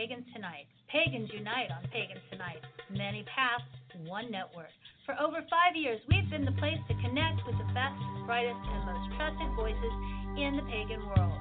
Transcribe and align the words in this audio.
Pagans 0.00 0.24
Tonight. 0.32 0.64
Pagans 0.88 1.28
unite 1.28 1.68
on 1.68 1.84
Pagans 1.92 2.24
Tonight. 2.32 2.64
Many 2.88 3.22
paths, 3.36 3.68
one 4.08 4.32
network. 4.32 4.72
For 5.04 5.12
over 5.20 5.44
five 5.52 5.76
years, 5.76 6.00
we've 6.08 6.24
been 6.30 6.46
the 6.46 6.56
place 6.56 6.80
to 6.88 6.94
connect 7.04 7.44
with 7.44 7.52
the 7.60 7.68
best, 7.76 8.00
brightest, 8.24 8.56
and 8.64 8.80
most 8.88 9.12
trusted 9.20 9.52
voices 9.52 9.94
in 10.40 10.56
the 10.56 10.64
pagan 10.72 11.04
world. 11.04 11.36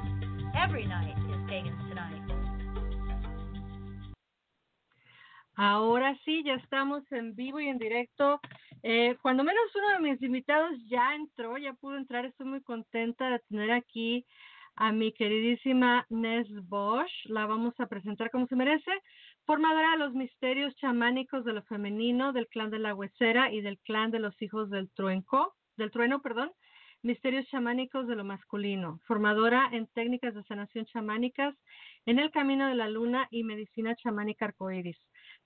Every 0.59 0.83
night 0.83 1.15
is 1.31 1.39
Pagans 1.47 1.79
Tonight. 1.87 2.19
Ahora 5.55 6.19
sí, 6.25 6.43
ya 6.43 6.55
estamos 6.55 7.09
en 7.11 7.35
vivo 7.35 7.61
y 7.61 7.69
en 7.69 7.77
directo. 7.77 8.41
Eh, 8.83 9.15
cuando 9.21 9.45
menos 9.45 9.73
uno 9.73 9.87
de 9.93 9.99
mis 9.99 10.21
invitados 10.21 10.71
ya 10.89 11.15
entró, 11.15 11.57
ya 11.57 11.71
pudo 11.79 11.95
entrar. 11.95 12.25
Estoy 12.25 12.47
muy 12.47 12.61
contenta 12.61 13.29
de 13.29 13.39
tener 13.47 13.71
aquí 13.71 14.25
a 14.79 14.93
mi 14.93 15.11
queridísima 15.11 16.05
Nes 16.09 16.47
Bosch. 16.67 17.11
La 17.25 17.45
vamos 17.45 17.73
a 17.79 17.87
presentar 17.87 18.31
como 18.31 18.47
se 18.47 18.55
merece. 18.55 18.91
Formadora 19.45 19.91
de 19.91 19.97
los 19.97 20.13
misterios 20.13 20.73
chamánicos 20.75 21.43
de 21.43 21.53
lo 21.53 21.63
femenino, 21.63 22.31
del 22.31 22.47
clan 22.47 22.71
de 22.71 22.79
la 22.79 22.95
huesera 22.95 23.51
y 23.51 23.61
del 23.61 23.77
clan 23.79 24.09
de 24.09 24.19
los 24.19 24.41
hijos 24.41 24.69
del 24.69 24.89
truenco, 24.91 25.53
del 25.75 25.91
trueno, 25.91 26.21
perdón. 26.21 26.51
Misterios 27.01 27.45
chamánicos 27.47 28.07
de 28.07 28.15
lo 28.15 28.23
masculino. 28.23 28.99
Formadora 29.05 29.69
en 29.73 29.87
técnicas 29.87 30.33
de 30.33 30.43
sanación 30.43 30.85
chamánicas 30.85 31.55
en 32.05 32.19
el 32.19 32.31
camino 32.31 32.67
de 32.67 32.75
la 32.75 32.89
luna 32.89 33.27
y 33.31 33.43
medicina 33.43 33.95
chamánica 33.95 34.45
arcoíris 34.45 34.97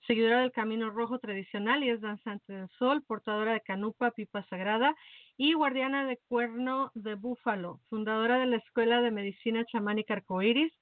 seguidora 0.06 0.40
del 0.40 0.52
Camino 0.52 0.90
Rojo 0.90 1.18
tradicional 1.18 1.82
y 1.82 1.90
es 1.90 2.00
danzante 2.00 2.52
del 2.52 2.68
sol, 2.78 3.02
portadora 3.06 3.52
de 3.52 3.60
canupa, 3.60 4.10
pipa 4.10 4.44
sagrada 4.48 4.94
y 5.36 5.54
guardiana 5.54 6.06
de 6.06 6.18
cuerno 6.28 6.90
de 6.94 7.14
búfalo, 7.14 7.80
fundadora 7.88 8.38
de 8.38 8.46
la 8.46 8.56
Escuela 8.56 9.00
de 9.00 9.10
Medicina 9.10 9.64
Chamánica 9.64 10.14
Arcoiris, 10.14 10.72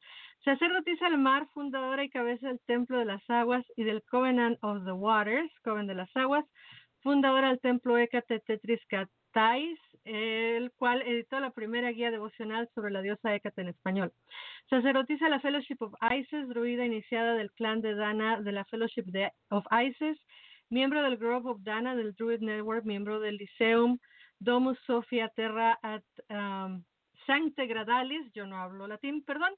sacerdotisa 0.44 1.06
del 1.08 1.18
mar, 1.18 1.46
fundadora 1.54 2.04
y 2.04 2.10
cabeza 2.10 2.48
del 2.48 2.60
Templo 2.66 2.98
de 2.98 3.04
las 3.04 3.22
Aguas 3.30 3.64
y 3.76 3.84
del 3.84 4.02
Covenant 4.04 4.58
of 4.62 4.84
the 4.84 4.92
Waters, 4.92 5.50
Coven 5.62 5.86
de 5.86 5.94
las 5.94 6.14
Aguas, 6.16 6.44
fundadora 7.00 7.48
del 7.48 7.60
Templo 7.60 7.98
Hécate 7.98 8.40
Tetris 8.40 8.80
Tais, 9.32 9.78
el 10.04 10.72
cual 10.72 11.02
editó 11.02 11.40
la 11.40 11.50
primera 11.50 11.90
guía 11.90 12.10
devocional 12.10 12.68
sobre 12.74 12.92
la 12.92 13.02
diosa 13.02 13.34
Hécate 13.34 13.62
en 13.62 13.68
español. 13.68 14.12
Sacerdotisa 14.68 15.28
la 15.28 15.40
Fellowship 15.40 15.76
of 15.80 15.94
Isis, 16.10 16.48
druida 16.48 16.84
iniciada 16.84 17.34
del 17.34 17.52
clan 17.52 17.80
de 17.80 17.94
Dana 17.94 18.40
de 18.40 18.52
la 18.52 18.64
Fellowship 18.64 19.04
de, 19.06 19.30
of 19.50 19.64
Isis, 19.70 20.18
miembro 20.70 21.02
del 21.02 21.18
Grove 21.18 21.50
of 21.50 21.62
Dana 21.62 21.94
del 21.94 22.14
Druid 22.14 22.40
Network, 22.40 22.84
miembro 22.84 23.20
del 23.20 23.36
Lyceum 23.36 23.98
Domus 24.40 24.78
Sophia 24.86 25.28
Terra 25.36 25.78
at 25.82 26.02
um, 26.30 26.82
Sancte 27.26 27.66
Gradalis, 27.66 28.32
yo 28.34 28.46
no 28.46 28.56
hablo 28.56 28.88
latín, 28.88 29.22
perdón, 29.24 29.54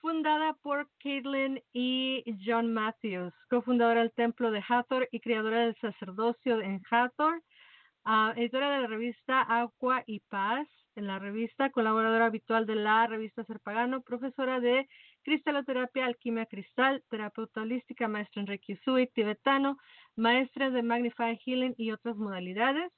fundada 0.00 0.52
por 0.62 0.88
Caitlin 1.02 1.62
y 1.72 2.22
John 2.44 2.72
Matthews, 2.72 3.32
cofundadora 3.48 4.00
del 4.00 4.12
Templo 4.12 4.50
de 4.50 4.62
Hathor 4.68 5.08
y 5.10 5.20
creadora 5.20 5.60
del 5.60 5.76
sacerdocio 5.76 6.60
en 6.60 6.82
Hathor, 6.90 7.42
uh, 8.06 8.30
editora 8.36 8.70
de 8.70 8.82
la 8.82 8.86
revista 8.86 9.42
Agua 9.42 10.02
y 10.06 10.20
Paz, 10.20 10.66
en 10.94 11.06
la 11.06 11.18
revista, 11.18 11.70
colaboradora 11.70 12.26
habitual 12.26 12.64
de 12.64 12.76
la 12.76 13.06
revista 13.06 13.44
Ser 13.44 13.60
Pagano, 13.60 14.00
profesora 14.00 14.60
de 14.60 14.88
cristaloterapia, 15.22 16.06
alquimia 16.06 16.46
cristal, 16.46 17.04
terapeuta 17.10 17.60
holística, 17.60 18.08
maestra 18.08 18.40
en 18.40 18.46
Reiki 18.46 18.74
Usui, 18.74 19.08
tibetano, 19.08 19.76
maestra 20.16 20.70
de 20.70 20.82
Magnify 20.82 21.38
Healing 21.44 21.74
y 21.76 21.90
otras 21.90 22.16
modalidades, 22.16 22.90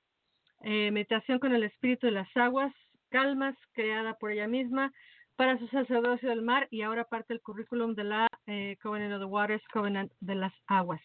eh, 0.62 0.91
meditación 0.93 1.41
con 1.41 1.54
el 1.54 1.65
espíritu 1.65 2.06
de 2.06 2.12
las 2.12 2.28
aguas, 2.37 2.72
calmas, 3.10 3.56
creada 3.72 4.15
por 4.15 4.31
ella 4.31 4.47
misma, 4.47 4.93
para 5.34 5.59
su 5.59 5.66
sacerdocio 5.69 6.28
del 6.28 6.43
mar 6.43 6.69
y 6.71 6.83
ahora 6.83 7.04
parte 7.04 7.33
del 7.33 7.43
currículum 7.43 7.94
de 7.94 8.04
la 8.04 8.27
eh, 8.47 8.77
Covenant 8.83 9.15
of 9.15 9.21
the 9.21 9.25
Waters, 9.25 9.62
Covenant 9.72 10.12
de 10.21 10.34
las 10.34 10.53
Aguas. 10.66 11.00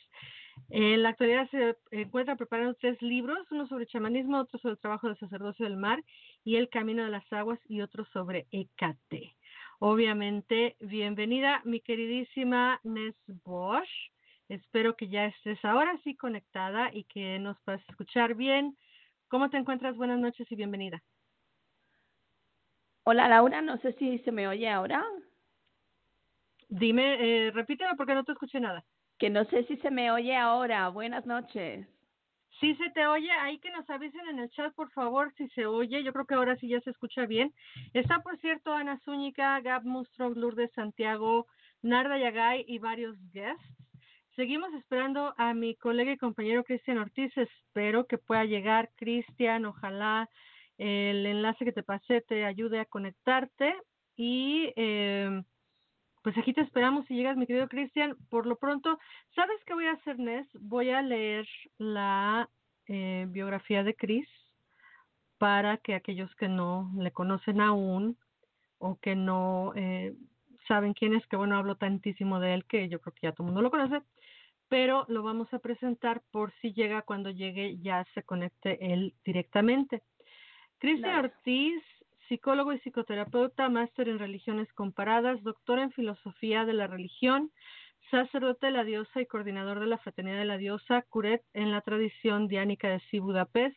En 0.69 1.03
la 1.03 1.09
actualidad 1.09 1.49
se 1.49 1.77
encuentran 1.91 2.37
preparando 2.37 2.73
tres 2.75 3.01
libros, 3.01 3.39
uno 3.51 3.67
sobre 3.67 3.85
chamanismo, 3.85 4.39
otro 4.39 4.59
sobre 4.59 4.73
el 4.73 4.79
trabajo 4.79 5.07
del 5.07 5.17
sacerdocio 5.17 5.65
del 5.65 5.77
mar 5.77 6.03
y 6.43 6.55
el 6.55 6.69
camino 6.69 7.03
de 7.03 7.11
las 7.11 7.31
aguas 7.31 7.59
y 7.67 7.81
otro 7.81 8.05
sobre 8.05 8.47
Ecate. 8.51 9.35
Obviamente, 9.79 10.75
bienvenida 10.79 11.61
mi 11.65 11.81
queridísima 11.81 12.79
Nes 12.83 13.15
Bosch. 13.43 13.89
Espero 14.49 14.95
que 14.95 15.09
ya 15.09 15.25
estés 15.25 15.63
ahora 15.65 15.99
sí 16.03 16.15
conectada 16.15 16.89
y 16.93 17.03
que 17.05 17.39
nos 17.39 17.59
puedas 17.61 17.81
escuchar 17.89 18.35
bien. 18.35 18.77
¿Cómo 19.27 19.49
te 19.49 19.57
encuentras? 19.57 19.95
Buenas 19.95 20.19
noches 20.19 20.51
y 20.51 20.55
bienvenida. 20.55 21.01
Hola 23.03 23.27
Laura, 23.27 23.61
no 23.61 23.77
sé 23.79 23.93
si 23.93 24.19
se 24.19 24.31
me 24.31 24.47
oye 24.47 24.69
ahora. 24.69 25.03
Dime, 26.69 27.47
eh, 27.47 27.51
repítelo 27.51 27.95
porque 27.97 28.13
no 28.13 28.23
te 28.23 28.31
escuché 28.31 28.59
nada. 28.59 28.85
Que 29.23 29.29
no 29.29 29.45
sé 29.45 29.63
si 29.67 29.77
se 29.77 29.89
me 29.89 30.11
oye 30.11 30.35
ahora. 30.35 30.89
Buenas 30.89 31.25
noches. 31.25 31.87
Sí 32.59 32.75
se 32.75 32.89
te 32.89 33.07
oye, 33.07 33.31
ahí 33.31 33.57
que 33.59 33.71
nos 33.71 33.89
avisen 33.89 34.27
en 34.27 34.39
el 34.39 34.49
chat, 34.49 34.75
por 34.75 34.91
favor, 34.91 35.33
si 35.37 35.47
se 35.51 35.65
oye. 35.65 36.03
Yo 36.03 36.11
creo 36.11 36.25
que 36.25 36.35
ahora 36.35 36.57
sí 36.57 36.67
ya 36.67 36.81
se 36.81 36.89
escucha 36.89 37.25
bien. 37.25 37.53
Está, 37.93 38.19
por 38.19 38.37
cierto, 38.39 38.73
Ana 38.73 38.99
Zúñiga, 39.05 39.61
Gab 39.61 39.85
Mustrog, 39.85 40.35
Lourdes 40.35 40.73
Santiago, 40.73 41.47
Narda 41.81 42.17
Yagay 42.17 42.65
y 42.67 42.79
varios 42.79 43.15
guests. 43.31 43.63
Seguimos 44.35 44.73
esperando 44.73 45.33
a 45.37 45.53
mi 45.53 45.75
colega 45.75 46.11
y 46.11 46.17
compañero 46.17 46.65
Cristian 46.65 46.97
Ortiz. 46.97 47.31
Espero 47.37 48.07
que 48.07 48.17
pueda 48.17 48.43
llegar. 48.43 48.89
Cristian, 48.97 49.63
ojalá 49.63 50.29
el 50.77 51.25
enlace 51.25 51.63
que 51.63 51.71
te 51.71 51.83
pasé 51.83 52.19
te 52.27 52.43
ayude 52.43 52.81
a 52.81 52.85
conectarte. 52.85 53.73
Y 54.17 54.73
eh, 54.75 55.43
pues 56.23 56.37
aquí 56.37 56.53
te 56.53 56.61
esperamos 56.61 57.05
si 57.05 57.15
llegas, 57.15 57.37
mi 57.37 57.45
querido 57.45 57.67
Cristian. 57.67 58.15
Por 58.29 58.45
lo 58.45 58.55
pronto, 58.55 58.97
¿sabes 59.35 59.57
qué 59.65 59.73
voy 59.73 59.85
a 59.87 59.93
hacer, 59.93 60.17
Nes? 60.17 60.47
Voy 60.53 60.89
a 60.89 61.01
leer 61.01 61.47
la 61.77 62.49
eh, 62.87 63.25
biografía 63.29 63.83
de 63.83 63.93
Chris 63.93 64.27
para 65.37 65.77
que 65.77 65.95
aquellos 65.95 66.33
que 66.35 66.47
no 66.47 66.89
le 66.97 67.11
conocen 67.11 67.59
aún 67.59 68.17
o 68.77 68.97
que 69.01 69.15
no 69.15 69.73
eh, 69.75 70.13
saben 70.67 70.93
quién 70.93 71.13
es, 71.13 71.27
que 71.27 71.35
bueno, 71.35 71.57
hablo 71.57 71.75
tantísimo 71.75 72.39
de 72.39 72.53
él 72.53 72.65
que 72.65 72.87
yo 72.87 73.01
creo 73.01 73.13
que 73.13 73.27
ya 73.27 73.31
todo 73.33 73.43
el 73.43 73.53
mundo 73.53 73.61
lo 73.61 73.71
conoce, 73.71 74.01
pero 74.69 75.05
lo 75.09 75.23
vamos 75.23 75.53
a 75.53 75.59
presentar 75.59 76.21
por 76.31 76.53
si 76.61 76.73
llega, 76.73 77.01
cuando 77.01 77.29
llegue 77.29 77.77
ya 77.79 78.05
se 78.13 78.23
conecte 78.23 78.93
él 78.93 79.13
directamente. 79.25 80.03
Cristian 80.79 81.25
Ortiz 81.25 81.83
psicólogo 82.27 82.73
y 82.73 82.79
psicoterapeuta, 82.79 83.69
máster 83.69 84.09
en 84.09 84.19
religiones 84.19 84.71
comparadas, 84.73 85.41
doctor 85.43 85.79
en 85.79 85.91
filosofía 85.91 86.65
de 86.65 86.73
la 86.73 86.87
religión, 86.87 87.51
sacerdote 88.11 88.67
de 88.67 88.71
la 88.71 88.83
diosa 88.83 89.21
y 89.21 89.25
coordinador 89.25 89.79
de 89.79 89.87
la 89.87 89.97
Fraternidad 89.97 90.39
de 90.39 90.45
la 90.45 90.57
Diosa, 90.57 91.03
Curet 91.09 91.43
en 91.53 91.71
la 91.71 91.81
tradición 91.81 92.47
diánica 92.47 92.89
de 92.89 92.99
Si 93.09 93.19
Budapest. 93.19 93.75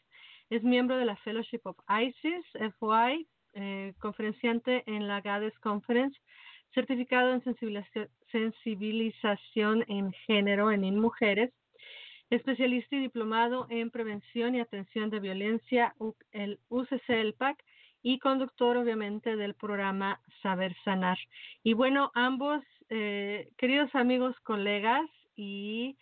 Es 0.51 0.63
miembro 0.63 0.97
de 0.97 1.07
la 1.07 1.17
Fellowship 1.17 1.61
of 1.65 1.77
ISIS, 1.89 2.45
FY, 2.79 3.27
eh, 3.55 3.95
conferenciante 3.99 4.85
en 4.87 5.09
la 5.09 5.21
GADES 5.21 5.59
Conference, 5.61 6.19
certificado 6.75 7.33
en 7.33 7.43
sensibilización 8.31 9.85
en 9.89 10.13
género 10.27 10.71
en 10.71 11.01
mujeres, 11.01 11.53
especialista 12.29 12.97
y 12.97 13.01
diplomado 13.01 13.67
en 13.71 13.91
prevención 13.91 14.55
y 14.55 14.61
atención 14.61 15.11
de 15.11 15.21
violencia, 15.21 15.95
el 16.33 16.59
UCC, 16.69 17.09
el 17.09 17.35
PAC, 17.35 17.57
y 18.03 18.19
conductor 18.19 18.77
obviamente 18.77 19.37
del 19.37 19.55
programa 19.55 20.21
Saber 20.43 20.75
Sanar. 20.85 21.19
Y 21.63 21.75
bueno, 21.75 22.11
ambos, 22.15 22.63
eh, 22.89 23.49
queridos 23.57 23.95
amigos, 23.95 24.35
colegas, 24.43 25.09
y 25.37 25.99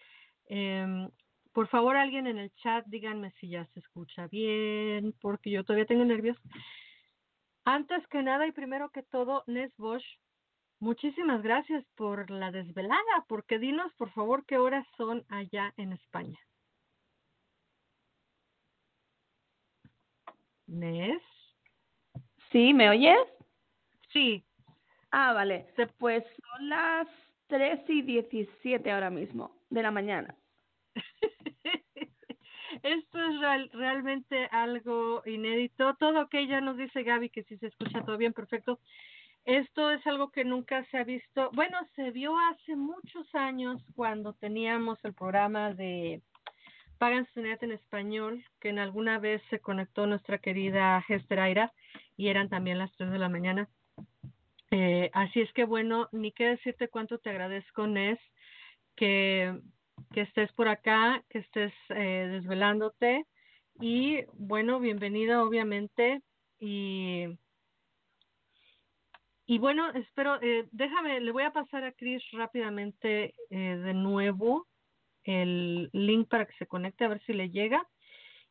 eh, 0.49 1.08
por 1.52 1.69
favor 1.69 1.96
alguien 1.96 2.26
en 2.26 2.38
el 2.38 2.52
chat 2.56 2.85
díganme 2.87 3.32
si 3.41 3.49
ya 3.49 3.67
se 3.67 3.81
escucha 3.81 4.26
bien, 4.29 5.14
porque 5.20 5.50
yo 5.50 5.64
todavía 5.64 5.87
tengo 5.87 6.05
nervios. 6.05 6.37
Antes 7.64 8.06
que 8.08 8.23
nada 8.23 8.46
y 8.46 8.52
primero 8.52 8.91
que 8.91 9.02
todo, 9.02 9.44
Nes 9.46 9.73
Bosch, 9.79 10.05
muchísimas 10.81 11.43
gracias 11.43 11.85
por 11.96 12.31
la 12.31 12.50
desvelada, 12.50 13.25
porque 13.29 13.58
dinos 13.58 13.93
por 13.94 14.11
favor 14.12 14.44
qué 14.46 14.58
horas 14.58 14.87
son 14.96 15.25
allá 15.29 15.73
en 15.76 15.93
España. 15.93 16.38
Nes. 20.67 21.33
¿Sí? 22.55 22.73
¿Me 22.73 22.89
oyes? 22.89 23.19
Sí. 24.12 24.45
Ah, 25.11 25.33
vale. 25.33 25.67
Pues 25.99 26.23
son 26.41 26.69
las 26.69 27.09
3 27.49 27.81
y 27.89 28.03
17 28.03 28.93
ahora 28.93 29.11
mismo 29.11 29.51
de 29.71 29.83
la 29.83 29.91
mañana. 29.91 30.37
Esto 32.85 33.19
es 33.19 33.73
realmente 33.73 34.49
algo 34.53 35.25
inédito. 35.27 35.97
Todo 35.97 36.23
ok, 36.23 36.35
ya 36.49 36.61
nos 36.61 36.77
dice 36.77 37.03
Gaby 37.03 37.31
que 37.31 37.43
si 37.43 37.59
se 37.59 37.67
escucha 37.67 38.05
todo 38.05 38.17
bien, 38.19 38.33
perfecto. 38.33 38.79
Esto 39.45 39.91
es 39.91 40.06
algo 40.06 40.31
que 40.31 40.45
nunca 40.45 40.85
se 40.93 40.99
ha 40.99 41.03
visto. 41.03 41.51
Bueno, 41.55 41.77
se 41.97 42.12
vio 42.12 42.39
hace 42.39 42.77
muchos 42.77 43.35
años 43.35 43.83
cuando 43.97 44.33
teníamos 44.33 45.05
el 45.05 45.12
programa 45.12 45.75
de 45.75 46.23
Pagan 46.99 47.27
Net 47.35 47.65
en 47.65 47.73
español, 47.73 48.45
que 48.61 48.69
en 48.69 48.79
alguna 48.79 49.19
vez 49.19 49.43
se 49.51 49.59
conectó 49.59 50.06
nuestra 50.06 50.39
querida 50.39 51.05
Hester 51.09 51.41
Aira 51.41 51.73
y 52.16 52.28
eran 52.28 52.49
también 52.49 52.78
las 52.78 52.93
3 52.96 53.11
de 53.11 53.19
la 53.19 53.28
mañana. 53.28 53.69
Eh, 54.70 55.11
así 55.12 55.40
es 55.40 55.52
que 55.52 55.64
bueno, 55.64 56.08
ni 56.12 56.32
qué 56.32 56.46
decirte 56.46 56.88
cuánto 56.88 57.19
te 57.19 57.31
agradezco, 57.31 57.87
Nes, 57.87 58.19
que, 58.96 59.61
que 60.12 60.22
estés 60.22 60.52
por 60.52 60.69
acá, 60.69 61.22
que 61.28 61.38
estés 61.38 61.72
eh, 61.90 62.28
desvelándote 62.32 63.26
y 63.81 64.25
bueno, 64.34 64.81
bienvenida 64.81 65.43
obviamente 65.43 66.22
y 66.58 67.26
y 69.46 69.58
bueno, 69.58 69.90
espero, 69.90 70.40
eh, 70.40 70.67
déjame, 70.72 71.20
le 71.20 71.31
voy 71.31 71.43
a 71.43 71.52
pasar 71.52 71.84
a 71.84 71.93
Chris 71.93 72.22
rápidamente 72.32 73.34
eh, 73.50 73.76
de 73.76 73.93
nuevo 73.93 74.67
el 75.25 75.90
link 75.93 76.28
para 76.28 76.46
que 76.46 76.55
se 76.58 76.67
conecte 76.67 77.05
a 77.05 77.08
ver 77.08 77.22
si 77.26 77.34
le 77.34 77.50
llega. 77.50 77.87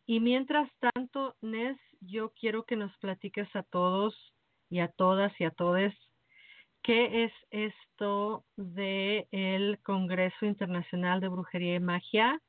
Y 0.06 0.20
mientras 0.20 0.70
tanto, 0.94 1.36
Nes, 1.42 1.78
yo 2.02 2.32
quiero 2.32 2.66
que 2.66 2.76
nos 2.76 2.96
platiques 2.98 3.54
a 3.56 3.64
todos 3.64 4.34
y 4.70 4.80
a 4.80 4.90
todas 4.90 5.32
y 5.40 5.46
a 5.46 5.52
todes 5.52 5.94
qué 6.84 7.24
es 7.24 7.32
esto 7.50 8.44
de 8.58 9.28
el 9.32 9.80
Congreso 9.84 10.46
Internacional 10.46 11.22
de 11.22 11.30
Brujería 11.30 11.76
y 11.76 11.80
Magia 11.80 12.42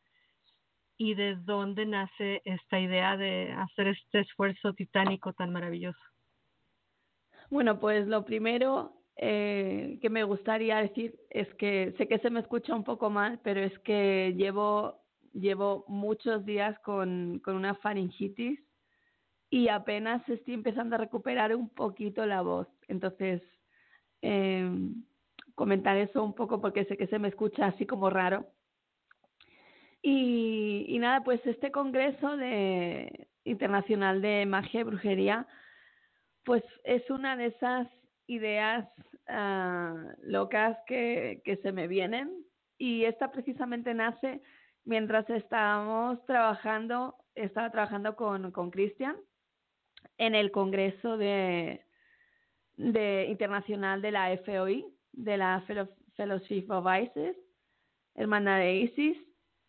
y 0.97 1.15
de 1.15 1.37
dónde 1.37 1.87
nace 1.87 2.43
esta 2.45 2.81
idea 2.81 3.17
de 3.17 3.53
hacer 3.53 3.89
este 3.89 4.21
esfuerzo 4.21 4.75
titánico 4.75 5.33
tan 5.33 5.53
maravilloso. 5.53 5.99
Bueno, 7.51 7.79
pues 7.79 8.07
lo 8.07 8.25
primero 8.25 8.93
eh, 9.17 9.99
que 10.03 10.11
me 10.11 10.25
gustaría 10.25 10.79
decir 10.79 11.15
es 11.31 11.53
que 11.55 11.95
sé 11.97 12.09
que 12.09 12.19
se 12.19 12.31
me 12.31 12.41
escucha 12.41 12.75
un 12.75 12.85
poco 12.85 13.11
mal, 13.11 13.41
pero 13.45 13.61
es 13.61 13.79
que 13.81 14.35
llevo, 14.37 15.04
llevo 15.35 15.85
muchos 15.89 16.45
días 16.47 16.79
con, 16.81 17.43
una 17.47 17.75
faringitis 17.75 18.59
y 19.51 19.69
apenas 19.69 20.27
estoy 20.29 20.55
empezando 20.55 20.95
a 20.95 20.99
recuperar 20.99 21.55
un 21.55 21.69
poquito 21.69 22.25
la 22.25 22.41
voz. 22.43 22.69
Entonces, 22.89 23.43
eh, 24.23 24.71
comentar 25.55 25.97
eso 25.97 26.25
un 26.25 26.35
poco 26.35 26.61
porque 26.61 26.85
sé 26.87 26.97
que 26.97 27.07
se 27.09 27.19
me 27.19 27.29
escucha 27.29 27.67
así 27.67 27.87
como 27.87 28.11
raro. 28.11 28.47
Y, 30.03 30.97
nada, 31.01 31.23
pues 31.25 31.41
este 31.47 31.71
Congreso 31.71 32.37
de, 32.37 33.29
Internacional 33.45 34.21
de 34.21 34.47
Magia 34.47 34.81
y 34.81 34.85
Brujería 34.85 35.47
pues 36.45 36.63
es 36.85 37.09
una 37.09 37.37
de 37.37 37.47
esas 37.47 37.89
ideas 38.27 38.87
uh, 39.29 40.13
locas 40.23 40.77
que 40.87 41.59
se 41.63 41.73
me 41.73 41.89
vienen 41.89 42.45
y 42.77 43.05
esta 43.05 43.31
precisamente 43.31 43.95
nace 43.95 44.43
mientras 44.85 45.29
estábamos 45.31 46.25
trabajando, 46.27 47.17
estaba 47.35 47.71
trabajando 47.71 48.17
con, 48.17 48.51
con 48.53 48.71
Cristian 48.71 49.17
en 50.19 50.35
el 50.35 50.51
Congreso 50.51 51.17
de, 51.17 51.85
de 52.77 53.27
Internacional 53.29 54.03
de 54.03 54.13
la 54.13 54.37
FOI, 54.39 54.87
de 55.13 55.37
la 55.37 55.65
Fellowship 56.17 56.67
of 56.71 56.87
ISIS, 56.87 57.37
hermana 58.15 58.59
de 58.59 58.77
ISIS, 58.77 59.19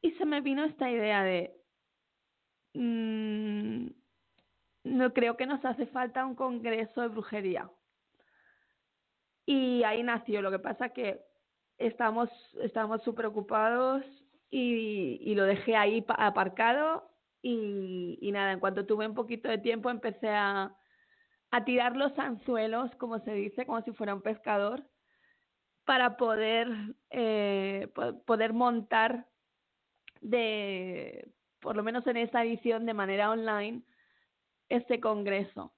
y 0.02 0.12
se 0.12 0.26
me 0.26 0.42
vino 0.42 0.64
esta 0.66 0.90
idea 0.90 1.24
de, 1.24 1.56
mmm, 2.74 3.88
no 4.84 5.14
creo 5.14 5.36
que 5.36 5.48
nos 5.48 5.64
hace 5.66 5.88
falta 5.88 6.26
un 6.26 6.36
congreso 6.36 7.02
de 7.02 7.08
brujería. 7.08 7.70
Y 9.48 9.84
ahí 9.84 10.04
nació. 10.04 10.42
Lo 10.42 10.52
que 10.52 10.60
pasa 10.60 10.90
que 10.90 11.22
estamos 11.78 12.30
estamos 12.62 13.04
súper 13.04 13.26
ocupados 13.26 14.04
y, 14.50 15.20
y, 15.22 15.36
lo 15.36 15.44
dejé 15.46 15.76
ahí 15.76 16.06
aparcado 16.08 17.10
y, 17.42 18.18
y, 18.22 18.32
nada, 18.32 18.54
en 18.54 18.60
cuanto 18.60 18.86
tuve 18.86 19.08
un 19.08 19.16
poquito 19.16 19.50
de 19.50 19.58
tiempo 19.58 19.90
empecé 19.90 20.30
a, 20.30 20.76
a 21.52 21.66
tirar 21.66 21.96
los 21.96 22.18
anzuelos, 22.18 22.92
como 22.98 23.20
se 23.20 23.34
dice, 23.34 23.66
como 23.66 23.82
si 23.84 23.92
fuera 23.94 24.14
un 24.14 24.22
pescador, 24.22 24.84
para 25.86 26.18
poder, 26.18 26.68
eh, 27.12 27.88
poder 28.26 28.54
montar 28.54 29.28
de, 30.22 31.32
por 31.62 31.76
lo 31.76 31.84
menos 31.84 32.06
en 32.08 32.18
esta 32.18 32.44
edición 32.44 32.86
de 32.86 32.94
manera 32.94 33.30
online, 33.30 33.84
este 34.70 35.00
congreso. 35.00 35.74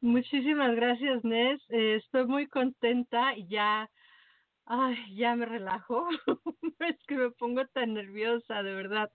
Muchísimas 0.00 0.74
gracias, 0.74 1.24
Nes. 1.24 1.60
Eh, 1.70 1.96
estoy 1.96 2.26
muy 2.26 2.48
contenta 2.48 3.34
ya, 3.48 3.88
ay, 4.72 4.96
ya 5.14 5.36
me 5.36 5.44
relajo. 5.44 6.08
es 6.80 6.96
que 7.06 7.14
me 7.16 7.30
pongo 7.30 7.64
tan 7.68 7.94
nerviosa, 7.94 8.62
de 8.62 8.74
verdad. 8.74 9.10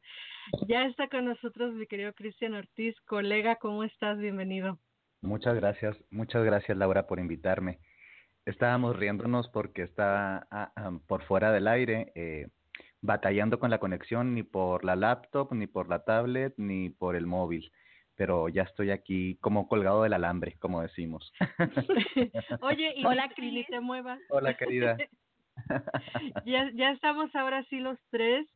Ya 0.68 0.86
está 0.86 1.08
con 1.08 1.26
nosotros 1.26 1.74
mi 1.74 1.88
querido 1.88 2.14
Cristian 2.14 2.54
Ortiz, 2.54 2.96
colega. 3.02 3.56
¿Cómo 3.56 3.84
estás? 3.84 4.18
Bienvenido. 4.20 4.80
Muchas 5.22 5.56
gracias, 5.56 5.98
muchas 6.12 6.44
gracias 6.44 6.78
Laura 6.78 7.08
por 7.08 7.20
invitarme. 7.20 7.80
Estábamos 8.46 8.96
riéndonos 8.96 9.50
porque 9.50 9.82
está 9.82 10.48
ah, 10.52 10.72
ah, 10.76 10.92
por 11.08 11.24
fuera 11.24 11.52
del 11.52 11.68
aire. 11.68 12.12
Eh, 12.16 12.48
batallando 13.02 13.60
con 13.60 13.70
la 13.72 13.80
conexión 13.80 14.36
ni 14.36 14.44
por 14.44 14.86
la 14.86 14.96
laptop, 14.96 15.54
ni 15.54 15.66
por 15.68 15.90
la 15.90 16.04
tablet, 16.04 16.54
ni 16.58 16.90
por 16.90 17.16
el 17.16 17.26
móvil. 17.26 17.72
Pero 18.16 18.48
ya 18.50 18.64
estoy 18.64 18.92
aquí 18.92 19.38
como 19.42 19.68
colgado 19.68 20.04
del 20.04 20.14
alambre, 20.14 20.56
como 20.60 20.82
decimos. 20.82 21.34
Oye, 22.62 22.94
y 22.96 23.06
Hola, 23.06 23.30
Cris, 23.36 23.68
te 23.68 23.80
muevas. 23.80 24.20
Hola, 24.30 24.56
querida. 24.56 24.98
ya, 26.46 26.72
ya 26.74 26.92
estamos 26.92 27.34
ahora 27.36 27.64
sí 27.70 27.80
los 27.80 27.98
tres. 28.10 28.48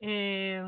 Eh, 0.00 0.62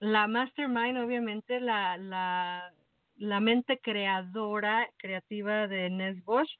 la 0.00 0.26
mastermind, 0.28 0.98
obviamente, 0.98 1.60
la, 1.60 1.96
la, 1.96 2.72
la 3.16 3.40
mente 3.40 3.78
creadora, 3.78 4.88
creativa 4.98 5.66
de 5.66 5.90
Nes 5.90 6.22
Bosch 6.24 6.50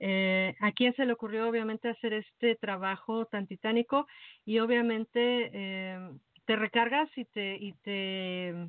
eh, 0.00 0.54
¿A 0.60 0.72
quién 0.72 0.94
se 0.96 1.06
le 1.06 1.12
ocurrió 1.12 1.48
obviamente 1.48 1.88
hacer 1.88 2.12
este 2.12 2.56
trabajo 2.56 3.26
tan 3.26 3.46
titánico? 3.46 4.06
Y 4.44 4.58
obviamente 4.58 5.50
eh, 5.52 5.98
te 6.44 6.56
recargas 6.56 7.08
y 7.16 7.24
te, 7.24 7.56
y 7.56 7.72
te 7.82 8.68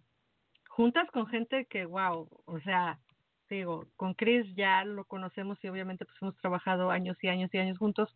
juntas 0.69 1.09
con 1.11 1.27
gente 1.27 1.65
que, 1.65 1.85
wow, 1.85 2.29
o 2.45 2.59
sea, 2.61 2.99
digo, 3.49 3.87
con 3.95 4.13
Chris 4.13 4.45
ya 4.55 4.83
lo 4.83 5.05
conocemos 5.05 5.57
y 5.63 5.67
obviamente 5.67 6.05
pues 6.05 6.17
hemos 6.21 6.35
trabajado 6.37 6.89
años 6.89 7.17
y 7.21 7.27
años 7.27 7.53
y 7.53 7.57
años 7.57 7.77
juntos, 7.77 8.15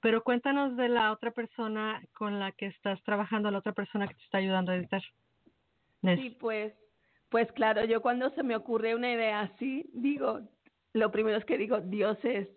pero 0.00 0.22
cuéntanos 0.22 0.76
de 0.76 0.88
la 0.88 1.12
otra 1.12 1.30
persona 1.30 2.02
con 2.14 2.38
la 2.38 2.52
que 2.52 2.66
estás 2.66 3.02
trabajando, 3.02 3.50
la 3.50 3.58
otra 3.58 3.72
persona 3.72 4.06
que 4.06 4.14
te 4.14 4.22
está 4.22 4.38
ayudando 4.38 4.72
a 4.72 4.76
editar. 4.76 5.02
Sí, 6.02 6.36
pues, 6.40 6.72
pues 7.28 7.50
claro, 7.52 7.84
yo 7.84 8.00
cuando 8.00 8.30
se 8.30 8.42
me 8.42 8.56
ocurre 8.56 8.94
una 8.94 9.12
idea 9.12 9.40
así, 9.40 9.90
digo, 9.92 10.40
lo 10.92 11.10
primero 11.12 11.36
es 11.36 11.44
que 11.44 11.58
digo, 11.58 11.80
dioses, 11.80 12.48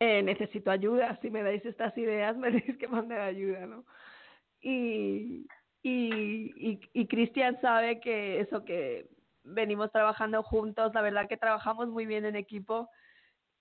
eh, 0.00 0.22
necesito 0.22 0.70
ayuda, 0.70 1.18
si 1.22 1.30
me 1.30 1.42
dais 1.42 1.64
estas 1.64 1.96
ideas 1.98 2.36
me 2.36 2.50
tenéis 2.52 2.78
que 2.78 2.88
mandar 2.88 3.20
ayuda, 3.20 3.66
¿no? 3.66 3.84
Y, 4.60 5.46
y, 5.82 6.52
y, 6.56 6.80
y 6.92 7.06
Cristian 7.06 7.60
sabe 7.60 8.00
que 8.00 8.40
eso 8.40 8.64
que 8.64 9.06
venimos 9.46 9.90
trabajando 9.92 10.42
juntos, 10.42 10.92
la 10.94 11.02
verdad 11.02 11.28
que 11.28 11.36
trabajamos 11.36 11.88
muy 11.88 12.06
bien 12.06 12.24
en 12.24 12.36
equipo 12.36 12.88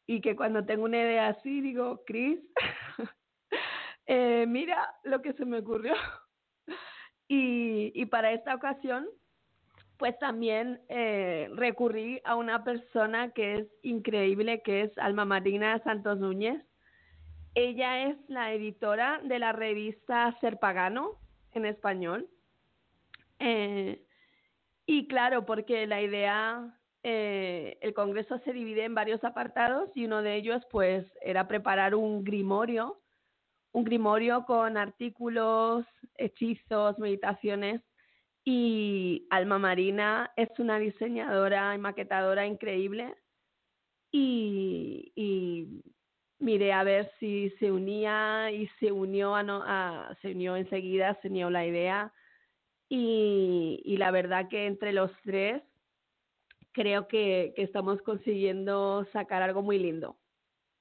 y 0.07 0.21
que 0.21 0.35
cuando 0.35 0.65
tengo 0.65 0.83
una 0.85 0.97
idea 0.97 1.29
así 1.29 1.61
digo, 1.61 2.03
Cris, 2.05 2.39
eh, 4.05 4.45
mira 4.47 4.93
lo 5.03 5.21
que 5.21 5.33
se 5.33 5.45
me 5.45 5.59
ocurrió. 5.59 5.93
Y, 7.27 8.05
para 8.05 8.33
esta 8.33 8.53
ocasión 8.53 9.07
pues 9.97 10.17
también 10.19 10.79
eh, 10.89 11.49
recurrí 11.55 12.21
a 12.23 12.35
una 12.35 12.63
persona 12.63 13.31
que 13.31 13.55
es 13.55 13.67
increíble, 13.81 14.61
que 14.61 14.81
es 14.81 14.97
Alma 14.99 15.25
Marina 15.25 15.81
Santos 15.83 16.19
Núñez. 16.19 16.61
Ella 17.55 18.09
es 18.09 18.17
la 18.27 18.53
editora 18.53 19.21
de 19.23 19.39
la 19.39 19.53
revista 19.53 20.37
Ser 20.39 20.59
Pagano 20.59 21.17
en 21.53 21.65
español. 21.65 22.29
Eh, 23.39 24.04
y 24.85 25.07
claro, 25.07 25.45
porque 25.45 25.87
la 25.87 26.01
idea, 26.01 26.79
eh, 27.03 27.77
el 27.81 27.93
Congreso 27.93 28.39
se 28.39 28.53
divide 28.53 28.85
en 28.85 28.95
varios 28.95 29.23
apartados 29.23 29.89
y 29.95 30.05
uno 30.05 30.21
de 30.21 30.35
ellos 30.35 30.63
pues 30.71 31.05
era 31.21 31.47
preparar 31.47 31.95
un 31.95 32.23
grimorio, 32.23 33.01
un 33.71 33.83
grimorio 33.83 34.45
con 34.45 34.77
artículos, 34.77 35.85
hechizos, 36.17 36.97
meditaciones 36.99 37.81
y 38.45 39.27
Alma 39.31 39.57
Marina 39.57 40.31
es 40.35 40.49
una 40.59 40.77
diseñadora 40.77 41.73
y 41.73 41.79
maquetadora 41.79 42.45
increíble. 42.45 43.15
Y, 44.11 45.11
y 45.15 45.81
miré 46.39 46.71
a 46.71 46.83
ver 46.83 47.11
si 47.19 47.49
se 47.59 47.71
unía 47.71 48.51
y 48.51 48.67
se 48.79 48.91
unió, 48.91 49.35
a, 49.35 49.41
no, 49.41 49.63
a, 49.65 50.15
se 50.21 50.31
unió 50.31 50.55
enseguida, 50.55 51.17
se 51.21 51.27
unió 51.27 51.49
la 51.49 51.65
idea. 51.65 52.13
Y, 52.89 53.81
y 53.83 53.97
la 53.97 54.11
verdad 54.11 54.47
que 54.49 54.67
entre 54.67 54.93
los 54.93 55.11
tres 55.23 55.61
creo 56.75 57.07
que, 57.07 57.53
estamos 57.55 58.01
consiguiendo 58.01 59.07
sacar 59.13 59.41
algo 59.41 59.63
muy 59.63 59.79
lindo. 59.79 60.17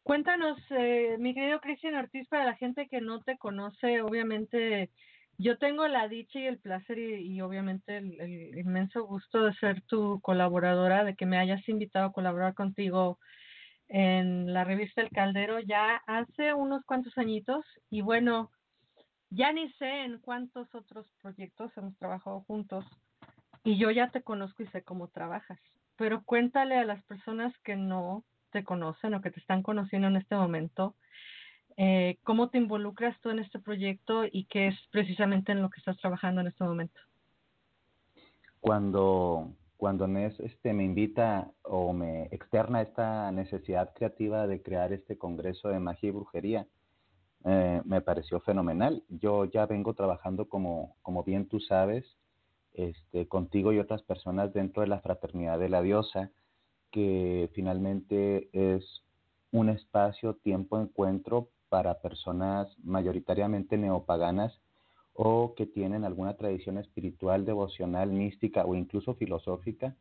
Cuéntanos, 0.03 0.59
eh, 0.71 1.17
mi 1.19 1.33
querido 1.35 1.61
Cristian 1.61 1.95
Ortiz, 1.95 2.29
para 2.29 2.45
la 2.45 2.57
gente 2.57 2.89
que 2.89 3.01
no 3.01 3.23
te 3.23 3.39
conoce, 3.39 4.03
obviamente 4.03 4.91
yo 5.39 5.57
tengo 5.57 5.89
la 5.89 6.09
dicha 6.09 6.41
y 6.41 6.47
el 6.47 6.59
placer 6.59 6.99
y, 6.99 7.41
obviamente 7.41 7.97
el, 7.97 8.21
el, 8.21 8.59
inmenso 8.59 9.05
gusto 9.05 9.45
de 9.45 9.55
ser 9.55 9.83
tu 9.83 10.21
colaboradora, 10.21 11.05
de 11.05 11.15
que 11.15 11.27
me 11.27 11.39
hayas 11.39 11.67
invitado 11.69 12.07
a 12.07 12.13
colaborar 12.13 12.55
contigo 12.55 13.19
en 13.89 14.53
la 14.53 14.65
revista 14.65 15.01
El 15.01 15.11
Caldero 15.11 15.61
ya 15.61 16.03
hace 16.07 16.55
unos 16.55 16.85
cuantos 16.85 17.17
añitos 17.17 17.65
y 17.89 18.03
bueno, 18.03 18.51
ya 19.35 19.53
ni 19.53 19.71
sé 19.75 20.05
en 20.05 20.19
cuántos 20.19 20.75
otros 20.75 21.07
proyectos 21.23 21.71
hemos 21.77 21.97
trabajado 21.99 22.41
juntos 22.43 22.85
y 23.63 23.79
yo 23.79 23.91
ya 23.91 24.11
te 24.11 24.23
conozco 24.23 24.63
y 24.63 24.67
sé 24.69 24.83
cómo 24.83 25.09
trabajas 25.09 25.59
pero 25.97 26.23
cuéntale 26.25 26.77
a 26.77 26.85
las 26.85 27.03
personas 27.05 27.57
que 27.59 27.77
no 27.77 28.25
te 28.51 28.65
conocen 28.65 29.15
o 29.15 29.21
que 29.21 29.31
te 29.31 29.41
están 29.41 29.63
conociendo 29.63 30.09
en 30.09 30.17
este 30.17 30.35
momento, 30.37 30.95
eh, 31.77 32.19
cómo 32.23 32.51
te 32.51 32.59
involucras 32.59 33.21
tú 33.21 33.31
en 33.31 33.41
este 33.41 33.59
proyecto 33.59 34.25
y 34.31 34.45
qué 34.45 34.69
es 34.69 34.77
precisamente 34.91 35.53
en 35.53 35.63
lo 35.63 35.71
que 35.71 35.79
estás 35.79 35.97
trabajando 35.99 36.41
en 36.41 36.49
este 36.49 36.65
momento. 36.65 37.01
Cuando, 38.61 39.53
cuando 39.77 40.07
este, 40.07 40.73
me 40.73 40.85
invita 40.85 41.51
o 41.63 41.93
me 41.93 42.25
externa 42.27 42.81
esta 42.81 43.31
necesidad 43.33 43.93
creativa 43.95 44.47
de 44.47 44.63
crear 44.63 44.93
este 44.93 45.19
congreso 45.19 45.69
de 45.69 45.81
magia 45.81 46.09
y 46.09 46.13
brujería, 46.13 46.67
eh, 47.45 47.83
me 47.85 48.01
pareció 48.01 48.41
fenomenal. 48.41 49.03
Yo 49.09 49.45
ya 49.45 49.67
vengo 49.67 49.95
trabajando, 49.95 50.49
como, 50.49 50.97
como 51.03 51.25
bien 51.25 51.47
tú 51.47 51.61
sabes, 51.61 52.05
este, 52.73 53.29
contigo 53.29 53.73
y 53.73 53.79
otras 53.79 54.03
personas 54.03 54.53
dentro 54.53 54.81
de 54.81 54.89
la 54.89 55.01
fraternidad 55.01 55.59
de 55.59 55.69
la 55.69 55.83
diosa, 55.83 56.31
que 56.91 57.51
finalmente 57.55 58.49
es 58.53 59.05
un 59.53 59.69
espacio, 59.69 60.35
tiempo, 60.35 60.81
encuentro 60.81 61.51
para 61.69 62.01
personas 62.01 62.69
mayoritariamente 62.83 63.77
neopaganas 63.77 64.61
o 65.13 65.55
que 65.55 65.67
tienen 65.67 66.05
alguna 66.05 66.37
tradición 66.37 66.79
espiritual, 66.79 67.45
devocional, 67.45 68.11
mística 68.11 68.65
o 68.65 68.75
incluso 68.75 69.15
filosófica 69.15 69.95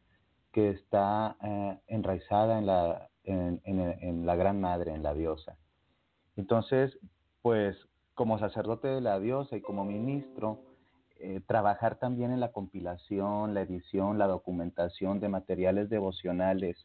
que 0.52 0.70
está 0.70 1.36
eh, 1.44 1.80
enraizada 1.88 2.58
en 2.58 2.68
la, 2.68 3.10
en, 3.24 3.62
en 3.66 4.26
la 4.26 4.36
Gran 4.36 4.62
Madre, 4.62 4.94
en 4.94 5.04
la 5.04 5.14
diosa. 5.14 5.58
Entonces, 6.36 6.98
pues 7.44 7.78
como 8.16 8.40
sacerdote 8.40 8.88
de 8.88 9.02
la 9.02 9.20
diosa 9.20 9.58
y 9.58 9.62
como 9.62 9.84
ministro, 9.84 10.60
eh, 11.20 11.42
trabajar 11.46 12.00
también 12.00 12.32
en 12.32 12.40
la 12.40 12.54
compilación, 12.54 13.54
la 13.54 13.62
edición, 13.62 14.18
la 14.18 14.28
documentación 14.28 15.20
de 15.20 15.30
materiales 15.30 15.90
devocionales, 15.90 16.78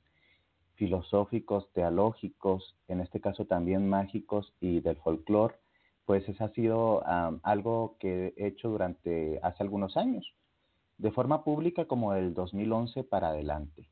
filosóficos, 0.75 1.73
teológicos, 1.73 2.77
en 2.89 3.01
este 3.01 3.21
caso 3.21 3.47
también 3.47 3.89
mágicos 3.89 4.53
y 4.61 4.81
del 4.81 4.97
folclore, 4.97 5.55
pues 6.05 6.29
eso 6.29 6.45
ha 6.45 6.49
sido 6.51 7.03
algo 7.43 7.97
que 8.01 8.35
he 8.37 8.47
hecho 8.47 8.69
durante 8.69 9.39
hace 9.43 9.63
algunos 9.63 9.97
años, 9.97 10.35
de 10.97 11.13
forma 11.13 11.45
pública 11.45 11.85
como 11.85 12.15
el 12.15 12.35
2011 12.35 13.05
para 13.05 13.29
adelante, 13.29 13.89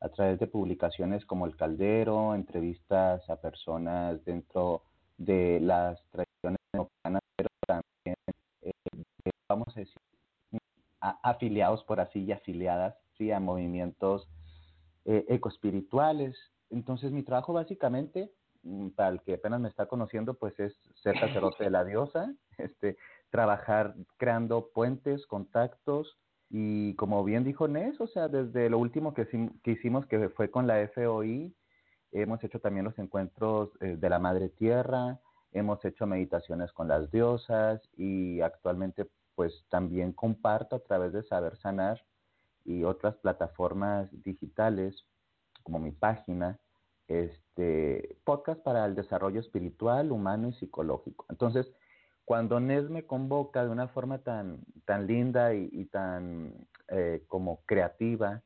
a 0.00 0.08
través 0.08 0.38
de 0.38 0.46
publicaciones 0.46 1.26
como 1.26 1.44
El 1.44 1.56
Caldero, 1.56 2.34
entrevistas 2.34 3.28
a 3.28 3.36
personas 3.36 4.24
dentro 4.24 4.82
de 4.82 4.95
las 5.18 6.02
tradiciones 6.10 6.58
pero 7.36 7.48
también 7.66 8.16
vamos 9.48 9.68
a 9.76 9.80
decir, 9.80 10.00
afiliados 11.00 11.84
por 11.84 12.00
así 12.00 12.24
y 12.24 12.32
afiliadas 12.32 12.96
¿sí? 13.16 13.30
a 13.30 13.40
movimientos 13.40 14.28
eh, 15.04 15.24
ecoespirituales. 15.28 16.36
Entonces 16.70 17.12
mi 17.12 17.22
trabajo 17.22 17.52
básicamente, 17.52 18.30
mm, 18.62 18.88
para 18.90 19.10
el 19.10 19.20
que 19.22 19.34
apenas 19.34 19.60
me 19.60 19.68
está 19.68 19.86
conociendo, 19.86 20.34
pues 20.34 20.58
es 20.58 20.74
ser 21.02 21.18
sacerdote 21.18 21.64
de 21.64 21.70
la 21.70 21.84
diosa, 21.84 22.34
este, 22.58 22.96
trabajar 23.30 23.94
creando 24.16 24.70
puentes, 24.72 25.26
contactos 25.26 26.16
y 26.48 26.94
como 26.94 27.24
bien 27.24 27.44
dijo 27.44 27.66
Nes, 27.66 28.00
o 28.00 28.06
sea, 28.06 28.28
desde 28.28 28.70
lo 28.70 28.78
último 28.78 29.14
que, 29.14 29.26
que 29.62 29.70
hicimos 29.70 30.06
que 30.06 30.28
fue 30.30 30.50
con 30.50 30.66
la 30.66 30.86
FOI, 30.88 31.52
hemos 32.22 32.42
hecho 32.44 32.60
también 32.60 32.84
los 32.84 32.98
encuentros 32.98 33.70
eh, 33.80 33.96
de 33.98 34.10
la 34.10 34.18
Madre 34.18 34.48
Tierra, 34.48 35.20
hemos 35.52 35.84
hecho 35.84 36.06
meditaciones 36.06 36.72
con 36.72 36.88
las 36.88 37.10
diosas 37.10 37.80
y 37.96 38.40
actualmente 38.40 39.06
pues 39.34 39.64
también 39.68 40.12
comparto 40.12 40.76
a 40.76 40.80
través 40.80 41.12
de 41.12 41.22
Saber 41.24 41.56
Sanar 41.58 42.02
y 42.64 42.84
otras 42.84 43.16
plataformas 43.16 44.08
digitales 44.24 45.04
como 45.62 45.78
mi 45.78 45.92
página, 45.92 46.58
este 47.06 48.16
podcast 48.24 48.60
para 48.62 48.84
el 48.86 48.94
desarrollo 48.94 49.40
espiritual, 49.40 50.10
humano 50.10 50.48
y 50.48 50.52
psicológico. 50.54 51.26
Entonces, 51.28 51.70
cuando 52.24 52.58
Nes 52.60 52.88
me 52.90 53.04
convoca 53.04 53.64
de 53.64 53.70
una 53.70 53.88
forma 53.88 54.18
tan, 54.18 54.60
tan 54.84 55.06
linda 55.06 55.54
y, 55.54 55.84
tan 55.86 56.66
eh, 56.88 57.22
como 57.28 57.62
creativa, 57.66 58.42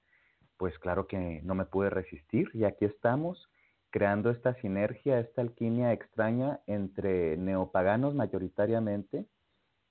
pues 0.57 0.79
claro 0.79 1.07
que 1.07 1.41
no 1.43 1.55
me 1.55 1.65
pude 1.65 1.89
resistir 1.89 2.51
y 2.53 2.65
aquí 2.65 2.85
estamos 2.85 3.49
creando 3.91 4.31
esta 4.31 4.55
sinergia, 4.55 5.21
esta 5.21 5.43
alquimia 5.43 5.93
extraña 5.93 6.61
entre 6.67 7.37
neopaganos 7.37 8.15
mayoritariamente, 8.15 9.27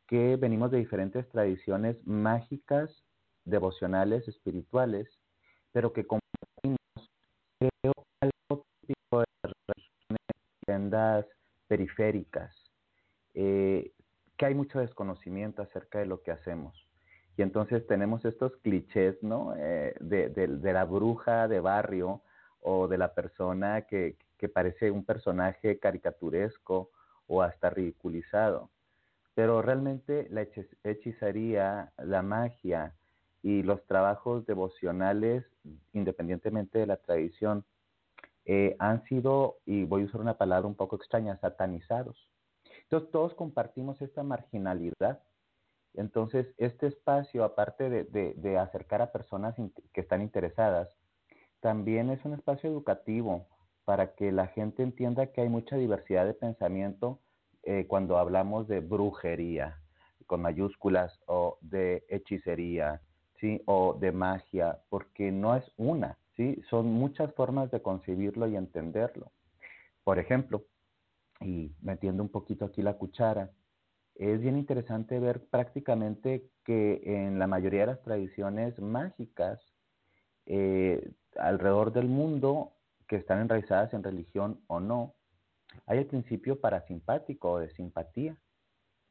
que 0.07 0.37
venimos 0.37 0.71
de 0.71 0.79
diferentes 0.79 1.27
tradiciones 1.29 1.95
mágicas, 2.07 2.89
devocionales, 3.45 4.27
espirituales, 4.27 5.07
pero 5.71 5.93
que 5.93 6.07
compartimos, 6.07 6.79
creo, 7.59 7.93
algo 8.21 8.65
típico 8.81 9.19
de 9.19 9.25
las 9.43 9.53
religiones 9.67 10.19
tiendas 10.65 11.25
periféricas, 11.67 12.55
eh, 13.35 13.91
que 14.37 14.45
hay 14.45 14.55
mucho 14.55 14.79
desconocimiento 14.79 15.61
acerca 15.61 15.99
de 15.99 16.05
lo 16.05 16.23
que 16.23 16.31
hacemos. 16.31 16.87
Y 17.37 17.41
entonces 17.41 17.85
tenemos 17.87 18.25
estos 18.25 18.55
clichés, 18.57 19.21
¿no? 19.21 19.53
Eh, 19.55 19.95
de, 19.99 20.29
de, 20.29 20.73
la 20.73 20.83
bruja 20.85 21.47
de 21.47 21.59
barrio 21.59 22.21
o 22.61 22.87
de 22.87 22.97
la 22.97 23.13
persona 23.13 23.83
que, 23.83 24.17
que 24.37 24.49
parece 24.49 24.91
un 24.91 25.05
personaje 25.05 25.79
caricaturesco 25.79 26.91
o 27.27 27.41
hasta 27.41 27.69
ridiculizado 27.69 28.69
pero 29.39 29.61
realmente 29.61 30.27
la 30.31 30.45
hechicería, 30.83 31.93
la 31.95 32.21
magia 32.21 32.93
y 33.41 33.63
los 33.63 33.81
trabajos 33.85 34.45
devocionales, 34.45 35.45
independientemente 35.93 36.79
de 36.79 36.85
la 36.85 36.97
tradición, 36.97 37.63
eh, 38.43 38.75
han 38.79 39.01
sido, 39.05 39.59
y 39.65 39.85
voy 39.85 40.01
a 40.01 40.05
usar 40.07 40.19
una 40.19 40.37
palabra 40.37 40.67
un 40.67 40.75
poco 40.75 40.97
extraña, 40.97 41.37
satanizados. 41.37 42.29
Entonces 42.83 43.11
todos 43.11 43.33
compartimos 43.33 44.01
esta 44.01 44.23
marginalidad. 44.23 45.23
Entonces 45.93 46.45
este 46.57 46.87
espacio, 46.87 47.45
aparte 47.45 47.89
de, 47.89 48.33
de 48.35 48.57
acercar 48.57 49.01
a 49.01 49.13
personas 49.13 49.55
que 49.93 50.01
están 50.01 50.21
interesadas, 50.21 50.89
también 51.61 52.09
es 52.09 52.23
un 52.25 52.33
espacio 52.33 52.69
educativo 52.69 53.47
para 53.85 54.13
que 54.15 54.31
la 54.31 54.47
gente 54.47 54.83
entienda 54.83 55.27
que 55.27 55.41
hay 55.41 55.49
mucha 55.49 55.75
diversidad 55.75 56.25
de 56.25 56.33
pensamiento 56.33 57.19
eh, 57.63 57.85
cuando 57.87 58.17
hablamos 58.17 58.67
de 58.67 58.79
brujería 58.79 59.79
con 60.25 60.41
mayúsculas 60.41 61.19
o 61.25 61.57
de 61.61 62.05
hechicería, 62.07 63.01
¿sí? 63.39 63.61
O 63.65 63.95
de 63.99 64.11
magia, 64.11 64.79
porque 64.89 65.31
no 65.31 65.55
es 65.55 65.63
una, 65.75 66.19
¿sí? 66.37 66.61
Son 66.69 66.85
muchas 66.85 67.33
formas 67.33 67.71
de 67.71 67.81
concebirlo 67.81 68.47
y 68.47 68.55
entenderlo. 68.55 69.31
Por 70.03 70.19
ejemplo, 70.19 70.65
y 71.41 71.71
metiendo 71.81 72.21
un 72.21 72.29
poquito 72.29 72.65
aquí 72.65 72.81
la 72.83 72.93
cuchara, 72.93 73.49
es 74.15 74.39
bien 74.39 74.57
interesante 74.57 75.19
ver 75.19 75.45
prácticamente 75.49 76.49
que 76.63 77.01
en 77.03 77.39
la 77.39 77.47
mayoría 77.47 77.81
de 77.81 77.87
las 77.87 78.03
tradiciones 78.03 78.77
mágicas 78.79 79.59
eh, 80.45 81.11
alrededor 81.39 81.91
del 81.93 82.07
mundo, 82.07 82.73
que 83.07 83.15
están 83.15 83.41
enraizadas 83.41 83.93
en 83.93 84.03
religión 84.03 84.59
o 84.67 84.79
no, 84.79 85.13
hay 85.85 85.99
el 85.99 86.05
principio 86.05 86.59
parasimpático 86.59 87.51
o 87.51 87.59
de 87.59 87.71
simpatía. 87.71 88.37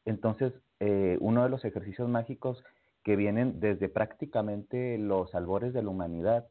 Entonces, 0.04 0.52
eh, 0.80 1.18
uno 1.20 1.42
de 1.42 1.49
los 1.49 1.64
ejercicios 1.64 2.08
mágicos 2.08 2.62
que 3.02 3.16
vienen 3.16 3.61
desde 3.61 3.88
prácticamente 3.88 4.99
los 4.99 5.35
albores 5.35 5.73
de 5.73 5.82
la 5.82 5.90
humanidad 5.90 6.49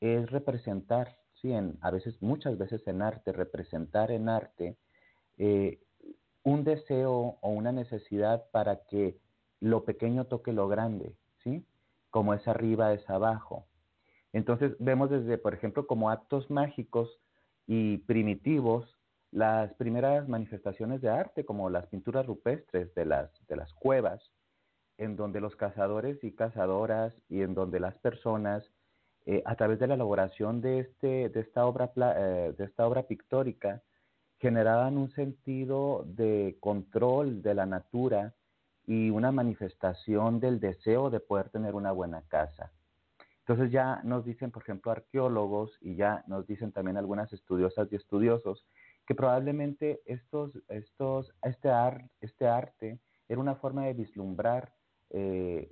es 0.00 0.30
representar, 0.30 1.16
sí, 1.40 1.52
a 1.80 1.90
veces, 1.90 2.20
muchas 2.20 2.58
veces 2.58 2.86
en 2.86 3.02
arte, 3.02 3.32
representar 3.32 4.10
en 4.10 4.28
arte 4.28 4.76
eh, 5.38 5.78
un 6.42 6.64
deseo 6.64 7.38
o 7.40 7.48
una 7.50 7.72
necesidad 7.72 8.44
para 8.50 8.84
que 8.84 9.16
lo 9.60 9.84
pequeño 9.84 10.24
toque 10.24 10.52
lo 10.52 10.66
grande, 10.68 11.14
¿sí? 11.44 11.64
Como 12.10 12.34
es 12.34 12.46
arriba 12.48 12.92
es 12.92 13.08
abajo. 13.08 13.66
Entonces 14.32 14.74
vemos 14.78 15.10
desde, 15.10 15.38
por 15.38 15.54
ejemplo, 15.54 15.86
como 15.86 16.10
actos 16.10 16.50
mágicos 16.50 17.20
y 17.66 17.98
primitivos 17.98 18.98
las 19.30 19.72
primeras 19.74 20.28
manifestaciones 20.28 21.00
de 21.00 21.08
arte, 21.08 21.44
como 21.44 21.70
las 21.70 21.86
pinturas 21.86 22.26
rupestres 22.26 22.94
de 22.94 23.06
las, 23.06 23.30
de 23.46 23.56
las 23.56 23.72
cuevas, 23.74 24.22
en 24.98 25.16
donde 25.16 25.40
los 25.40 25.56
cazadores 25.56 26.22
y 26.22 26.32
cazadoras 26.32 27.14
y 27.28 27.40
en 27.40 27.54
donde 27.54 27.80
las 27.80 27.96
personas, 27.98 28.62
eh, 29.24 29.42
a 29.46 29.56
través 29.56 29.78
de 29.78 29.86
la 29.86 29.94
elaboración 29.94 30.60
de, 30.60 30.80
este, 30.80 31.30
de, 31.30 31.40
esta 31.40 31.64
obra, 31.64 31.90
eh, 31.96 32.54
de 32.56 32.64
esta 32.64 32.86
obra 32.86 33.04
pictórica, 33.04 33.82
generaban 34.38 34.98
un 34.98 35.10
sentido 35.12 36.04
de 36.06 36.58
control 36.60 37.42
de 37.42 37.54
la 37.54 37.64
natura 37.64 38.34
y 38.86 39.08
una 39.10 39.32
manifestación 39.32 40.40
del 40.40 40.60
deseo 40.60 41.08
de 41.08 41.20
poder 41.20 41.48
tener 41.48 41.74
una 41.74 41.92
buena 41.92 42.22
casa. 42.28 42.70
Entonces 43.52 43.70
ya 43.70 44.00
nos 44.02 44.24
dicen, 44.24 44.50
por 44.50 44.62
ejemplo, 44.62 44.90
arqueólogos 44.90 45.76
y 45.82 45.94
ya 45.94 46.24
nos 46.26 46.46
dicen 46.46 46.72
también 46.72 46.96
algunas 46.96 47.30
estudiosas 47.34 47.86
y 47.92 47.96
estudiosos 47.96 48.64
que 49.06 49.14
probablemente 49.14 50.00
estos, 50.06 50.58
estos, 50.68 51.30
este, 51.42 51.68
este 52.22 52.46
arte 52.46 52.98
era 53.28 53.38
una 53.38 53.56
forma 53.56 53.84
de 53.84 53.92
vislumbrar 53.92 54.72
eh, 55.10 55.70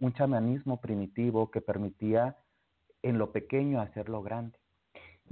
un 0.00 0.12
chamanismo 0.12 0.82
primitivo 0.82 1.50
que 1.50 1.62
permitía 1.62 2.36
en 3.00 3.16
lo 3.16 3.32
pequeño 3.32 3.80
hacerlo 3.80 4.22
grande. 4.22 4.58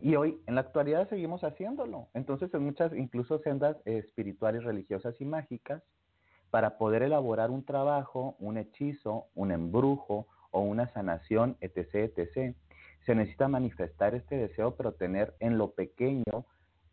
Y 0.01 0.15
hoy, 0.17 0.41
en 0.47 0.55
la 0.55 0.63
actualidad, 0.63 1.11
seguimos 1.11 1.45
haciéndolo. 1.45 2.09
Entonces, 2.15 2.55
en 2.55 2.63
muchas, 2.65 2.95
incluso 2.95 3.39
sendas 3.41 3.77
espirituales, 3.85 4.65
religiosas 4.65 5.15
y 5.21 5.27
mágicas, 5.27 5.83
para 6.49 6.79
poder 6.79 7.03
elaborar 7.03 7.51
un 7.51 7.67
trabajo, 7.67 8.35
un 8.39 8.57
hechizo, 8.57 9.27
un 9.35 9.53
embrujo 9.53 10.27
o 10.53 10.61
una 10.61 10.93
sanación, 10.93 11.57
etc., 11.61 12.17
etc., 12.17 12.55
se 13.05 13.15
necesita 13.17 13.49
manifestar 13.49 14.15
este 14.15 14.37
deseo, 14.37 14.77
pero 14.77 14.93
tener 14.93 15.35
en 15.41 15.59
lo 15.59 15.73
pequeño 15.73 16.47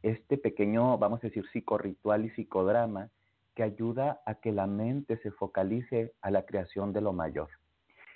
este 0.04 0.38
pequeño, 0.38 0.98
vamos 0.98 1.20
a 1.24 1.28
decir, 1.28 1.46
psicorritual 1.52 2.26
y 2.26 2.30
psicodrama 2.32 3.10
que 3.56 3.64
ayuda 3.64 4.22
a 4.26 4.36
que 4.36 4.52
la 4.52 4.68
mente 4.68 5.18
se 5.18 5.32
focalice 5.32 6.14
a 6.22 6.32
la 6.32 6.46
creación 6.46 6.94
de 6.94 7.02
lo 7.02 7.14
mayor. 7.14 7.50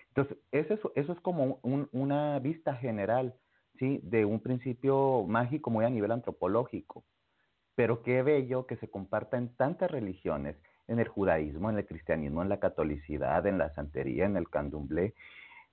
Entonces, 0.10 0.38
eso, 0.52 0.92
eso 0.96 1.12
es 1.12 1.20
como 1.20 1.60
una 1.64 2.40
vista 2.40 2.76
general 2.76 3.36
¿sí? 3.80 4.00
de 4.04 4.26
un 4.26 4.40
principio 4.40 5.26
mágico 5.28 5.70
muy 5.72 5.86
a 5.86 5.90
nivel 5.90 6.12
antropológico. 6.12 7.04
Pero 7.76 8.04
qué 8.04 8.22
bello 8.22 8.68
que 8.68 8.78
se 8.78 8.90
comparta 8.90 9.38
en 9.38 9.50
tantas 9.56 9.90
religiones, 9.90 10.56
en 10.88 11.00
el 11.00 11.08
judaísmo, 11.08 11.70
en 11.70 11.78
el 11.78 11.86
cristianismo, 11.86 12.42
en 12.42 12.50
la 12.50 12.60
catolicidad, 12.60 13.46
en 13.48 13.58
la 13.58 13.74
santería, 13.74 14.26
en 14.26 14.38
el 14.38 14.50
candomblé, 14.50 15.14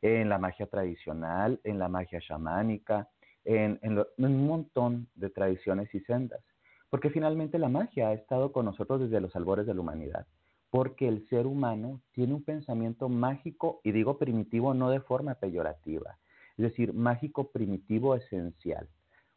en 0.03 0.29
la 0.29 0.39
magia 0.39 0.67
tradicional, 0.67 1.61
en 1.65 1.79
la 1.79 1.89
magia 1.89 2.21
chamánica, 2.21 3.09
en, 3.45 3.79
en, 3.83 3.99
un 4.19 4.47
montón 4.47 5.09
de 5.15 5.31
tradiciones 5.31 5.95
y 5.95 6.01
sendas, 6.01 6.41
porque 6.89 7.11
finalmente 7.11 7.59
la 7.59 7.69
magia 7.69 8.09
ha 8.09 8.13
estado 8.13 8.53
con 8.53 8.67
nosotros 8.67 9.01
desde 9.01 9.21
los 9.21 9.35
albores 9.37 9.67
de 9.67 9.75
la 9.75 9.81
humanidad, 9.81 10.27
porque 10.71 11.09
el 11.09 11.29
ser 11.29 11.47
humano 11.47 12.01
tiene 12.13 12.35
un 12.35 12.45
pensamiento 12.45 13.09
mágico, 13.09 13.81
y 13.83 13.93
digo 13.93 14.19
primitivo 14.19 14.75
no 14.75 14.91
de 14.91 15.01
forma 15.01 15.35
peyorativa, 15.35 16.19
es 16.57 16.65
decir, 16.65 16.93
mágico 16.93 17.51
primitivo 17.51 18.15
esencial, 18.15 18.89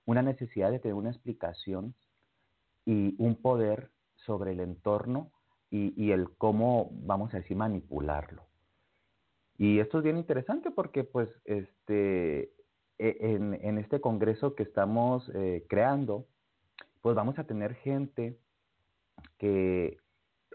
una 0.05 0.21
necesidad 0.21 0.71
de 0.71 0.79
tener 0.79 0.95
una 0.95 1.11
explicación 1.11 1.95
y 2.85 3.15
un 3.17 3.35
poder 3.35 3.89
sobre 4.15 4.51
el 4.51 4.59
entorno 4.59 5.31
y, 5.73 5.91
y 5.97 6.11
el 6.11 6.29
cómo, 6.37 6.91
vamos 6.91 7.33
a 7.33 7.37
decir, 7.37 7.57
manipularlo. 7.57 8.43
Y 9.57 9.79
esto 9.79 9.97
es 9.97 10.03
bien 10.03 10.17
interesante 10.17 10.69
porque 10.69 11.03
pues 11.03 11.29
este 11.45 12.53
e, 12.99 13.17
en, 13.19 13.77
este 13.79 13.99
congreso 13.99 14.53
que 14.53 14.61
estamos 14.61 15.29
eh, 15.33 15.65
creando, 15.67 16.27
pues 17.01 17.15
vamos 17.15 17.39
a 17.39 17.45
tener 17.45 17.73
gente 17.73 18.37
que, 19.39 19.97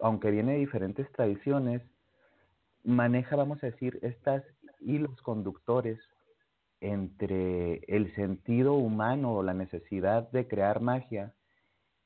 aunque 0.00 0.30
viene 0.30 0.52
de 0.52 0.58
diferentes 0.58 1.10
tradiciones, 1.10 1.82
maneja, 2.84 3.34
vamos 3.34 3.62
a 3.64 3.66
decir, 3.66 3.98
estas 4.02 4.44
hilos 4.78 5.20
conductores 5.22 5.98
entre 6.80 7.80
el 7.88 8.14
sentido 8.14 8.74
humano 8.74 9.34
o 9.34 9.42
la 9.42 9.52
necesidad 9.52 10.30
de 10.30 10.46
crear 10.46 10.80
magia 10.80 11.34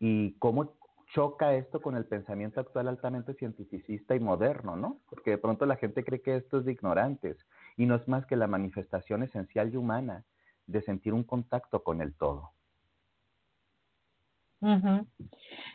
y 0.01 0.33
cómo 0.39 0.73
choca 1.15 1.55
esto 1.55 1.81
con 1.81 1.97
el 1.97 2.07
pensamiento 2.07 2.61
actual 2.61 2.89
altamente 2.89 3.35
cientificista 3.35 4.15
y 4.17 4.21
moderno, 4.21 4.77
¿no? 4.77 5.01
Porque 5.09 5.33
de 5.33 5.39
pronto 5.39 5.67
la 5.67 5.77
gente 5.77 6.05
cree 6.05 6.23
que 6.23 6.37
esto 6.37 6.59
es 6.59 6.65
de 6.65 6.73
ignorantes 6.73 7.37
y 7.77 7.87
no 7.87 7.97
es 7.97 8.09
más 8.09 8.27
que 8.27 8.37
la 8.37 8.47
manifestación 8.47 9.23
esencial 9.23 9.73
y 9.73 9.77
humana 9.77 10.25
de 10.67 10.83
sentir 10.83 11.13
un 11.13 11.25
contacto 11.25 11.83
con 11.83 12.01
el 12.01 12.15
todo. 12.15 12.53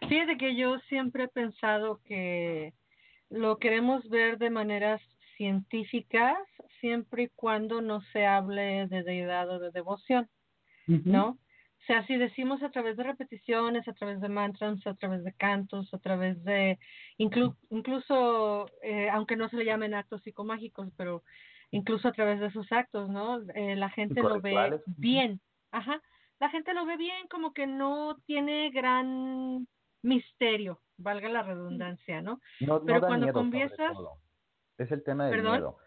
Fíjate 0.07 0.37
que 0.37 0.55
yo 0.55 0.79
siempre 0.87 1.25
he 1.25 1.27
pensado 1.27 1.99
que 2.05 2.73
lo 3.29 3.57
queremos 3.57 4.07
ver 4.09 4.37
de 4.37 4.49
maneras 4.49 5.01
científicas 5.35 6.37
siempre 6.79 7.23
y 7.23 7.29
cuando 7.35 7.81
no 7.81 8.01
se 8.13 8.25
hable 8.25 8.87
de 8.87 9.03
deidad 9.03 9.49
o 9.49 9.59
de 9.59 9.71
devoción, 9.71 10.29
¿no? 10.87 11.37
O 11.81 11.85
sea, 11.87 12.05
si 12.05 12.17
decimos 12.17 12.61
a 12.63 12.69
través 12.69 12.97
de 12.97 13.03
repeticiones, 13.03 13.87
a 13.87 13.93
través 13.93 14.19
de 14.19 14.27
mantras, 14.27 14.85
a 14.85 14.93
través 14.95 15.23
de 15.23 15.33
cantos, 15.33 15.93
a 15.93 15.99
través 15.99 16.43
de, 16.43 16.79
incluso, 17.17 18.67
eh, 18.81 19.09
aunque 19.09 19.37
no 19.37 19.47
se 19.47 19.55
le 19.55 19.65
llamen 19.65 19.93
actos 19.93 20.21
psicomágicos, 20.23 20.89
pero 20.97 21.23
incluso 21.71 22.09
a 22.09 22.11
través 22.11 22.39
de 22.39 22.51
sus 22.51 22.69
actos, 22.71 23.09
¿no? 23.09 23.39
Eh, 23.55 23.75
la 23.75 23.89
gente 23.89 24.21
lo 24.21 24.41
ve 24.41 24.81
bien, 24.97 25.39
ajá, 25.71 26.01
la 26.39 26.49
gente 26.49 26.73
lo 26.73 26.85
ve 26.85 26.97
bien 26.97 27.27
como 27.29 27.53
que 27.53 27.67
no 27.67 28.17
tiene 28.25 28.69
gran 28.71 29.67
misterio, 30.01 30.81
valga 30.97 31.29
la 31.29 31.43
redundancia, 31.43 32.21
¿no? 32.21 32.41
no 32.59 32.83
Pero 32.83 33.01
cuando 33.01 33.31
conviesas... 33.33 33.95
Es 34.77 34.91
el 34.91 35.03
tema 35.03 35.27
del 35.27 35.41
miedo. 35.41 35.77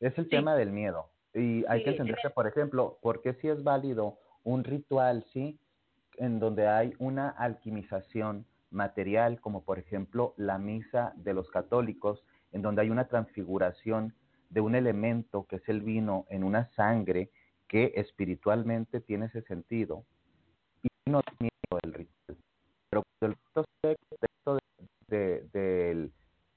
Es 0.00 0.16
el 0.18 0.28
tema 0.28 0.54
del 0.54 0.70
miedo. 0.70 1.10
Y 1.34 1.64
hay 1.66 1.82
que 1.82 1.90
entender 1.90 2.16
que, 2.22 2.30
por 2.30 2.46
ejemplo, 2.46 2.98
porque 3.02 3.34
si 3.34 3.48
es 3.48 3.62
válido 3.64 4.18
un 4.44 4.64
ritual, 4.64 5.24
¿sí? 5.32 5.58
En 6.16 6.38
donde 6.38 6.66
hay 6.68 6.94
una 6.98 7.28
alquimización 7.28 8.46
material, 8.70 9.40
como 9.40 9.62
por 9.64 9.78
ejemplo 9.78 10.34
la 10.36 10.58
misa 10.58 11.12
de 11.16 11.34
los 11.34 11.50
católicos, 11.50 12.24
en 12.52 12.62
donde 12.62 12.82
hay 12.82 12.90
una 12.90 13.08
transfiguración 13.08 14.14
de 14.50 14.60
un 14.60 14.74
elemento 14.74 15.46
que 15.46 15.56
es 15.56 15.68
el 15.68 15.82
vino 15.82 16.26
en 16.30 16.44
una 16.44 16.70
sangre 16.74 17.30
que 17.66 17.92
espiritualmente 17.96 19.00
tiene 19.00 19.26
ese 19.26 19.42
sentido 19.42 20.04
y 20.82 20.88
no 21.10 21.20
tiene 21.38 21.50
el 21.82 21.92
ritual. 21.92 22.38
Pero 22.90 23.02
el 23.20 23.36
texto 24.20 24.58
de, 25.08 25.48
de, 25.52 26.10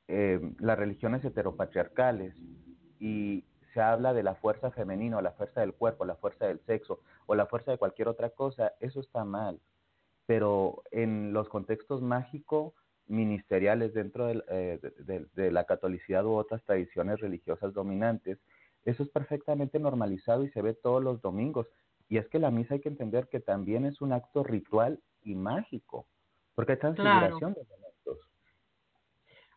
eh, 0.07 0.53
las 0.59 0.77
religiones 0.79 1.23
heteropatriarcales 1.25 2.33
y 2.99 3.43
se 3.73 3.81
habla 3.81 4.13
de 4.13 4.23
la 4.23 4.35
fuerza 4.35 4.71
femenina 4.71 5.17
o 5.17 5.21
la 5.21 5.31
fuerza 5.31 5.61
del 5.61 5.73
cuerpo, 5.73 6.05
la 6.05 6.15
fuerza 6.15 6.47
del 6.47 6.59
sexo 6.65 6.99
o 7.25 7.35
la 7.35 7.45
fuerza 7.45 7.71
de 7.71 7.77
cualquier 7.77 8.07
otra 8.07 8.29
cosa, 8.29 8.73
eso 8.79 8.99
está 8.99 9.23
mal. 9.23 9.59
Pero 10.25 10.83
en 10.91 11.33
los 11.33 11.49
contextos 11.49 12.01
mágicos 12.01 12.73
ministeriales 13.07 13.93
dentro 13.93 14.29
eh, 14.29 14.79
de, 15.35 15.51
la 15.51 15.65
catolicidad 15.65 16.25
u 16.25 16.33
otras 16.33 16.63
tradiciones 16.63 17.19
religiosas 17.19 17.73
dominantes, 17.73 18.39
eso 18.85 19.03
es 19.03 19.09
perfectamente 19.09 19.79
normalizado 19.79 20.43
y 20.43 20.49
se 20.49 20.61
ve 20.61 20.73
todos 20.73 21.03
los 21.03 21.21
domingos. 21.21 21.67
Y 22.09 22.17
es 22.17 22.27
que 22.27 22.39
la 22.39 22.51
misa 22.51 22.75
hay 22.75 22.81
que 22.81 22.89
entender 22.89 23.27
que 23.29 23.39
también 23.39 23.85
es 23.85 24.01
un 24.01 24.13
acto 24.13 24.43
ritual 24.43 24.99
y 25.23 25.35
mágico, 25.35 26.07
porque 26.55 26.73
hay 26.73 26.79
transfiguración 26.79 27.53
de 27.53 27.61
elementos. 27.61 27.80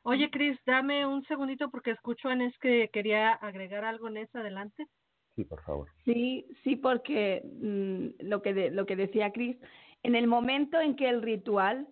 Oye, 0.07 0.31
Cris, 0.31 0.59
dame 0.67 1.07
un 1.07 1.25
segundito 1.25 1.71
porque 1.71 1.93
escucho 1.93 2.29
a 2.29 2.35
Nes 2.35 2.57
que 2.59 2.91
quería 2.93 3.33
agregar 3.33 3.87
algo 3.87 4.09
en 4.09 4.19
esa 4.19 4.41
adelante. 4.41 4.87
Sí, 5.35 5.45
por 5.45 5.63
favor. 5.63 5.89
Sí, 6.05 6.47
sí, 6.63 6.77
porque 6.77 7.43
mm, 7.43 8.27
lo, 8.29 8.43
que 8.43 8.71
lo 8.71 8.85
que 8.85 8.97
decía 8.97 9.33
Cris, 9.33 9.57
en 10.03 10.15
el 10.15 10.27
momento 10.27 10.79
en 10.79 10.95
que 10.95 11.09
el 11.09 11.23
ritual 11.23 11.89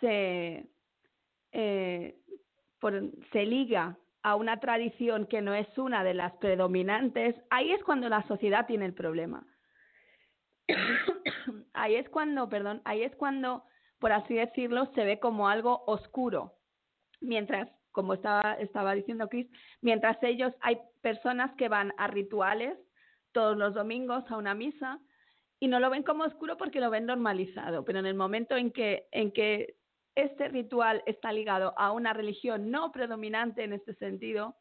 se, 0.00 0.70
eh, 1.52 2.16
se 3.30 3.44
liga 3.44 3.98
a 4.22 4.36
una 4.36 4.58
tradición 4.58 5.26
que 5.26 5.42
no 5.42 5.54
es 5.54 5.68
una 5.76 6.02
de 6.02 6.14
las 6.14 6.32
predominantes, 6.36 7.36
ahí 7.50 7.72
es 7.72 7.84
cuando 7.84 8.08
la 8.08 8.26
sociedad 8.26 8.66
tiene 8.66 8.86
el 8.86 8.94
problema. 8.94 9.46
ahí 11.74 11.96
es 11.96 12.08
cuando, 12.08 12.48
perdón, 12.48 12.80
ahí 12.86 13.02
es 13.02 13.14
cuando, 13.16 13.64
por 13.98 14.12
así 14.12 14.34
decirlo, 14.34 14.90
se 14.94 15.04
ve 15.04 15.20
como 15.20 15.46
algo 15.46 15.84
oscuro. 15.86 16.54
Mientras, 17.20 17.68
como 17.92 18.14
estaba, 18.14 18.54
estaba 18.54 18.94
diciendo 18.94 19.28
Chris, 19.28 19.46
mientras 19.80 20.16
ellos 20.22 20.52
hay 20.60 20.78
personas 21.00 21.54
que 21.56 21.68
van 21.68 21.92
a 21.98 22.06
rituales 22.06 22.78
todos 23.32 23.56
los 23.56 23.74
domingos 23.74 24.24
a 24.30 24.36
una 24.36 24.54
misa 24.54 25.00
y 25.60 25.68
no 25.68 25.78
lo 25.78 25.90
ven 25.90 26.02
como 26.02 26.24
oscuro 26.24 26.56
porque 26.56 26.80
lo 26.80 26.90
ven 26.90 27.06
normalizado, 27.06 27.84
pero 27.84 27.98
en 27.98 28.06
el 28.06 28.14
momento 28.14 28.56
en 28.56 28.72
que, 28.72 29.06
en 29.12 29.30
que 29.32 29.76
este 30.14 30.48
ritual 30.48 31.02
está 31.06 31.32
ligado 31.32 31.74
a 31.76 31.92
una 31.92 32.12
religión 32.12 32.70
no 32.70 32.90
predominante 32.92 33.62
en 33.62 33.74
este 33.74 33.94
sentido, 33.94 34.56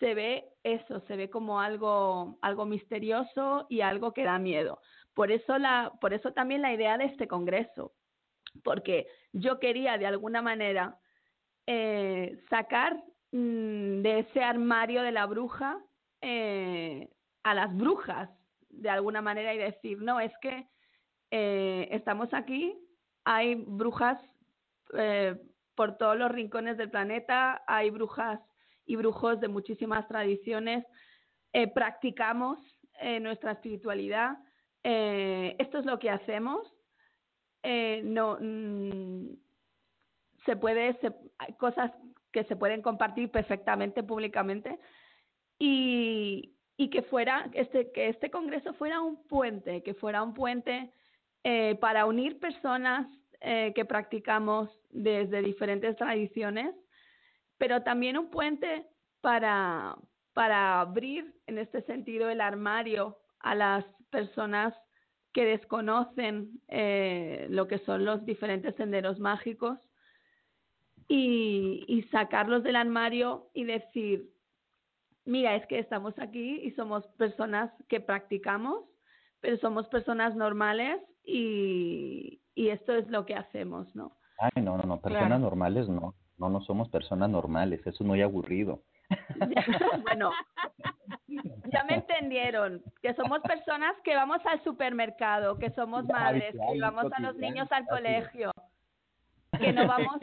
se 0.00 0.14
ve 0.14 0.48
eso, 0.62 1.00
se 1.06 1.16
ve 1.16 1.30
como 1.30 1.60
algo, 1.60 2.38
algo 2.42 2.66
misterioso 2.66 3.66
y 3.68 3.82
algo 3.82 4.12
que 4.12 4.24
da 4.24 4.38
miedo. 4.38 4.80
Por 5.14 5.30
eso, 5.30 5.58
la, 5.58 5.92
por 6.00 6.12
eso 6.12 6.32
también 6.32 6.62
la 6.62 6.72
idea 6.72 6.98
de 6.98 7.04
este 7.04 7.28
congreso, 7.28 7.92
porque 8.64 9.06
yo 9.32 9.60
quería 9.60 9.98
de 9.98 10.06
alguna 10.06 10.42
manera 10.42 10.98
eh, 11.66 12.38
sacar 12.50 13.02
mm, 13.32 14.02
de 14.02 14.18
ese 14.20 14.42
armario 14.42 15.02
de 15.02 15.12
la 15.12 15.26
bruja 15.26 15.78
eh, 16.20 17.08
a 17.42 17.54
las 17.54 17.74
brujas, 17.74 18.28
de 18.68 18.90
alguna 18.90 19.22
manera, 19.22 19.54
y 19.54 19.58
decir, 19.58 20.00
no, 20.00 20.20
es 20.20 20.32
que 20.42 20.66
eh, 21.30 21.88
estamos 21.90 22.32
aquí, 22.32 22.76
hay 23.24 23.54
brujas 23.54 24.18
por 25.74 25.96
todos 25.96 26.16
los 26.16 26.30
rincones 26.30 26.76
del 26.76 26.90
planeta, 26.90 27.64
hay 27.66 27.90
brujas 27.90 28.38
y 28.86 28.94
brujos 28.94 29.40
de 29.40 29.48
muchísimas 29.48 30.06
tradiciones, 30.06 30.84
practicamos 31.74 32.60
nuestra 33.20 33.52
espiritualidad, 33.52 34.36
esto 34.84 35.78
es 35.78 35.84
lo 35.84 35.98
que 35.98 36.10
hacemos, 36.10 36.72
no 38.04 38.38
mm, 38.40 39.43
se 40.44 40.56
puede, 40.56 40.98
se, 41.00 41.12
hay 41.38 41.54
cosas 41.54 41.90
que 42.32 42.44
se 42.44 42.56
pueden 42.56 42.82
compartir 42.82 43.30
perfectamente 43.30 44.02
públicamente 44.02 44.78
y, 45.58 46.54
y 46.76 46.90
que 46.90 47.02
fuera 47.02 47.48
este 47.52 47.92
que 47.92 48.08
este 48.08 48.30
congreso 48.30 48.74
fuera 48.74 49.00
un 49.00 49.26
puente, 49.26 49.82
que 49.82 49.94
fuera 49.94 50.22
un 50.22 50.34
puente 50.34 50.90
eh, 51.44 51.76
para 51.76 52.06
unir 52.06 52.40
personas 52.40 53.06
eh, 53.40 53.72
que 53.74 53.84
practicamos 53.84 54.70
desde 54.90 55.42
diferentes 55.42 55.94
tradiciones, 55.96 56.74
pero 57.58 57.82
también 57.82 58.16
un 58.16 58.30
puente 58.30 58.86
para, 59.20 59.96
para 60.32 60.80
abrir 60.80 61.34
en 61.46 61.58
este 61.58 61.82
sentido 61.82 62.30
el 62.30 62.40
armario 62.40 63.18
a 63.40 63.54
las 63.54 63.84
personas 64.10 64.74
que 65.34 65.44
desconocen 65.44 66.60
eh, 66.68 67.46
lo 67.50 67.68
que 67.68 67.78
son 67.80 68.06
los 68.06 68.24
diferentes 68.24 68.74
senderos 68.76 69.18
mágicos 69.18 69.78
y, 71.08 71.84
y 71.86 72.02
sacarlos 72.04 72.62
del 72.62 72.76
armario 72.76 73.48
y 73.54 73.64
decir, 73.64 74.30
mira, 75.24 75.54
es 75.56 75.66
que 75.66 75.78
estamos 75.78 76.18
aquí 76.18 76.60
y 76.62 76.70
somos 76.72 77.06
personas 77.18 77.70
que 77.88 78.00
practicamos, 78.00 78.84
pero 79.40 79.56
somos 79.58 79.86
personas 79.88 80.34
normales 80.34 81.00
y, 81.24 82.40
y 82.54 82.68
esto 82.68 82.94
es 82.94 83.08
lo 83.08 83.26
que 83.26 83.34
hacemos, 83.34 83.94
¿no? 83.94 84.16
Ay, 84.38 84.62
no, 84.62 84.76
no, 84.76 84.84
no, 84.84 85.00
personas 85.00 85.26
Claro. 85.28 85.38
normales 85.40 85.88
no. 85.88 86.14
No, 86.38 86.48
no 86.48 86.60
somos 86.62 86.88
personas 86.88 87.30
normales. 87.30 87.80
Eso 87.80 87.90
es 87.90 88.00
muy 88.00 88.20
aburrido. 88.20 88.82
bueno, 90.02 90.30
ya 91.28 91.84
me 91.84 91.96
entendieron, 91.96 92.82
que 93.02 93.14
somos 93.14 93.40
personas 93.42 93.94
que 94.02 94.14
vamos 94.14 94.40
al 94.46 94.62
supermercado, 94.64 95.58
que 95.58 95.70
somos 95.70 96.04
madres, 96.06 96.52
que 96.52 96.74
llevamos 96.74 97.12
a 97.12 97.20
los 97.20 97.36
niños 97.36 97.70
al 97.70 97.86
colegio, 97.86 98.50
que 99.58 99.72
no 99.72 99.86
vamos, 99.86 100.16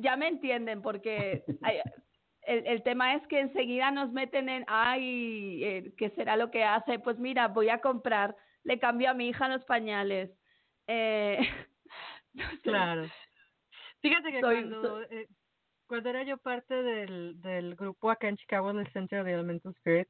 ya 0.00 0.16
me 0.16 0.28
entienden, 0.28 0.82
porque 0.82 1.44
el, 2.42 2.66
el 2.66 2.82
tema 2.82 3.14
es 3.14 3.26
que 3.28 3.40
enseguida 3.40 3.90
nos 3.90 4.12
meten 4.12 4.48
en, 4.48 4.64
ay, 4.68 5.62
eh, 5.64 5.94
¿qué 5.96 6.10
será 6.10 6.36
lo 6.36 6.50
que 6.50 6.64
hace? 6.64 6.98
Pues 6.98 7.18
mira, 7.18 7.48
voy 7.48 7.68
a 7.68 7.80
comprar, 7.80 8.36
le 8.64 8.78
cambio 8.78 9.10
a 9.10 9.14
mi 9.14 9.28
hija 9.28 9.48
los 9.48 9.64
pañales. 9.64 10.30
Eh, 10.86 11.38
no 12.34 12.50
sé. 12.50 12.58
Claro. 12.62 13.06
Fíjate 14.00 14.32
que 14.32 14.40
Soy- 14.40 14.54
cuando, 14.56 14.82
soy- 14.82 15.06
eh, 15.10 15.28
cuando 15.86 16.10
era 16.10 16.22
yo 16.22 16.38
parte 16.38 16.74
del, 16.74 17.40
del 17.40 17.74
grupo 17.74 18.10
acá 18.10 18.28
en 18.28 18.36
Chicago, 18.36 18.70
en 18.70 18.78
el 18.80 18.92
Centro 18.92 19.24
de 19.24 19.32
Elemental 19.32 19.72
Spirit, 19.76 20.08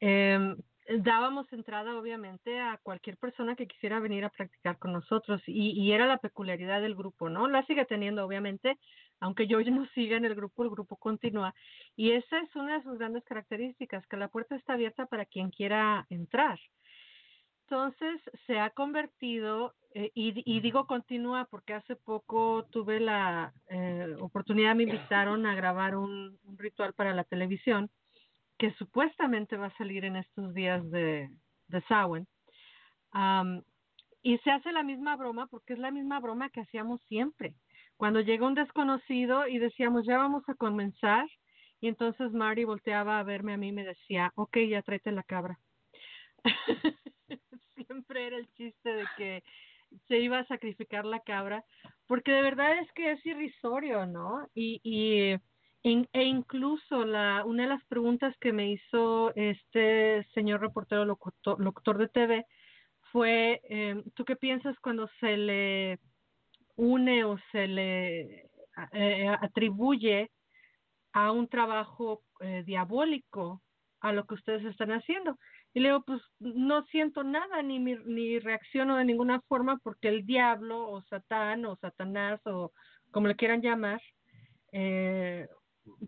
eh, 0.00 0.56
dábamos 0.98 1.50
entrada 1.52 1.96
obviamente 1.98 2.58
a 2.60 2.78
cualquier 2.82 3.16
persona 3.16 3.56
que 3.56 3.66
quisiera 3.66 4.00
venir 4.00 4.24
a 4.24 4.30
practicar 4.30 4.78
con 4.78 4.92
nosotros 4.92 5.40
y, 5.46 5.70
y 5.70 5.92
era 5.92 6.06
la 6.06 6.18
peculiaridad 6.18 6.82
del 6.82 6.94
grupo, 6.94 7.30
¿no? 7.30 7.48
La 7.48 7.64
sigue 7.66 7.84
teniendo 7.86 8.24
obviamente, 8.26 8.78
aunque 9.20 9.46
yo 9.46 9.60
no 9.60 9.86
siga 9.94 10.16
en 10.16 10.24
el 10.24 10.34
grupo, 10.34 10.64
el 10.64 10.70
grupo 10.70 10.96
continúa 10.96 11.54
y 11.96 12.12
esa 12.12 12.38
es 12.40 12.54
una 12.56 12.78
de 12.78 12.82
sus 12.82 12.98
grandes 12.98 13.24
características, 13.24 14.06
que 14.06 14.16
la 14.16 14.28
puerta 14.28 14.56
está 14.56 14.74
abierta 14.74 15.06
para 15.06 15.24
quien 15.24 15.50
quiera 15.50 16.06
entrar. 16.10 16.58
Entonces 17.62 18.20
se 18.46 18.60
ha 18.60 18.70
convertido, 18.70 19.74
eh, 19.94 20.10
y, 20.14 20.34
y 20.44 20.60
digo 20.60 20.86
continúa 20.86 21.46
porque 21.50 21.72
hace 21.72 21.96
poco 21.96 22.66
tuve 22.70 23.00
la 23.00 23.54
eh, 23.70 24.14
oportunidad, 24.20 24.74
me 24.74 24.82
invitaron 24.82 25.46
a 25.46 25.54
grabar 25.54 25.96
un, 25.96 26.38
un 26.44 26.58
ritual 26.58 26.92
para 26.92 27.14
la 27.14 27.24
televisión 27.24 27.90
que 28.58 28.72
supuestamente 28.74 29.56
va 29.56 29.66
a 29.66 29.76
salir 29.76 30.04
en 30.04 30.16
estos 30.16 30.54
días 30.54 30.88
de, 30.90 31.30
de 31.68 31.80
Samhain. 31.82 32.26
Am, 33.12 33.62
y 34.22 34.38
se 34.38 34.50
hace 34.50 34.72
la 34.72 34.82
misma 34.82 35.16
broma 35.16 35.46
porque 35.46 35.74
es 35.74 35.78
la 35.78 35.90
misma 35.90 36.20
broma 36.20 36.50
que 36.50 36.60
hacíamos 36.60 37.00
siempre. 37.02 37.56
Cuando 37.96 38.20
llega 38.20 38.46
un 38.46 38.54
desconocido 38.54 39.46
y 39.46 39.58
decíamos, 39.58 40.04
ya 40.06 40.18
vamos 40.18 40.42
a 40.48 40.54
comenzar, 40.54 41.26
y 41.80 41.88
entonces 41.88 42.32
Mari 42.32 42.64
volteaba 42.64 43.18
a 43.18 43.22
verme 43.22 43.54
a 43.54 43.56
mí 43.56 43.68
y 43.68 43.72
me 43.72 43.84
decía, 43.84 44.32
ok, 44.36 44.58
ya 44.68 44.82
tráete 44.82 45.12
la 45.12 45.22
cabra. 45.22 45.58
siempre 47.74 48.26
era 48.26 48.36
el 48.36 48.48
chiste 48.54 48.88
de 48.88 49.04
que 49.16 49.42
se 50.08 50.18
iba 50.18 50.38
a 50.38 50.46
sacrificar 50.46 51.04
la 51.04 51.20
cabra, 51.20 51.64
porque 52.06 52.32
de 52.32 52.42
verdad 52.42 52.78
es 52.78 52.90
que 52.92 53.12
es 53.12 53.24
irrisorio, 53.26 54.06
¿no? 54.06 54.48
Y, 54.54 54.80
y 54.82 55.38
e 55.84 56.24
incluso 56.24 57.04
la, 57.04 57.44
una 57.44 57.64
de 57.64 57.68
las 57.68 57.84
preguntas 57.84 58.34
que 58.40 58.52
me 58.52 58.72
hizo 58.72 59.34
este 59.36 60.26
señor 60.34 60.62
reportero 60.62 61.04
locutor, 61.04 61.60
locutor 61.60 61.98
de 61.98 62.08
TV 62.08 62.46
fue, 63.12 63.60
eh, 63.68 64.02
¿tú 64.14 64.24
qué 64.24 64.34
piensas 64.34 64.76
cuando 64.80 65.08
se 65.20 65.36
le 65.36 65.98
une 66.76 67.24
o 67.24 67.38
se 67.52 67.66
le 67.66 68.50
eh, 68.92 69.28
atribuye 69.40 70.30
a 71.12 71.32
un 71.32 71.48
trabajo 71.48 72.22
eh, 72.40 72.62
diabólico 72.66 73.62
a 74.00 74.12
lo 74.12 74.26
que 74.26 74.34
ustedes 74.34 74.64
están 74.64 74.90
haciendo? 74.90 75.38
Y 75.72 75.80
le 75.80 75.88
digo, 75.88 76.04
pues 76.06 76.20
no 76.38 76.84
siento 76.86 77.24
nada, 77.24 77.62
ni, 77.62 77.78
ni 77.78 78.38
reacciono 78.38 78.96
de 78.96 79.04
ninguna 79.04 79.40
forma 79.48 79.78
porque 79.82 80.08
el 80.08 80.24
diablo 80.24 80.88
o 80.88 81.02
Satán 81.02 81.64
o 81.66 81.76
Satanás 81.76 82.40
o 82.46 82.72
como 83.10 83.28
le 83.28 83.36
quieran 83.36 83.60
llamar, 83.60 84.00
eh, 84.72 85.46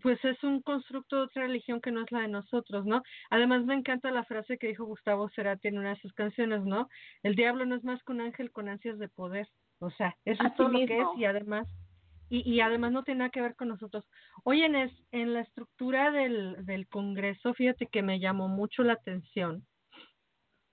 pues 0.01 0.23
es 0.25 0.41
un 0.43 0.61
constructo 0.61 1.17
de 1.17 1.21
otra 1.23 1.43
religión 1.43 1.81
que 1.81 1.91
no 1.91 2.01
es 2.03 2.11
la 2.11 2.21
de 2.21 2.27
nosotros, 2.27 2.85
¿no? 2.85 3.01
Además 3.29 3.65
me 3.65 3.75
encanta 3.75 4.11
la 4.11 4.25
frase 4.25 4.57
que 4.57 4.67
dijo 4.67 4.85
Gustavo 4.85 5.29
Cerati 5.35 5.67
en 5.67 5.77
una 5.77 5.91
de 5.91 6.01
sus 6.01 6.13
canciones, 6.13 6.63
¿no? 6.63 6.87
El 7.23 7.35
diablo 7.35 7.65
no 7.65 7.75
es 7.75 7.83
más 7.83 8.01
que 8.03 8.11
un 8.11 8.21
ángel 8.21 8.51
con 8.51 8.69
ansias 8.69 8.97
de 8.99 9.09
poder. 9.09 9.47
O 9.79 9.89
sea, 9.91 10.15
eso 10.25 10.43
es 10.43 10.55
todo 10.55 10.69
lo 10.69 10.79
que 10.79 10.99
es 10.99 11.07
y 11.17 11.25
además 11.25 11.67
y, 12.29 12.49
y 12.49 12.61
además 12.61 12.91
no 12.91 13.03
tiene 13.03 13.19
nada 13.19 13.29
que 13.29 13.41
ver 13.41 13.55
con 13.55 13.69
nosotros. 13.69 14.05
Oye, 14.43 14.65
Inés, 14.65 14.91
en 15.11 15.33
la 15.33 15.41
estructura 15.41 16.11
del, 16.11 16.65
del 16.65 16.87
Congreso, 16.87 17.53
fíjate 17.53 17.87
que 17.87 18.01
me 18.01 18.19
llamó 18.19 18.49
mucho 18.49 18.83
la 18.83 18.93
atención 18.93 19.65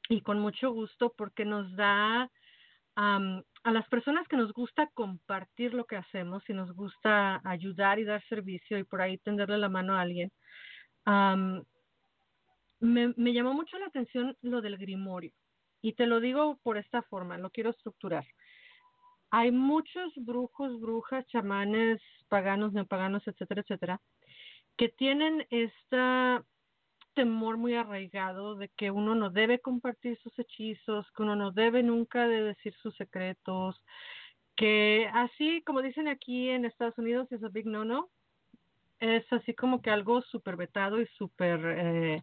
y 0.08 0.20
con 0.22 0.40
mucho 0.40 0.72
gusto 0.72 1.14
porque 1.16 1.44
nos 1.44 1.74
da 1.76 2.28
am, 2.96 3.42
a 3.62 3.70
las 3.70 3.88
personas 3.88 4.26
que 4.28 4.36
nos 4.36 4.52
gusta 4.52 4.90
compartir 4.94 5.74
lo 5.74 5.84
que 5.84 5.96
hacemos 5.96 6.42
y 6.48 6.54
nos 6.54 6.72
gusta 6.72 7.40
ayudar 7.44 7.98
y 7.98 8.04
dar 8.04 8.22
servicio 8.28 8.78
y 8.78 8.84
por 8.84 9.00
ahí 9.00 9.18
tenderle 9.18 9.58
la 9.58 9.68
mano 9.68 9.94
a 9.94 10.00
alguien. 10.00 10.30
me, 12.80 13.14
me 13.16 13.32
llamó 13.32 13.54
mucho 13.54 13.78
la 13.78 13.86
atención 13.86 14.36
lo 14.42 14.60
del 14.60 14.76
grimorio 14.76 15.32
y 15.80 15.92
te 15.92 16.06
lo 16.06 16.18
digo 16.20 16.58
por 16.62 16.78
esta 16.78 17.02
forma, 17.02 17.38
lo 17.38 17.50
quiero 17.50 17.70
estructurar. 17.70 18.24
Hay 19.36 19.50
muchos 19.50 20.12
brujos, 20.14 20.80
brujas, 20.80 21.26
chamanes, 21.26 22.00
paganos, 22.28 22.72
neopaganos, 22.72 23.26
etcétera, 23.26 23.62
etcétera, 23.62 24.00
que 24.76 24.90
tienen 24.90 25.44
este 25.50 25.98
temor 27.14 27.56
muy 27.56 27.74
arraigado 27.74 28.54
de 28.54 28.68
que 28.68 28.92
uno 28.92 29.16
no 29.16 29.30
debe 29.30 29.58
compartir 29.58 30.16
sus 30.20 30.38
hechizos, 30.38 31.10
que 31.16 31.24
uno 31.24 31.34
no 31.34 31.50
debe 31.50 31.82
nunca 31.82 32.28
de 32.28 32.42
decir 32.42 32.74
sus 32.74 32.94
secretos, 32.94 33.82
que 34.54 35.10
así 35.12 35.62
como 35.62 35.82
dicen 35.82 36.06
aquí 36.06 36.48
en 36.50 36.64
Estados 36.64 36.96
Unidos 36.96 37.26
es 37.32 37.42
a 37.42 37.48
big 37.48 37.66
no 37.66 37.84
no, 37.84 38.10
es 39.00 39.24
así 39.32 39.52
como 39.52 39.82
que 39.82 39.90
algo 39.90 40.22
súper 40.22 40.54
vetado 40.54 41.00
y 41.00 41.08
súper 41.18 41.60
eh, 41.64 42.22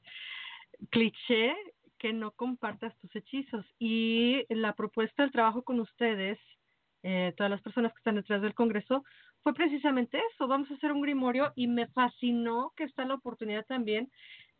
cliché 0.89 1.57
que 1.97 2.13
no 2.13 2.31
compartas 2.31 2.97
tus 2.99 3.13
hechizos. 3.17 3.65
Y 3.79 4.45
la 4.47 4.75
propuesta 4.75 5.23
del 5.23 5.33
trabajo 5.33 5.63
con 5.63 5.81
ustedes, 5.81 6.39
eh, 7.03 7.33
todas 7.35 7.49
las 7.49 7.61
personas 7.61 7.91
que 7.93 7.99
están 7.99 8.15
detrás 8.15 8.41
del 8.41 8.53
Congreso, 8.53 9.03
fue 9.43 9.53
precisamente 9.53 10.21
eso. 10.33 10.47
Vamos 10.47 10.69
a 10.69 10.75
hacer 10.75 10.91
un 10.91 11.01
grimorio 11.01 11.51
y 11.55 11.67
me 11.67 11.87
fascinó 11.87 12.73
que 12.75 12.83
está 12.83 13.05
la 13.05 13.15
oportunidad 13.15 13.65
también 13.65 14.11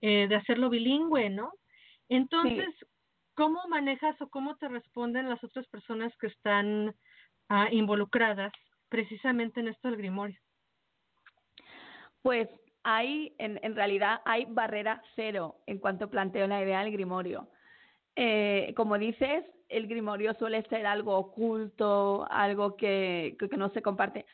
eh, 0.01 0.27
de 0.27 0.35
hacerlo 0.35 0.69
bilingüe, 0.69 1.29
¿no? 1.29 1.53
Entonces, 2.09 2.73
¿cómo 3.35 3.61
manejas 3.69 4.19
o 4.21 4.29
cómo 4.29 4.57
te 4.57 4.67
responden 4.67 5.29
las 5.29 5.43
otras 5.43 5.67
personas 5.67 6.11
que 6.17 6.27
están 6.27 6.95
ah, 7.49 7.67
involucradas 7.71 8.51
precisamente 8.89 9.59
en 9.59 9.69
esto 9.69 9.87
del 9.87 9.97
grimorio? 9.97 10.39
Pues 12.21 12.49
hay, 12.83 13.35
en, 13.37 13.59
en 13.63 13.75
realidad, 13.75 14.21
hay 14.25 14.45
barrera 14.45 15.01
cero 15.15 15.57
en 15.67 15.79
cuanto 15.79 16.09
planteo 16.09 16.47
la 16.47 16.61
idea 16.61 16.83
del 16.83 16.91
grimorio. 16.91 17.47
Eh, 18.15 18.73
como 18.75 18.97
dices, 18.97 19.45
el 19.71 19.87
grimorio 19.87 20.33
suele 20.35 20.63
ser 20.63 20.85
algo 20.85 21.15
oculto, 21.17 22.27
algo 22.29 22.75
que, 22.75 23.35
que, 23.39 23.57
no 23.57 23.69
se 23.69 23.81
comparte, 23.81 24.25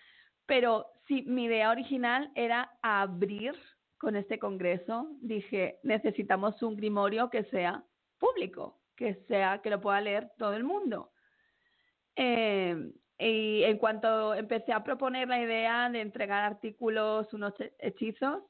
Pero 0.46 0.88
sí, 1.08 1.24
mi 1.28 1.46
idea 1.46 1.72
original 1.72 2.32
era 2.36 2.78
abrir 2.82 3.54
con 3.98 4.16
este 4.16 4.40
congreso. 4.40 5.08
Dije, 5.22 5.80
necesitamos 5.84 6.62
un 6.64 6.76
grimorio 6.76 7.30
que 7.30 7.44
sea 7.46 7.84
público, 8.18 8.80
que 8.96 9.16
sea 9.28 9.62
que 9.62 9.70
lo 9.70 9.82
pueda 9.82 10.02
leer 10.02 10.32
todo 10.38 10.54
el 10.54 10.64
mundo. 10.64 11.12
Eh, 12.16 12.92
y 13.20 13.64
en 13.64 13.78
cuanto 13.78 14.34
empecé 14.34 14.74
a 14.74 14.84
proponer 14.84 15.28
la 15.28 15.42
idea 15.42 15.90
de 15.90 16.02
entregar 16.02 16.44
artículos, 16.44 17.34
unos 17.34 17.54
hechizos, 17.80 18.44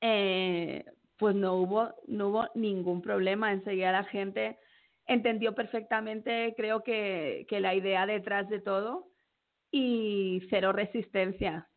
eh, 0.00 0.84
pues 1.18 1.34
no 1.34 1.54
hubo, 1.54 1.94
no 2.06 2.28
hubo 2.28 2.48
ningún 2.54 3.02
problema. 3.02 3.52
Enseguida 3.52 3.92
la 3.92 4.04
gente 4.04 4.58
entendió 5.08 5.54
perfectamente, 5.54 6.54
creo 6.56 6.84
que, 6.84 7.46
que 7.48 7.60
la 7.60 7.74
idea 7.74 8.06
detrás 8.06 8.48
de 8.48 8.60
todo 8.60 9.08
y 9.70 10.46
cero 10.50 10.72
resistencia. 10.72 11.68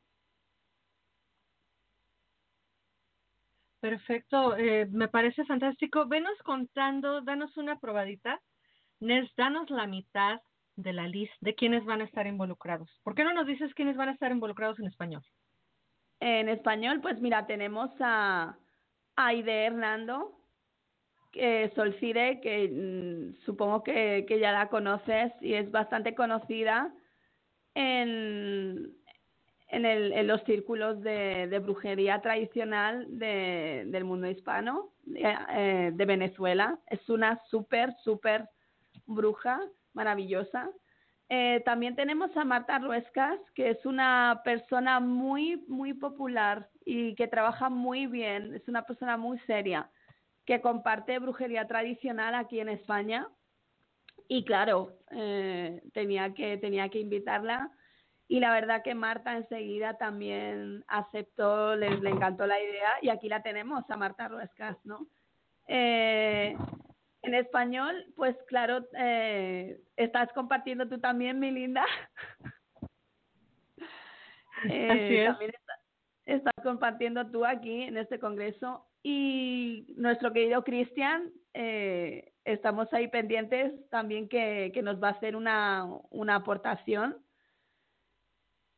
Perfecto, 3.79 4.55
eh, 4.57 4.85
me 4.91 5.07
parece 5.07 5.43
fantástico. 5.45 6.07
Venos 6.07 6.37
contando, 6.43 7.21
danos 7.21 7.57
una 7.57 7.79
probadita. 7.79 8.39
Nes, 8.99 9.27
danos 9.35 9.69
la 9.71 9.87
mitad 9.87 10.39
de 10.75 10.93
la 10.93 11.07
lista 11.07 11.35
de 11.39 11.55
quiénes 11.55 11.83
van 11.85 12.01
a 12.01 12.03
estar 12.03 12.27
involucrados. 12.27 12.89
¿Por 13.03 13.15
qué 13.15 13.23
no 13.23 13.33
nos 13.33 13.47
dices 13.47 13.73
quiénes 13.73 13.97
van 13.97 14.09
a 14.09 14.13
estar 14.13 14.31
involucrados 14.31 14.79
en 14.79 14.85
español? 14.85 15.23
En 16.19 16.49
español, 16.49 17.01
pues 17.01 17.19
mira, 17.19 17.47
tenemos 17.47 17.89
a 17.99 18.55
Aide 19.15 19.65
Hernando, 19.65 20.40
que 21.31 21.71
Solcide, 21.75 22.41
que 22.41 22.67
mm, 22.69 23.45
supongo 23.45 23.83
que, 23.83 24.25
que 24.27 24.39
ya 24.39 24.51
la 24.51 24.69
conoces 24.69 25.31
y 25.41 25.53
es 25.53 25.71
bastante 25.71 26.13
conocida 26.15 26.93
en, 27.73 28.91
en, 29.69 29.85
el, 29.85 30.13
en 30.13 30.27
los 30.27 30.43
círculos 30.43 31.01
de, 31.01 31.47
de 31.47 31.59
brujería 31.59 32.21
tradicional 32.21 33.05
de, 33.17 33.83
del 33.87 34.03
mundo 34.03 34.27
hispano, 34.27 34.89
eh, 35.15 35.91
de 35.93 36.05
Venezuela. 36.05 36.77
Es 36.87 37.09
una 37.09 37.41
súper, 37.49 37.93
súper 38.03 38.49
bruja, 39.05 39.59
maravillosa. 39.93 40.69
Eh, 41.29 41.61
también 41.63 41.95
tenemos 41.95 42.35
a 42.35 42.43
Marta 42.43 42.77
Ruescas, 42.79 43.39
que 43.55 43.69
es 43.69 43.85
una 43.85 44.41
persona 44.43 44.99
muy, 44.99 45.63
muy 45.69 45.93
popular 45.93 46.67
y 46.85 47.15
que 47.15 47.27
trabaja 47.27 47.69
muy 47.69 48.05
bien. 48.05 48.53
Es 48.53 48.67
una 48.67 48.83
persona 48.83 49.15
muy 49.15 49.39
seria, 49.47 49.89
que 50.45 50.61
comparte 50.61 51.19
brujería 51.19 51.67
tradicional 51.67 52.35
aquí 52.35 52.59
en 52.59 52.69
España. 52.69 53.27
Y 54.27 54.45
claro, 54.45 54.97
eh, 55.11 55.81
tenía, 55.93 56.33
que, 56.33 56.57
tenía 56.57 56.89
que 56.89 56.99
invitarla 56.99 57.69
y 58.27 58.39
la 58.39 58.53
verdad 58.53 58.81
que 58.81 58.95
Marta 58.95 59.35
enseguida 59.35 59.97
también 59.97 60.85
aceptó, 60.87 61.75
le, 61.75 61.97
le 61.97 62.09
encantó 62.11 62.45
la 62.45 62.61
idea 62.61 62.91
y 63.01 63.09
aquí 63.09 63.27
la 63.27 63.43
tenemos 63.43 63.83
a 63.89 63.97
Marta 63.97 64.29
Ruescas, 64.29 64.77
¿no? 64.85 65.05
Eh, 65.67 66.55
en 67.23 67.33
español, 67.33 68.05
pues 68.15 68.35
claro, 68.47 68.85
eh, 68.97 69.81
estás 69.97 70.31
compartiendo 70.33 70.87
tú 70.87 70.97
también, 70.99 71.39
mi 71.39 71.51
linda. 71.51 71.85
eh, 74.69 75.25
También 75.27 75.51
estás 76.25 76.53
compartiendo 76.63 77.29
tú 77.29 77.45
aquí 77.45 77.83
en 77.83 77.97
este 77.97 78.17
congreso 78.17 78.87
y 79.03 79.93
nuestro 79.97 80.31
querido 80.31 80.63
Cristian, 80.63 81.31
eh, 81.53 82.33
estamos 82.45 82.91
ahí 82.93 83.07
pendientes 83.07 83.73
también 83.89 84.27
que, 84.29 84.71
que 84.73 84.81
nos 84.81 85.01
va 85.01 85.09
a 85.09 85.11
hacer 85.11 85.35
una, 85.35 85.85
una 86.09 86.35
aportación 86.35 87.17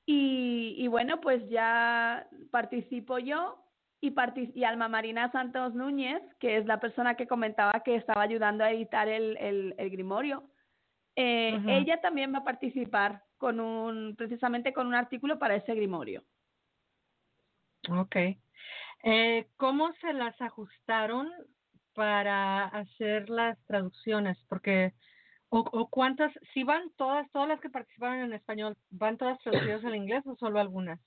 y, 0.05 0.75
y 0.77 0.88
bueno, 0.88 1.21
pues 1.21 1.47
ya 1.49 2.27
participo 2.51 3.19
yo 3.19 3.63
y, 4.01 4.13
y 4.53 4.63
Alma 4.65 4.89
Marina 4.89 5.31
Santos 5.31 5.73
Núñez, 5.73 6.21
que 6.39 6.57
es 6.57 6.65
la 6.65 6.79
persona 6.79 7.15
que 7.15 7.27
comentaba 7.27 7.83
que 7.83 7.95
estaba 7.95 8.21
ayudando 8.21 8.63
a 8.63 8.71
editar 8.71 9.07
el, 9.07 9.38
el, 9.38 9.75
el 9.77 9.89
Grimorio. 9.89 10.43
Eh. 11.15 11.57
Ella 11.67 12.01
también 12.01 12.33
va 12.33 12.39
a 12.39 12.43
participar 12.43 13.23
con 13.38 13.59
un, 13.59 14.15
precisamente 14.17 14.73
con 14.73 14.88
un 14.88 14.95
artículo 14.95 15.39
para 15.39 15.55
ese 15.55 15.73
Grimorio. 15.73 16.23
Ok. 17.89 18.15
Eh, 19.04 19.48
¿Cómo 19.58 19.92
se 20.02 20.13
las 20.13 20.39
ajustaron 20.42 21.30
para 21.94 22.66
hacer 22.66 23.30
las 23.30 23.58
traducciones? 23.66 24.38
Porque, 24.48 24.94
o, 25.50 25.60
o 25.60 25.89
cuántas, 25.89 26.32
si 26.54 26.63
van 26.63 26.89
todas, 26.96 27.30
todas 27.32 27.50
las 27.50 27.60
que 27.60 27.70
participaron 27.70 28.20
en 28.20 28.34
español, 28.34 28.78
¿van 28.89 29.18
todas 29.18 29.39
traducidas 29.39 29.84
al 29.84 29.96
inglés 29.96 30.24
o 30.26 30.36
solo 30.38 30.60
algunas? 30.60 31.00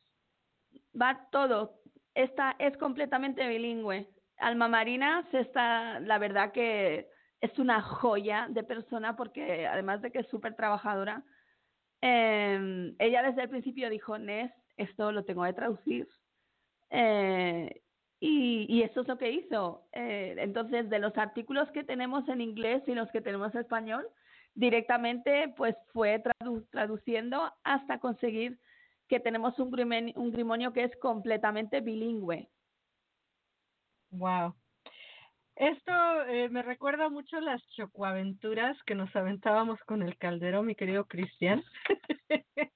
Va 1.00 1.28
todo. 1.32 1.80
Esta 2.14 2.54
es 2.58 2.76
completamente 2.76 3.46
bilingüe. 3.48 4.08
Alma 4.38 4.68
Marina 4.68 5.26
se 5.30 5.40
está, 5.40 5.98
la 6.00 6.18
verdad 6.18 6.52
que 6.52 7.08
es 7.40 7.58
una 7.58 7.80
joya 7.80 8.46
de 8.50 8.62
persona 8.62 9.16
porque 9.16 9.66
además 9.66 10.02
de 10.02 10.10
que 10.10 10.20
es 10.20 10.28
súper 10.28 10.54
trabajadora, 10.54 11.24
eh, 12.02 12.94
ella 12.98 13.22
desde 13.22 13.42
el 13.42 13.48
principio 13.48 13.88
dijo, 13.88 14.18
Nes, 14.18 14.52
esto 14.76 15.12
lo 15.12 15.24
tengo 15.24 15.44
que 15.44 15.52
traducir. 15.54 16.08
Eh, 16.90 17.82
y, 18.20 18.66
y 18.68 18.82
eso 18.82 19.02
es 19.02 19.08
lo 19.08 19.18
que 19.18 19.30
hizo. 19.30 19.86
Eh, 19.92 20.36
entonces, 20.38 20.88
de 20.88 20.98
los 20.98 21.16
artículos 21.16 21.70
que 21.72 21.84
tenemos 21.84 22.28
en 22.28 22.40
inglés 22.40 22.82
y 22.86 22.94
los 22.94 23.10
que 23.10 23.20
tenemos 23.20 23.54
en 23.54 23.60
español, 23.60 24.06
directamente 24.54 25.52
pues 25.56 25.76
fue 25.92 26.18
tradu 26.18 26.66
traduciendo 26.70 27.52
hasta 27.62 28.00
conseguir 28.00 28.58
que 29.08 29.20
tenemos 29.20 29.58
un, 29.58 29.68
un 30.16 30.32
grimonio 30.32 30.72
que 30.72 30.84
es 30.84 30.96
completamente 30.96 31.80
bilingüe. 31.80 32.48
Wow. 34.10 34.54
Esto 35.56 36.26
eh, 36.26 36.48
me 36.50 36.62
recuerda 36.62 37.08
mucho 37.08 37.40
las 37.40 37.66
chocoaventuras 37.76 38.76
que 38.84 38.94
nos 38.94 39.14
aventábamos 39.16 39.80
con 39.84 40.02
el 40.02 40.16
caldero, 40.18 40.62
mi 40.62 40.74
querido 40.74 41.06
Cristian. 41.06 41.64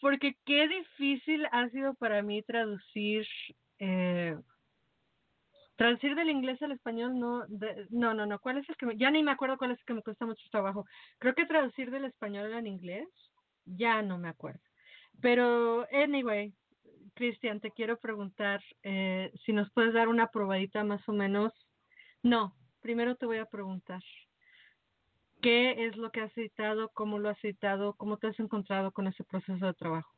Porque 0.00 0.34
qué 0.44 0.66
difícil 0.66 1.46
ha 1.52 1.68
sido 1.68 1.94
para 1.94 2.22
mí 2.22 2.42
traducir, 2.42 3.26
eh, 3.78 4.36
traducir 5.76 6.14
del 6.14 6.30
inglés 6.30 6.60
al 6.62 6.72
español, 6.72 7.18
no, 7.18 7.46
no, 7.90 8.14
no, 8.14 8.26
no, 8.26 8.38
¿cuál 8.40 8.58
es 8.58 8.68
el 8.68 8.76
que 8.76 8.86
me, 8.86 8.96
ya 8.96 9.10
ni 9.10 9.22
me 9.22 9.30
acuerdo 9.30 9.58
cuál 9.58 9.70
es 9.70 9.78
el 9.78 9.84
que 9.84 9.94
me 9.94 10.02
cuesta 10.02 10.26
mucho 10.26 10.44
trabajo. 10.50 10.84
Creo 11.18 11.34
que 11.34 11.46
traducir 11.46 11.90
del 11.90 12.04
español 12.04 12.52
al 12.52 12.66
inglés, 12.66 13.08
ya 13.64 14.02
no 14.02 14.18
me 14.18 14.28
acuerdo. 14.28 14.60
Pero, 15.20 15.86
anyway, 15.92 16.52
Cristian, 17.14 17.60
te 17.60 17.70
quiero 17.70 17.98
preguntar 17.98 18.60
eh, 18.82 19.32
si 19.44 19.52
nos 19.52 19.70
puedes 19.72 19.94
dar 19.94 20.08
una 20.08 20.28
probadita 20.28 20.84
más 20.84 21.08
o 21.08 21.12
menos. 21.12 21.52
No, 22.22 22.56
primero 22.80 23.16
te 23.16 23.26
voy 23.26 23.38
a 23.38 23.46
preguntar. 23.46 24.02
¿Qué 25.40 25.86
es 25.86 25.96
lo 25.96 26.10
que 26.10 26.20
has 26.22 26.36
editado? 26.36 26.90
¿Cómo 26.92 27.18
lo 27.18 27.28
has 27.28 27.42
editado? 27.44 27.94
¿Cómo 27.94 28.16
te 28.16 28.26
has 28.26 28.40
encontrado 28.40 28.90
con 28.90 29.06
ese 29.06 29.22
proceso 29.22 29.64
de 29.64 29.74
trabajo? 29.74 30.17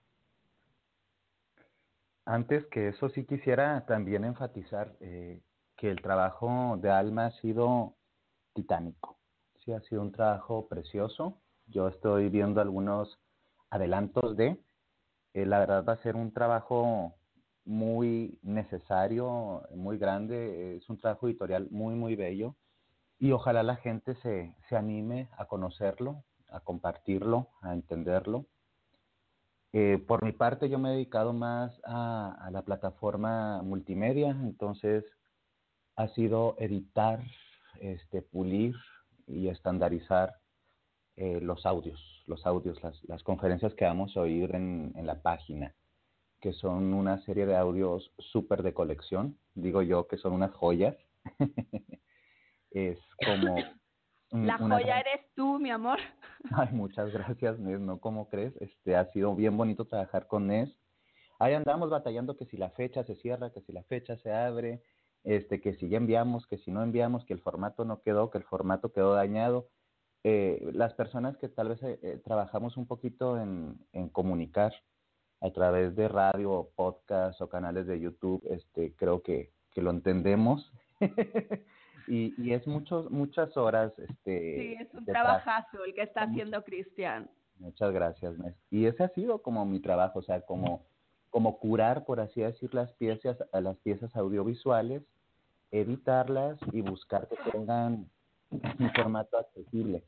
Antes 2.31 2.64
que 2.66 2.87
eso 2.87 3.09
sí 3.09 3.25
quisiera 3.25 3.85
también 3.87 4.25
enfatizar 4.25 4.97
eh, 5.01 5.43
que 5.77 5.90
el 5.90 6.01
trabajo 6.01 6.79
de 6.81 6.88
Alma 6.88 7.27
ha 7.27 7.31
sido 7.40 7.97
titánico. 8.55 9.19
Sí, 9.64 9.73
ha 9.73 9.81
sido 9.81 10.01
un 10.03 10.12
trabajo 10.12 10.69
precioso. 10.69 11.40
Yo 11.66 11.88
estoy 11.88 12.29
viendo 12.29 12.61
algunos 12.61 13.19
adelantos 13.69 14.37
de, 14.37 14.62
eh, 15.35 15.45
la 15.45 15.59
verdad 15.59 15.85
va 15.85 15.95
a 15.95 16.03
ser 16.05 16.14
un 16.14 16.33
trabajo 16.33 17.16
muy 17.64 18.38
necesario, 18.43 19.62
muy 19.75 19.99
grande, 19.99 20.77
es 20.77 20.88
un 20.88 21.01
trabajo 21.01 21.27
editorial 21.27 21.66
muy, 21.73 21.97
muy 21.97 22.14
bello 22.14 22.55
y 23.19 23.33
ojalá 23.33 23.64
la 23.64 23.75
gente 23.75 24.14
se, 24.23 24.55
se 24.69 24.77
anime 24.77 25.31
a 25.37 25.47
conocerlo, 25.47 26.23
a 26.49 26.61
compartirlo, 26.61 27.49
a 27.61 27.73
entenderlo. 27.73 28.47
Eh, 29.72 30.02
por 30.06 30.24
mi 30.24 30.33
parte, 30.33 30.68
yo 30.68 30.78
me 30.78 30.90
he 30.90 30.92
dedicado 30.92 31.33
más 31.33 31.80
a, 31.85 32.48
la 32.50 32.62
plataforma 32.62 33.62
multimedia, 33.62 34.30
entonces 34.30 35.04
ha 35.96 36.09
sido 36.09 36.56
editar, 36.59 37.22
este, 37.80 38.22
pulir 38.22 38.74
y 39.26 39.48
estandarizar 39.48 40.35
eh, 41.16 41.40
los 41.40 41.66
audios, 41.66 42.00
los 42.26 42.44
audios, 42.46 42.83
las, 42.83 43.02
las, 43.04 43.22
conferencias 43.22 43.74
que 43.74 43.85
vamos 43.85 44.16
a 44.16 44.20
oír 44.20 44.54
en, 44.54 44.92
en 44.96 45.06
la 45.06 45.22
página, 45.22 45.74
que 46.40 46.52
son 46.52 46.92
una 46.94 47.22
serie 47.22 47.46
de 47.46 47.56
audios 47.56 48.12
súper 48.18 48.62
de 48.62 48.74
colección, 48.74 49.38
digo 49.54 49.83
yo 49.83 50.09
que 50.09 50.16
son 50.16 50.33
unas 50.33 50.52
joyas. 50.52 50.96
es 52.70 52.98
como... 53.24 53.56
La 54.31 54.59
joya 54.59 55.01
eres 55.01 55.27
tú, 55.35 55.59
mi 55.59 55.71
amor. 55.71 55.99
Ay, 56.57 56.69
muchas 56.73 57.12
gracias, 57.12 57.59
Nes, 57.59 57.81
¿no? 57.81 57.99
¿Cómo 58.01 58.29
crees? 58.29 58.55
Este, 58.61 58.97
ha 58.97 59.07
sido 59.12 59.35
bien 59.35 59.57
bonito 59.57 59.87
trabajar 59.87 60.27
con 60.27 60.47
Nes. 60.47 60.71
Ahí 61.38 61.55
andamos 61.55 61.90
batallando 61.90 62.37
que 62.37 62.47
si 62.47 62.57
la 62.57 62.71
fecha 62.71 63.03
se 63.05 63.16
cierra, 63.16 63.51
que 63.51 63.62
si 63.62 63.73
la 63.73 63.83
fecha 63.85 64.16
se 64.19 64.33
abre, 64.33 64.83
este, 65.25 65.61
que 65.61 65.75
si 65.75 65.88
ya 65.88 65.97
enviamos, 65.97 66.47
que 66.47 66.59
si 66.59 66.71
no 66.71 66.83
enviamos, 66.83 67.25
que 67.25 67.33
el 67.33 67.40
formato 67.40 67.85
no 67.85 68.03
quedó, 68.03 68.31
que 68.31 68.38
el 68.38 68.45
formato 68.45 68.93
quedó 68.93 69.14
dañado. 69.14 69.69
Eh, 70.23 70.71
las 70.75 70.95
personas 70.95 71.37
que 71.38 71.49
tal 71.49 71.69
vez 71.71 71.83
eh, 71.83 72.21
trabajamos 72.25 72.77
un 72.77 72.87
poquito 72.87 73.40
en, 73.40 73.79
en 73.93 74.11
comunicar, 74.11 74.73
a 75.40 75.51
través 75.51 75.97
de 75.97 76.09
radio, 76.09 76.71
podcast 76.77 77.40
o 77.40 77.49
canales 77.49 77.87
de 77.87 77.99
YouTube, 77.99 78.43
este, 78.51 78.95
creo 78.95 79.23
que, 79.23 79.53
que 79.73 79.83
lo 79.83 79.90
entendemos. 79.90 80.71
y, 82.11 82.35
y 82.37 82.53
es 82.53 82.66
muchos, 82.66 83.11
muchas 83.11 83.57
horas. 83.57 83.92
Este, 83.99 84.77
sí, 84.77 84.77
es 84.81 84.92
un 84.94 85.05
trabajazo 85.05 85.85
el 85.85 85.94
que 85.94 86.03
está 86.03 86.23
haciendo 86.23 86.62
Cristian. 86.64 87.31
Muchas 87.59 87.92
gracias, 87.92 88.35
Y 88.70 88.87
ese 88.87 89.05
ha 89.05 89.09
sido 89.11 89.42
como 89.42 89.64
mi 89.66 89.81
trabajo, 89.81 90.20
o 90.20 90.23
sea, 90.23 90.40
como, 90.40 90.87
como 91.29 91.59
curar, 91.59 92.05
por 92.05 92.18
así 92.18 92.40
decir, 92.40 92.75
las 92.75 92.90
piezas, 92.94 93.37
las 93.53 93.77
piezas 93.79 94.16
audiovisuales, 94.16 95.03
editarlas 95.70 96.59
y 96.73 96.81
buscar 96.81 97.29
que 97.29 97.37
tengan 97.51 98.09
un 98.51 98.92
formato 98.96 99.38
accesible. 99.38 100.03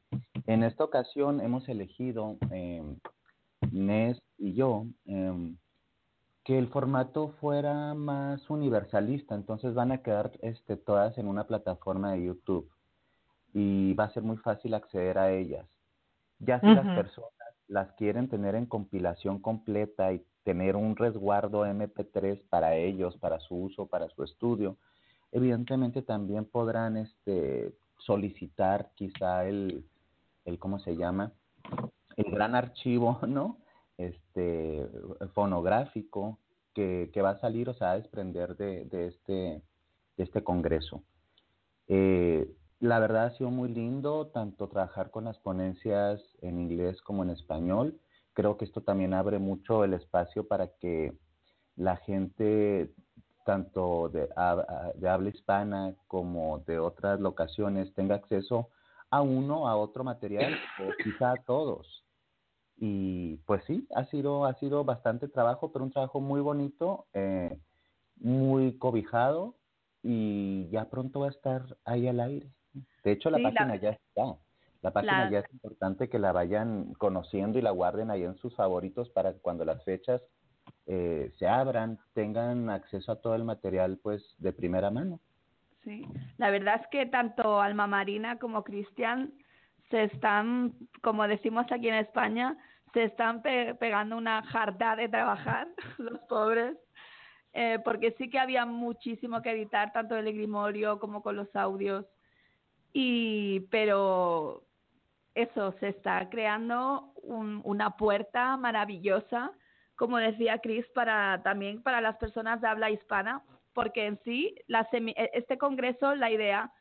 En 0.47 0.62
esta 0.62 0.83
ocasión 0.83 1.41
hemos 1.41 1.69
elegido, 1.69 2.38
eh, 2.51 2.83
Nes 3.71 4.21
y 4.38 4.55
yo, 4.55 4.87
eh, 5.05 5.55
que 6.45 6.59
el 6.59 6.69
formato 6.69 7.29
fuera 7.41 7.95
más 7.95 8.49
universalista, 8.51 9.35
entonces 9.35 9.75
van 9.75 9.93
a 9.93 10.03
quedar 10.03 10.33
este, 10.43 10.77
todas 10.77 11.17
en 11.19 11.29
una 11.29 11.45
plataforma 11.45 12.13
de 12.13 12.25
YouTube 12.25 12.71
y 13.55 13.95
va 13.95 14.05
a 14.05 14.13
ser 14.13 14.23
muy 14.23 14.37
fácil 14.39 14.75
acceder 14.75 15.19
a 15.19 15.33
ellas. 15.33 15.67
Ya 16.39 16.61
si 16.61 16.67
las 16.67 16.87
personas 16.97 17.31
las 17.69 17.93
quieren 17.93 18.29
tener 18.29 18.57
en 18.57 18.67
compilación 18.67 19.39
completa 19.39 20.13
y 20.13 20.25
tener 20.43 20.75
un 20.75 20.97
resguardo 20.97 21.65
MP3 21.65 22.43
para 22.49 22.75
ellos, 22.75 23.17
para 23.19 23.39
su 23.39 23.55
uso, 23.55 23.87
para 23.87 24.09
su 24.09 24.25
estudio, 24.25 24.77
evidentemente 25.31 26.03
también 26.03 26.45
podrán 26.45 26.97
este, 26.97 27.73
solicitar 27.99 28.91
quizá 28.97 29.47
el, 29.47 29.85
el, 30.45 30.59
¿cómo 30.59 30.81
se 30.81 30.97
llama? 30.97 31.33
El 32.17 32.33
gran 32.33 32.57
archivo, 32.57 33.21
¿no? 33.29 33.59
Este, 34.03 34.88
fonográfico 35.33 36.38
que, 36.75 37.11
que 37.12 37.23
va 37.23 37.31
a 37.31 37.38
salir, 37.38 37.69
o 37.69 37.75
sea, 37.75 37.93
a 37.93 37.97
desprender 37.97 38.57
de, 38.57 38.85
de, 38.87 39.07
este, 39.07 39.62
este 40.17 40.43
congreso. 40.43 41.05
Eh, 41.87 42.51
la 42.81 42.99
verdad 42.99 43.27
ha 43.27 43.37
sido 43.37 43.51
muy 43.51 43.69
lindo 43.69 44.27
tanto 44.29 44.69
trabajar 44.69 45.12
con 45.12 45.25
las 45.25 45.38
ponencias 45.38 46.21
en 46.41 46.59
inglés 46.59 47.01
como 47.03 47.23
en 47.23 47.31
español. 47.31 48.01
Creo 48.33 48.57
que 48.57 48.65
esto 48.65 48.81
también 48.81 49.15
abre 49.15 49.38
mucho 49.38 49.85
el 49.85 49.95
espacio 49.95 50.49
para 50.49 50.67
que 50.67 51.12
la 51.77 51.97
gente 51.97 52.93
tanto 53.45 54.09
de 54.09 54.29
habla 54.37 55.29
hispana 55.29 55.95
como 56.09 56.59
de 56.67 56.79
otras 56.79 57.21
locaciones 57.21 57.95
tenga 57.95 58.17
acceso 58.17 58.69
a 59.11 59.23
uno, 59.23 59.69
a 59.69 59.77
otro 59.77 60.03
material 60.03 60.55
o 60.81 60.91
quizá 61.05 61.33
a 61.33 61.43
todos. 61.45 62.02
Y 62.85 63.37
pues 63.47 63.62
sí, 63.68 63.87
ha 63.95 64.07
sido, 64.07 64.45
ha 64.45 64.55
sido 64.55 64.83
bastante 64.83 65.29
trabajo, 65.29 65.71
pero 65.71 65.85
un 65.85 65.92
trabajo 65.92 66.21
muy 66.21 66.40
bonito, 66.40 67.07
eh, 67.14 67.57
muy 68.16 68.77
cobijado 68.77 69.55
y 70.03 70.68
ya 70.71 70.90
pronto 70.90 71.21
va 71.21 71.29
a 71.29 71.31
estar 71.31 71.62
ahí 71.85 72.09
al 72.09 72.18
aire. 72.18 72.49
De 73.05 73.12
hecho, 73.12 73.31
la 73.31 73.38
página 73.38 73.77
ya 73.77 73.90
está. 73.90 74.37
La 74.81 74.90
página 74.90 75.31
ya 75.31 75.38
es 75.38 75.53
importante 75.53 76.09
que 76.09 76.18
la 76.18 76.33
vayan 76.33 76.92
conociendo 76.95 77.57
y 77.57 77.62
la 77.62 77.71
guarden 77.71 78.11
ahí 78.11 78.25
en 78.25 78.35
sus 78.38 78.53
favoritos 78.57 79.09
para 79.11 79.33
que 79.33 79.38
cuando 79.38 79.64
las 79.64 79.85
fechas 79.85 80.21
eh, 80.87 81.31
se 81.38 81.47
abran, 81.47 82.01
tengan 82.14 82.68
acceso 82.68 83.12
a 83.12 83.21
todo 83.21 83.37
el 83.37 83.45
material 83.45 84.01
pues 84.03 84.25
de 84.38 84.53
primera 84.53 84.90
mano. 84.90 85.21
Sí, 85.85 86.05
la 86.37 86.51
verdad 86.51 86.81
es 86.83 86.88
que 86.88 87.07
tanto 87.07 87.61
Alma 87.61 87.87
Marina 87.87 88.40
como 88.40 88.64
Cristian 88.64 89.33
se 89.88 90.03
están, 90.03 90.75
como 91.01 91.29
decimos 91.29 91.66
aquí 91.71 91.88
en 91.88 91.95
España, 91.95 92.59
se 92.93 93.05
están 93.05 93.43
pegando 93.43 94.17
una 94.17 94.43
jarda 94.43 94.97
de 94.97 95.09
trabajar, 95.09 95.69
los 95.99 96.21
pobres, 96.29 96.77
eh, 97.53 97.79
porque 97.85 98.15
sí 98.19 98.31
que 98.31 98.39
había 98.39 98.65
muchísimo 98.67 99.43
que 99.43 99.51
editar, 99.51 99.93
tanto 99.93 100.17
el 100.17 100.33
grimorio 100.33 100.99
como 100.99 101.23
con 101.23 101.37
los 101.37 101.55
audios. 101.55 102.07
Y 102.93 103.61
pero 103.71 104.65
eso 105.35 105.75
se 105.81 105.89
está 105.89 106.29
creando 106.29 107.13
una 107.23 107.97
puerta 107.97 108.57
maravillosa 108.57 109.53
como 109.97 110.19
decía 110.19 110.59
Chris 110.59 110.85
para 110.95 111.43
también 111.43 111.83
para 111.83 112.01
las 112.01 112.17
personas 112.17 112.61
de 112.61 112.69
habla 112.69 112.91
hispana 112.91 113.43
porque 113.73 114.07
en 114.07 114.21
sí 114.25 114.55
la 114.67 114.87
e, 114.93 115.31
este 115.33 115.57
congreso 115.57 116.15
la 116.15 116.31
idea 116.31 116.73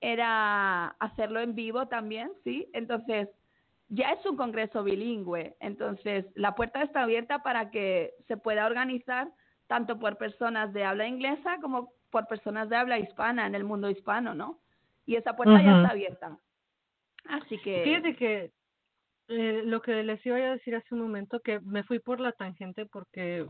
era 0.00 0.88
hacerlo 0.98 1.40
en 1.40 1.54
vivo 1.54 1.86
también 1.86 2.32
sí 2.44 2.68
entonces 2.72 3.28
ya 3.94 4.12
es 4.12 4.24
un 4.24 4.36
congreso 4.36 4.82
bilingüe 4.82 5.56
entonces 5.60 6.24
la 6.34 6.54
puerta 6.54 6.82
está 6.82 7.02
abierta 7.02 7.42
para 7.42 7.70
que 7.70 8.14
se 8.26 8.36
pueda 8.36 8.66
organizar 8.66 9.28
tanto 9.66 9.98
por 9.98 10.16
personas 10.16 10.72
de 10.72 10.84
habla 10.84 11.06
inglesa 11.06 11.58
como 11.60 11.92
por 12.10 12.26
personas 12.26 12.68
de 12.68 12.76
habla 12.76 12.98
hispana 12.98 13.46
en 13.46 13.54
el 13.54 13.64
mundo 13.64 13.90
hispano 13.90 14.34
no 14.34 14.62
y 15.06 15.16
esa 15.16 15.34
puerta 15.34 15.62
ya 15.62 15.76
está 15.76 15.90
abierta. 15.90 16.38
Así 17.28 17.58
que... 17.58 17.82
Fíjate 17.84 18.16
que 18.16 18.52
eh, 19.28 19.62
lo 19.64 19.80
que 19.82 20.02
les 20.02 20.24
iba 20.26 20.36
a 20.36 20.52
decir 20.52 20.74
hace 20.74 20.94
un 20.94 21.00
momento, 21.00 21.40
que 21.40 21.60
me 21.60 21.84
fui 21.84 21.98
por 21.98 22.20
la 22.20 22.32
tangente 22.32 22.86
porque, 22.86 23.46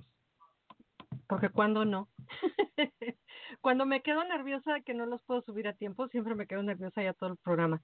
porque 1.27 1.51
cuando 1.51 1.85
no. 1.85 2.09
cuando 3.61 3.87
me 3.87 4.03
quedo 4.03 4.25
nerviosa 4.25 4.81
que 4.81 4.95
no 4.95 5.07
los 5.07 5.23
puedo 5.23 5.43
subir 5.43 5.69
a 5.69 5.75
tiempo, 5.75 6.09
siempre 6.09 6.35
me 6.35 6.47
quedo 6.47 6.63
nerviosa 6.63 7.03
ya 7.03 7.13
todo 7.13 7.31
el 7.31 7.37
programa. 7.37 7.81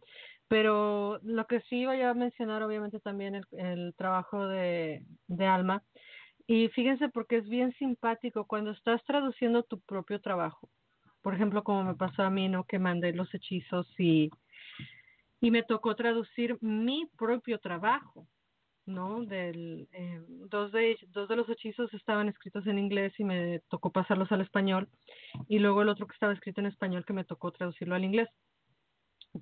Pero 0.49 1.21
lo 1.23 1.47
que 1.47 1.61
sí 1.63 1.81
iba 1.81 2.11
a 2.11 2.15
mencionar, 2.15 2.63
obviamente, 2.63 3.01
también 3.01 3.35
el, 3.35 3.45
el 3.53 3.95
trabajo 3.97 4.47
de, 4.49 5.05
de 5.27 5.47
Alma. 5.47 5.83
Y 6.47 6.69
fíjense 6.69 7.09
porque 7.09 7.37
es 7.37 7.49
bien 7.49 7.73
simpático 7.75 8.47
cuando 8.47 8.71
estás 8.71 9.05
traduciendo 9.05 9.63
tu 9.63 9.81
propio 9.81 10.21
trabajo 10.21 10.71
por 11.23 11.35
ejemplo, 11.35 11.63
como 11.63 11.85
me 11.85 11.95
pasó 11.95 12.23
a 12.23 12.31
mí, 12.31 12.49
¿no? 12.49 12.65
Que 12.65 12.79
mandé 12.79 13.13
los 13.13 13.33
hechizos 13.35 13.87
y, 13.99 14.31
y 15.41 15.51
me 15.51 15.63
tocó 15.63 15.95
traducir 15.95 16.57
mi 16.63 17.07
propio 17.19 17.59
trabajo, 17.59 18.27
¿no? 18.89 19.25
Del, 19.25 19.89
eh, 19.93 20.21
dos, 20.29 20.73
de, 20.73 20.97
dos 21.09 21.29
de 21.29 21.37
los 21.37 21.49
hechizos 21.49 21.93
estaban 21.95 22.29
escritos 22.29 22.67
en 22.67 22.79
inglés 22.79 23.13
y 23.19 23.25
me 23.25 23.61
tocó 23.69 23.93
pasarlos 23.93 24.33
al 24.33 24.41
español 24.41 24.89
y 25.49 25.59
luego 25.59 25.83
el 25.83 25.89
otro 25.89 26.07
que 26.07 26.15
estaba 26.15 26.33
escrito 26.33 26.61
en 26.61 26.67
español 26.67 27.05
que 27.05 27.13
me 27.13 27.25
tocó 27.25 27.53
traducirlo 27.53 27.95
al 27.95 28.05
inglés. 28.05 28.29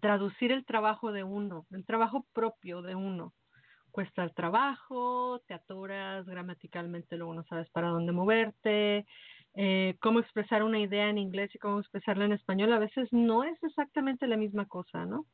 Traducir 0.01 0.53
el 0.53 0.65
trabajo 0.67 1.13
de 1.13 1.25
uno, 1.25 1.67
el 1.71 1.87
trabajo 1.87 2.27
propio 2.33 2.83
de 2.83 2.95
uno. 2.95 3.33
Cuesta 3.93 4.25
el 4.25 4.35
trabajo, 4.35 5.41
te 5.47 5.55
atoras 5.55 6.27
gramaticalmente, 6.27 7.17
luego 7.17 7.33
no 7.33 7.45
sabes 7.45 7.71
para 7.71 7.89
dónde 7.89 8.13
moverte, 8.13 9.07
eh, 9.55 9.97
cómo 10.03 10.21
expresar 10.21 10.63
una 10.63 10.81
idea 10.81 11.09
en 11.09 11.17
inglés 11.17 11.55
y 11.55 11.59
cómo 11.59 11.81
expresarla 11.81 12.27
en 12.27 12.33
español 12.33 12.73
a 12.75 12.79
veces 12.79 13.09
no 13.11 13.43
es 13.43 13.57
exactamente 13.63 14.27
la 14.27 14.37
misma 14.37 14.67
cosa, 14.67 15.07
¿no? 15.07 15.25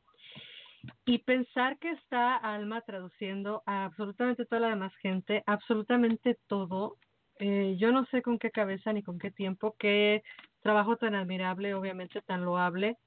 Y 1.05 1.19
pensar 1.19 1.77
que 1.79 1.91
está 1.91 2.35
Alma 2.35 2.81
traduciendo 2.81 3.63
a 3.65 3.85
absolutamente 3.85 4.45
toda 4.45 4.61
la 4.61 4.69
demás 4.69 4.93
gente, 5.01 5.43
absolutamente 5.45 6.37
todo, 6.47 6.97
eh, 7.39 7.75
yo 7.77 7.91
no 7.91 8.05
sé 8.07 8.21
con 8.21 8.39
qué 8.39 8.51
cabeza 8.51 8.93
ni 8.93 9.03
con 9.03 9.19
qué 9.19 9.31
tiempo, 9.31 9.75
qué 9.79 10.23
trabajo 10.61 10.97
tan 10.97 11.15
admirable, 11.15 11.73
obviamente 11.73 12.21
tan 12.21 12.45
loable. 12.45 12.97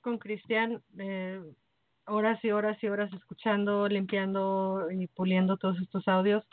Con 0.00 0.18
Cristian, 0.18 0.82
eh, 0.98 1.40
horas 2.06 2.44
y 2.44 2.50
horas 2.50 2.76
y 2.82 2.88
horas 2.88 3.12
escuchando, 3.12 3.88
limpiando 3.88 4.88
y 4.90 5.06
puliendo 5.08 5.56
todos 5.56 5.80
estos 5.80 6.06
audios. 6.08 6.44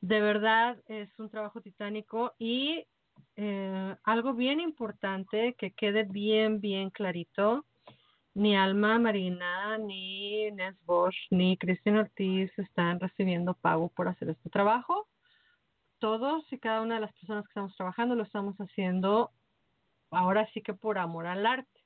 De 0.00 0.20
verdad 0.20 0.78
es 0.86 1.08
un 1.18 1.30
trabajo 1.30 1.60
titánico 1.60 2.34
y 2.38 2.84
eh, 3.36 3.96
algo 4.04 4.34
bien 4.34 4.60
importante 4.60 5.54
que 5.58 5.72
quede 5.72 6.04
bien, 6.04 6.60
bien 6.60 6.90
clarito. 6.90 7.64
Ni 8.38 8.54
Alma 8.54 9.00
Marina, 9.00 9.78
ni 9.78 10.52
Nes 10.52 10.76
Bosch, 10.86 11.26
ni 11.32 11.56
Cristian 11.56 11.96
Ortiz 11.96 12.56
están 12.56 13.00
recibiendo 13.00 13.54
pago 13.54 13.88
por 13.88 14.06
hacer 14.06 14.28
este 14.28 14.48
trabajo. 14.48 15.08
Todos 15.98 16.44
y 16.52 16.58
cada 16.58 16.82
una 16.82 16.94
de 16.94 17.00
las 17.00 17.12
personas 17.14 17.44
que 17.44 17.48
estamos 17.48 17.76
trabajando 17.76 18.14
lo 18.14 18.22
estamos 18.22 18.56
haciendo 18.58 19.32
ahora 20.12 20.48
sí 20.54 20.62
que 20.62 20.72
por 20.72 20.98
amor 20.98 21.26
al 21.26 21.46
arte. 21.46 21.80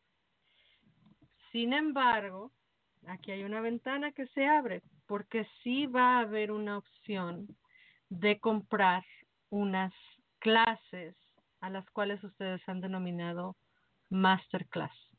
Sin 1.52 1.72
embargo, 1.72 2.52
aquí 3.06 3.30
hay 3.30 3.44
una 3.44 3.62
ventana 3.62 4.12
que 4.12 4.26
se 4.26 4.46
abre 4.46 4.82
porque 5.06 5.46
sí 5.62 5.86
va 5.86 6.18
a 6.18 6.20
haber 6.20 6.52
una 6.52 6.76
opción 6.76 7.48
de 8.10 8.38
comprar 8.40 9.02
unas 9.48 9.94
clases 10.38 11.16
a 11.62 11.70
las 11.70 11.88
cuales 11.92 12.22
ustedes 12.22 12.60
han 12.68 12.82
denominado 12.82 13.56
masterclass. 14.10 15.11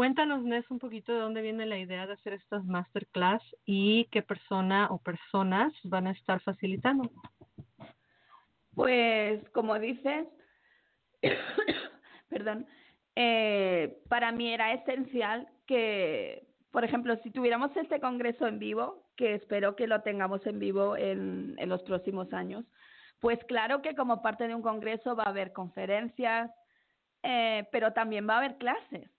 Cuéntanos, 0.00 0.42
Nes, 0.42 0.64
un 0.70 0.78
poquito 0.78 1.12
de 1.12 1.18
dónde 1.18 1.42
viene 1.42 1.66
la 1.66 1.76
idea 1.76 2.06
de 2.06 2.14
hacer 2.14 2.32
estas 2.32 2.64
masterclass 2.64 3.42
y 3.66 4.06
qué 4.06 4.22
persona 4.22 4.86
o 4.90 4.96
personas 4.96 5.74
van 5.84 6.06
a 6.06 6.12
estar 6.12 6.40
facilitando. 6.40 7.10
Pues, 8.74 9.46
como 9.50 9.78
dices, 9.78 10.26
perdón, 12.30 12.66
eh, 13.14 14.02
para 14.08 14.32
mí 14.32 14.50
era 14.50 14.72
esencial 14.72 15.46
que, 15.66 16.46
por 16.70 16.82
ejemplo, 16.82 17.16
si 17.16 17.30
tuviéramos 17.30 17.76
este 17.76 18.00
congreso 18.00 18.46
en 18.46 18.58
vivo, 18.58 19.06
que 19.16 19.34
espero 19.34 19.76
que 19.76 19.86
lo 19.86 20.00
tengamos 20.00 20.46
en 20.46 20.60
vivo 20.60 20.96
en, 20.96 21.56
los 21.68 21.82
próximos 21.82 22.32
años, 22.32 22.64
Pues 23.18 23.38
claro 23.44 23.82
que 23.82 23.94
como 23.94 24.22
parte 24.22 24.48
de 24.48 24.54
un 24.54 24.62
congreso 24.62 25.14
va 25.14 25.24
a 25.24 25.28
haber 25.28 25.52
conferencias, 25.52 26.50
eh, 27.22 27.68
pero 27.70 27.92
también 27.92 28.26
va 28.26 28.36
a 28.36 28.38
haber 28.38 28.56
clases. 28.56 29.10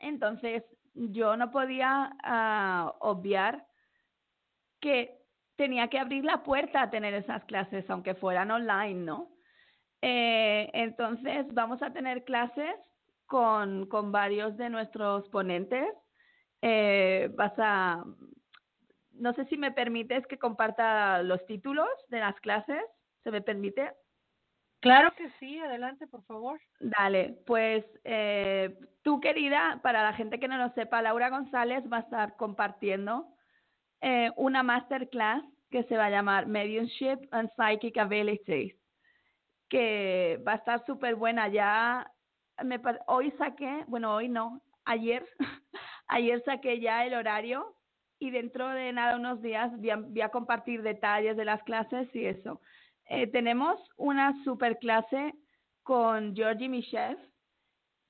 Entonces, 0.00 0.64
yo 0.94 1.36
no 1.36 1.50
podía 1.50 2.16
ah, 2.22 2.94
obviar 3.00 3.66
que 4.80 5.18
tenía 5.56 5.88
que 5.88 5.98
abrir 5.98 6.24
la 6.24 6.42
puerta 6.42 6.82
a 6.82 6.90
tener 6.90 7.14
esas 7.14 7.44
clases, 7.44 7.88
aunque 7.90 8.14
fueran 8.14 8.50
online, 8.50 9.04
¿no? 9.04 9.30
Eh, 10.02 10.70
entonces, 10.72 11.46
vamos 11.52 11.82
a 11.82 11.92
tener 11.92 12.24
clases 12.24 12.74
con, 13.26 13.86
con 13.86 14.10
varios 14.10 14.56
de 14.56 14.70
nuestros 14.70 15.28
ponentes. 15.28 15.86
Eh, 16.62 17.30
vas 17.34 17.52
a, 17.58 18.04
no 19.12 19.34
sé 19.34 19.44
si 19.46 19.58
me 19.58 19.70
permites 19.70 20.26
que 20.26 20.38
comparta 20.38 21.22
los 21.22 21.44
títulos 21.46 21.88
de 22.08 22.20
las 22.20 22.40
clases. 22.40 22.82
¿Se 23.22 23.30
me 23.30 23.42
permite? 23.42 23.92
Claro 24.80 25.12
que 25.14 25.30
sí, 25.38 25.58
adelante, 25.58 26.06
por 26.06 26.24
favor. 26.24 26.60
Dale, 26.80 27.38
pues 27.46 27.84
eh, 28.04 28.74
tú 29.02 29.20
querida, 29.20 29.80
para 29.82 30.02
la 30.02 30.14
gente 30.14 30.40
que 30.40 30.48
no 30.48 30.56
lo 30.56 30.72
sepa, 30.72 31.02
Laura 31.02 31.28
González 31.28 31.84
va 31.92 31.98
a 31.98 32.00
estar 32.00 32.36
compartiendo 32.36 33.28
eh, 34.00 34.30
una 34.36 34.62
masterclass 34.62 35.44
que 35.70 35.84
se 35.84 35.96
va 35.96 36.06
a 36.06 36.10
llamar 36.10 36.46
Mediumship 36.46 37.28
and 37.30 37.50
Psychic 37.56 37.96
Abilities, 37.98 38.74
que 39.68 40.42
va 40.46 40.52
a 40.52 40.56
estar 40.56 40.84
súper 40.86 41.14
buena. 41.14 41.48
Ya 41.48 42.10
me, 42.64 42.80
hoy 43.06 43.30
saqué, 43.32 43.84
bueno, 43.86 44.14
hoy 44.14 44.28
no, 44.28 44.62
ayer, 44.84 45.26
ayer 46.08 46.42
saqué 46.44 46.80
ya 46.80 47.04
el 47.04 47.14
horario 47.14 47.76
y 48.18 48.30
dentro 48.30 48.68
de 48.68 48.92
nada, 48.92 49.16
unos 49.16 49.40
días, 49.40 49.72
voy 49.78 50.20
a, 50.20 50.28
compartir 50.28 50.82
detalles 50.82 51.36
de 51.36 51.44
las 51.44 51.62
clases 51.62 52.08
y 52.14 52.26
eso. 52.26 52.60
Eh, 53.10 53.26
tenemos 53.26 53.76
una 53.96 54.40
super 54.44 54.78
clase 54.78 55.34
con 55.82 56.32
Georgie 56.36 56.68
Michel 56.68 57.18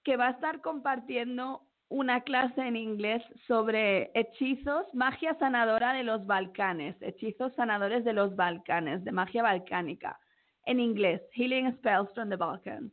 que 0.04 0.18
va 0.18 0.28
a 0.28 0.32
estar 0.32 0.60
compartiendo 0.60 1.62
una 1.88 2.20
clase 2.20 2.60
en 2.60 2.76
inglés 2.76 3.22
sobre 3.46 4.10
hechizos, 4.12 4.86
magia 4.92 5.34
sanadora 5.38 5.94
de 5.94 6.04
los 6.04 6.26
Balcanes, 6.26 6.96
hechizos 7.00 7.54
sanadores 7.54 8.04
de 8.04 8.12
los 8.12 8.36
Balcanes, 8.36 9.02
de 9.02 9.10
magia 9.10 9.42
balcánica, 9.42 10.20
en 10.66 10.80
inglés, 10.80 11.22
Healing 11.32 11.74
Spells 11.78 12.12
from 12.12 12.28
the 12.28 12.36
Balkans. 12.36 12.92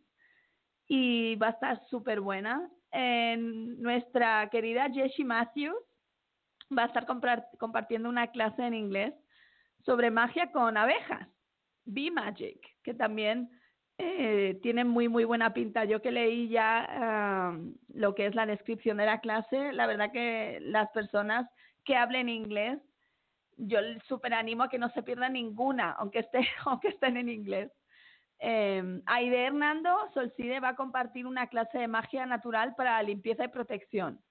Y 0.87 1.35
va 1.35 1.47
a 1.47 1.51
estar 1.51 1.85
súper 1.89 2.21
buena. 2.21 2.69
En 2.91 3.81
nuestra 3.81 4.49
querida 4.49 4.89
Jessie 4.93 5.25
Matthews 5.25 5.75
va 6.75 6.83
a 6.83 6.87
estar 6.87 7.05
compartiendo 7.05 8.07
una 8.07 8.27
clase 8.27 8.65
en 8.65 8.75
inglés 8.75 9.13
sobre 9.85 10.09
magia 10.09 10.53
con 10.53 10.77
abejas, 10.77 11.27
Bee 11.87 12.11
Magic, 12.11 12.59
que 12.83 12.93
también 12.93 13.49
eh, 13.97 14.59
tiene 14.61 14.83
muy, 14.83 15.09
muy 15.09 15.23
buena 15.23 15.53
pinta. 15.53 15.85
Yo 15.85 16.01
que 16.01 16.11
leí 16.11 16.49
ya 16.49 17.51
lo 17.93 18.13
que 18.13 18.27
es 18.27 18.35
la 18.35 18.45
descripción 18.45 18.97
de 18.97 19.05
la 19.05 19.19
clase, 19.21 19.73
la 19.73 19.87
verdad 19.87 20.11
que 20.11 20.59
las 20.61 20.89
personas 20.91 21.49
que 21.83 21.95
hablen 21.95 22.29
inglés, 22.29 22.79
yo 23.57 23.79
súper 24.07 24.33
animo 24.33 24.63
a 24.63 24.69
que 24.69 24.77
no 24.77 24.89
se 24.89 25.01
pierdan 25.01 25.33
ninguna, 25.33 25.91
aunque, 25.93 26.19
esté, 26.19 26.39
aunque 26.65 26.89
estén 26.89 27.17
en 27.17 27.29
inglés. 27.29 27.71
Eh, 28.39 29.01
Aide 29.07 29.45
Hernando 29.45 29.89
Solcide 30.13 30.59
va 30.59 30.69
a 30.69 30.75
compartir 30.75 31.25
una 31.25 31.47
clase 31.47 31.79
de 31.79 31.87
magia 31.87 32.25
natural 32.27 32.75
para 32.75 33.01
limpieza 33.01 33.45
y 33.45 33.47
protección. 33.47 34.21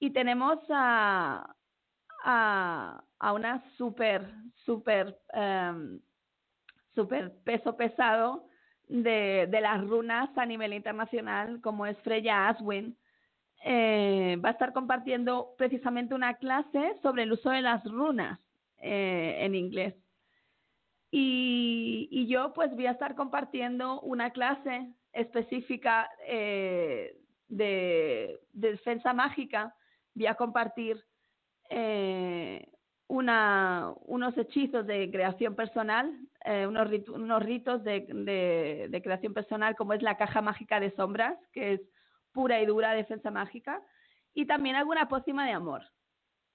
Y 0.00 0.10
tenemos 0.10 0.58
a, 0.68 1.54
a, 2.24 3.04
a 3.18 3.32
una 3.32 3.62
súper, 3.76 4.30
súper, 4.64 5.18
um, 5.32 5.98
súper 6.94 7.32
peso 7.44 7.76
pesado 7.76 8.46
de, 8.88 9.46
de, 9.48 9.60
las 9.60 9.86
runas 9.86 10.30
a 10.36 10.46
nivel 10.46 10.72
internacional, 10.72 11.60
como 11.60 11.86
es 11.86 11.96
Freya 11.98 12.48
Aswin, 12.48 12.96
eh, 13.64 14.36
va 14.44 14.50
a 14.50 14.52
estar 14.52 14.72
compartiendo 14.72 15.54
precisamente 15.58 16.14
una 16.14 16.34
clase 16.34 16.96
sobre 17.02 17.24
el 17.24 17.32
uso 17.32 17.50
de 17.50 17.62
las 17.62 17.84
runas 17.84 18.40
eh, 18.78 19.36
en 19.40 19.54
inglés. 19.54 19.94
Y, 21.10 22.08
y, 22.10 22.26
yo 22.28 22.52
pues 22.52 22.74
voy 22.74 22.86
a 22.86 22.92
estar 22.92 23.14
compartiendo 23.16 24.00
una 24.00 24.30
clase 24.30 24.92
específica 25.12 26.08
eh, 26.26 27.16
de, 27.48 28.40
de, 28.52 28.70
defensa 28.70 29.12
mágica. 29.12 29.74
Voy 30.14 30.26
a 30.26 30.36
compartir 30.36 31.04
eh, 31.68 32.66
una, 33.10 33.92
unos 34.06 34.38
hechizos 34.38 34.86
de 34.86 35.10
creación 35.10 35.56
personal, 35.56 36.16
eh, 36.44 36.64
unos, 36.66 37.42
ritos 37.42 37.82
de, 37.82 38.06
de, 38.88 39.02
creación 39.02 39.34
personal, 39.34 39.74
como 39.74 39.94
es 39.94 40.02
la 40.02 40.16
caja 40.16 40.40
mágica 40.40 40.78
de 40.78 40.92
sombras, 40.92 41.36
que 41.52 41.72
es 41.74 41.80
pura 42.32 42.60
y 42.60 42.66
dura 42.66 42.92
defensa 42.92 43.32
mágica, 43.32 43.82
y 44.32 44.46
también 44.46 44.76
alguna 44.76 45.08
pócima 45.08 45.44
de 45.44 45.52
amor. 45.52 45.82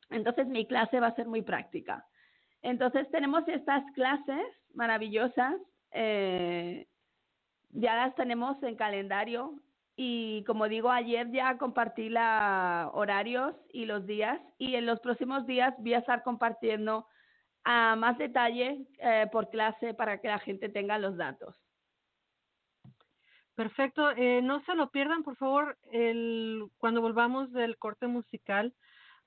Entonces 0.09 0.47
mi 0.47 0.65
clase 0.65 1.01
va 1.01 1.07
a 1.07 1.15
ser 1.15 1.27
muy 1.27 1.41
práctica. 1.41 2.05
Entonces 2.61 3.09
tenemos 3.11 3.45
estas 3.49 3.83
clases 3.91 4.45
maravillosas, 4.73 5.55
eh, 5.91 6.87
ya 7.71 7.95
las 7.97 8.15
tenemos 8.15 8.63
en 8.63 8.77
calendario 8.77 9.59
y 9.95 10.43
como 10.43 10.67
digo, 10.67 10.89
ayer 10.91 11.31
ya 11.31 11.57
compartí 11.57 12.09
los 12.09 12.21
horarios 12.93 13.55
y 13.71 13.85
los 13.85 14.05
días 14.05 14.39
y 14.57 14.75
en 14.75 14.85
los 14.85 14.99
próximos 14.99 15.45
días 15.45 15.73
voy 15.77 15.93
a 15.93 15.99
estar 15.99 16.23
compartiendo 16.23 17.07
a 17.63 17.95
más 17.95 18.17
detalle 18.17 18.85
eh, 18.99 19.27
por 19.31 19.49
clase 19.49 19.93
para 19.93 20.19
que 20.19 20.27
la 20.27 20.39
gente 20.39 20.69
tenga 20.69 20.99
los 20.99 21.15
datos. 21.17 21.55
Perfecto. 23.55 24.11
Eh, 24.11 24.41
no 24.41 24.61
se 24.65 24.75
lo 24.75 24.91
pierdan, 24.91 25.23
por 25.23 25.37
favor, 25.37 25.77
el, 25.91 26.65
cuando 26.77 27.01
volvamos 27.01 27.51
del 27.53 27.77
corte 27.77 28.05
musical 28.07 28.73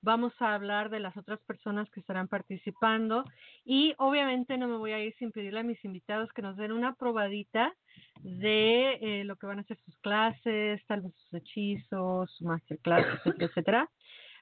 vamos 0.03 0.32
a 0.40 0.55
hablar 0.55 0.90
de 0.90 1.01
las 1.01 1.16
otras 1.16 1.40
personas 1.40 1.90
que 1.90 2.01
estarán 2.01 2.28
participando 2.28 3.24
y 3.64 3.94
obviamente 3.99 4.57
no 4.57 4.68
me 4.68 4.76
voy 4.76 4.92
a 4.92 5.01
ir 5.01 5.14
sin 5.18 5.32
pedirle 5.32 5.61
a 5.61 5.64
mis 5.64 5.84
invitados 5.84 6.32
que 6.32 6.42
nos 6.42 6.57
den 6.57 6.72
una 6.72 6.94
probadita 6.94 7.74
de 8.22 8.99
eh, 9.01 9.24
lo 9.24 9.36
que 9.36 9.46
van 9.46 9.59
a 9.59 9.64
ser 9.64 9.78
sus 9.84 9.96
clases, 9.99 10.84
tal 10.86 11.03
vez 11.03 11.14
sus 11.14 11.34
hechizos, 11.34 12.30
su 12.36 12.44
masterclass, 12.44 13.07
etcétera, 13.24 13.46
etcétera. 13.46 13.90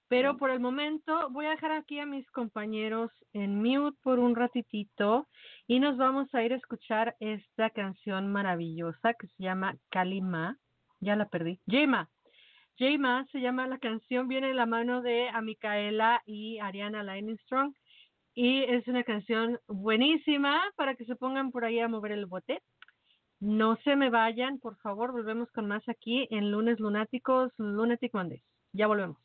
Pero 0.09 0.36
por 0.36 0.50
el 0.50 0.61
momento 0.61 1.28
voy 1.30 1.46
a 1.46 1.50
dejar 1.50 1.72
aquí 1.72 1.98
a 1.98 2.07
mis 2.07 2.30
compañeros 2.30 3.11
en 3.32 3.61
mute 3.61 3.98
por 4.02 4.20
un 4.20 4.36
ratitito 4.36 5.26
y 5.66 5.80
nos 5.80 5.96
vamos 5.96 6.32
a 6.32 6.44
ir 6.44 6.52
a 6.52 6.57
escuchar 6.57 7.16
esta 7.18 7.70
canción 7.70 8.30
maravillosa 8.30 9.14
que 9.14 9.26
se 9.26 9.42
llama 9.42 9.76
Kalima. 9.90 10.59
Ya 11.00 11.16
la 11.16 11.28
perdí. 11.28 11.61
Jema. 11.66 12.09
Jema 12.77 13.27
se 13.33 13.41
llama 13.41 13.66
la 13.66 13.79
canción, 13.79 14.29
viene 14.29 14.49
de 14.49 14.55
la 14.55 14.66
mano 14.66 15.01
de 15.01 15.29
a 15.29 15.41
Micaela 15.41 16.22
y 16.27 16.59
Ariana 16.59 17.03
Strong 17.45 17.74
y 18.35 18.64
es 18.64 18.87
una 18.87 19.03
canción 19.03 19.59
buenísima 19.66 20.62
para 20.77 20.95
que 20.95 21.07
se 21.07 21.16
pongan 21.16 21.51
por 21.51 21.64
ahí 21.64 21.81
a 21.81 21.89
mover 21.89 22.12
el 22.12 22.27
bote. 22.27 22.62
No 23.41 23.77
se 23.85 23.97
me 23.97 24.11
vayan, 24.11 24.59
por 24.59 24.77
favor, 24.79 25.12
volvemos 25.12 25.51
con 25.53 25.66
más 25.66 25.89
aquí 25.89 26.27
en 26.31 26.51
Lunes 26.51 26.79
Lunáticos, 26.79 27.51
Lunatic 27.57 28.12
Mondays. 28.12 28.43
Ya 28.72 28.87
volvemos. 28.87 29.16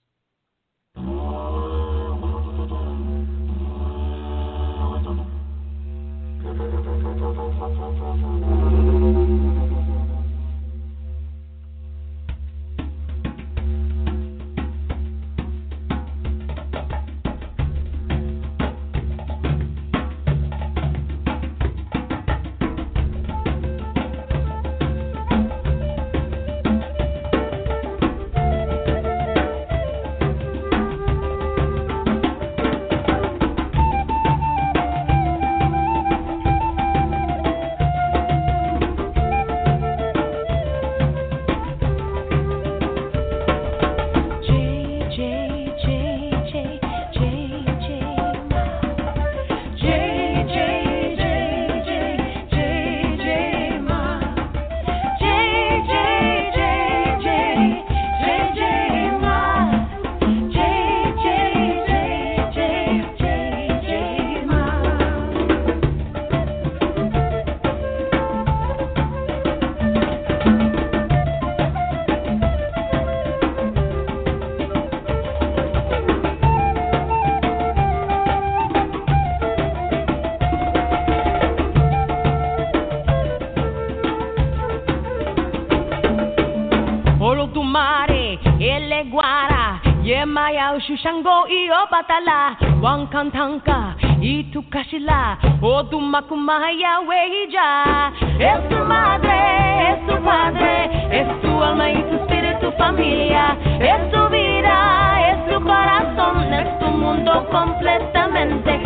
Ushushango 91.11 91.47
iyo 91.47 91.75
batala 91.91 92.55
Wankantanka 92.81 93.95
itukashila 94.21 95.37
Odumakumaya 95.61 96.99
weija 96.99 98.11
Es 98.39 98.69
tu 98.69 98.85
madre, 98.85 99.91
es 99.91 100.07
tu 100.07 100.23
padre 100.23 100.89
Es 101.11 101.41
tu 101.41 101.63
alma 101.63 101.89
y 101.89 102.01
tu 102.03 102.15
espíritu 102.15 102.71
familia. 102.77 103.57
Es 103.79 104.11
tu 104.11 104.29
vida, 104.29 105.31
es 105.31 105.51
tu 105.51 105.61
corazón 105.61 106.53
Es 106.53 106.79
tu 106.79 106.87
mundo 106.87 107.45
completamente 107.51 108.80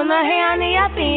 put 0.00 0.06
my 0.06 0.22
hand 0.22 0.62
on 0.62 0.88
the 0.88 0.94
feet. 0.96 1.09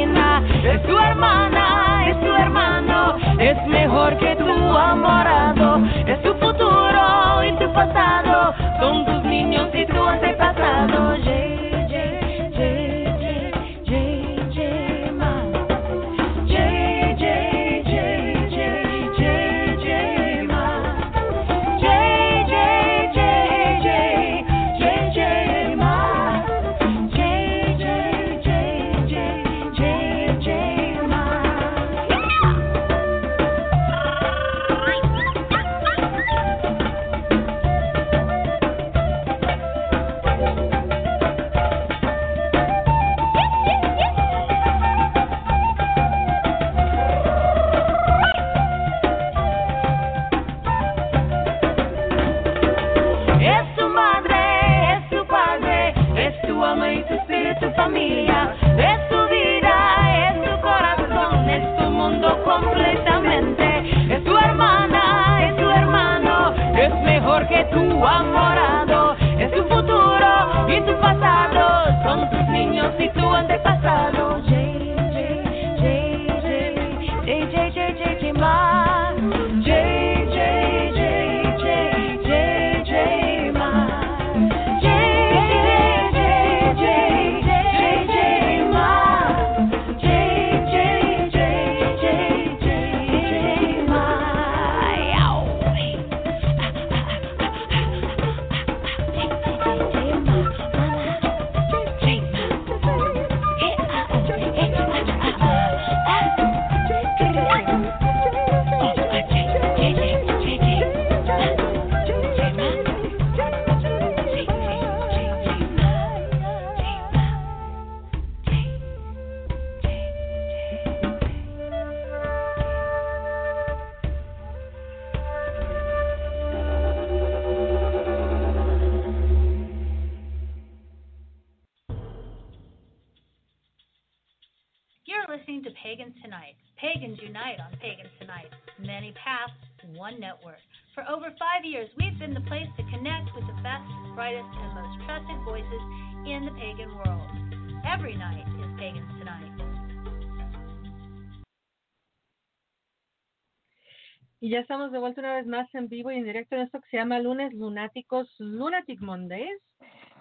Llama 157.04 157.20
Lunes 157.20 157.54
Lunáticos, 157.54 158.34
Lunatic 158.40 159.02
Mondays. 159.02 159.62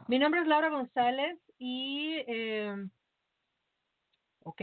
Mi 0.09 0.18
nombre 0.18 0.41
es 0.41 0.49
Laura 0.49 0.68
González 0.68 1.39
y, 1.57 2.16
eh, 2.26 2.74
ok, 4.43 4.62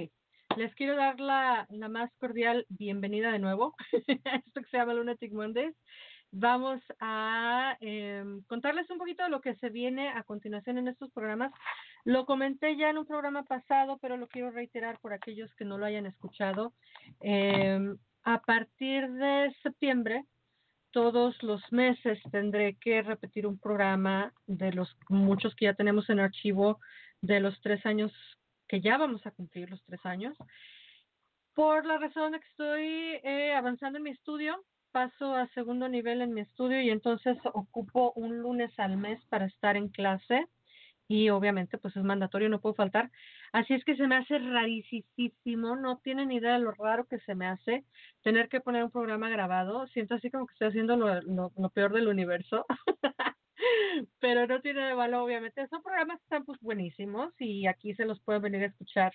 les 0.58 0.76
quiero 0.76 0.98
dar 0.98 1.18
la, 1.22 1.66
la 1.70 1.88
más 1.88 2.12
cordial 2.18 2.66
bienvenida 2.68 3.32
de 3.32 3.40
nuevo 3.40 3.74
a 4.26 4.36
esto 4.36 4.62
que 4.62 4.70
se 4.70 4.78
llama 4.78 4.96
Lunatic 4.96 5.32
Mondays. 5.32 5.74
Vamos 6.32 6.82
a 7.00 7.78
eh, 7.80 8.26
contarles 8.48 8.90
un 8.90 8.98
poquito 8.98 9.24
de 9.24 9.30
lo 9.30 9.40
que 9.40 9.56
se 9.56 9.70
viene 9.70 10.10
a 10.10 10.24
continuación 10.24 10.78
en 10.78 10.90
estos 10.90 11.10
programas. 11.14 11.54
Lo 12.04 12.26
comenté 12.26 12.76
ya 12.76 12.90
en 12.90 12.98
un 12.98 13.06
programa 13.06 13.44
pasado, 13.44 13.98
pero 14.02 14.18
lo 14.18 14.28
quiero 14.28 14.52
reiterar 14.52 15.00
por 15.00 15.14
aquellos 15.14 15.56
que 15.56 15.64
no 15.64 15.78
lo 15.78 15.86
hayan 15.86 16.06
escuchado. 16.06 16.74
Eh, 17.22 17.80
a 18.24 18.42
partir 18.42 19.10
de 19.10 19.56
septiembre, 19.64 20.26
todos 20.92 21.42
los 21.44 21.62
meses 21.72 22.20
tendré 22.32 22.76
que 22.76 23.02
repetir 23.02 23.46
un 23.46 23.60
programa 23.60 24.34
de 24.48 24.72
los 24.72 24.96
muchos 25.08 25.56
que 25.56 25.66
ya 25.66 25.74
tenemos 25.74 26.10
en 26.10 26.20
archivo 26.20 26.80
de 27.22 27.40
los 27.40 27.60
tres 27.62 27.86
años 27.86 28.12
que 28.68 28.82
ya 28.82 28.98
vamos 28.98 29.26
a 29.26 29.32
cumplir 29.32 29.70
los 29.70 29.84
tres 29.86 30.06
años. 30.06 30.38
Por 31.54 31.86
la 31.86 31.98
razón 31.98 32.32
de 32.32 32.40
que 32.40 32.48
estoy 32.48 32.86
eh, 33.24 33.54
avanzando 33.54 33.98
en 33.98 34.04
mi 34.04 34.12
estudio, 34.12 34.64
paso 34.92 35.36
a 35.36 35.48
segundo 35.50 35.90
nivel 35.90 36.22
en 36.22 36.34
mi 36.34 36.42
estudio 36.42 36.82
y 36.82 36.90
entonces 36.90 37.38
ocupo 37.54 38.14
un 38.16 38.40
lunes 38.40 38.72
al 38.80 38.98
mes 38.98 39.24
para 39.26 39.46
estar 39.46 39.76
en 39.76 39.90
clase 39.90 40.48
y 41.10 41.30
obviamente 41.30 41.80
pues 41.80 41.98
es 41.98 42.04
mandatorio, 42.04 42.50
no 42.50 42.62
puedo 42.62 42.76
faltar. 42.76 43.10
Así 43.52 43.74
es 43.74 43.84
que 43.84 43.98
se 43.98 44.08
me 44.08 44.16
hace 44.16 44.38
rarísimo, 44.38 45.76
no 45.76 45.98
tienen 45.98 46.32
idea 46.32 46.54
de 46.54 46.60
lo 46.60 46.72
raro 46.72 47.08
que 47.08 47.20
se 47.22 47.34
me 47.34 47.48
hace 47.48 47.84
tener 48.24 48.48
que 48.48 48.62
poner 48.62 48.84
un 48.84 48.92
programa 48.92 49.28
grabado. 49.28 49.88
Siento 49.88 50.16
así 50.16 50.30
como 50.30 50.46
que 50.46 50.54
estoy 50.54 50.68
haciendo 50.70 50.96
lo, 50.96 51.20
lo, 51.24 51.52
lo 51.58 51.70
peor 51.72 51.94
del 51.94 52.08
universo. 52.08 52.66
Pero 54.20 54.46
no 54.46 54.62
tiene 54.62 54.86
de 54.86 54.94
malo, 54.94 55.24
obviamente. 55.24 55.68
Son 55.68 55.82
programas 55.82 56.20
que 56.20 56.24
están 56.26 56.46
pues 56.46 56.60
buenísimos 56.62 57.34
y 57.40 57.66
aquí 57.66 57.96
se 57.96 58.06
los 58.06 58.22
pueden 58.22 58.44
venir 58.44 58.62
a 58.62 58.68
escuchar 58.68 59.12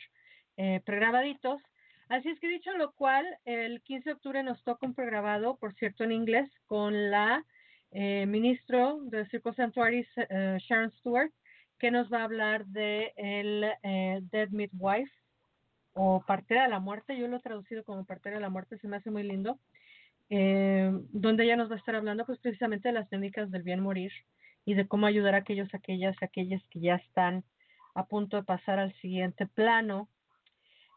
eh, 0.56 0.80
pregrabaditos. 0.84 1.62
Así 2.08 2.28
es 2.28 2.40
que 2.40 2.48
dicho 2.48 2.72
lo 2.72 2.92
cual, 2.92 3.24
el 3.44 3.80
15 3.82 4.10
de 4.10 4.14
octubre 4.14 4.42
nos 4.42 4.62
toca 4.64 4.84
un 4.84 4.94
programa, 4.94 5.38
por 5.60 5.72
cierto, 5.74 6.02
en 6.02 6.10
inglés, 6.10 6.50
con 6.66 7.12
la 7.12 7.44
eh, 7.92 8.26
ministro 8.26 8.98
de 9.04 9.26
Circo 9.26 9.54
Sanctuaries, 9.54 10.08
eh, 10.16 10.58
Sharon 10.58 10.90
Stewart, 10.98 11.30
que 11.84 11.90
nos 11.90 12.10
va 12.10 12.20
a 12.20 12.24
hablar 12.24 12.64
de 12.64 13.12
el 13.14 13.62
eh, 13.82 14.22
Dead 14.32 14.48
Midwife 14.48 15.12
o 15.92 16.24
Partera 16.26 16.62
de 16.62 16.70
la 16.70 16.80
Muerte. 16.80 17.14
Yo 17.14 17.28
lo 17.28 17.36
he 17.36 17.40
traducido 17.40 17.84
como 17.84 18.06
Partera 18.06 18.36
de 18.36 18.40
la 18.40 18.48
Muerte, 18.48 18.78
se 18.78 18.88
me 18.88 18.96
hace 18.96 19.10
muy 19.10 19.22
lindo. 19.22 19.58
Eh, 20.30 20.90
donde 21.12 21.44
ella 21.44 21.56
nos 21.56 21.70
va 21.70 21.74
a 21.74 21.78
estar 21.78 21.94
hablando 21.94 22.24
pues 22.24 22.38
precisamente 22.38 22.88
de 22.88 22.94
las 22.94 23.10
técnicas 23.10 23.50
del 23.50 23.64
bien 23.64 23.80
morir 23.80 24.12
y 24.64 24.72
de 24.72 24.88
cómo 24.88 25.04
ayudar 25.04 25.34
a 25.34 25.38
aquellos, 25.40 25.74
aquellas, 25.74 26.16
aquellas 26.22 26.62
que 26.70 26.80
ya 26.80 26.94
están 26.94 27.44
a 27.94 28.06
punto 28.06 28.38
de 28.38 28.44
pasar 28.44 28.78
al 28.78 28.94
siguiente 29.02 29.46
plano 29.46 30.08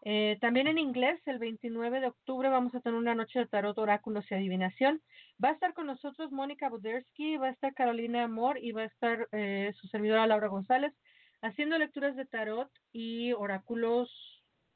eh, 0.09 0.37
también 0.39 0.67
en 0.67 0.77
inglés, 0.77 1.19
el 1.25 1.37
29 1.37 1.99
de 1.99 2.07
octubre 2.07 2.47
vamos 2.47 2.73
a 2.73 2.79
tener 2.79 2.97
una 2.97 3.13
noche 3.13 3.39
de 3.39 3.45
tarot, 3.45 3.77
oráculos 3.77 4.23
y 4.31 4.35
adivinación. 4.35 5.01
Va 5.43 5.49
a 5.49 5.51
estar 5.51 5.73
con 5.73 5.85
nosotros 5.85 6.31
Mónica 6.31 6.69
Budersky, 6.69 7.35
va 7.35 7.47
a 7.47 7.51
estar 7.51 7.73
Carolina 7.73 8.23
Amor 8.23 8.57
y 8.57 8.71
va 8.71 8.83
a 8.83 8.85
estar 8.85 9.27
eh, 9.33 9.73
su 9.75 9.85
servidora 9.87 10.25
Laura 10.25 10.47
González 10.47 10.93
haciendo 11.41 11.77
lecturas 11.77 12.15
de 12.15 12.23
tarot 12.23 12.71
y 12.93 13.33
oráculos, 13.33 14.09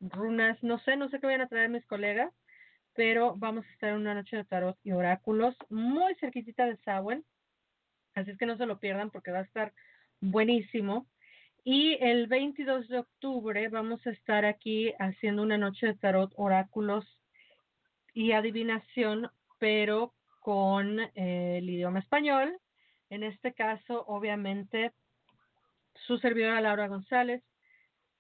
runas, 0.02 0.62
no 0.64 0.80
sé, 0.80 0.98
no 0.98 1.08
sé 1.08 1.22
qué 1.22 1.28
vayan 1.28 1.44
a 1.44 1.48
traer 1.48 1.70
mis 1.70 1.86
colegas, 1.86 2.34
pero 2.94 3.34
vamos 3.38 3.66
a 3.66 3.72
estar 3.72 3.92
en 3.92 4.02
una 4.02 4.14
noche 4.14 4.36
de 4.36 4.44
tarot 4.44 4.78
y 4.84 4.92
oráculos 4.92 5.56
muy 5.70 6.14
cerquitita 6.16 6.66
de 6.66 6.76
Samhain. 6.84 7.24
Así 8.16 8.32
es 8.32 8.38
que 8.38 8.46
no 8.46 8.58
se 8.58 8.66
lo 8.66 8.80
pierdan 8.80 9.12
porque 9.12 9.32
va 9.32 9.40
a 9.40 9.44
estar 9.44 9.72
buenísimo. 10.20 11.08
Y 11.64 11.96
el 12.02 12.26
22 12.26 12.88
de 12.88 13.00
octubre 13.00 13.68
vamos 13.70 14.06
a 14.08 14.10
estar 14.10 14.46
aquí 14.46 14.94
haciendo 14.98 15.44
una 15.44 15.60
noche 15.60 15.86
de 15.86 15.94
tarot, 15.94 16.34
oráculos 16.36 17.06
y 18.16 18.32
adivinación, 18.32 19.30
pero 19.60 20.16
con 20.40 21.00
eh, 21.00 21.60
el 21.60 21.70
idioma 21.70 22.00
español. 22.00 22.58
En 23.12 23.24
este 23.24 23.54
caso, 23.54 24.04
obviamente, 24.08 24.92
su 26.08 26.18
servidora 26.18 26.62
Laura 26.62 26.88
González, 26.88 27.44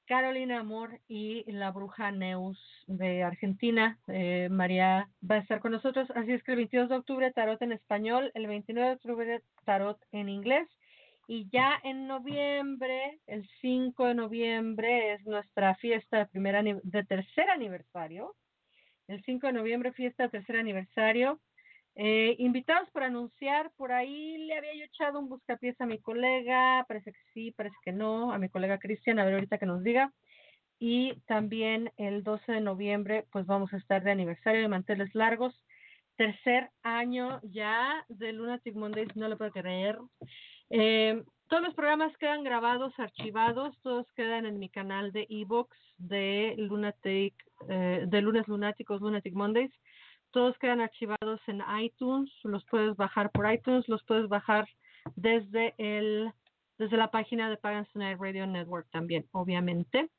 Carolina 0.05 0.59
Amor 0.59 0.99
y 1.07 1.51
la 1.51 1.71
bruja 1.71 2.11
Neus 2.11 2.59
de 2.85 3.23
Argentina. 3.23 3.97
Eh, 4.07 4.49
María 4.51 5.09
va 5.27 5.35
a 5.35 5.39
estar 5.39 5.61
con 5.61 5.71
nosotros. 5.71 6.11
Así 6.15 6.31
es 6.31 6.43
que 6.43 6.51
el 6.51 6.57
22 6.57 6.89
de 6.89 6.95
octubre 6.95 7.31
tarot 7.31 7.59
en 7.63 7.71
español, 7.71 8.31
el 8.35 8.45
29 8.45 8.87
de 8.87 8.95
octubre 8.95 9.41
tarot 9.65 9.97
en 10.11 10.29
inglés 10.29 10.67
y 11.27 11.49
ya 11.49 11.79
en 11.83 12.07
noviembre, 12.07 13.19
el 13.27 13.47
5 13.61 14.07
de 14.07 14.15
noviembre 14.15 15.13
es 15.13 15.25
nuestra 15.25 15.75
fiesta 15.75 16.19
de, 16.19 16.25
primer 16.25 16.81
de 16.83 17.03
tercer 17.03 17.49
aniversario. 17.49 18.35
El 19.07 19.23
5 19.23 19.47
de 19.47 19.53
noviembre, 19.53 19.93
fiesta 19.93 20.23
de 20.23 20.29
tercer 20.29 20.57
aniversario. 20.57 21.39
Eh, 21.95 22.35
invitados 22.39 22.89
por 22.91 23.03
anunciar, 23.03 23.71
por 23.75 23.91
ahí 23.91 24.37
le 24.37 24.57
había 24.57 24.73
yo 24.75 24.85
echado 24.85 25.19
un 25.19 25.27
buscapiés 25.27 25.79
a 25.81 25.85
mi 25.85 25.99
colega, 25.99 26.85
parece 26.87 27.11
que 27.11 27.19
sí, 27.33 27.51
parece 27.51 27.75
que 27.83 27.91
no, 27.91 28.31
a 28.31 28.37
mi 28.37 28.47
colega 28.49 28.79
Cristian, 28.79 29.19
a 29.19 29.25
ver 29.25 29.35
ahorita 29.35 29.57
que 29.57 29.65
nos 29.65 29.83
diga. 29.83 30.13
Y 30.79 31.15
también 31.27 31.91
el 31.97 32.23
12 32.23 32.53
de 32.53 32.61
noviembre, 32.61 33.25
pues 33.31 33.45
vamos 33.45 33.73
a 33.73 33.77
estar 33.77 34.03
de 34.03 34.11
aniversario 34.11 34.61
de 34.61 34.67
manteles 34.67 35.13
largos. 35.13 35.53
Tercer 36.15 36.71
año 36.81 37.39
ya 37.43 38.05
de 38.09 38.33
Lunatic 38.33 38.75
Mondays, 38.75 39.15
no 39.15 39.27
lo 39.27 39.37
puedo 39.37 39.51
creer. 39.51 39.99
Eh, 40.73 41.21
todos 41.49 41.63
los 41.63 41.73
programas 41.73 42.15
quedan 42.17 42.45
grabados, 42.45 42.97
archivados, 42.97 43.77
todos 43.81 44.07
quedan 44.15 44.45
en 44.45 44.57
mi 44.57 44.69
canal 44.69 45.11
de 45.11 45.27
ebooks 45.29 45.77
de 45.97 46.55
Lunatic, 46.57 47.35
eh, 47.67 48.05
de 48.07 48.21
lunes 48.21 48.47
lunáticos, 48.47 49.01
Lunatic 49.01 49.33
Mondays. 49.33 49.73
Todos 50.31 50.57
quedan 50.59 50.79
archivados 50.79 51.41
en 51.47 51.61
iTunes, 51.81 52.31
los 52.43 52.63
puedes 52.67 52.95
bajar 52.95 53.31
por 53.31 53.51
iTunes, 53.51 53.89
los 53.89 54.01
puedes 54.05 54.29
bajar 54.29 54.65
desde 55.15 55.73
el 55.77 56.31
desde 56.77 56.97
la 56.97 57.11
página 57.11 57.49
de 57.49 57.57
Pagans 57.57 57.91
Tonight 57.91 58.17
Radio 58.17 58.47
Network 58.47 58.89
también, 58.89 59.27
obviamente, 59.33 60.09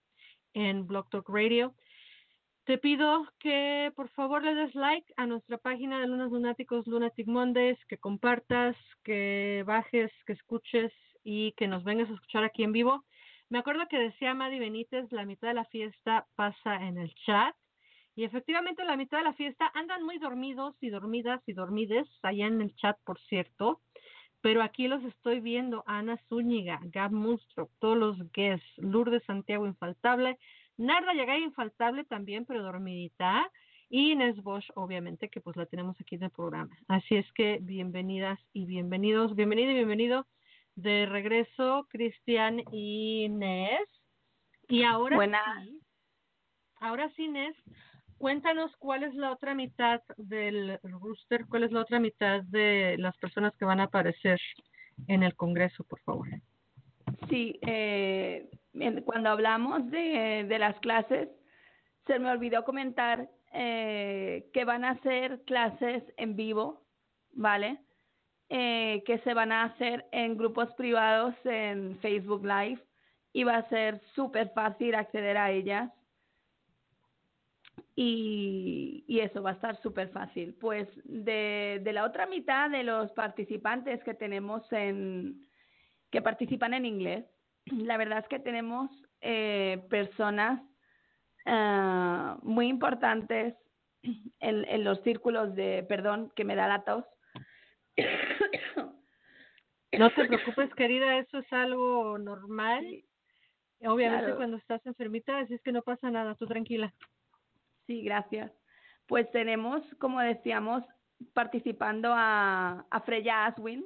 en 0.53 0.86
Blog 0.86 1.09
Talk 1.09 1.28
Radio. 1.28 1.74
Te 2.64 2.78
pido 2.78 3.26
que 3.40 3.92
por 3.96 4.08
favor 4.10 4.44
le 4.44 4.54
des 4.54 4.72
like 4.76 5.12
a 5.16 5.26
nuestra 5.26 5.58
página 5.58 6.00
de 6.00 6.06
Lunas 6.06 6.30
Lunáticos, 6.30 6.86
Lunatic 6.86 7.26
Mondays, 7.26 7.76
que 7.86 7.98
compartas, 7.98 8.76
que 9.02 9.64
bajes, 9.66 10.12
que 10.26 10.34
escuches 10.34 10.92
y 11.24 11.52
que 11.52 11.66
nos 11.66 11.82
vengas 11.82 12.08
a 12.08 12.14
escuchar 12.14 12.44
aquí 12.44 12.62
en 12.62 12.70
vivo. 12.70 13.04
Me 13.48 13.58
acuerdo 13.58 13.88
que 13.88 13.98
decía 13.98 14.32
Madi 14.34 14.60
Benítez, 14.60 15.10
la 15.10 15.24
mitad 15.24 15.48
de 15.48 15.54
la 15.54 15.64
fiesta 15.64 16.28
pasa 16.36 16.76
en 16.86 16.98
el 16.98 17.12
chat. 17.26 17.52
Y 18.14 18.22
efectivamente 18.22 18.84
la 18.84 18.96
mitad 18.96 19.18
de 19.18 19.24
la 19.24 19.34
fiesta 19.34 19.68
andan 19.74 20.04
muy 20.04 20.18
dormidos 20.18 20.76
y 20.80 20.90
dormidas 20.90 21.42
y 21.48 21.54
dormides 21.54 22.06
allá 22.22 22.46
en 22.46 22.60
el 22.60 22.76
chat, 22.76 22.96
por 23.04 23.18
cierto. 23.22 23.80
Pero 24.40 24.62
aquí 24.62 24.86
los 24.86 25.02
estoy 25.02 25.40
viendo, 25.40 25.82
Ana 25.86 26.16
Zúñiga, 26.28 26.78
Gab 26.84 27.10
Monstro, 27.10 27.70
todos 27.80 27.96
los 27.96 28.32
guests, 28.32 28.66
Lourdes 28.76 29.24
Santiago 29.24 29.66
Infaltable, 29.66 30.38
Narda 30.83 31.14
llega 31.14 31.39
infaltable 31.39 32.05
también, 32.05 32.45
pero 32.45 32.62
dormidita. 32.62 33.49
Y 33.89 34.12
Inés 34.12 34.43
Bosch, 34.43 34.68
obviamente, 34.74 35.28
que 35.28 35.41
pues 35.41 35.57
la 35.57 35.66
tenemos 35.66 36.01
aquí 36.01 36.16
en 36.16 36.24
el 36.24 36.30
programa. 36.30 36.76
Así 36.89 37.14
es 37.14 37.30
que 37.35 37.59
bienvenidas 37.62 38.41
y 38.53 38.66
bienvenidos, 38.66 39.37
bienvenido 39.37 39.70
y 39.70 39.74
bienvenido 39.74 40.26
de 40.74 41.07
regreso, 41.07 41.87
Cristian 41.89 42.62
y 42.72 43.24
Inés. 43.24 43.89
Y 44.68 44.83
ahora 44.83 45.18
sí, 45.62 45.80
ahora 46.80 47.11
sí, 47.14 47.26
Inés, 47.26 47.55
cuéntanos 48.18 48.74
cuál 48.78 49.05
es 49.05 49.14
la 49.14 49.30
otra 49.30 49.55
mitad 49.55 50.01
del 50.16 50.80
rooster, 50.83 51.47
cuál 51.47 51.62
es 51.62 51.70
la 51.70 51.83
otra 51.83 52.01
mitad 52.01 52.43
de 52.45 52.97
las 52.99 53.16
personas 53.18 53.55
que 53.57 53.66
van 53.66 53.78
a 53.78 53.85
aparecer 53.85 54.41
en 55.07 55.22
el 55.22 55.37
Congreso, 55.37 55.85
por 55.85 56.01
favor. 56.01 56.26
Sí, 57.28 57.59
eh, 57.62 58.49
cuando 59.05 59.31
hablamos 59.31 59.91
de, 59.91 60.45
de, 60.49 60.59
las 60.59 60.79
clases, 60.81 61.29
se 62.07 62.18
me 62.18 62.31
olvidó 62.31 62.64
comentar 62.64 63.29
eh, 63.53 64.49
que 64.53 64.64
van 64.64 64.85
a 64.85 64.99
ser 65.03 65.43
clases 65.45 66.03
en 66.16 66.37
vivo, 66.37 66.83
¿vale? 67.33 67.79
Eh, 68.49 69.03
que 69.07 69.18
se 69.20 69.35
van 69.35 69.53
a 69.53 69.64
hacer 69.64 70.07
en 70.12 70.37
grupos 70.37 70.73
privados 70.75 71.35
en 71.45 71.99
Facebook 72.01 72.45
Live 72.45 72.83
y 73.33 73.45
va 73.45 73.57
a 73.57 73.68
ser 73.68 74.01
súper 74.14 74.51
fácil 74.51 74.95
acceder 74.95 75.37
a 75.37 75.51
ellas. 75.51 75.91
Y, 77.95 79.05
y, 79.07 79.20
eso 79.20 79.43
va 79.43 79.51
a 79.51 79.55
estar 79.55 79.81
súper 79.83 80.09
fácil. 80.09 80.55
Pues 80.61 80.89
de, 81.05 81.81
de 81.83 81.93
la 81.93 82.05
otra 82.05 82.27
mitad 82.27 82.70
de 82.70 82.85
los 82.85 83.11
participantes 83.12 84.03
que 84.03 84.14
tenemos 84.14 84.70
en, 84.73 85.47
que 86.11 86.23
participan 86.23 86.75
en 86.75 86.87
inglés. 86.87 87.25
La 87.66 87.96
verdad 87.96 88.20
es 88.20 88.28
que 88.28 88.38
tenemos 88.38 88.90
eh, 89.20 89.84
personas 89.88 90.60
uh, 91.46 92.38
muy 92.42 92.68
importantes 92.68 93.54
en, 94.02 94.64
en, 94.64 94.84
los 94.84 95.00
círculos 95.02 95.54
de, 95.54 95.84
perdón, 95.88 96.32
que 96.34 96.44
me 96.44 96.56
da 96.56 96.66
la 96.66 96.84
tos. 96.84 97.04
No 99.98 100.10
te 100.10 100.24
preocupes, 100.24 100.74
querida, 100.74 101.18
eso 101.18 101.38
es 101.38 101.52
algo 101.52 102.16
normal. 102.18 103.04
Obviamente 103.84 104.24
claro. 104.24 104.36
cuando 104.36 104.56
estás 104.56 104.84
enfermita, 104.86 105.38
así 105.38 105.54
es 105.54 105.62
que 105.62 105.72
no 105.72 105.82
pasa 105.82 106.10
nada, 106.10 106.34
tú 106.34 106.46
tranquila. 106.46 106.94
Sí, 107.86 108.02
gracias. 108.02 108.50
Pues 109.06 109.30
tenemos, 109.32 109.82
como 109.98 110.20
decíamos, 110.20 110.82
participando 111.34 112.10
a, 112.14 112.86
a 112.90 113.00
Freya 113.02 113.46
Aswin, 113.46 113.84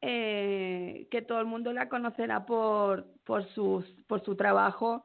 eh, 0.00 1.08
que 1.10 1.22
todo 1.22 1.40
el 1.40 1.46
mundo 1.46 1.72
la 1.72 1.88
conocerá 1.88 2.44
por, 2.46 3.06
por, 3.24 3.44
sus, 3.54 3.84
por 4.06 4.24
su 4.24 4.36
trabajo 4.36 5.04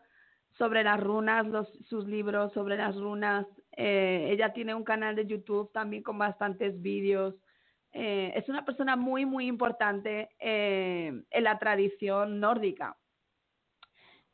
sobre 0.57 0.83
las 0.83 0.99
runas, 0.99 1.47
los, 1.47 1.67
sus 1.89 2.05
libros 2.07 2.53
sobre 2.53 2.77
las 2.77 2.95
runas. 2.95 3.45
Eh, 3.77 4.27
ella 4.31 4.53
tiene 4.53 4.75
un 4.75 4.83
canal 4.83 5.15
de 5.15 5.25
YouTube 5.25 5.71
también 5.71 6.03
con 6.03 6.17
bastantes 6.17 6.81
vídeos. 6.81 7.35
Eh, 7.93 8.33
es 8.35 8.47
una 8.49 8.65
persona 8.65 8.95
muy, 8.95 9.25
muy 9.25 9.47
importante 9.47 10.29
eh, 10.39 11.23
en 11.29 11.43
la 11.43 11.57
tradición 11.59 12.39
nórdica. 12.39 12.97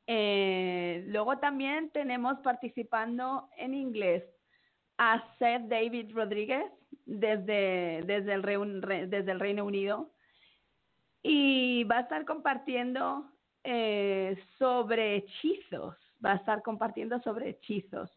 Luego 0.08 1.38
también 1.39 1.89
tenemos 1.91 2.39
participando 2.39 3.49
en 3.58 3.74
inglés 3.74 4.24
a 4.97 5.24
Seth 5.38 5.64
David 5.64 6.14
Rodríguez 6.14 6.64
desde, 7.05 8.03
desde, 8.05 8.34
el, 8.34 8.43
Re 8.82 9.08
desde 9.08 9.32
el 9.32 9.39
Reino 9.39 9.66
Unido 9.66 10.12
y 11.24 11.84
va 11.86 11.97
a 11.97 12.01
estar 12.01 12.26
compartiendo 12.26 13.30
eh, 13.63 14.38
sobre 14.57 15.18
hechizos, 15.18 15.95
va 16.24 16.34
a 16.34 16.36
estar 16.36 16.61
compartiendo 16.61 17.20
sobre 17.22 17.49
hechizos. 17.49 18.09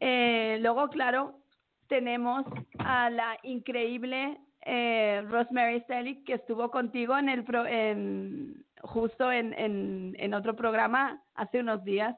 Eh, 0.00 0.58
luego, 0.60 0.88
claro, 0.88 1.40
tenemos 1.88 2.44
a 2.78 3.10
la 3.10 3.38
increíble 3.42 4.40
eh, 4.64 5.22
Rosemary 5.28 5.82
Selig 5.82 6.24
que 6.24 6.34
estuvo 6.34 6.70
contigo 6.70 7.18
en 7.18 7.28
el 7.28 7.44
pro, 7.44 7.66
en, 7.66 8.64
justo 8.80 9.30
en, 9.30 9.52
en, 9.54 10.16
en 10.18 10.34
otro 10.34 10.56
programa 10.56 11.22
hace 11.34 11.60
unos 11.60 11.84
días 11.84 12.16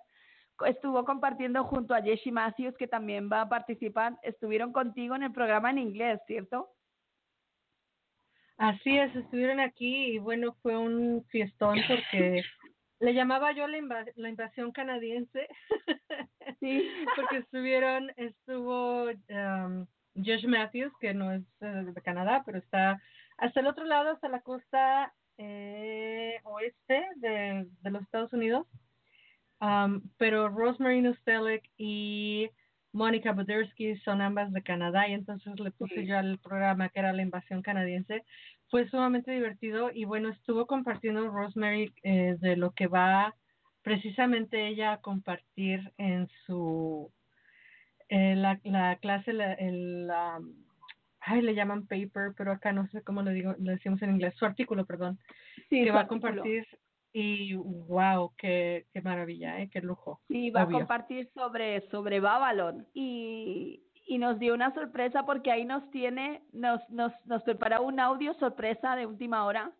estuvo 0.67 1.05
compartiendo 1.05 1.65
junto 1.65 1.95
a 1.95 2.03
Jessie 2.03 2.33
Matthews, 2.33 2.77
que 2.77 2.87
también 2.87 3.29
va 3.31 3.43
a 3.43 3.49
participar. 3.49 4.17
Estuvieron 4.23 4.73
contigo 4.73 5.17
en 5.17 5.25
el 5.25 5.33
programa 5.33 5.71
en 5.71 5.79
inglés, 5.79 6.21
¿cierto? 6.27 6.69
Así 8.69 8.99
es, 8.99 9.15
estuvieron 9.15 9.61
aquí 9.61 10.13
y 10.15 10.19
bueno, 10.19 10.55
fue 10.63 10.77
un 10.77 11.25
fiestón 11.29 11.79
porque 11.87 12.43
le 13.01 13.13
llamaba 13.15 13.53
yo 13.53 13.67
la, 13.67 13.77
inva- 13.79 14.13
la 14.17 14.29
invasión 14.29 14.73
canadiense. 14.73 15.49
Sí. 16.61 16.89
porque 17.17 17.39
estuvieron, 17.39 18.11
estuvo 18.17 19.05
um, 19.05 19.87
Josh 20.15 20.47
Matthews, 20.47 20.93
que 21.01 21.13
no 21.13 21.33
es 21.33 21.43
eh, 21.61 21.67
de 21.95 22.03
Canadá, 22.03 22.43
pero 22.47 22.59
está 22.59 23.03
hasta 23.39 23.61
el 23.61 23.67
otro 23.67 23.85
lado, 23.85 24.11
hasta 24.13 24.29
la 24.29 24.41
costa 24.41 25.13
eh, 25.37 26.39
oeste 26.45 27.07
de, 27.17 27.67
de 27.83 27.91
los 27.91 28.03
Estados 28.03 28.33
Unidos. 28.33 28.67
Um, 29.61 30.03
pero 30.17 30.49
Rosemary 30.49 31.03
Nostelek 31.03 31.65
y 31.77 32.49
Mónica 32.93 33.33
Budersky 33.33 33.97
son 33.97 34.21
ambas 34.23 34.53
de 34.53 34.63
Canadá 34.63 35.09
y 35.09 35.15
entonces 35.15 35.59
le 35.59 35.71
puse 35.73 35.97
Sí. 36.03 36.07
yo 36.07 36.17
al 36.19 36.39
programa 36.39 36.89
que 36.91 37.01
era 37.01 37.13
la 37.13 37.23
invasión 37.23 37.61
canadiense. 37.63 38.25
Fue 38.75 38.89
sumamente 38.89 39.31
divertido 39.31 39.93
y 39.95 40.05
bueno, 40.05 40.31
estuvo 40.31 40.67
compartiendo 40.67 41.29
Rosemary 41.31 41.95
eh, 42.03 42.35
de 42.41 42.57
lo 42.57 42.73
que 42.73 42.89
va 42.89 43.37
precisamente 43.83 44.67
ella 44.67 44.95
a 44.95 45.01
compartir 45.01 45.93
en 45.97 46.27
su 46.45 47.13
eh, 48.09 48.35
la, 48.35 48.59
la 48.65 48.97
clase, 48.97 49.33
la, 49.33 49.53
el, 49.53 50.09
la- 50.09 50.41
ay, 51.21 51.43
le 51.43 51.55
llaman 51.55 51.87
paper, 51.87 52.33
pero 52.37 52.51
acá 52.51 52.73
no 52.73 52.89
sé 52.89 53.05
cómo 53.05 53.23
le 53.23 53.33
digo, 53.33 53.55
le 53.61 53.75
decimos 53.75 54.03
en 54.03 54.11
inglés, 54.11 54.35
su 54.37 54.45
artículo, 54.45 54.85
perdón, 54.85 55.21
Sí, 55.71 55.85
que 55.85 55.93
va 55.93 56.01
a 56.01 56.09
compartir 56.09 56.67
y 57.13 57.55
wow, 57.55 58.33
qué, 58.37 58.87
qué 58.93 59.01
maravilla, 59.03 59.61
¿eh? 59.61 59.71
qué 59.73 59.83
lujo. 59.83 60.21
Sí, 60.27 60.51
va 60.51 60.63
obvio. 60.65 60.79
a 60.79 60.81
compartir 60.81 61.31
sobre, 61.33 61.81
sobre 61.91 62.19
Babylon 62.19 62.89
y, 62.93 63.85
y 64.07 64.19
nos 64.19 64.39
dio 64.39 64.55
una 64.55 64.73
sorpresa 64.75 65.25
porque 65.25 65.51
ahí 65.51 65.65
nos 65.65 65.91
tiene, 65.91 66.43
nos, 66.53 66.81
nos, 66.91 67.13
nos 67.27 67.43
prepara 67.43 67.81
un 67.81 68.01
audio 68.01 68.35
sorpresa 68.35 68.97
de 68.97 69.07
última 69.07 69.45
hora 69.47 69.73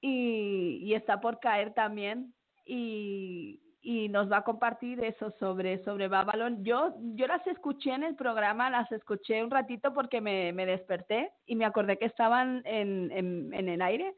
y, 0.00 0.80
y 0.82 0.94
está 0.94 1.20
por 1.20 1.40
caer 1.40 1.72
también 1.72 2.34
y, 2.66 3.60
y 3.80 4.08
nos 4.08 4.30
va 4.30 4.38
a 4.38 4.44
compartir 4.44 5.02
eso 5.02 5.30
sobre, 5.38 5.82
sobre 5.84 6.08
Babylon. 6.08 6.64
Yo, 6.64 6.94
yo 7.14 7.26
las 7.26 7.46
escuché 7.46 7.92
en 7.92 8.02
el 8.02 8.14
programa, 8.14 8.70
las 8.70 8.90
escuché 8.92 9.42
un 9.42 9.50
ratito 9.50 9.94
porque 9.94 10.20
me, 10.20 10.52
me 10.52 10.66
desperté 10.66 11.32
y 11.46 11.56
me 11.56 11.64
acordé 11.64 11.96
que 11.96 12.06
estaban 12.06 12.62
en, 12.64 13.10
en, 13.12 13.52
en 13.54 13.68
el 13.68 13.80
aire 13.80 14.14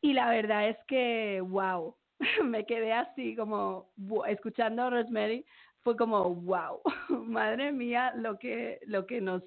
y 0.00 0.12
la 0.12 0.28
verdad 0.30 0.68
es 0.68 0.76
que, 0.88 1.40
wow, 1.40 1.96
me 2.44 2.66
quedé 2.66 2.92
así 2.92 3.36
como 3.36 3.92
escuchando 4.26 4.90
Rosemary, 4.90 5.46
fue 5.82 5.96
como, 5.96 6.34
wow, 6.34 6.80
madre 7.26 7.72
mía, 7.72 8.12
lo 8.16 8.38
que, 8.38 8.80
lo 8.86 9.06
que 9.06 9.20
nos 9.20 9.42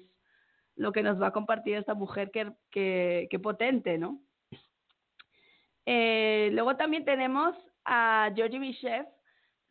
lo 0.78 0.92
que 0.92 1.02
nos 1.02 1.20
va 1.20 1.28
a 1.28 1.32
compartir 1.32 1.76
esta 1.76 1.94
mujer, 1.94 2.30
que, 2.30 2.52
que, 2.70 3.28
que 3.30 3.38
potente, 3.38 3.96
¿no? 3.96 4.20
Eh, 5.86 6.50
luego 6.52 6.76
también 6.76 7.04
tenemos 7.04 7.54
a 7.84 8.30
Georgie 8.34 8.58
Michef. 8.58 9.06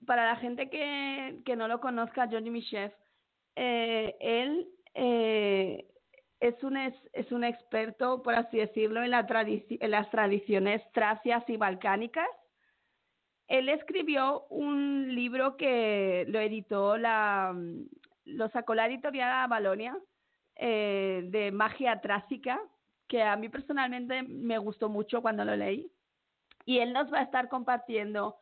Para 0.06 0.26
la 0.26 0.36
gente 0.36 0.70
que, 0.70 1.42
que 1.46 1.56
no 1.56 1.68
lo 1.68 1.80
conozca, 1.80 2.28
Georgie 2.28 2.52
Michef, 2.52 2.94
eh, 3.56 4.16
él 4.20 4.68
eh, 4.94 5.88
es, 6.40 6.64
un, 6.64 6.78
es, 6.78 6.94
es 7.14 7.32
un 7.32 7.44
experto, 7.44 8.22
por 8.22 8.36
así 8.36 8.58
decirlo, 8.58 9.04
en, 9.04 9.12
la 9.12 9.26
tradici- 9.26 9.78
en 9.82 9.92
las 9.92 10.10
tradiciones 10.12 10.82
tracias 10.92 11.44
y 11.50 11.58
balcánicas. 11.58 12.28
Él 13.48 13.70
escribió 13.70 14.46
un 14.50 15.14
libro 15.14 15.56
que 15.56 16.26
lo 16.28 16.40
editó 16.40 16.98
la, 16.98 17.56
lo 18.26 18.50
sacó 18.50 18.74
la 18.74 18.88
editorial 18.88 19.48
Valonia 19.48 19.98
eh, 20.56 21.26
de 21.28 21.52
magia 21.52 22.02
trácica, 22.02 22.60
que 23.08 23.22
a 23.22 23.36
mí 23.36 23.50
personalmente 23.50 24.24
me 24.24 24.58
gustó 24.58 24.90
mucho 24.90 25.22
cuando 25.22 25.46
lo 25.46 25.56
leí. 25.56 25.92
Y 26.66 26.80
él 26.80 26.94
nos 26.94 27.14
va 27.14 27.20
a 27.20 27.24
estar 27.24 27.48
compartiendo, 27.50 28.38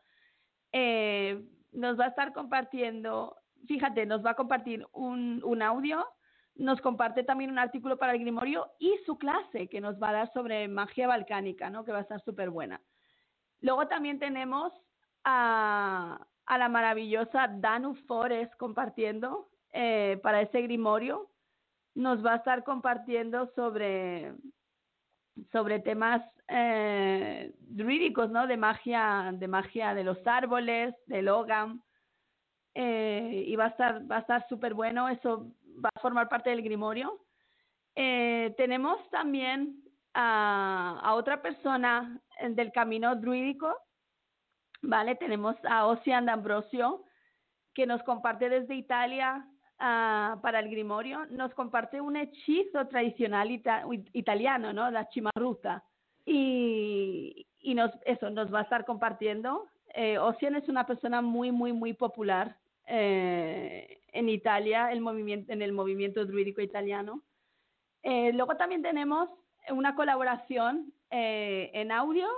eh, 0.72 1.44
nos 1.72 2.00
va 2.00 2.06
a 2.06 2.08
estar 2.08 2.32
compartiendo, 2.32 3.36
fíjate, 3.66 4.06
nos 4.06 4.24
va 4.24 4.30
a 4.30 4.36
compartir 4.36 4.86
un, 4.92 5.42
un 5.44 5.60
audio, 5.60 6.06
nos 6.54 6.80
comparte 6.80 7.24
también 7.24 7.50
un 7.50 7.58
artículo 7.58 7.98
para 7.98 8.12
el 8.12 8.20
Grimorio 8.20 8.70
y 8.78 8.96
su 9.04 9.18
clase 9.18 9.68
que 9.68 9.80
nos 9.80 10.00
va 10.00 10.10
a 10.10 10.12
dar 10.12 10.32
sobre 10.32 10.68
magia 10.68 11.06
balcánica, 11.06 11.68
¿no? 11.68 11.84
Que 11.84 11.92
va 11.92 11.98
a 11.98 12.02
estar 12.02 12.22
súper 12.22 12.48
buena. 12.48 12.80
Luego 13.60 13.88
también 13.88 14.18
tenemos 14.18 14.72
a, 15.24 16.24
a 16.46 16.58
la 16.58 16.68
maravillosa 16.68 17.48
Danu 17.48 17.94
Forest 18.06 18.54
compartiendo 18.56 19.48
eh, 19.72 20.20
para 20.22 20.42
ese 20.42 20.62
Grimorio. 20.62 21.30
Nos 21.94 22.24
va 22.24 22.34
a 22.34 22.36
estar 22.36 22.64
compartiendo 22.64 23.50
sobre, 23.54 24.34
sobre 25.52 25.80
temas 25.80 26.22
eh, 26.48 27.54
druídicos, 27.60 28.30
¿no? 28.30 28.46
De 28.46 28.56
magia, 28.56 29.32
de 29.32 29.48
magia 29.48 29.94
de 29.94 30.04
los 30.04 30.18
árboles, 30.26 30.94
del 31.06 31.28
Ogam. 31.28 31.82
Eh, 32.76 33.44
y 33.46 33.54
va 33.54 33.66
a 33.66 33.68
estar, 33.68 34.10
va 34.10 34.16
a 34.16 34.20
estar 34.20 34.48
súper 34.48 34.74
bueno, 34.74 35.08
eso 35.08 35.46
va 35.84 35.90
a 35.94 36.00
formar 36.00 36.28
parte 36.28 36.50
del 36.50 36.62
Grimorio. 36.62 37.24
Eh, 37.94 38.52
tenemos 38.56 38.98
también 39.10 39.80
a, 40.12 40.98
a 41.00 41.14
otra 41.14 41.40
persona 41.40 42.20
eh, 42.40 42.48
del 42.50 42.72
camino 42.72 43.14
druídico, 43.14 43.72
¿vale? 44.84 45.16
Tenemos 45.16 45.56
a 45.68 45.86
Ocean 45.86 46.26
D'Ambrosio, 46.26 47.04
que 47.74 47.86
nos 47.86 48.02
comparte 48.02 48.48
desde 48.48 48.74
Italia 48.74 49.46
ah, 49.78 50.38
para 50.42 50.60
el 50.60 50.68
Grimorio, 50.70 51.26
nos 51.30 51.52
comparte 51.54 52.00
un 52.00 52.16
hechizo 52.16 52.86
tradicional 52.86 53.50
ita- 53.50 53.84
italiano, 54.12 54.72
¿no? 54.72 54.90
La 54.90 55.08
chimarruta. 55.08 55.82
Y, 56.26 57.46
y 57.58 57.74
nos, 57.74 57.90
eso 58.04 58.30
nos 58.30 58.52
va 58.52 58.60
a 58.60 58.62
estar 58.62 58.84
compartiendo. 58.84 59.66
Eh, 59.94 60.18
Ocean 60.18 60.56
es 60.56 60.68
una 60.68 60.86
persona 60.86 61.20
muy, 61.20 61.52
muy, 61.52 61.72
muy 61.72 61.92
popular 61.92 62.56
eh, 62.86 64.00
en 64.12 64.28
Italia, 64.28 64.90
el 64.92 65.00
movimiento, 65.00 65.52
en 65.52 65.62
el 65.62 65.72
movimiento 65.72 66.24
druídico 66.24 66.60
italiano. 66.60 67.22
Eh, 68.02 68.32
luego 68.32 68.56
también 68.56 68.82
tenemos 68.82 69.28
una 69.70 69.94
colaboración 69.94 70.92
eh, 71.10 71.70
en 71.74 71.90
audio 71.90 72.28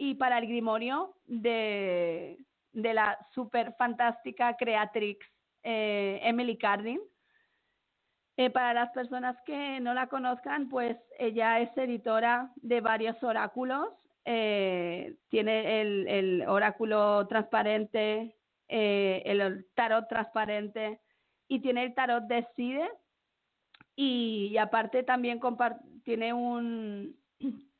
y 0.00 0.14
para 0.14 0.38
el 0.38 0.46
Grimorio 0.46 1.14
de, 1.26 2.38
de 2.72 2.94
la 2.94 3.18
super 3.34 3.74
fantástica 3.76 4.56
creatrix 4.56 5.26
eh, 5.62 6.18
Emily 6.22 6.56
Cardin. 6.56 6.98
Eh, 8.38 8.48
para 8.48 8.72
las 8.72 8.90
personas 8.92 9.36
que 9.44 9.78
no 9.80 9.92
la 9.92 10.06
conozcan, 10.06 10.70
pues 10.70 10.96
ella 11.18 11.60
es 11.60 11.76
editora 11.76 12.50
de 12.56 12.80
varios 12.80 13.22
oráculos. 13.22 13.88
eh, 14.24 15.16
tiene 15.28 15.82
el, 15.82 16.08
el 16.08 16.48
oráculo 16.48 17.26
transparente, 17.26 18.38
eh, 18.68 19.22
el 19.26 19.66
tarot 19.74 20.08
transparente 20.08 21.02
y 21.46 21.60
tiene 21.60 21.82
el 21.82 21.94
tarot 21.94 22.24
Decide. 22.24 22.88
Y, 23.96 24.48
y 24.50 24.56
aparte 24.56 25.02
también 25.02 25.38
tiene 26.04 26.32
un, 26.32 27.14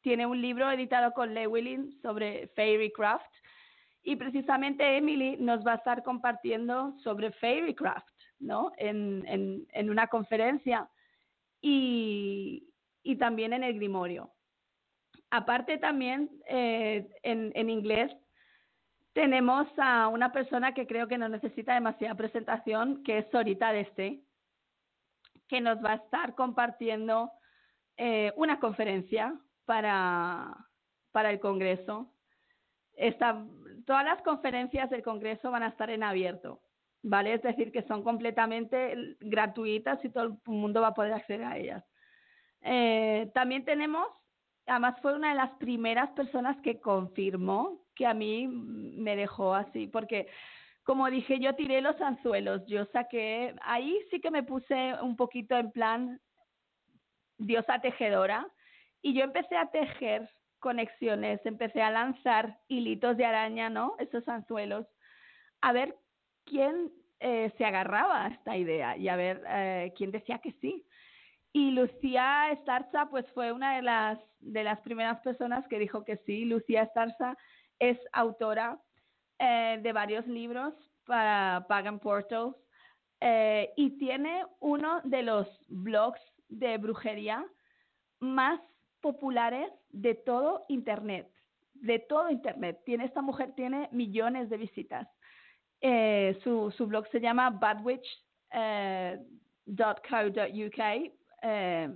tiene 0.02 0.26
un 0.26 0.40
libro 0.40 0.70
editado 0.70 1.12
con 1.12 1.34
Lewilin 1.34 2.00
sobre 2.02 2.48
Fairycraft. 2.56 3.32
Y 4.02 4.16
precisamente 4.16 4.96
Emily 4.96 5.36
nos 5.38 5.64
va 5.66 5.72
a 5.72 5.76
estar 5.76 6.02
compartiendo 6.02 6.94
sobre 7.00 7.32
Fairycraft, 7.32 8.08
¿no? 8.38 8.72
En, 8.78 9.24
en, 9.26 9.66
en 9.72 9.90
una 9.90 10.06
conferencia 10.06 10.88
y, 11.60 12.72
y 13.02 13.16
también 13.16 13.52
en 13.52 13.62
el 13.62 13.74
Grimorio. 13.74 14.32
Aparte 15.30 15.78
también 15.78 16.30
eh, 16.48 17.08
en, 17.22 17.52
en 17.54 17.68
inglés 17.70 18.10
tenemos 19.12 19.68
a 19.76 20.08
una 20.08 20.32
persona 20.32 20.72
que 20.72 20.86
creo 20.86 21.06
que 21.06 21.18
no 21.18 21.28
necesita 21.28 21.74
demasiada 21.74 22.14
presentación, 22.14 23.02
que 23.04 23.18
es 23.18 23.26
Sorita 23.30 23.72
Deste, 23.72 24.22
que 25.46 25.60
nos 25.60 25.84
va 25.84 25.92
a 25.92 25.96
estar 25.96 26.34
compartiendo 26.34 27.30
eh, 27.96 28.32
una 28.36 28.58
conferencia 28.60 29.38
para, 29.70 30.52
para 31.12 31.30
el 31.30 31.38
Congreso. 31.38 32.12
Esta, 32.96 33.46
todas 33.86 34.04
las 34.04 34.20
conferencias 34.22 34.90
del 34.90 35.04
Congreso 35.04 35.52
van 35.52 35.62
a 35.62 35.68
estar 35.68 35.90
en 35.90 36.02
abierto, 36.02 36.60
¿vale? 37.04 37.34
Es 37.34 37.42
decir, 37.42 37.70
que 37.70 37.84
son 37.84 38.02
completamente 38.02 39.16
gratuitas 39.20 40.04
y 40.04 40.08
todo 40.08 40.24
el 40.24 40.34
mundo 40.44 40.80
va 40.80 40.88
a 40.88 40.94
poder 40.94 41.12
acceder 41.12 41.44
a 41.44 41.56
ellas. 41.56 41.84
Eh, 42.62 43.30
también 43.32 43.64
tenemos, 43.64 44.08
además 44.66 44.96
fue 45.02 45.14
una 45.14 45.28
de 45.28 45.36
las 45.36 45.52
primeras 45.58 46.10
personas 46.14 46.60
que 46.62 46.80
confirmó 46.80 47.80
que 47.94 48.06
a 48.06 48.12
mí 48.12 48.48
me 48.48 49.14
dejó 49.14 49.54
así, 49.54 49.86
porque 49.86 50.26
como 50.82 51.08
dije, 51.08 51.38
yo 51.38 51.54
tiré 51.54 51.80
los 51.80 52.00
anzuelos, 52.00 52.66
yo 52.66 52.86
saqué, 52.86 53.54
ahí 53.62 53.96
sí 54.10 54.20
que 54.20 54.32
me 54.32 54.42
puse 54.42 54.94
un 55.00 55.14
poquito 55.14 55.56
en 55.56 55.70
plan 55.70 56.20
diosa 57.38 57.80
tejedora 57.80 58.50
y 59.02 59.14
yo 59.14 59.24
empecé 59.24 59.56
a 59.56 59.70
tejer 59.70 60.28
conexiones, 60.58 61.40
empecé 61.44 61.82
a 61.82 61.90
lanzar 61.90 62.58
hilitos 62.68 63.16
de 63.16 63.24
araña, 63.24 63.70
¿no? 63.70 63.94
Esos 63.98 64.26
anzuelos, 64.28 64.86
a 65.62 65.72
ver 65.72 65.96
quién 66.44 66.92
eh, 67.20 67.52
se 67.56 67.64
agarraba 67.64 68.26
a 68.26 68.28
esta 68.28 68.56
idea 68.56 68.96
y 68.96 69.08
a 69.08 69.16
ver 69.16 69.42
eh, 69.48 69.92
quién 69.96 70.10
decía 70.10 70.38
que 70.38 70.52
sí. 70.60 70.84
Y 71.52 71.72
Lucía 71.72 72.52
Estarza, 72.52 73.06
pues 73.10 73.26
fue 73.32 73.52
una 73.52 73.76
de 73.76 73.82
las, 73.82 74.18
de 74.38 74.62
las 74.62 74.80
primeras 74.80 75.20
personas 75.20 75.66
que 75.68 75.78
dijo 75.78 76.04
que 76.04 76.18
sí. 76.18 76.44
Lucía 76.44 76.82
Estarza 76.82 77.36
es 77.78 77.98
autora 78.12 78.78
eh, 79.38 79.80
de 79.82 79.92
varios 79.92 80.26
libros 80.26 80.74
para 81.06 81.64
Pagan 81.66 81.98
Portals 81.98 82.54
eh, 83.20 83.72
y 83.76 83.98
tiene 83.98 84.44
uno 84.60 85.00
de 85.04 85.22
los 85.22 85.48
blogs 85.68 86.20
de 86.48 86.78
brujería 86.78 87.44
más 88.20 88.60
populares 89.00 89.70
de 89.90 90.14
todo 90.14 90.64
Internet. 90.68 91.28
De 91.74 91.98
todo 91.98 92.30
Internet. 92.30 92.80
Tiene, 92.84 93.04
esta 93.04 93.22
mujer 93.22 93.54
tiene 93.54 93.88
millones 93.92 94.48
de 94.50 94.56
visitas. 94.56 95.08
Eh, 95.80 96.38
su, 96.44 96.70
su 96.76 96.86
blog 96.86 97.06
se 97.08 97.20
llama 97.20 97.50
badwitch.co.uk 97.50 99.10
eh, 101.42 101.88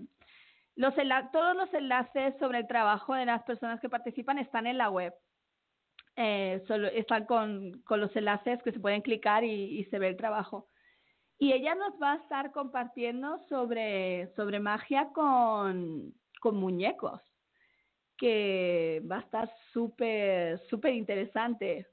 los 0.76 0.94
todos 1.32 1.56
los 1.56 1.72
enlaces 1.72 2.34
sobre 2.40 2.58
el 2.58 2.66
trabajo 2.66 3.14
de 3.14 3.26
las 3.26 3.42
personas 3.44 3.80
que 3.80 3.88
participan 3.88 4.38
están 4.38 4.66
en 4.66 4.78
la 4.78 4.90
web. 4.90 5.14
Eh, 6.16 6.62
solo 6.66 6.88
están 6.88 7.26
con, 7.26 7.82
con, 7.84 8.00
los 8.00 8.14
enlaces 8.16 8.62
que 8.62 8.72
se 8.72 8.80
pueden 8.80 9.02
clicar 9.02 9.44
y, 9.44 9.84
se 9.84 9.98
ve 9.98 10.08
el 10.08 10.16
trabajo. 10.16 10.68
Y 11.38 11.52
ella 11.52 11.74
nos 11.74 12.00
va 12.00 12.12
a 12.12 12.16
estar 12.16 12.52
compartiendo 12.52 13.38
sobre, 13.48 14.32
sobre 14.34 14.60
magia 14.60 15.10
con, 15.12 16.14
con 16.44 16.56
muñecos, 16.56 17.22
que 18.18 19.00
va 19.10 19.16
a 19.16 19.20
estar 19.20 19.50
súper, 19.72 20.58
súper 20.68 20.92
interesante. 20.92 21.86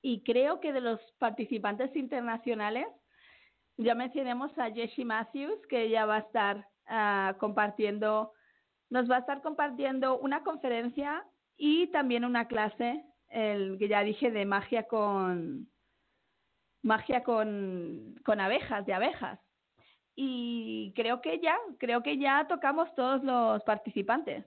Y 0.00 0.22
creo 0.22 0.60
que 0.60 0.72
de 0.72 0.80
los 0.80 1.00
participantes 1.18 1.90
internacionales, 1.96 2.86
ya 3.78 3.96
mencionemos 3.96 4.56
a 4.60 4.70
Jessie 4.70 5.04
Matthews, 5.04 5.58
que 5.68 5.82
ella 5.82 6.06
va 6.06 6.18
a 6.18 6.20
estar 6.20 6.68
uh, 6.86 7.36
compartiendo, 7.38 8.32
nos 8.90 9.10
va 9.10 9.16
a 9.16 9.20
estar 9.24 9.42
compartiendo 9.42 10.20
una 10.20 10.44
conferencia 10.44 11.26
y 11.56 11.88
también 11.88 12.24
una 12.24 12.46
clase, 12.46 13.04
el 13.28 13.76
que 13.76 13.88
ya 13.88 14.04
dije, 14.04 14.30
de 14.30 14.44
magia 14.44 14.84
con 14.84 15.68
magia 16.84 17.24
con, 17.24 18.14
con 18.24 18.38
abejas, 18.38 18.86
de 18.86 18.94
abejas. 18.94 19.40
Y 20.14 20.92
creo 20.94 21.20
que 21.20 21.40
ya, 21.40 21.56
creo 21.78 22.02
que 22.02 22.18
ya 22.18 22.46
tocamos 22.48 22.94
todos 22.94 23.22
los 23.24 23.62
participantes. 23.64 24.44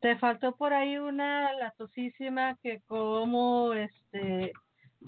Te 0.00 0.16
faltó 0.18 0.54
por 0.56 0.72
ahí 0.72 0.98
una 0.98 1.52
latosísima 1.54 2.56
que 2.62 2.82
como 2.86 3.72
este 3.72 4.52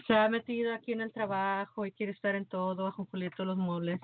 se 0.06 0.14
ha 0.14 0.28
metido 0.28 0.72
aquí 0.72 0.92
en 0.92 1.00
el 1.00 1.12
trabajo 1.12 1.84
y 1.84 1.92
quiere 1.92 2.12
estar 2.12 2.34
en 2.34 2.46
todo, 2.46 2.84
bajo 2.84 3.06
Julieta 3.06 3.44
los 3.44 3.56
muebles, 3.56 4.00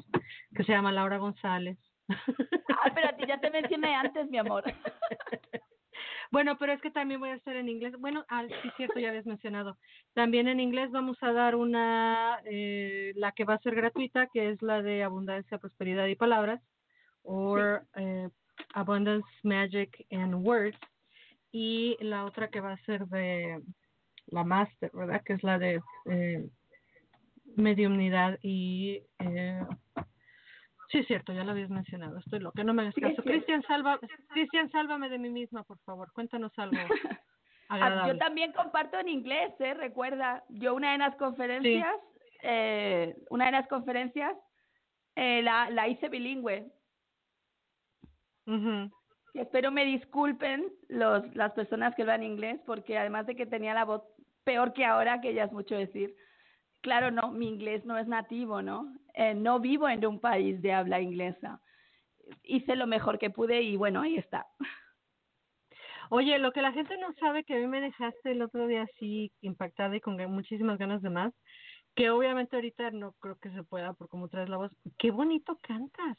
que 0.54 0.64
se 0.64 0.72
llama 0.72 0.92
Laura 0.92 1.18
González. 1.18 1.78
Ah, 2.08 2.92
pero 2.94 3.08
a 3.08 3.16
ti 3.16 3.24
ya 3.26 3.40
te 3.40 3.50
mencioné 3.50 3.94
antes, 3.94 4.28
mi 4.28 4.38
amor. 4.38 4.64
Bueno, 6.30 6.58
pero 6.58 6.72
es 6.72 6.80
que 6.80 6.90
también 6.90 7.20
voy 7.20 7.30
a 7.30 7.34
estar 7.34 7.56
en 7.56 7.68
inglés. 7.68 7.94
Bueno, 7.98 8.24
ah, 8.28 8.44
sí, 8.62 8.70
cierto, 8.76 8.98
ya 8.98 9.08
habías 9.08 9.26
mencionado. 9.26 9.78
También 10.14 10.48
en 10.48 10.60
inglés 10.60 10.90
vamos 10.90 11.16
a 11.22 11.32
dar 11.32 11.54
una, 11.54 12.40
eh, 12.44 13.12
la 13.16 13.32
que 13.32 13.44
va 13.44 13.54
a 13.54 13.60
ser 13.60 13.74
gratuita, 13.74 14.28
que 14.32 14.50
es 14.50 14.62
la 14.62 14.82
de 14.82 15.02
Abundancia, 15.02 15.58
Prosperidad 15.58 16.06
y 16.06 16.16
Palabras, 16.16 16.60
o 17.22 17.58
eh, 17.58 18.28
Abundance, 18.74 19.28
Magic 19.42 20.06
and 20.10 20.34
Words. 20.46 20.78
Y 21.52 21.96
la 22.00 22.24
otra 22.24 22.48
que 22.48 22.60
va 22.60 22.72
a 22.72 22.84
ser 22.84 23.06
de 23.06 23.62
la 24.26 24.44
máster, 24.44 24.90
¿verdad? 24.92 25.22
Que 25.24 25.34
es 25.34 25.42
la 25.42 25.58
de 25.58 25.80
eh, 26.06 26.48
mediumnidad 27.56 28.38
y... 28.42 29.02
Sí, 30.90 30.98
es 30.98 31.06
cierto, 31.06 31.32
ya 31.32 31.44
lo 31.44 31.52
habías 31.52 31.70
mencionado, 31.70 32.18
estoy 32.18 32.40
loca, 32.40 32.62
no 32.62 32.72
me 32.72 32.82
hagas 32.82 32.94
caso. 32.94 33.22
Cristian, 33.22 33.62
salva, 33.62 33.98
Cristian, 34.28 34.70
sálvame 34.70 35.08
de 35.08 35.18
mí 35.18 35.30
misma, 35.30 35.64
por 35.64 35.78
favor, 35.80 36.12
cuéntanos 36.12 36.52
algo. 36.58 36.76
Ah, 37.68 38.04
yo 38.06 38.16
también 38.16 38.52
comparto 38.52 38.96
en 38.96 39.08
inglés, 39.08 39.52
¿eh? 39.58 39.74
Recuerda, 39.74 40.44
yo 40.50 40.72
una 40.72 40.92
de 40.92 40.98
las 40.98 41.16
conferencias, 41.16 41.96
eh, 42.44 43.16
una 43.28 43.46
de 43.46 43.50
las 43.50 43.66
conferencias 43.66 44.36
eh, 45.16 45.42
la, 45.42 45.68
la 45.70 45.88
hice 45.88 46.08
bilingüe. 46.08 46.70
mhm 48.44 48.88
espero 49.40 49.70
me 49.70 49.84
disculpen 49.84 50.72
los, 50.88 51.22
las 51.34 51.52
personas 51.52 51.94
que 51.94 52.02
hablan 52.02 52.22
inglés, 52.22 52.60
porque 52.66 52.98
además 52.98 53.26
de 53.26 53.36
que 53.36 53.46
tenía 53.46 53.74
la 53.74 53.84
voz 53.84 54.02
peor 54.44 54.72
que 54.72 54.84
ahora, 54.84 55.20
que 55.20 55.34
ya 55.34 55.44
es 55.44 55.52
mucho 55.52 55.74
decir. 55.74 56.14
Claro, 56.86 57.10
no, 57.10 57.32
mi 57.32 57.48
inglés 57.48 57.84
no 57.84 57.98
es 57.98 58.06
nativo, 58.06 58.62
¿no? 58.62 58.94
Eh, 59.14 59.34
no 59.34 59.58
vivo 59.58 59.88
en 59.88 60.06
un 60.06 60.20
país 60.20 60.62
de 60.62 60.72
habla 60.72 61.00
inglesa. 61.00 61.60
Hice 62.44 62.76
lo 62.76 62.86
mejor 62.86 63.18
que 63.18 63.28
pude 63.28 63.60
y 63.60 63.74
bueno, 63.74 64.02
ahí 64.02 64.14
está. 64.14 64.46
Oye, 66.10 66.38
lo 66.38 66.52
que 66.52 66.62
la 66.62 66.70
gente 66.70 66.96
no 66.98 67.12
sabe 67.14 67.42
que 67.42 67.56
a 67.56 67.58
mí 67.58 67.66
me 67.66 67.80
dejaste 67.80 68.30
el 68.30 68.40
otro 68.40 68.68
día 68.68 68.82
así 68.82 69.32
impactada 69.40 69.96
y 69.96 70.00
con 70.00 70.14
muchísimas 70.30 70.78
ganas 70.78 71.02
de 71.02 71.10
más, 71.10 71.34
que 71.96 72.10
obviamente 72.10 72.54
ahorita 72.54 72.92
no 72.92 73.14
creo 73.14 73.36
que 73.40 73.50
se 73.50 73.64
pueda 73.64 73.92
por 73.92 74.08
cómo 74.08 74.28
traes 74.28 74.48
la 74.48 74.58
voz. 74.58 74.70
Qué 74.96 75.10
bonito 75.10 75.58
cantas. 75.62 76.16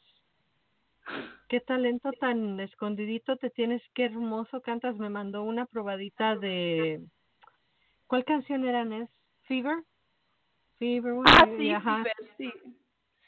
Qué 1.48 1.60
talento 1.60 2.12
tan 2.20 2.60
escondidito 2.60 3.38
te 3.38 3.48
tienes, 3.48 3.80
qué 3.94 4.04
hermoso 4.04 4.60
cantas. 4.60 4.98
Me 4.98 5.08
mandó 5.08 5.44
una 5.44 5.64
probadita 5.64 6.36
de 6.36 7.00
¿Cuál 8.06 8.26
canción 8.26 8.66
eran? 8.66 8.92
¿Es 8.92 9.08
Fever? 9.44 9.82
Fever. 10.78 11.14
Ah, 11.24 11.46
sí, 11.46 11.56
Fever, 11.56 12.12
sí. 12.36 12.52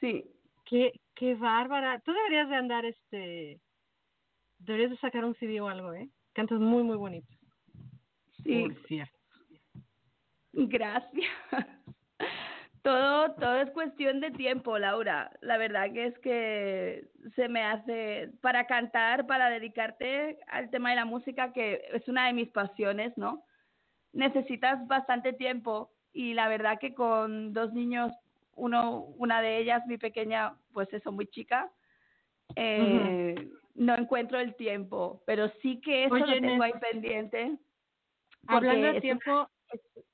Sí. 0.01 0.31
Qué, 0.65 1.01
qué 1.15 1.35
bárbara. 1.35 2.01
Tú 2.01 2.13
deberías 2.13 2.49
de 2.49 2.57
andar, 2.57 2.85
este, 2.85 3.61
deberías 4.59 4.91
de 4.91 4.97
sacar 4.99 5.25
un 5.25 5.35
CD 5.37 5.61
o 5.61 5.69
algo, 5.69 5.93
¿eh? 5.93 6.09
Cantas 6.33 6.61
muy, 6.61 6.83
muy 6.83 6.97
bonito. 6.97 7.29
Sí. 8.45 8.63
Por 8.63 8.87
cierto. 8.87 9.19
Gracias. 10.53 11.31
Todo, 12.83 13.35
todo 13.35 13.61
es 13.61 13.71
cuestión 13.73 14.21
de 14.21 14.31
tiempo, 14.31 14.79
Laura. 14.79 15.31
La 15.43 15.59
verdad 15.59 15.93
que 15.93 16.07
es 16.07 16.19
que 16.21 17.11
se 17.37 17.47
me 17.49 17.63
hace 17.63 18.31
para 18.41 18.67
cantar, 18.67 19.27
para 19.27 19.51
dedicarte 19.51 20.39
al 20.47 20.71
tema 20.71 20.89
de 20.89 20.97
la 20.97 21.05
música, 21.05 21.53
que 21.53 21.83
es 21.93 22.09
una 22.09 22.29
de 22.29 22.33
mis 22.33 22.49
pasiones, 22.49 23.13
¿no? 23.19 23.45
necesitas 24.13 24.87
bastante 24.87 25.33
tiempo 25.33 25.91
y 26.13 26.35
la 26.35 26.49
verdad 26.49 26.79
que 26.79 26.95
con 26.95 27.53
dos 27.53 27.73
niños, 27.73 28.13
uno, 28.57 29.07
una 29.17 29.41
de 29.43 29.59
ellas, 29.59 29.87
mi 29.87 29.99
pequeña, 29.99 30.55
pues 30.73 30.93
eso, 30.93 31.13
muy 31.13 31.27
chica, 31.27 31.71
eh, 32.57 33.49
no 33.75 33.95
encuentro 33.95 34.39
el 34.39 34.55
tiempo, 34.57 35.23
pero 35.27 35.51
sí 35.63 35.81
que 35.81 36.05
eso 36.05 36.17
lo 36.17 36.27
tengo 36.27 36.63
ahí 36.63 36.73
pendiente. 36.81 37.57
Hablando 38.47 38.93
de 38.93 39.01
tiempo, 39.01 39.49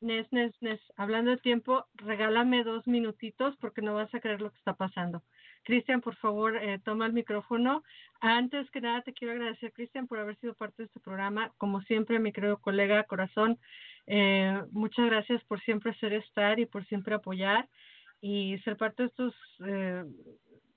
Nes, 0.01 0.30
Nes, 0.32 0.55
Nes, 0.61 0.80
hablando 0.97 1.30
de 1.30 1.38
tiempo, 1.38 1.86
regálame 1.94 2.64
dos 2.64 2.86
minutitos 2.86 3.57
porque 3.57 3.82
no 3.82 3.94
vas 3.94 4.14
a 4.14 4.20
creer 4.20 4.40
lo 4.40 4.51
que 4.51 4.59
está 4.59 4.74
pasando. 4.74 5.22
Cristian, 5.66 6.00
por 6.00 6.14
favor, 6.14 6.56
eh, 6.56 6.78
toma 6.84 7.06
el 7.06 7.12
micrófono. 7.12 7.82
Antes 8.20 8.70
que 8.70 8.80
nada, 8.80 9.02
te 9.02 9.12
quiero 9.12 9.34
agradecer, 9.34 9.72
Cristian, 9.72 10.06
por 10.06 10.20
haber 10.20 10.36
sido 10.36 10.54
parte 10.54 10.82
de 10.82 10.86
este 10.86 11.00
programa. 11.00 11.50
Como 11.58 11.80
siempre, 11.82 12.20
mi 12.20 12.32
querido 12.32 12.58
colega 12.58 13.02
Corazón, 13.02 13.58
eh, 14.06 14.62
muchas 14.70 15.06
gracias 15.06 15.42
por 15.44 15.60
siempre 15.62 15.92
ser 15.94 16.12
estar 16.12 16.60
y 16.60 16.66
por 16.66 16.86
siempre 16.86 17.16
apoyar 17.16 17.68
y 18.20 18.56
ser 18.58 18.76
parte 18.76 19.02
de 19.02 19.08
estos, 19.08 19.34
eh, 19.66 20.04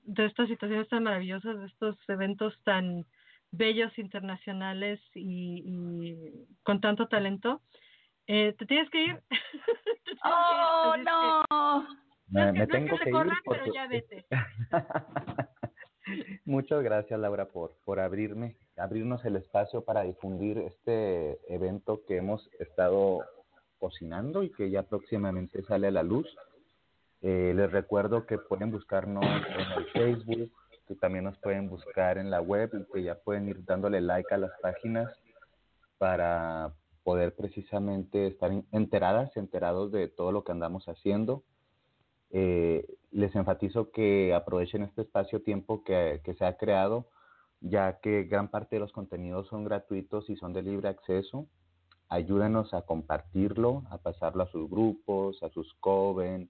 de 0.05 0.25
estas 0.25 0.49
situaciones 0.49 0.89
tan 0.89 1.03
maravillosas, 1.03 1.59
de 1.59 1.67
estos 1.67 1.95
eventos 2.07 2.59
tan 2.63 3.05
bellos 3.51 3.95
internacionales 3.99 4.99
y, 5.13 5.61
y 5.65 6.47
con 6.63 6.81
tanto 6.81 7.07
talento. 7.07 7.61
Eh, 8.25 8.55
¿Te 8.57 8.65
tienes 8.65 8.89
que 8.89 9.03
ir? 9.03 9.21
¡Oh, 10.23 10.95
no! 10.97 12.08
Me, 12.31 12.67
tengo 12.67 12.97
que, 12.97 13.09
ir. 13.09 13.15
Pero 13.45 13.73
ya 13.73 13.87
vete. 13.87 14.25
Muchas 16.45 16.83
gracias, 16.83 17.19
Laura, 17.19 17.45
por, 17.45 17.75
por 17.85 17.99
abrirme, 17.99 18.55
abrirnos 18.77 19.23
el 19.25 19.35
espacio 19.35 19.83
para 19.83 20.03
difundir 20.03 20.57
este 20.57 21.39
evento 21.53 22.01
que 22.07 22.17
hemos 22.17 22.49
estado 22.59 23.23
cocinando 23.79 24.43
y 24.43 24.51
que 24.51 24.69
ya 24.69 24.83
próximamente 24.83 25.63
sale 25.63 25.87
a 25.87 25.91
la 25.91 26.03
luz. 26.03 26.27
Eh, 27.21 27.53
les 27.55 27.71
recuerdo 27.71 28.25
que 28.25 28.37
pueden 28.37 28.71
buscarnos 28.71 29.23
en 29.23 29.71
el 29.77 29.85
Facebook, 29.91 30.51
que 30.87 30.95
también 30.95 31.25
nos 31.25 31.37
pueden 31.39 31.69
buscar 31.69 32.17
en 32.17 32.31
la 32.31 32.41
web 32.41 32.71
y 32.73 32.91
que 32.91 33.03
ya 33.03 33.15
pueden 33.15 33.49
ir 33.49 33.63
dándole 33.65 34.01
like 34.01 34.33
a 34.33 34.37
las 34.37 34.51
páginas 34.61 35.11
para 35.97 36.73
poder 37.03 37.35
precisamente 37.35 38.27
estar 38.27 38.51
enteradas, 38.71 39.35
enterados 39.35 39.91
de 39.91 40.07
todo 40.07 40.31
lo 40.31 40.43
que 40.43 40.51
andamos 40.51 40.85
haciendo. 40.85 41.43
Eh, 42.31 42.85
les 43.11 43.35
enfatizo 43.35 43.91
que 43.91 44.33
aprovechen 44.33 44.83
este 44.83 45.01
espacio-tiempo 45.01 45.83
que, 45.83 46.21
que 46.23 46.35
se 46.35 46.45
ha 46.45 46.57
creado, 46.57 47.07
ya 47.61 47.99
que 47.99 48.23
gran 48.23 48.49
parte 48.49 48.75
de 48.75 48.81
los 48.81 48.91
contenidos 48.91 49.47
son 49.47 49.63
gratuitos 49.63 50.29
y 50.29 50.35
son 50.37 50.53
de 50.53 50.61
libre 50.61 50.89
acceso. 50.89 51.47
ayúdenos 52.09 52.73
a 52.73 52.81
compartirlo, 52.83 53.83
a 53.91 53.97
pasarlo 53.99 54.43
a 54.43 54.47
sus 54.51 54.69
grupos, 54.69 55.41
a 55.43 55.49
sus 55.49 55.73
coven, 55.75 56.49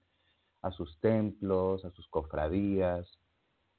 a 0.62 0.70
sus 0.70 0.98
templos, 1.00 1.84
a 1.84 1.90
sus 1.90 2.08
cofradías, 2.08 3.18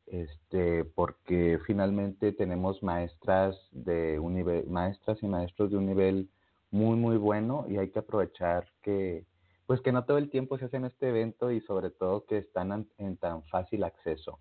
este, 0.07 0.83
porque 0.85 1.59
finalmente 1.65 2.33
tenemos 2.33 2.83
maestras 2.83 3.55
de 3.71 4.19
un 4.19 4.43
maestras 4.69 5.21
y 5.23 5.27
maestros 5.27 5.71
de 5.71 5.77
un 5.77 5.85
nivel 5.85 6.29
muy 6.71 6.97
muy 6.97 7.17
bueno 7.17 7.65
y 7.69 7.77
hay 7.77 7.89
que 7.91 7.99
aprovechar 7.99 8.67
que 8.81 9.25
pues 9.71 9.79
que 9.79 9.93
no 9.93 10.03
todo 10.03 10.17
el 10.17 10.29
tiempo 10.29 10.57
se 10.57 10.65
hacen 10.65 10.83
este 10.83 11.07
evento 11.07 11.49
y 11.49 11.61
sobre 11.61 11.91
todo 11.91 12.25
que 12.25 12.37
están 12.39 12.89
en, 12.97 13.15
tan 13.15 13.43
fácil 13.43 13.85
acceso. 13.85 14.39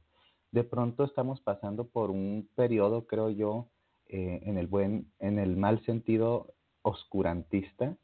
De 0.50 0.64
pronto 0.64 1.04
estamos 1.04 1.40
pasando 1.40 1.86
por 1.86 2.10
un 2.10 2.48
periodo, 2.56 3.06
creo 3.06 3.30
yo, 3.30 3.68
eh, 4.08 4.40
en 4.42 4.58
el 4.58 4.66
buen, 4.66 5.12
en 5.20 5.38
el 5.38 5.56
mal 5.56 5.84
sentido 5.84 6.54
oscurantista, 6.82 7.96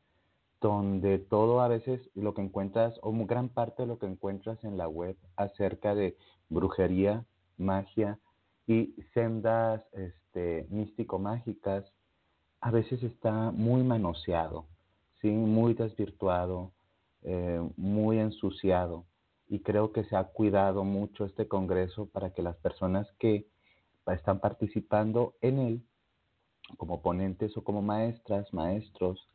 donde 0.61 1.19
todo 1.19 1.63
a 1.63 1.67
veces 1.67 2.01
lo 2.15 2.33
que 2.33 2.43
encuentras, 2.43 2.95
o 3.03 3.11
gran 3.27 3.49
parte 3.49 3.83
de 3.83 3.89
lo 3.89 3.99
que 3.99 4.07
encuentras 4.07 4.63
en 4.63 4.79
la 4.79 4.87
web 4.87 5.17
acerca 5.35 5.97
de 5.97 6.17
brujería, 6.49 7.25
magia 7.57 8.21
y 8.69 8.95
sendas 9.15 9.85
este, 9.95 10.69
místico-mágicas, 10.71 11.93
a 12.61 12.71
veces 12.71 13.03
está 13.03 13.51
muy 13.51 13.83
manoseado, 13.83 14.69
¿sí? 15.21 15.29
muy 15.29 15.75
desvirtuado, 15.75 16.71
eh, 17.29 17.61
muy 17.77 18.21
ensuciado. 18.21 19.05
Y 19.49 19.59
creo 19.59 19.91
que 19.91 20.05
se 20.05 20.15
ha 20.15 20.23
cuidado 20.23 20.85
mucho 20.85 21.25
este 21.25 21.49
Congreso 21.49 22.07
para 22.07 22.31
que 22.31 22.41
las 22.41 22.57
personas 22.57 23.11
que 23.19 23.49
están 24.07 24.39
participando 24.39 25.35
en 25.41 25.59
él, 25.59 25.83
como 26.77 27.03
ponentes 27.03 27.57
o 27.57 27.65
como 27.65 27.83
maestras, 27.83 28.55
maestros, 28.55 29.29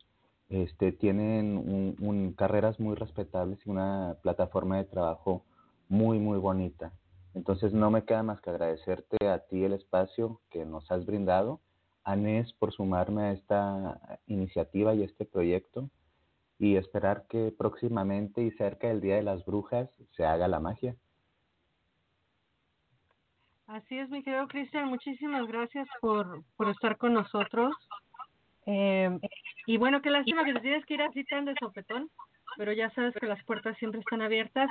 este, 0.48 0.94
tienen 0.94 1.58
un, 2.00 2.34
carreras 2.38 2.80
muy 2.80 2.96
respetables 2.96 3.60
y 3.66 3.70
una 3.70 4.16
plataforma 4.22 4.78
de 4.78 4.86
trabajo 4.86 5.44
muy, 5.90 6.18
muy 6.18 6.38
bonita. 6.38 6.94
Entonces 7.34 7.74
no 7.74 7.92
me 7.92 8.06
queda 8.06 8.24
más 8.24 8.40
que 8.40 8.52
agradecerte 8.52 9.28
a 9.28 9.40
ti 9.40 9.66
el 9.66 9.74
espacio 9.74 10.40
que 10.50 10.66
nos 10.66 10.90
has 10.90 11.06
brindado, 11.06 11.60
a 12.06 12.16
por 12.58 12.72
sumarme 12.72 13.24
a 13.24 13.32
esta 13.34 14.20
iniciativa 14.28 14.96
y 14.96 15.04
este 15.04 15.26
proyecto 15.26 15.90
y 16.62 16.78
esperar 16.78 17.26
que 17.28 17.52
próximamente 17.58 18.44
y 18.44 18.52
cerca 18.52 18.88
del 18.88 19.02
Día 19.02 19.16
de 19.16 19.24
las 19.24 19.44
Brujas 19.46 19.90
se 20.12 20.26
haga 20.26 20.48
la 20.48 20.60
magia. 20.60 20.96
Así 23.66 23.98
es, 23.98 24.10
mi 24.10 24.22
querido 24.22 24.48
Cristian, 24.48 24.88
muchísimas 24.88 25.48
gracias 25.48 25.88
por, 26.02 26.44
por 26.56 26.70
estar 26.70 26.98
con 26.98 27.14
nosotros. 27.14 27.74
Eh, 28.68 29.10
y 29.66 29.78
bueno, 29.78 30.04
qué 30.04 30.12
lástima 30.12 30.46
que 30.46 30.54
te 30.54 30.60
tienes 30.60 30.86
que 30.86 30.94
ir 30.94 31.02
así 31.02 31.24
tan 31.24 31.46
de 31.46 31.56
sopetón, 31.60 32.12
pero 32.58 32.74
ya 32.74 32.92
sabes 32.92 33.16
que 33.16 33.26
las 33.26 33.44
puertas 33.46 33.76
siempre 33.80 34.02
están 34.02 34.22
abiertas. 34.22 34.70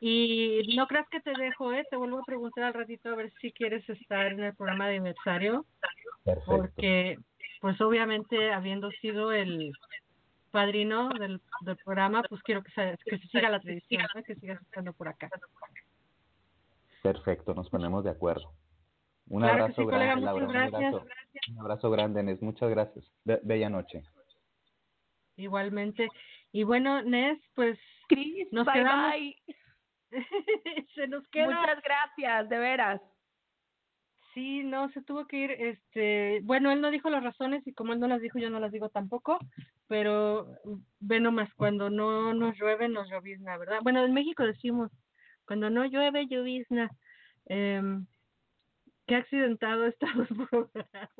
Y 0.00 0.74
no 0.76 0.88
creas 0.88 1.08
que 1.08 1.20
te 1.20 1.32
dejo, 1.38 1.72
¿eh? 1.72 1.86
Te 1.88 1.96
vuelvo 1.96 2.18
a 2.18 2.24
preguntar 2.24 2.64
al 2.64 2.74
ratito 2.74 3.10
a 3.10 3.16
ver 3.16 3.32
si 3.40 3.52
quieres 3.52 3.88
estar 3.88 4.32
en 4.32 4.40
el 4.40 4.56
programa 4.56 4.88
de 4.88 4.96
aniversario. 4.96 5.66
Porque, 6.46 7.16
pues 7.60 7.80
obviamente, 7.80 8.52
habiendo 8.52 8.90
sido 8.92 9.30
el 9.30 9.72
padrino 10.58 11.08
del, 11.10 11.40
del 11.60 11.76
programa, 11.76 12.20
pues 12.28 12.42
quiero 12.42 12.64
que 12.64 12.72
se, 12.72 12.98
que 13.04 13.16
se 13.18 13.28
siga 13.28 13.48
la 13.48 13.60
tradición, 13.60 14.02
que 14.26 14.34
sigas 14.34 14.60
estando 14.60 14.92
por 14.92 15.06
acá. 15.06 15.30
Perfecto, 17.00 17.54
nos 17.54 17.70
ponemos 17.70 18.02
de 18.02 18.10
acuerdo. 18.10 18.52
Un 19.28 19.44
abrazo 19.44 19.86
grande, 19.86 20.24
Laura. 20.24 20.46
Un 20.46 20.56
abrazo, 20.56 21.04
un 21.50 21.60
abrazo 21.60 21.90
grande, 21.90 22.22
Nes. 22.24 22.42
Muchas 22.42 22.70
gracias. 22.70 23.04
bella 23.24 23.70
noche. 23.70 24.02
Igualmente. 25.36 26.08
Y 26.50 26.64
bueno, 26.64 27.02
Nes, 27.02 27.38
pues 27.54 27.78
Cris, 28.08 28.48
nos 28.50 28.66
bye, 28.66 28.74
quedamos. 28.74 29.12
bye. 29.12 29.36
se 30.96 31.06
nos 31.06 31.28
queda. 31.28 31.60
Muchas 31.60 31.82
gracias, 31.84 32.48
de 32.48 32.58
veras. 32.58 33.00
Sí, 34.38 34.62
no, 34.62 34.88
se 34.90 35.02
tuvo 35.02 35.26
que 35.26 35.36
ir, 35.36 35.50
este, 35.50 36.38
bueno, 36.44 36.70
él 36.70 36.80
no 36.80 36.92
dijo 36.92 37.10
las 37.10 37.24
razones 37.24 37.66
y 37.66 37.72
como 37.72 37.92
él 37.92 37.98
no 37.98 38.06
las 38.06 38.20
dijo, 38.20 38.38
yo 38.38 38.50
no 38.50 38.60
las 38.60 38.70
digo 38.70 38.88
tampoco, 38.88 39.40
pero 39.88 40.46
ve 41.00 41.18
nomás, 41.18 41.52
cuando 41.54 41.90
no 41.90 42.32
nos 42.34 42.56
llueve, 42.56 42.88
nos 42.88 43.10
llovizna, 43.10 43.58
¿verdad? 43.58 43.80
Bueno, 43.82 44.04
en 44.04 44.14
México 44.14 44.44
decimos, 44.44 44.92
cuando 45.44 45.70
no 45.70 45.84
llueve, 45.86 46.28
llovizna. 46.28 46.88
Eh, 47.46 47.82
qué 49.08 49.16
accidentado 49.16 49.86
está 49.88 50.06
el 50.06 50.28
programa. 50.28 51.18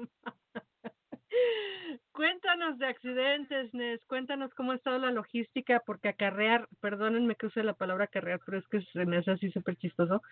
Cuéntanos 2.13 2.79
de 2.79 2.87
accidentes, 2.87 3.75
Nes. 3.75 4.01
Cuéntanos 4.07 4.55
cómo 4.55 4.71
ha 4.71 4.77
estado 4.77 4.99
la 5.01 5.11
logística, 5.11 5.83
porque 5.85 6.09
acarrear, 6.09 6.69
perdónenme 6.81 7.35
que 7.35 7.47
use 7.47 7.65
la 7.65 7.75
palabra 7.75 8.05
acarrear, 8.05 8.39
pero 8.47 8.59
es 8.59 8.69
que 8.69 8.81
se 8.93 9.07
me 9.07 9.17
hace 9.17 9.33
así 9.33 9.51
súper 9.51 9.75
chistoso. 9.75 10.23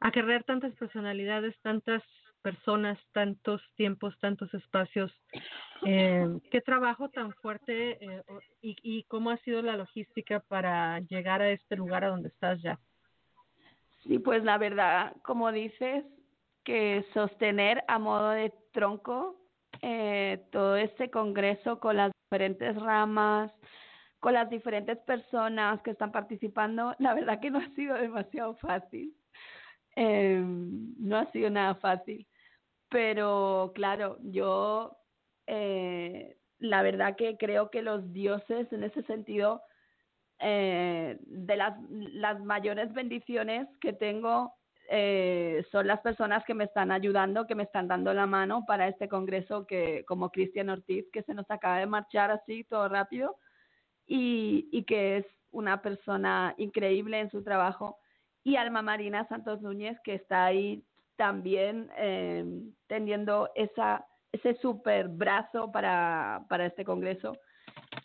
Acarrear 0.00 0.42
tantas 0.42 0.74
personalidades, 0.74 1.54
tantas 1.62 2.02
personas, 2.42 2.98
tantos 3.12 3.62
tiempos, 3.76 4.18
tantos 4.20 4.52
espacios. 4.54 5.12
Eh, 5.86 6.26
¿Qué 6.50 6.60
trabajo 6.60 7.08
tan 7.08 7.32
fuerte 7.34 7.98
eh, 8.04 8.22
y, 8.60 8.76
y 8.82 9.04
cómo 9.04 9.30
ha 9.30 9.36
sido 9.38 9.62
la 9.62 9.76
logística 9.76 10.40
para 10.40 11.00
llegar 11.00 11.42
a 11.42 11.50
este 11.50 11.76
lugar 11.76 12.04
a 12.04 12.08
donde 12.08 12.28
estás 12.28 12.60
ya? 12.62 12.78
Sí, 14.02 14.18
pues 14.18 14.42
la 14.44 14.58
verdad, 14.58 15.14
como 15.22 15.52
dices, 15.52 16.04
que 16.64 17.04
sostener 17.14 17.82
a 17.88 17.98
modo 17.98 18.30
de 18.30 18.52
tronco 18.72 19.36
eh, 19.80 20.44
todo 20.50 20.76
este 20.76 21.10
congreso 21.10 21.80
con 21.80 21.96
las 21.96 22.12
diferentes 22.24 22.76
ramas, 22.76 23.52
con 24.20 24.34
las 24.34 24.48
diferentes 24.48 24.98
personas 24.98 25.82
que 25.82 25.90
están 25.90 26.12
participando, 26.12 26.94
la 26.98 27.14
verdad 27.14 27.40
que 27.40 27.50
no 27.50 27.58
ha 27.58 27.68
sido 27.70 27.96
demasiado 27.96 28.54
fácil. 28.56 29.14
Eh, 29.96 30.42
no 30.42 31.18
ha 31.18 31.30
sido 31.32 31.50
nada 31.50 31.74
fácil. 31.74 32.26
Pero 32.92 33.72
claro, 33.74 34.18
yo 34.20 34.98
eh, 35.46 36.36
la 36.58 36.82
verdad 36.82 37.16
que 37.16 37.38
creo 37.38 37.70
que 37.70 37.80
los 37.80 38.12
dioses 38.12 38.70
en 38.70 38.84
ese 38.84 39.02
sentido, 39.04 39.62
eh, 40.38 41.16
de 41.22 41.56
las, 41.56 41.74
las 41.88 42.38
mayores 42.40 42.92
bendiciones 42.92 43.66
que 43.80 43.94
tengo 43.94 44.54
eh, 44.90 45.64
son 45.72 45.86
las 45.86 46.00
personas 46.00 46.44
que 46.44 46.52
me 46.52 46.64
están 46.64 46.92
ayudando, 46.92 47.46
que 47.46 47.54
me 47.54 47.62
están 47.62 47.88
dando 47.88 48.12
la 48.12 48.26
mano 48.26 48.64
para 48.66 48.88
este 48.88 49.08
congreso 49.08 49.66
que 49.66 50.04
como 50.06 50.30
Cristian 50.30 50.68
Ortiz, 50.68 51.06
que 51.12 51.22
se 51.22 51.32
nos 51.32 51.50
acaba 51.50 51.78
de 51.78 51.86
marchar 51.86 52.30
así 52.30 52.64
todo 52.64 52.88
rápido 52.88 53.38
y, 54.06 54.68
y 54.70 54.84
que 54.84 55.18
es 55.18 55.26
una 55.50 55.80
persona 55.80 56.54
increíble 56.58 57.20
en 57.20 57.30
su 57.30 57.42
trabajo, 57.42 57.98
y 58.44 58.56
Alma 58.56 58.82
Marina 58.82 59.26
Santos 59.28 59.62
Núñez, 59.62 59.96
que 60.02 60.14
está 60.14 60.44
ahí 60.44 60.84
también 61.22 61.88
eh, 61.98 62.44
teniendo 62.88 63.48
esa, 63.54 64.04
ese 64.32 64.56
super 64.56 65.06
brazo 65.06 65.70
para, 65.70 66.44
para 66.48 66.66
este 66.66 66.84
congreso. 66.84 67.38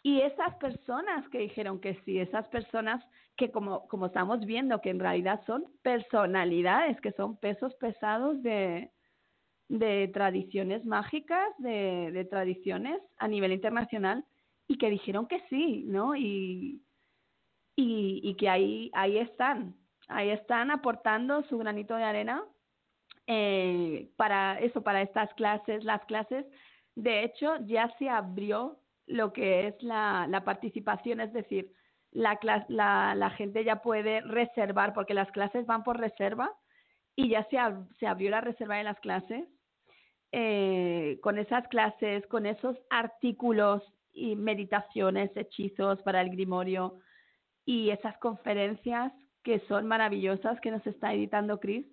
Y 0.04 0.22
esas 0.22 0.54
personas 0.58 1.28
que 1.30 1.40
dijeron 1.40 1.80
que 1.80 1.96
sí, 2.06 2.20
esas 2.20 2.48
personas 2.50 3.04
que 3.36 3.50
como, 3.50 3.88
como 3.88 4.06
estamos 4.06 4.46
viendo, 4.46 4.82
que 4.82 4.92
en 4.92 5.00
realidad 5.00 5.42
son 5.48 5.66
personalidades, 5.82 7.02
que 7.02 7.12
son 7.14 7.38
pesos 7.38 7.74
pesados 7.80 8.44
de, 8.44 8.92
de 9.68 10.08
tradiciones 10.14 10.86
mágicas, 10.86 11.50
de, 11.58 12.12
de 12.12 12.24
tradiciones 12.26 13.02
a 13.18 13.28
nivel 13.28 13.52
internacional, 13.52 14.24
y 14.68 14.78
que 14.78 14.92
dijeron 14.92 15.26
que 15.28 15.42
sí, 15.50 15.86
¿no? 15.88 16.16
Y, 16.16 16.84
y, 17.76 18.22
y 18.22 18.36
que 18.36 18.48
ahí, 18.48 18.92
ahí 18.94 19.18
están, 19.18 19.76
ahí 20.08 20.30
están 20.30 20.70
aportando 20.70 21.42
su 21.46 21.58
granito 21.58 21.96
de 21.96 22.04
arena 22.04 22.44
eh, 23.28 24.10
para 24.16 24.60
eso, 24.60 24.82
para 24.82 25.02
estas 25.02 25.34
clases, 25.36 25.84
las 25.84 26.04
clases. 26.06 26.46
De 26.96 27.24
hecho, 27.24 27.58
ya 27.66 27.94
se 28.00 28.10
abrió 28.10 28.80
lo 29.06 29.32
que 29.32 29.68
es 29.68 29.84
la, 29.84 30.26
la 30.28 30.44
participación, 30.44 31.22
es 31.22 31.32
decir, 31.32 31.72
la, 32.12 32.40
la, 32.70 33.14
la 33.16 33.30
gente 33.32 33.64
ya 33.64 33.82
puede 33.82 34.22
reservar, 34.22 34.94
porque 34.94 35.14
las 35.14 35.32
clases 35.32 35.66
van 35.66 35.84
por 35.84 36.00
reserva 36.00 36.52
y 37.16 37.30
ya 37.30 37.44
se, 37.50 37.58
se 38.00 38.08
abrió 38.08 38.32
la 38.32 38.42
reserva 38.42 38.78
de 38.78 38.84
las 38.84 39.00
clases. 39.00 39.46
Eh, 40.34 41.20
con 41.22 41.38
esas 41.38 41.68
clases, 41.70 42.26
con 42.28 42.46
esos 42.46 42.76
artículos 42.90 43.82
y 44.12 44.36
meditaciones, 44.36 45.32
hechizos 45.36 46.02
para 46.02 46.22
el 46.22 46.30
grimorio 46.30 47.00
y 47.66 47.92
esas 47.92 48.18
conferencias 48.18 49.14
que 49.44 49.60
son 49.68 49.88
maravillosas 49.88 50.60
que 50.60 50.72
nos 50.72 50.86
está 50.86 51.14
editando 51.14 51.60
Chris, 51.60 51.86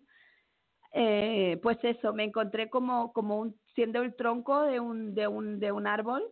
eh, 0.97 1.59
pues 1.61 1.77
eso, 1.83 2.15
me 2.15 2.23
encontré 2.23 2.71
como, 2.71 3.13
como 3.13 3.53
siendo 3.75 4.03
el 4.03 4.15
tronco 4.15 4.63
de 4.63 4.79
un, 4.79 5.15
de 5.15 5.27
un, 5.27 5.59
de 5.59 5.73
un 5.73 5.89
árbol 5.89 6.23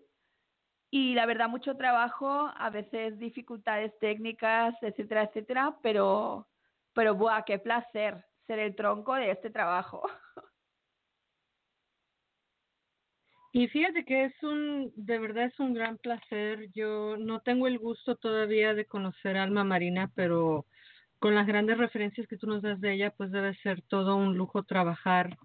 y 0.88 1.14
la 1.14 1.26
verdad 1.26 1.48
mucho 1.48 1.76
trabajo, 1.76 2.50
a 2.54 2.70
veces 2.70 3.18
dificultades 3.18 3.98
técnicas, 3.98 4.74
etcétera, 4.82 5.24
etcétera, 5.24 5.76
pero, 5.82 6.48
pero 6.92 7.16
buah, 7.16 7.42
qué 7.44 7.58
placer 7.58 8.24
ser 8.46 8.60
el 8.60 8.76
tronco 8.76 9.14
de 9.14 9.32
este 9.32 9.50
trabajo. 9.50 10.02
Y 13.54 13.68
fíjate 13.68 14.06
que 14.06 14.24
es 14.24 14.42
un, 14.42 14.92
de 14.96 15.18
verdad 15.18 15.44
es 15.44 15.60
un 15.60 15.74
gran 15.74 15.98
placer. 15.98 16.70
Yo 16.72 17.18
no 17.18 17.40
tengo 17.40 17.66
el 17.66 17.78
gusto 17.78 18.16
todavía 18.16 18.72
de 18.72 18.86
conocer 18.86 19.36
a 19.36 19.42
Alma 19.42 19.62
Marina, 19.62 20.10
pero 20.14 20.64
con 21.22 21.36
las 21.36 21.46
grandes 21.46 21.78
referencias 21.78 22.26
que 22.26 22.36
tú 22.36 22.48
nos 22.48 22.62
das 22.62 22.80
de 22.80 22.94
ella, 22.94 23.14
pues 23.16 23.30
debe 23.30 23.54
ser 23.62 23.80
todo 23.82 24.16
un 24.16 24.36
lujo 24.36 24.64
trabajar 24.64 25.38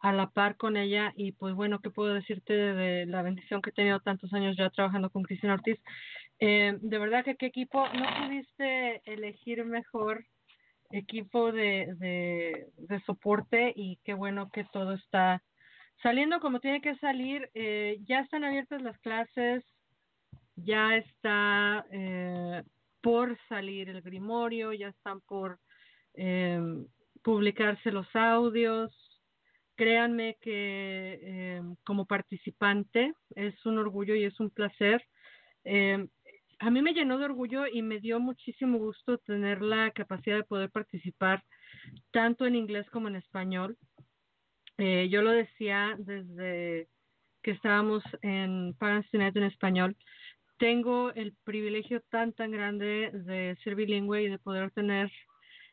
a 0.00 0.12
la 0.12 0.28
par 0.28 0.58
con 0.58 0.76
ella. 0.76 1.14
Y 1.16 1.32
pues 1.32 1.54
bueno, 1.54 1.80
¿qué 1.80 1.88
puedo 1.88 2.12
decirte 2.12 2.52
de 2.52 3.06
la 3.06 3.22
bendición 3.22 3.62
que 3.62 3.70
he 3.70 3.72
tenido 3.72 4.00
tantos 4.00 4.34
años 4.34 4.54
ya 4.54 4.68
trabajando 4.68 5.08
con 5.08 5.22
Cristina 5.22 5.54
Ortiz? 5.54 5.78
Eh, 6.40 6.76
de 6.78 6.98
verdad 6.98 7.24
que 7.24 7.36
qué 7.36 7.46
equipo, 7.46 7.88
no 7.88 8.04
pudiste 8.20 9.00
elegir 9.10 9.64
mejor 9.64 10.26
equipo 10.90 11.52
de, 11.52 11.94
de, 11.96 12.66
de 12.76 13.00
soporte 13.06 13.72
y 13.74 13.98
qué 14.04 14.12
bueno 14.12 14.50
que 14.50 14.64
todo 14.74 14.92
está 14.92 15.42
saliendo 16.02 16.38
como 16.38 16.60
tiene 16.60 16.82
que 16.82 16.96
salir. 16.96 17.48
Eh, 17.54 17.96
ya 18.02 18.20
están 18.20 18.44
abiertas 18.44 18.82
las 18.82 18.98
clases, 18.98 19.64
ya 20.56 20.96
está 20.96 21.86
eh, 21.90 22.62
por 23.04 23.38
salir 23.50 23.90
el 23.90 24.00
grimorio, 24.00 24.72
ya 24.72 24.88
están 24.88 25.20
por 25.20 25.60
eh, 26.14 26.58
publicarse 27.22 27.92
los 27.92 28.06
audios. 28.14 28.90
Créanme 29.76 30.38
que 30.40 31.20
eh, 31.22 31.62
como 31.84 32.06
participante 32.06 33.12
es 33.36 33.54
un 33.66 33.76
orgullo 33.76 34.14
y 34.14 34.24
es 34.24 34.40
un 34.40 34.48
placer. 34.48 35.04
Eh, 35.64 36.08
a 36.60 36.70
mí 36.70 36.80
me 36.80 36.94
llenó 36.94 37.18
de 37.18 37.26
orgullo 37.26 37.66
y 37.66 37.82
me 37.82 38.00
dio 38.00 38.20
muchísimo 38.20 38.78
gusto 38.78 39.18
tener 39.18 39.60
la 39.60 39.90
capacidad 39.90 40.36
de 40.36 40.44
poder 40.44 40.70
participar 40.70 41.44
tanto 42.10 42.46
en 42.46 42.56
inglés 42.56 42.88
como 42.88 43.08
en 43.08 43.16
español. 43.16 43.76
Eh, 44.78 45.10
yo 45.10 45.20
lo 45.20 45.30
decía 45.30 45.94
desde 45.98 46.88
que 47.42 47.50
estábamos 47.50 48.02
en 48.22 48.74
Parents 48.78 49.12
United 49.12 49.42
en 49.42 49.48
español. 49.48 49.96
Tengo 50.64 51.12
el 51.12 51.34
privilegio 51.44 52.00
tan, 52.08 52.32
tan 52.32 52.50
grande 52.50 53.10
de 53.12 53.54
ser 53.62 53.74
bilingüe 53.74 54.22
y 54.22 54.28
de 54.30 54.38
poder 54.38 54.70
tener 54.70 55.12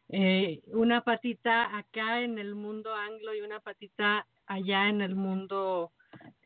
eh, 0.09 0.59
una 0.67 0.99
patita 0.99 1.77
acá 1.77 2.19
en 2.19 2.37
el 2.37 2.55
mundo 2.55 2.93
anglo 2.93 3.33
y 3.33 3.39
una 3.39 3.61
patita 3.61 4.27
allá 4.47 4.89
en 4.89 4.99
el 4.99 5.15
mundo 5.15 5.93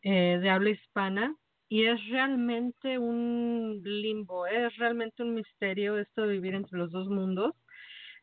eh, 0.04 0.38
de 0.40 0.50
habla 0.52 0.70
hispana. 0.70 1.36
Y 1.70 1.86
es 1.88 2.00
realmente 2.10 3.00
un 3.00 3.82
limbo, 3.84 4.46
¿eh? 4.46 4.68
es 4.68 4.78
realmente 4.78 5.24
un 5.24 5.34
misterio 5.34 5.98
esto 5.98 6.28
de 6.28 6.34
vivir 6.34 6.54
entre 6.54 6.78
los 6.78 6.92
dos 6.92 7.08
mundos, 7.08 7.56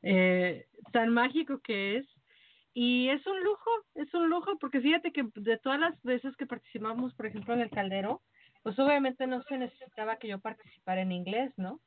eh, 0.03 0.67
tan 0.93 1.09
mágico 1.09 1.59
que 1.59 1.97
es. 1.97 2.07
Y 2.75 3.09
es 3.09 3.27
un 3.27 3.43
lujo, 3.43 3.71
es 3.97 4.15
un 4.15 4.31
lujo, 4.31 4.57
porque 4.61 4.81
fíjate 4.81 5.11
que 5.11 5.25
de 5.35 5.59
todas 5.59 5.81
las 5.81 6.01
veces 6.05 6.37
que 6.37 6.47
participamos, 6.47 7.13
por 7.15 7.27
ejemplo, 7.27 7.55
en 7.55 7.61
el 7.63 7.71
caldero, 7.71 8.23
pues 8.63 8.79
obviamente 8.79 9.27
no 9.27 9.43
se 9.43 9.59
necesitaba 9.59 10.17
que 10.17 10.29
yo 10.29 10.41
participara 10.41 11.03
en 11.03 11.13
inglés, 11.13 11.53
¿no? 11.57 11.81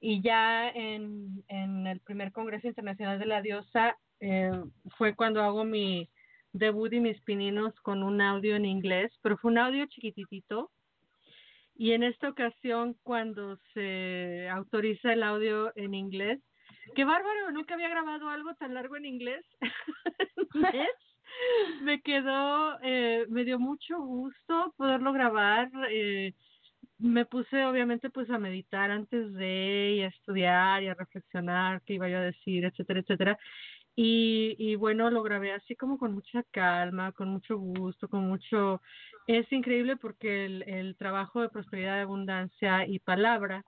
Y 0.00 0.22
ya 0.22 0.68
en, 0.68 1.44
en 1.48 1.86
el 1.86 2.00
primer 2.00 2.32
Congreso 2.32 2.68
Internacional 2.68 3.18
de 3.18 3.26
la 3.26 3.42
Diosa 3.42 3.96
eh, 4.20 4.50
fue 4.96 5.14
cuando 5.14 5.42
hago 5.42 5.64
mi 5.64 6.08
debut 6.52 6.92
y 6.92 7.00
mis 7.00 7.20
pininos 7.22 7.74
con 7.80 8.02
un 8.02 8.20
audio 8.20 8.56
en 8.56 8.64
inglés, 8.64 9.12
pero 9.22 9.36
fue 9.38 9.50
un 9.50 9.58
audio 9.58 9.86
chiquititito. 9.86 10.70
Y 11.74 11.92
en 11.92 12.02
esta 12.02 12.30
ocasión, 12.30 12.96
cuando 13.02 13.58
se 13.74 14.48
autoriza 14.48 15.12
el 15.12 15.22
audio 15.22 15.72
en 15.76 15.94
inglés, 15.94 16.40
qué 16.94 17.04
bárbaro, 17.04 17.50
nunca 17.50 17.74
había 17.74 17.90
grabado 17.90 18.30
algo 18.30 18.54
tan 18.54 18.72
largo 18.72 18.96
en 18.96 19.04
inglés. 19.04 19.44
Me 21.82 22.00
quedó, 22.00 22.78
eh, 22.82 23.26
me 23.28 23.44
dio 23.44 23.58
mucho 23.58 23.98
gusto 23.98 24.74
poderlo 24.76 25.12
grabar. 25.12 25.70
Eh, 25.90 26.32
me 26.98 27.26
puse 27.26 27.64
obviamente 27.66 28.10
pues 28.10 28.30
a 28.30 28.38
meditar 28.38 28.90
antes 28.90 29.32
de 29.34 29.96
y 29.98 30.02
a 30.02 30.08
estudiar 30.08 30.82
y 30.82 30.88
a 30.88 30.94
reflexionar 30.94 31.82
qué 31.82 31.94
iba 31.94 32.08
yo 32.08 32.18
a 32.18 32.22
decir, 32.22 32.64
etcétera, 32.64 33.00
etcétera. 33.00 33.38
Y, 33.94 34.56
y 34.58 34.76
bueno, 34.76 35.10
lo 35.10 35.22
grabé 35.22 35.52
así 35.52 35.74
como 35.74 35.98
con 35.98 36.12
mucha 36.14 36.42
calma, 36.50 37.12
con 37.12 37.28
mucho 37.28 37.56
gusto, 37.58 38.08
con 38.08 38.28
mucho... 38.28 38.82
Es 39.26 39.50
increíble 39.52 39.96
porque 39.96 40.44
el, 40.44 40.62
el 40.68 40.96
trabajo 40.96 41.40
de 41.40 41.48
prosperidad, 41.48 42.00
abundancia 42.00 42.86
y 42.86 42.98
palabra, 42.98 43.64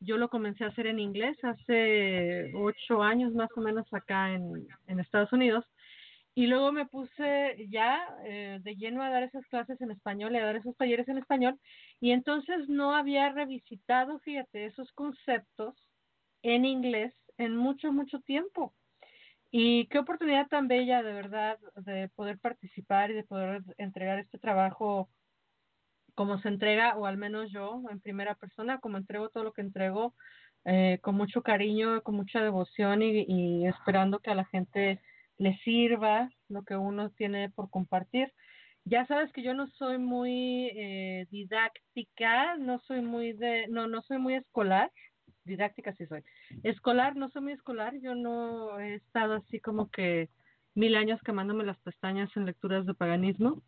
yo 0.00 0.16
lo 0.16 0.28
comencé 0.28 0.64
a 0.64 0.68
hacer 0.68 0.86
en 0.86 0.98
inglés 1.00 1.36
hace 1.42 2.52
ocho 2.54 3.02
años 3.02 3.32
más 3.34 3.48
o 3.56 3.60
menos 3.60 3.86
acá 3.92 4.32
en, 4.32 4.66
en 4.86 5.00
Estados 5.00 5.32
Unidos 5.32 5.64
y 6.38 6.46
luego 6.46 6.70
me 6.70 6.86
puse 6.86 7.66
ya 7.68 7.98
eh, 8.24 8.60
de 8.62 8.76
lleno 8.76 9.02
a 9.02 9.10
dar 9.10 9.24
esas 9.24 9.44
clases 9.46 9.80
en 9.80 9.90
español 9.90 10.32
y 10.32 10.38
a 10.38 10.44
dar 10.44 10.54
esos 10.54 10.76
talleres 10.76 11.08
en 11.08 11.18
español 11.18 11.58
y 11.98 12.12
entonces 12.12 12.68
no 12.68 12.94
había 12.94 13.28
revisitado, 13.30 14.20
fíjate, 14.20 14.66
esos 14.66 14.92
conceptos 14.92 15.74
en 16.42 16.64
inglés 16.64 17.12
en 17.38 17.56
mucho, 17.56 17.92
mucho 17.92 18.20
tiempo. 18.20 18.72
Y 19.50 19.86
qué 19.88 19.98
oportunidad 19.98 20.46
tan 20.46 20.68
bella, 20.68 21.02
de 21.02 21.12
verdad, 21.12 21.58
de 21.74 22.08
poder 22.10 22.38
participar 22.38 23.10
y 23.10 23.14
de 23.14 23.24
poder 23.24 23.64
entregar 23.76 24.20
este 24.20 24.38
trabajo 24.38 25.10
como 26.14 26.38
se 26.38 26.50
entrega, 26.50 26.96
o 26.96 27.06
al 27.06 27.16
menos 27.16 27.50
yo 27.50 27.82
en 27.90 27.98
primera 27.98 28.36
persona, 28.36 28.78
como 28.78 28.96
entrego 28.96 29.28
todo 29.30 29.42
lo 29.42 29.52
que 29.52 29.62
entrego, 29.62 30.14
eh, 30.64 31.00
con 31.02 31.16
mucho 31.16 31.42
cariño, 31.42 32.00
con 32.04 32.14
mucha 32.14 32.40
devoción 32.40 33.02
y, 33.02 33.24
y 33.26 33.66
esperando 33.66 34.20
que 34.20 34.30
a 34.30 34.36
la 34.36 34.44
gente 34.44 35.00
le 35.38 35.56
sirva 35.58 36.30
lo 36.48 36.64
que 36.64 36.76
uno 36.76 37.10
tiene 37.10 37.50
por 37.50 37.70
compartir. 37.70 38.32
Ya 38.84 39.06
sabes 39.06 39.32
que 39.32 39.42
yo 39.42 39.54
no 39.54 39.68
soy 39.68 39.98
muy 39.98 40.70
eh, 40.74 41.26
didáctica, 41.30 42.56
no 42.56 42.78
soy 42.80 43.00
muy 43.00 43.32
de, 43.32 43.66
no, 43.68 43.86
no 43.86 44.02
soy 44.02 44.18
muy 44.18 44.34
escolar, 44.34 44.90
didáctica 45.44 45.92
sí 45.94 46.06
soy. 46.06 46.22
Escolar, 46.62 47.16
no 47.16 47.28
soy 47.30 47.42
muy 47.42 47.52
escolar, 47.52 47.94
yo 48.00 48.14
no 48.14 48.78
he 48.80 48.94
estado 48.94 49.34
así 49.34 49.60
como 49.60 49.90
que 49.90 50.28
mil 50.74 50.96
años 50.96 51.20
quemándome 51.22 51.64
las 51.64 51.78
pestañas 51.80 52.34
en 52.36 52.46
lecturas 52.46 52.86
de 52.86 52.94
paganismo, 52.94 53.62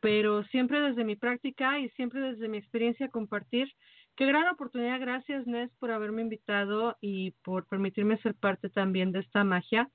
pero 0.00 0.44
siempre 0.44 0.80
desde 0.80 1.04
mi 1.04 1.16
práctica 1.16 1.78
y 1.78 1.88
siempre 1.90 2.20
desde 2.20 2.48
mi 2.48 2.58
experiencia 2.58 3.08
compartir. 3.08 3.68
Qué 4.16 4.24
gran 4.24 4.48
oportunidad, 4.48 5.00
gracias 5.00 5.46
Nes 5.46 5.70
por 5.78 5.90
haberme 5.90 6.22
invitado 6.22 6.96
y 7.00 7.32
por 7.44 7.66
permitirme 7.66 8.16
ser 8.18 8.34
parte 8.34 8.70
también 8.70 9.12
de 9.12 9.20
esta 9.20 9.44
magia 9.44 9.90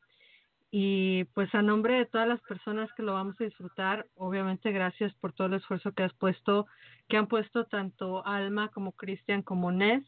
y 0.73 1.25
pues 1.33 1.53
a 1.53 1.61
nombre 1.61 1.95
de 1.95 2.05
todas 2.05 2.29
las 2.29 2.39
personas 2.41 2.89
que 2.93 3.03
lo 3.03 3.13
vamos 3.13 3.35
a 3.39 3.43
disfrutar, 3.43 4.07
obviamente 4.15 4.71
gracias 4.71 5.13
por 5.15 5.33
todo 5.33 5.47
el 5.47 5.55
esfuerzo 5.55 5.91
que 5.91 6.03
has 6.03 6.13
puesto, 6.13 6.65
que 7.09 7.17
han 7.17 7.27
puesto 7.27 7.65
tanto 7.65 8.25
Alma 8.25 8.69
como 8.69 8.93
Cristian 8.93 9.41
como 9.41 9.73
Nes, 9.73 10.01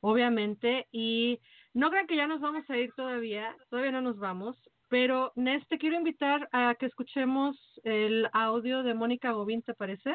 obviamente. 0.00 0.86
Y 0.92 1.40
no 1.72 1.88
crean 1.88 2.06
que 2.06 2.16
ya 2.16 2.26
nos 2.26 2.42
vamos 2.42 2.68
a 2.68 2.76
ir 2.76 2.92
todavía, 2.92 3.56
todavía 3.70 3.92
no 3.92 4.02
nos 4.02 4.18
vamos, 4.18 4.58
pero 4.90 5.32
Nes, 5.36 5.66
te 5.68 5.78
quiero 5.78 5.96
invitar 5.96 6.50
a 6.52 6.74
que 6.74 6.84
escuchemos 6.84 7.56
el 7.82 8.28
audio 8.34 8.82
de 8.82 8.92
Mónica 8.92 9.32
Gobín, 9.32 9.62
¿te 9.62 9.72
parece? 9.72 10.14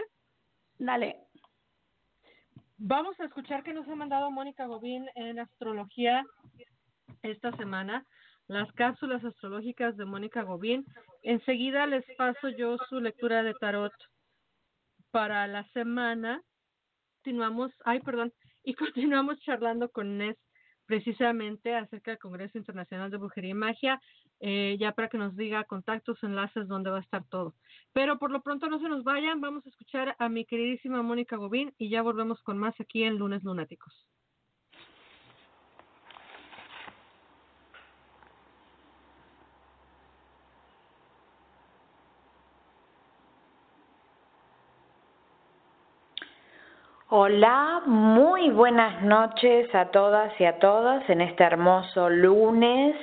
Dale. 0.77 1.17
Vamos 2.77 3.19
a 3.19 3.25
escuchar 3.25 3.63
que 3.63 3.73
nos 3.73 3.87
ha 3.87 3.95
mandado 3.95 4.29
Mónica 4.29 4.67
Gobín 4.67 5.07
en 5.15 5.39
astrología 5.39 6.23
esta 7.23 7.51
semana 7.57 8.05
las 8.49 8.71
cápsulas 8.73 9.23
astrológicas 9.23 9.95
de 9.95 10.05
Mónica 10.05 10.41
Gobín. 10.41 10.83
Enseguida 11.21 11.85
les 11.85 12.03
paso 12.17 12.49
yo 12.49 12.77
su 12.89 12.99
lectura 12.99 13.43
de 13.43 13.53
tarot 13.53 13.93
para 15.11 15.45
la 15.47 15.63
semana. 15.69 16.41
Continuamos, 17.17 17.71
ay, 17.85 17.99
perdón, 18.01 18.33
y 18.63 18.73
continuamos 19.05 19.39
charlando 19.41 19.89
con 19.89 20.17
Nes 20.17 20.35
precisamente 20.87 21.75
acerca 21.75 22.09
del 22.09 22.19
Congreso 22.19 22.57
Internacional 22.57 23.11
de 23.11 23.17
Brujería 23.17 23.51
y 23.51 23.53
Magia, 23.53 24.01
eh, 24.39 24.75
ya 24.79 24.93
para 24.93 25.09
que 25.09 25.19
nos 25.19 25.35
diga 25.35 25.63
contactos, 25.65 26.17
enlaces, 26.23 26.67
dónde 26.67 26.89
va 26.89 26.97
a 26.97 27.01
estar 27.01 27.23
todo. 27.29 27.53
Pero 27.93 28.17
por 28.17 28.31
lo 28.31 28.41
pronto 28.41 28.67
no 28.67 28.79
se 28.79 28.89
nos 28.89 29.03
vayan, 29.03 29.41
vamos 29.41 29.63
a 29.67 29.69
escuchar 29.69 30.15
a 30.17 30.27
mi 30.27 30.45
queridísima 30.45 31.03
Mónica 31.03 31.35
Gobín 31.35 31.71
y 31.77 31.89
ya 31.89 32.01
volvemos 32.01 32.41
con 32.41 32.57
más 32.57 32.73
aquí 32.79 33.03
en 33.03 33.19
Lunes 33.19 33.43
Lunáticos. 33.43 34.07
Hola, 47.11 47.81
muy 47.87 48.51
buenas 48.51 49.01
noches 49.01 49.73
a 49.73 49.85
todas 49.85 50.31
y 50.39 50.45
a 50.45 50.59
todos 50.59 51.01
en 51.09 51.21
este 51.21 51.43
hermoso 51.43 52.07
lunes 52.07 52.95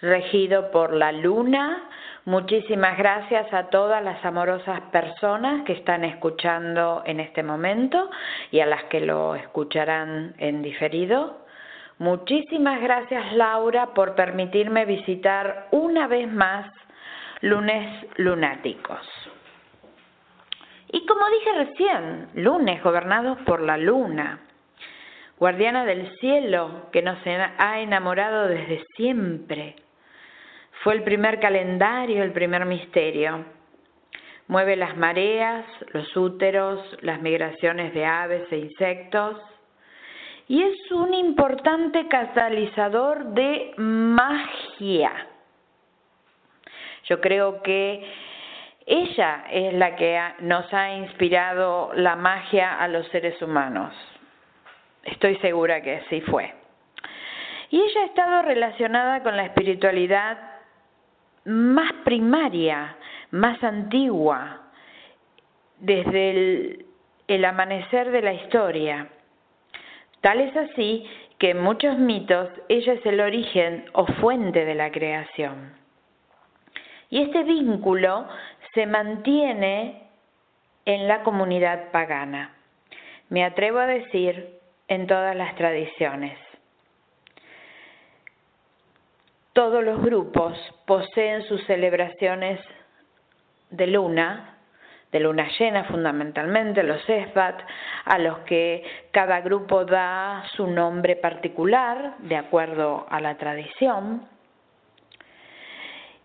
regido 0.00 0.70
por 0.70 0.92
la 0.92 1.10
luna. 1.10 1.82
Muchísimas 2.26 2.96
gracias 2.96 3.52
a 3.52 3.64
todas 3.64 4.04
las 4.04 4.24
amorosas 4.24 4.80
personas 4.92 5.64
que 5.64 5.72
están 5.72 6.04
escuchando 6.04 7.02
en 7.04 7.18
este 7.18 7.42
momento 7.42 8.08
y 8.52 8.60
a 8.60 8.66
las 8.66 8.84
que 8.84 9.00
lo 9.00 9.34
escucharán 9.34 10.32
en 10.38 10.62
diferido. 10.62 11.44
Muchísimas 11.98 12.80
gracias 12.80 13.32
Laura 13.32 13.94
por 13.94 14.14
permitirme 14.14 14.84
visitar 14.84 15.66
una 15.72 16.06
vez 16.06 16.32
más 16.32 16.72
lunes 17.40 18.06
lunáticos. 18.16 19.00
Y 20.92 21.06
como 21.06 21.28
dije 21.30 21.52
recién, 21.52 22.28
lunes 22.34 22.82
gobernados 22.82 23.38
por 23.46 23.60
la 23.60 23.76
luna, 23.76 24.40
guardiana 25.38 25.84
del 25.84 26.18
cielo 26.18 26.88
que 26.92 27.00
nos 27.00 27.18
ha 27.26 27.80
enamorado 27.80 28.48
desde 28.48 28.84
siempre. 28.96 29.76
Fue 30.82 30.94
el 30.94 31.04
primer 31.04 31.38
calendario, 31.38 32.24
el 32.24 32.32
primer 32.32 32.66
misterio. 32.66 33.44
Mueve 34.48 34.74
las 34.74 34.96
mareas, 34.96 35.64
los 35.92 36.16
úteros, 36.16 36.80
las 37.02 37.20
migraciones 37.22 37.94
de 37.94 38.04
aves 38.04 38.50
e 38.50 38.56
insectos. 38.56 39.36
Y 40.48 40.60
es 40.60 40.90
un 40.90 41.14
importante 41.14 42.08
catalizador 42.08 43.26
de 43.26 43.74
magia. 43.76 45.12
Yo 47.04 47.20
creo 47.20 47.62
que 47.62 48.04
ella 48.86 49.44
es 49.50 49.74
la 49.74 49.96
que 49.96 50.20
nos 50.40 50.72
ha 50.72 50.94
inspirado 50.94 51.92
la 51.94 52.16
magia 52.16 52.78
a 52.78 52.88
los 52.88 53.06
seres 53.08 53.40
humanos. 53.42 53.94
Estoy 55.04 55.36
segura 55.36 55.80
que 55.80 56.02
sí 56.08 56.20
fue. 56.22 56.52
Y 57.70 57.80
ella 57.80 58.00
ha 58.02 58.06
estado 58.06 58.42
relacionada 58.42 59.22
con 59.22 59.36
la 59.36 59.44
espiritualidad 59.44 60.38
más 61.44 61.92
primaria, 62.04 62.96
más 63.30 63.62
antigua, 63.62 64.62
desde 65.78 66.86
el 67.28 67.44
amanecer 67.44 68.10
de 68.10 68.22
la 68.22 68.34
historia. 68.34 69.08
Tal 70.20 70.40
es 70.40 70.56
así 70.56 71.08
que 71.38 71.50
en 71.50 71.62
muchos 71.62 71.96
mitos 71.96 72.48
ella 72.68 72.92
es 72.92 73.06
el 73.06 73.20
origen 73.20 73.86
o 73.92 74.06
fuente 74.06 74.64
de 74.64 74.74
la 74.74 74.90
creación. 74.90 75.72
Y 77.08 77.22
este 77.22 77.42
vínculo 77.42 78.26
se 78.74 78.86
mantiene 78.86 80.08
en 80.84 81.08
la 81.08 81.22
comunidad 81.22 81.90
pagana. 81.90 82.54
Me 83.28 83.44
atrevo 83.44 83.78
a 83.78 83.86
decir 83.86 84.58
en 84.88 85.06
todas 85.06 85.36
las 85.36 85.54
tradiciones. 85.54 86.38
Todos 89.52 89.84
los 89.84 90.00
grupos 90.02 90.56
poseen 90.86 91.42
sus 91.42 91.64
celebraciones 91.66 92.60
de 93.70 93.86
luna, 93.86 94.58
de 95.12 95.20
luna 95.20 95.48
llena 95.58 95.84
fundamentalmente, 95.84 96.82
los 96.82 97.08
esbat, 97.08 97.60
a 98.04 98.18
los 98.18 98.38
que 98.40 98.84
cada 99.10 99.40
grupo 99.40 99.84
da 99.84 100.44
su 100.54 100.66
nombre 100.66 101.16
particular 101.16 102.16
de 102.18 102.36
acuerdo 102.36 103.06
a 103.10 103.20
la 103.20 103.36
tradición 103.36 104.28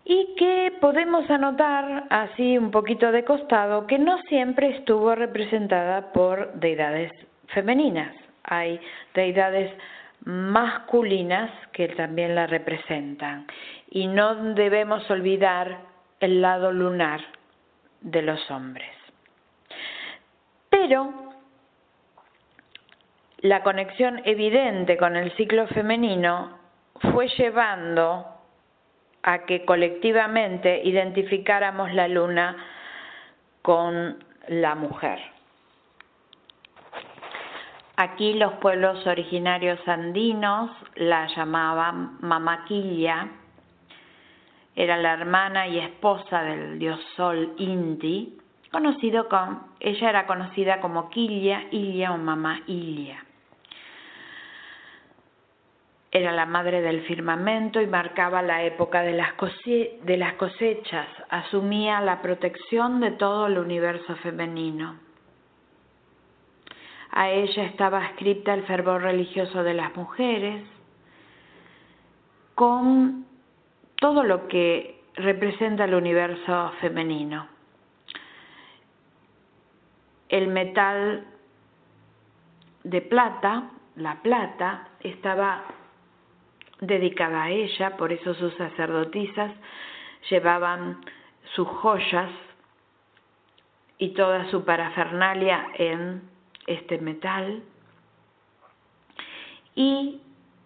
y 0.08 0.36
que 0.36 0.72
podemos 0.80 1.28
anotar 1.28 2.04
así 2.10 2.56
un 2.56 2.70
poquito 2.70 3.10
de 3.10 3.24
costado 3.24 3.88
que 3.88 3.98
no 3.98 4.18
siempre 4.28 4.76
estuvo 4.76 5.16
representada 5.16 6.12
por 6.12 6.54
deidades 6.54 7.10
femeninas. 7.48 8.14
Hay 8.44 8.80
deidades 9.14 9.76
masculinas 10.24 11.50
que 11.72 11.88
también 11.88 12.36
la 12.36 12.46
representan 12.46 13.48
y 13.90 14.06
no 14.06 14.54
debemos 14.54 15.10
olvidar 15.10 15.78
el 16.20 16.40
lado 16.40 16.70
lunar 16.70 17.20
de 18.00 18.22
los 18.22 18.48
hombres. 18.48 18.94
Pero 20.70 21.32
la 23.38 23.64
conexión 23.64 24.22
evidente 24.24 24.96
con 24.96 25.16
el 25.16 25.32
ciclo 25.32 25.66
femenino 25.66 26.58
fue 27.12 27.26
llevando 27.36 28.35
a 29.26 29.40
que 29.44 29.64
colectivamente 29.64 30.80
identificáramos 30.84 31.92
la 31.92 32.06
luna 32.06 32.56
con 33.60 34.24
la 34.46 34.76
mujer. 34.76 35.18
Aquí 37.96 38.34
los 38.34 38.52
pueblos 38.54 39.04
originarios 39.04 39.80
andinos 39.88 40.70
la 40.94 41.26
llamaban 41.26 42.18
Mamaquilla, 42.20 43.28
era 44.76 44.96
la 44.96 45.14
hermana 45.14 45.66
y 45.66 45.80
esposa 45.80 46.42
del 46.42 46.78
dios 46.78 47.00
Sol 47.16 47.54
Inti, 47.58 48.38
conocido 48.70 49.28
con, 49.28 49.60
ella 49.80 50.10
era 50.10 50.26
conocida 50.26 50.80
como 50.80 51.10
Quilla, 51.10 51.64
Ilia 51.72 52.12
o 52.12 52.18
Mamá 52.18 52.60
Ilia. 52.68 53.25
Era 56.16 56.32
la 56.32 56.46
madre 56.46 56.80
del 56.80 57.02
firmamento 57.02 57.78
y 57.78 57.86
marcaba 57.86 58.40
la 58.40 58.62
época 58.62 59.02
de 59.02 59.12
las, 59.12 59.34
cosechas, 59.34 61.06
asumía 61.28 62.00
la 62.00 62.22
protección 62.22 63.00
de 63.00 63.10
todo 63.10 63.48
el 63.48 63.58
universo 63.58 64.16
femenino. 64.22 64.98
A 67.10 67.28
ella 67.28 67.64
estaba 67.64 68.02
escrita 68.06 68.54
el 68.54 68.62
fervor 68.62 69.02
religioso 69.02 69.62
de 69.62 69.74
las 69.74 69.94
mujeres, 69.94 70.64
con 72.54 73.26
todo 73.96 74.22
lo 74.22 74.48
que 74.48 75.02
representa 75.16 75.84
el 75.84 75.96
universo 75.96 76.72
femenino. 76.80 77.46
El 80.30 80.48
metal 80.48 81.26
de 82.84 83.02
plata, 83.02 83.70
la 83.96 84.22
plata, 84.22 84.88
estaba 85.00 85.75
dedicada 86.80 87.44
a 87.44 87.50
ella, 87.50 87.96
por 87.96 88.12
eso 88.12 88.34
sus 88.34 88.54
sacerdotisas 88.54 89.52
llevaban 90.30 91.00
sus 91.54 91.68
joyas 91.68 92.30
y 93.98 94.10
toda 94.10 94.50
su 94.50 94.64
parafernalia 94.64 95.68
en 95.74 96.22
este 96.66 96.98
metal. 96.98 97.62
Y 99.74 100.20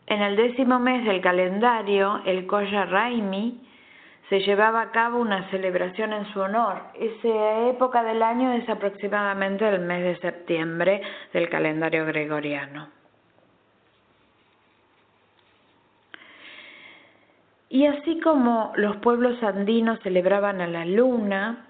en 0.06 0.22
el 0.22 0.36
décimo 0.36 0.78
mes 0.78 1.04
del 1.04 1.20
calendario, 1.20 2.20
el 2.24 2.46
Koya 2.46 2.86
Raimi, 2.86 3.60
se 4.28 4.40
llevaba 4.40 4.80
a 4.80 4.90
cabo 4.92 5.18
una 5.18 5.50
celebración 5.50 6.12
en 6.12 6.24
su 6.32 6.40
honor. 6.40 6.82
Esa 6.94 7.68
época 7.68 8.04
del 8.04 8.22
año 8.22 8.52
es 8.52 8.68
aproximadamente 8.68 9.68
el 9.68 9.80
mes 9.80 10.02
de 10.04 10.16
septiembre 10.20 11.02
del 11.32 11.48
calendario 11.48 12.06
gregoriano. 12.06 12.99
Y 17.72 17.86
así 17.86 18.18
como 18.18 18.72
los 18.74 18.96
pueblos 18.96 19.40
andinos 19.44 20.00
celebraban 20.02 20.60
a 20.60 20.66
la 20.66 20.84
luna, 20.84 21.68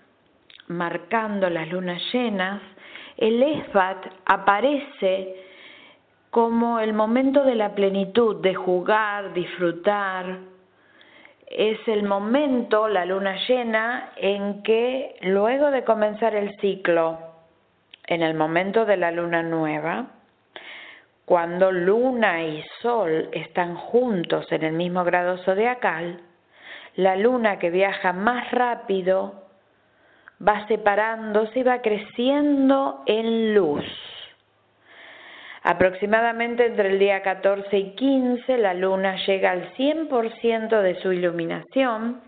marcando 0.66 1.50
las 1.50 1.68
lunas 1.68 2.00
llenas, 2.10 2.62
el 3.18 3.42
Esbat 3.42 4.06
aparece 4.24 5.36
como 6.30 6.80
el 6.80 6.94
momento 6.94 7.44
de 7.44 7.54
la 7.54 7.74
plenitud, 7.74 8.36
de 8.40 8.54
jugar, 8.54 9.34
disfrutar. 9.34 10.38
Es 11.46 11.78
el 11.86 12.04
momento, 12.04 12.88
la 12.88 13.04
luna 13.04 13.36
llena, 13.46 14.12
en 14.16 14.62
que 14.62 15.16
luego 15.20 15.70
de 15.70 15.84
comenzar 15.84 16.34
el 16.34 16.58
ciclo, 16.60 17.18
en 18.06 18.22
el 18.22 18.34
momento 18.34 18.86
de 18.86 18.96
la 18.96 19.10
luna 19.10 19.42
nueva, 19.42 20.06
cuando 21.30 21.70
luna 21.70 22.42
y 22.42 22.64
sol 22.82 23.28
están 23.30 23.76
juntos 23.76 24.50
en 24.50 24.64
el 24.64 24.72
mismo 24.72 25.04
grado 25.04 25.38
zodiacal, 25.44 26.20
la 26.96 27.14
luna 27.14 27.60
que 27.60 27.70
viaja 27.70 28.12
más 28.12 28.50
rápido 28.50 29.44
va 30.44 30.66
separándose 30.66 31.60
y 31.60 31.62
va 31.62 31.82
creciendo 31.82 33.04
en 33.06 33.54
luz. 33.54 33.84
Aproximadamente 35.62 36.66
entre 36.66 36.88
el 36.88 36.98
día 36.98 37.22
14 37.22 37.78
y 37.78 37.90
15 37.94 38.58
la 38.58 38.74
luna 38.74 39.14
llega 39.24 39.52
al 39.52 39.72
100% 39.74 40.82
de 40.82 41.00
su 41.00 41.12
iluminación, 41.12 42.22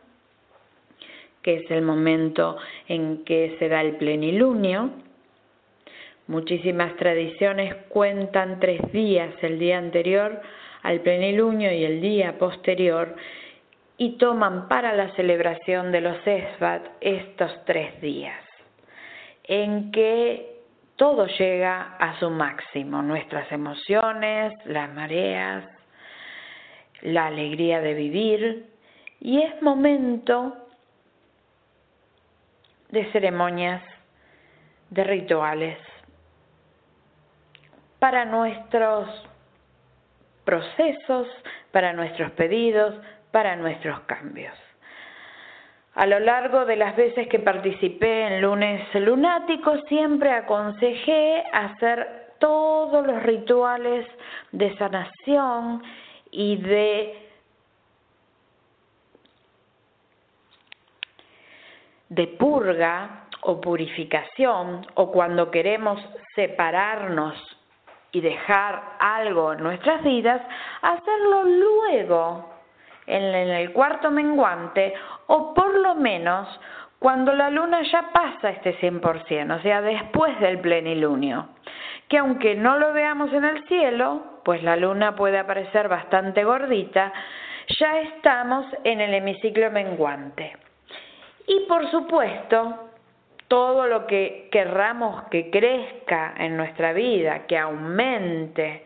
que 1.42 1.56
es 1.56 1.70
el 1.72 1.82
momento 1.82 2.56
en 2.86 3.24
que 3.24 3.56
se 3.58 3.68
da 3.68 3.80
el 3.80 3.96
plenilunio, 3.96 4.90
Muchísimas 6.28 6.96
tradiciones 6.96 7.74
cuentan 7.88 8.60
tres 8.60 8.80
días, 8.92 9.34
el 9.42 9.58
día 9.58 9.78
anterior 9.78 10.40
al 10.82 11.00
plenilunio 11.00 11.72
y 11.72 11.84
el 11.84 12.00
día 12.00 12.38
posterior, 12.38 13.14
y 13.96 14.16
toman 14.18 14.68
para 14.68 14.92
la 14.92 15.14
celebración 15.14 15.92
de 15.92 16.00
los 16.00 16.26
Esbat 16.26 16.86
estos 17.00 17.64
tres 17.64 18.00
días, 18.00 18.44
en 19.44 19.92
que 19.92 20.60
todo 20.96 21.26
llega 21.26 21.96
a 21.98 22.18
su 22.18 22.30
máximo, 22.30 23.02
nuestras 23.02 23.50
emociones, 23.52 24.52
las 24.66 24.92
mareas, 24.92 25.64
la 27.02 27.26
alegría 27.26 27.80
de 27.80 27.94
vivir, 27.94 28.66
y 29.20 29.40
es 29.40 29.62
momento 29.62 30.56
de 32.90 33.04
ceremonias, 33.12 33.82
de 34.90 35.04
rituales, 35.04 35.78
para 38.02 38.24
nuestros 38.24 39.08
procesos, 40.44 41.28
para 41.70 41.92
nuestros 41.92 42.32
pedidos, 42.32 42.96
para 43.30 43.54
nuestros 43.54 44.00
cambios. 44.00 44.52
A 45.94 46.06
lo 46.06 46.18
largo 46.18 46.64
de 46.64 46.74
las 46.74 46.96
veces 46.96 47.28
que 47.28 47.38
participé 47.38 48.26
en 48.26 48.42
lunes 48.42 48.92
lunáticos, 48.94 49.82
siempre 49.88 50.32
aconsejé 50.32 51.44
hacer 51.52 52.32
todos 52.40 53.06
los 53.06 53.22
rituales 53.22 54.04
de 54.50 54.76
sanación 54.78 55.80
y 56.32 56.56
de 56.56 57.28
de 62.08 62.26
purga 62.26 63.28
o 63.42 63.60
purificación 63.60 64.84
o 64.94 65.12
cuando 65.12 65.52
queremos 65.52 66.00
separarnos 66.34 67.51
y 68.12 68.20
dejar 68.20 68.82
algo 68.98 69.54
en 69.54 69.62
nuestras 69.62 70.02
vidas, 70.04 70.40
hacerlo 70.82 71.44
luego 71.44 72.52
en 73.06 73.22
el 73.24 73.72
cuarto 73.72 74.10
menguante 74.10 74.94
o 75.26 75.54
por 75.54 75.74
lo 75.74 75.94
menos 75.94 76.48
cuando 76.98 77.32
la 77.32 77.50
luna 77.50 77.82
ya 77.82 78.10
pasa 78.12 78.50
este 78.50 78.78
100%, 78.78 79.58
o 79.58 79.62
sea, 79.62 79.82
después 79.82 80.38
del 80.38 80.60
plenilunio, 80.60 81.48
que 82.08 82.18
aunque 82.18 82.54
no 82.54 82.78
lo 82.78 82.92
veamos 82.92 83.32
en 83.32 83.44
el 83.44 83.66
cielo, 83.66 84.40
pues 84.44 84.62
la 84.62 84.76
luna 84.76 85.16
puede 85.16 85.38
aparecer 85.38 85.88
bastante 85.88 86.44
gordita, 86.44 87.12
ya 87.80 88.00
estamos 88.00 88.66
en 88.84 89.00
el 89.00 89.14
hemiciclo 89.14 89.68
menguante. 89.72 90.56
Y 91.48 91.66
por 91.66 91.90
supuesto, 91.90 92.91
todo 93.52 93.86
lo 93.86 94.06
que 94.06 94.48
querramos 94.50 95.24
que 95.24 95.50
crezca 95.50 96.32
en 96.38 96.56
nuestra 96.56 96.94
vida, 96.94 97.40
que 97.46 97.58
aumente, 97.58 98.82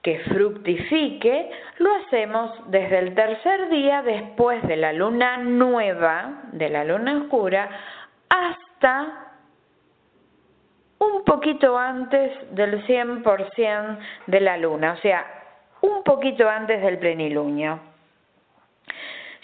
que 0.00 0.20
fructifique, 0.20 1.50
lo 1.78 1.92
hacemos 1.96 2.52
desde 2.70 3.00
el 3.00 3.16
tercer 3.16 3.68
día 3.70 4.02
después 4.02 4.62
de 4.68 4.76
la 4.76 4.92
luna 4.92 5.38
nueva, 5.38 6.42
de 6.52 6.70
la 6.70 6.84
luna 6.84 7.22
oscura, 7.22 7.68
hasta 8.28 9.32
un 11.00 11.24
poquito 11.24 11.76
antes 11.76 12.30
del 12.54 12.86
100% 12.86 13.98
de 14.28 14.40
la 14.40 14.56
luna, 14.56 14.92
o 14.92 14.98
sea, 14.98 15.26
un 15.80 16.04
poquito 16.04 16.48
antes 16.48 16.80
del 16.80 16.98
plenilunio. 16.98 17.93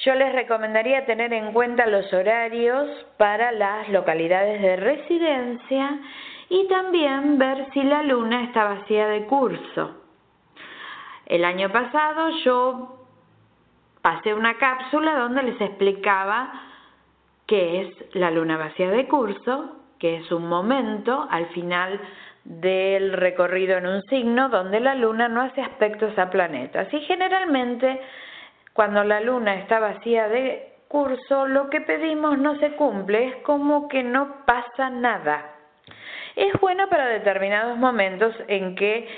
Yo 0.05 0.14
les 0.14 0.32
recomendaría 0.32 1.05
tener 1.05 1.32
en 1.35 1.52
cuenta 1.52 1.86
los 1.86 2.10
horarios 2.12 2.89
para 3.18 3.52
las 3.52 3.89
localidades 3.90 4.62
de 4.62 4.77
residencia 4.77 5.98
y 6.48 6.66
también 6.68 7.39
ver 7.39 7.66
si 7.72 7.82
la 7.82 8.02
luna 8.02 8.44
está 8.44 8.64
vacía 8.64 9.06
de 9.09 9.27
curso. 9.27 9.97
El 11.27 11.44
año 11.44 11.70
pasado 11.70 12.31
yo 12.44 13.06
pasé 14.01 14.32
una 14.32 14.56
cápsula 14.56 15.18
donde 15.18 15.43
les 15.43 15.60
explicaba 15.60 16.51
qué 17.47 17.82
es 17.82 18.14
la 18.14 18.31
luna 18.31 18.56
vacía 18.56 18.90
de 18.90 19.06
curso, 19.06 19.77
que 19.98 20.16
es 20.16 20.32
un 20.32 20.48
momento 20.48 21.28
al 21.31 21.47
final 21.48 22.01
del 22.44 23.12
recorrido 23.12 23.77
en 23.77 23.86
un 23.86 24.02
signo 24.05 24.48
donde 24.48 24.81
la 24.81 24.94
luna 24.94 25.28
no 25.28 25.43
hace 25.43 25.60
aspectos 25.60 26.18
a 26.18 26.31
planetas 26.31 26.93
y 26.94 27.01
generalmente 27.01 28.01
cuando 28.72 29.05
la 29.05 29.20
luna 29.20 29.56
está 29.56 29.78
vacía 29.78 30.28
de 30.28 30.72
curso, 30.88 31.47
lo 31.47 31.70
que 31.70 31.80
pedimos 31.80 32.38
no 32.38 32.59
se 32.59 32.72
cumple, 32.72 33.28
es 33.28 33.36
como 33.42 33.88
que 33.88 34.02
no 34.02 34.44
pasa 34.44 34.90
nada. 34.90 35.55
Es 36.36 36.52
bueno 36.60 36.88
para 36.88 37.06
determinados 37.06 37.76
momentos 37.78 38.34
en 38.48 38.74
que 38.74 39.09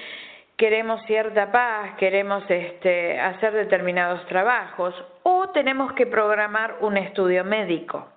queremos 0.56 1.02
cierta 1.06 1.50
paz, 1.50 1.94
queremos 1.96 2.44
este, 2.48 3.18
hacer 3.18 3.52
determinados 3.52 4.24
trabajos 4.26 4.94
o 5.22 5.48
tenemos 5.50 5.92
que 5.94 6.06
programar 6.06 6.76
un 6.80 6.96
estudio 6.96 7.44
médico. 7.44 8.08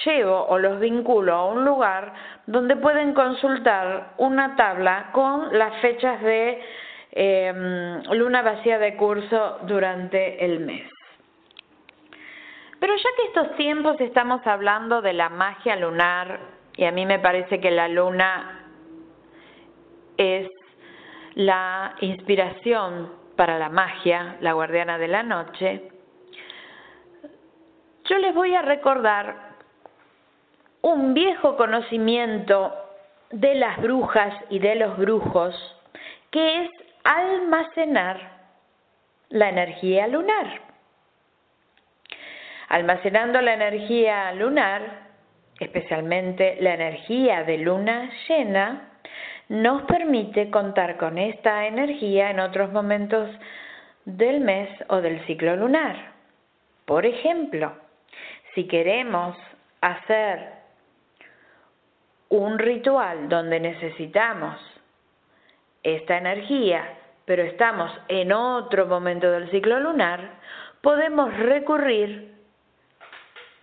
llevo 0.05 0.45
o 0.47 0.57
los 0.57 0.79
vinculo 0.79 1.33
a 1.33 1.45
un 1.45 1.65
lugar 1.65 2.13
donde 2.45 2.77
pueden 2.77 3.13
consultar 3.13 4.13
una 4.17 4.55
tabla 4.55 5.09
con 5.11 5.55
las 5.57 5.75
fechas 5.81 6.21
de 6.21 6.61
em, 7.11 8.01
luna 8.13 8.41
vacía 8.41 8.79
de 8.79 8.95
curso 8.95 9.59
durante 9.63 10.45
el 10.45 10.61
mes. 10.61 10.96
Pero 12.79 12.95
ya 12.95 13.09
que 13.15 13.27
estos 13.27 13.55
tiempos 13.57 13.99
estamos 13.99 14.45
hablando 14.45 15.01
de 15.01 15.13
la 15.13 15.29
magia 15.29 15.75
lunar, 15.75 16.39
y 16.75 16.85
a 16.85 16.91
mí 16.91 17.05
me 17.05 17.19
parece 17.19 17.59
que 17.59 17.71
la 17.71 17.87
luna 17.87 18.65
es 20.17 20.49
la 21.33 21.95
inspiración 22.01 23.11
para 23.35 23.57
la 23.57 23.69
magia, 23.69 24.37
la 24.41 24.53
guardiana 24.53 24.97
de 24.97 25.07
la 25.07 25.23
noche, 25.23 25.91
yo 28.05 28.17
les 28.19 28.33
voy 28.33 28.55
a 28.55 28.61
recordar 28.61 29.55
un 30.81 31.13
viejo 31.13 31.57
conocimiento 31.57 32.73
de 33.31 33.55
las 33.55 33.81
brujas 33.81 34.33
y 34.49 34.59
de 34.59 34.75
los 34.75 34.97
brujos, 34.97 35.55
que 36.31 36.63
es 36.63 36.71
almacenar 37.03 38.37
la 39.29 39.49
energía 39.49 40.07
lunar. 40.07 40.66
Almacenando 42.69 43.41
la 43.41 43.53
energía 43.53 44.33
lunar, 44.33 44.81
especialmente 45.59 46.57
la 46.59 46.73
energía 46.73 47.43
de 47.43 47.57
luna 47.59 48.09
llena, 48.27 48.89
nos 49.49 49.83
permite 49.83 50.49
contar 50.49 50.97
con 50.97 51.17
esta 51.17 51.65
energía 51.65 52.29
en 52.29 52.41
otros 52.41 52.71
momentos 52.73 53.29
del 54.03 54.41
mes 54.41 54.69
o 54.89 55.01
del 55.01 55.25
ciclo 55.25 55.55
lunar. 55.55 55.95
Por 56.85 57.05
ejemplo, 57.05 57.73
si 58.53 58.67
queremos 58.67 59.37
hacer 59.81 60.57
un 62.29 62.59
ritual 62.59 63.29
donde 63.29 63.59
necesitamos 63.61 64.59
esta 65.83 66.17
energía, 66.17 66.83
pero 67.23 67.43
estamos 67.43 67.91
en 68.09 68.33
otro 68.33 68.87
momento 68.87 69.31
del 69.31 69.49
ciclo 69.51 69.79
lunar, 69.79 70.31
podemos 70.81 71.33
recurrir 71.37 72.36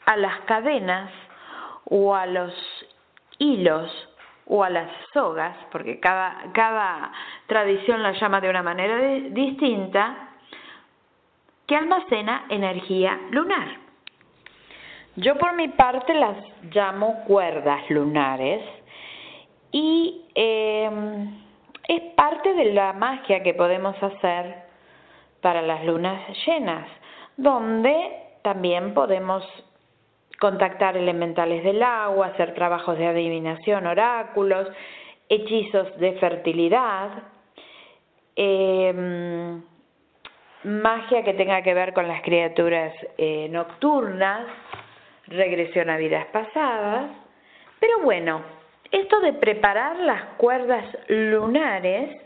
a 0.07 0.17
las 0.17 0.41
cadenas 0.41 1.11
o 1.85 2.15
a 2.15 2.27
los 2.27 2.53
hilos 3.39 3.91
o 4.47 4.63
a 4.63 4.71
las 4.71 4.91
sogas, 5.13 5.57
porque 5.73 6.01
cada, 6.01 6.53
cada 6.53 7.13
tradición 7.47 8.03
la 8.03 8.13
llama 8.13 8.41
de 8.41 8.51
una 8.51 8.63
manera 8.63 8.99
distinta, 9.31 10.31
que 11.67 11.77
almacena 11.77 12.45
energía 12.51 13.19
lunar. 13.31 13.85
Yo 15.17 15.37
por 15.39 15.55
mi 15.55 15.69
parte 15.69 16.13
las 16.13 16.37
llamo 16.75 17.25
cuerdas 17.25 17.89
lunares 17.89 18.63
y 19.71 20.25
em, 20.35 21.43
es 21.89 22.01
parte 22.15 22.53
de 22.55 22.73
la 22.73 22.93
magia 22.93 23.43
que 23.43 23.55
podemos 23.55 24.01
hacer 24.03 24.65
para 25.41 25.63
las 25.63 25.85
lunas 25.85 26.21
llenas, 26.45 26.87
donde 27.37 28.25
también 28.43 28.93
podemos 28.93 29.45
contactar 30.41 30.97
elementales 30.97 31.65
del 31.65 31.83
agua, 31.83 32.29
hacer 32.29 32.55
trabajos 32.55 32.99
de 32.99 33.07
adivinación, 33.07 33.87
oráculos, 33.87 34.69
hechizos 35.29 35.97
de 35.99 36.13
fertilidad, 36.15 37.11
em, 38.37 39.63
magia 40.65 41.23
que 41.23 41.35
tenga 41.35 41.63
que 41.63 41.75
ver 41.75 41.93
con 41.93 42.09
las 42.09 42.23
criaturas 42.23 42.93
eh, 43.19 43.49
nocturnas, 43.51 44.47
regresión 45.27 45.91
a 45.91 45.97
vidas 45.97 46.27
pasadas. 46.27 47.11
Pero 47.81 48.01
bueno, 48.03 48.43
esto 48.91 49.21
de 49.21 49.33
preparar 49.35 49.97
las 50.01 50.25
cuerdas 50.37 50.85
lunares 51.09 52.21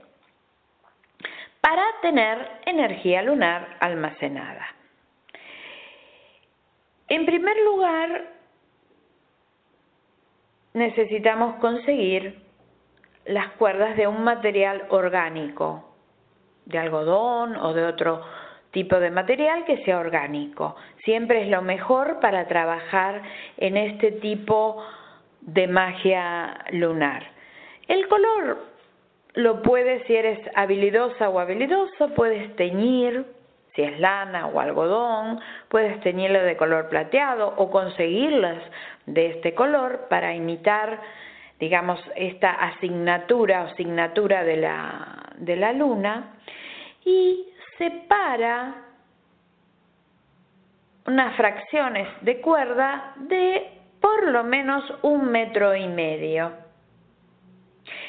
para 1.61 1.83
tener 2.03 2.39
energía 2.67 3.23
lunar 3.23 3.77
almacenada. 3.81 4.78
En 7.09 7.25
primer 7.27 7.57
lugar, 7.65 8.25
necesitamos 10.75 11.57
conseguir 11.57 12.41
las 13.25 13.51
cuerdas 13.53 13.97
de 13.97 14.07
un 14.07 14.25
material 14.25 14.85
orgánico, 14.91 15.85
de 16.67 16.79
algodón 16.79 17.57
o 17.57 17.73
de 17.73 17.85
otro 17.85 18.23
tipo 18.71 19.01
de 19.01 19.11
material 19.11 19.65
que 19.65 19.85
sea 19.85 19.99
orgánico. 19.99 20.77
Siempre 21.05 21.43
es 21.43 21.49
lo 21.49 21.63
mejor 21.63 22.21
para 22.21 22.47
trabajar 22.47 23.23
en 23.57 23.77
este 23.77 24.13
tipo 24.13 24.83
de 25.41 25.67
magia 25.67 26.65
lunar. 26.73 27.25
El 27.87 28.07
color 28.09 28.59
lo 29.35 29.63
puedes, 29.63 30.07
si 30.07 30.15
eres 30.15 30.39
habilidosa 30.55 31.29
o 31.29 31.39
habilidoso, 31.39 32.11
puedes 32.15 32.55
teñir, 32.57 33.25
si 33.79 33.85
es 33.85 34.01
lana 34.01 34.49
o 34.49 34.59
algodón, 34.59 35.39
puedes 35.69 36.01
teñirlo 36.01 36.43
de 36.43 36.57
color 36.57 36.89
plateado 36.89 37.55
o 37.59 37.71
conseguirlas 37.71 38.59
de 39.07 39.27
este 39.27 39.55
color 39.55 40.09
para 40.11 40.35
imitar, 40.35 40.99
digamos, 41.61 42.01
esta 42.17 42.51
asignatura 42.51 43.63
o 43.63 43.67
asignatura 43.69 44.43
de 44.43 44.57
la, 44.57 45.33
de 45.37 45.55
la 45.55 45.73
luna 45.73 46.41
y 47.05 47.47
separa 47.79 48.75
unas 51.07 51.37
fracciones 51.37 52.09
de 52.23 52.41
cuerda 52.41 53.13
de 53.15 53.79
por 54.01 54.27
lo 54.27 54.43
menos 54.43 54.83
un 55.03 55.31
metro 55.31 55.77
y 55.77 55.87
medio. 55.87 56.51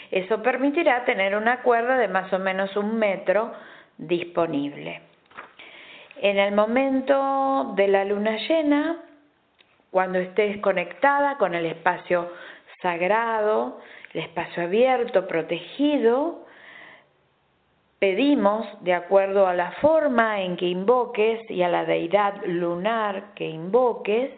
Eso 0.10 0.42
permitirá 0.42 1.06
tener 1.06 1.36
una 1.36 1.62
cuerda 1.62 1.96
de 1.96 2.08
más 2.08 2.34
o 2.34 2.40
menos 2.40 2.76
un 2.76 2.98
metro 2.98 3.54
disponible. 4.00 5.09
En 6.22 6.38
el 6.38 6.54
momento 6.54 7.72
de 7.76 7.88
la 7.88 8.04
luna 8.04 8.36
llena, 8.46 8.98
cuando 9.90 10.20
estés 10.20 10.58
conectada 10.58 11.38
con 11.38 11.56
el 11.56 11.66
espacio 11.66 12.30
sagrado, 12.82 13.80
el 14.14 14.24
espacio 14.24 14.64
abierto, 14.64 15.28
protegido, 15.28 16.46
pedimos, 18.00 18.68
de 18.84 18.96
acuerdo 18.96 19.48
a 19.48 19.54
la 19.54 19.72
forma 19.74 20.42
en 20.42 20.58
que 20.58 20.66
invoques 20.66 21.50
y 21.50 21.64
a 21.64 21.70
la 21.70 21.86
deidad 21.86 22.44
lunar 22.46 23.34
que 23.36 23.48
invoques, 23.48 24.32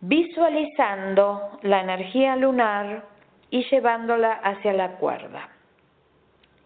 visualizando 0.00 1.58
la 1.60 1.82
energía 1.82 2.36
lunar 2.36 3.04
y 3.50 3.64
llevándola 3.64 4.32
hacia 4.32 4.72
la 4.72 4.92
cuerda. 4.92 5.50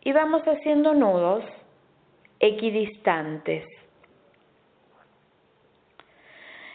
Y 0.03 0.13
vamos 0.13 0.43
haciendo 0.43 0.95
nudos 0.95 1.43
equidistantes. 2.41 3.65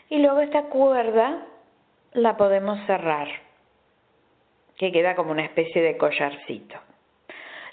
Y 0.10 0.20
luego 0.20 0.42
esta 0.42 0.64
cuerda 0.64 1.46
la 2.14 2.36
podemos 2.36 2.80
cerrar, 2.86 3.28
que 4.78 4.92
queda 4.92 5.16
como 5.16 5.32
una 5.32 5.46
especie 5.46 5.82
de 5.82 5.98
collarcito. 5.98 6.76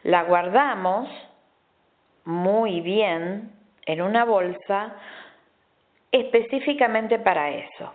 La 0.05 0.23
guardamos 0.25 1.09
muy 2.25 2.81
bien 2.81 3.53
en 3.87 4.03
una 4.03 4.25
bolsa 4.25 4.95
específicamente 6.13 7.19
para 7.19 7.51
eso. 7.51 7.93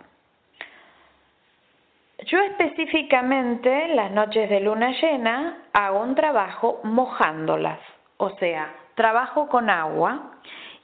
Yo 2.26 2.38
específicamente 2.40 3.88
las 3.88 4.10
noches 4.10 4.48
de 4.48 4.60
luna 4.60 4.92
llena 5.00 5.64
hago 5.72 6.00
un 6.00 6.14
trabajo 6.14 6.80
mojándolas, 6.84 7.80
o 8.16 8.30
sea, 8.36 8.74
trabajo 8.94 9.48
con 9.48 9.70
agua 9.70 10.38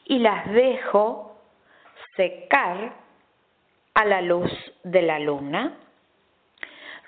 y 0.04 0.18
las 0.18 0.50
dejo 0.52 1.36
secar 2.16 2.92
a 3.94 4.04
la 4.04 4.20
luz 4.22 4.50
de 4.84 5.02
la 5.02 5.18
luna, 5.18 5.76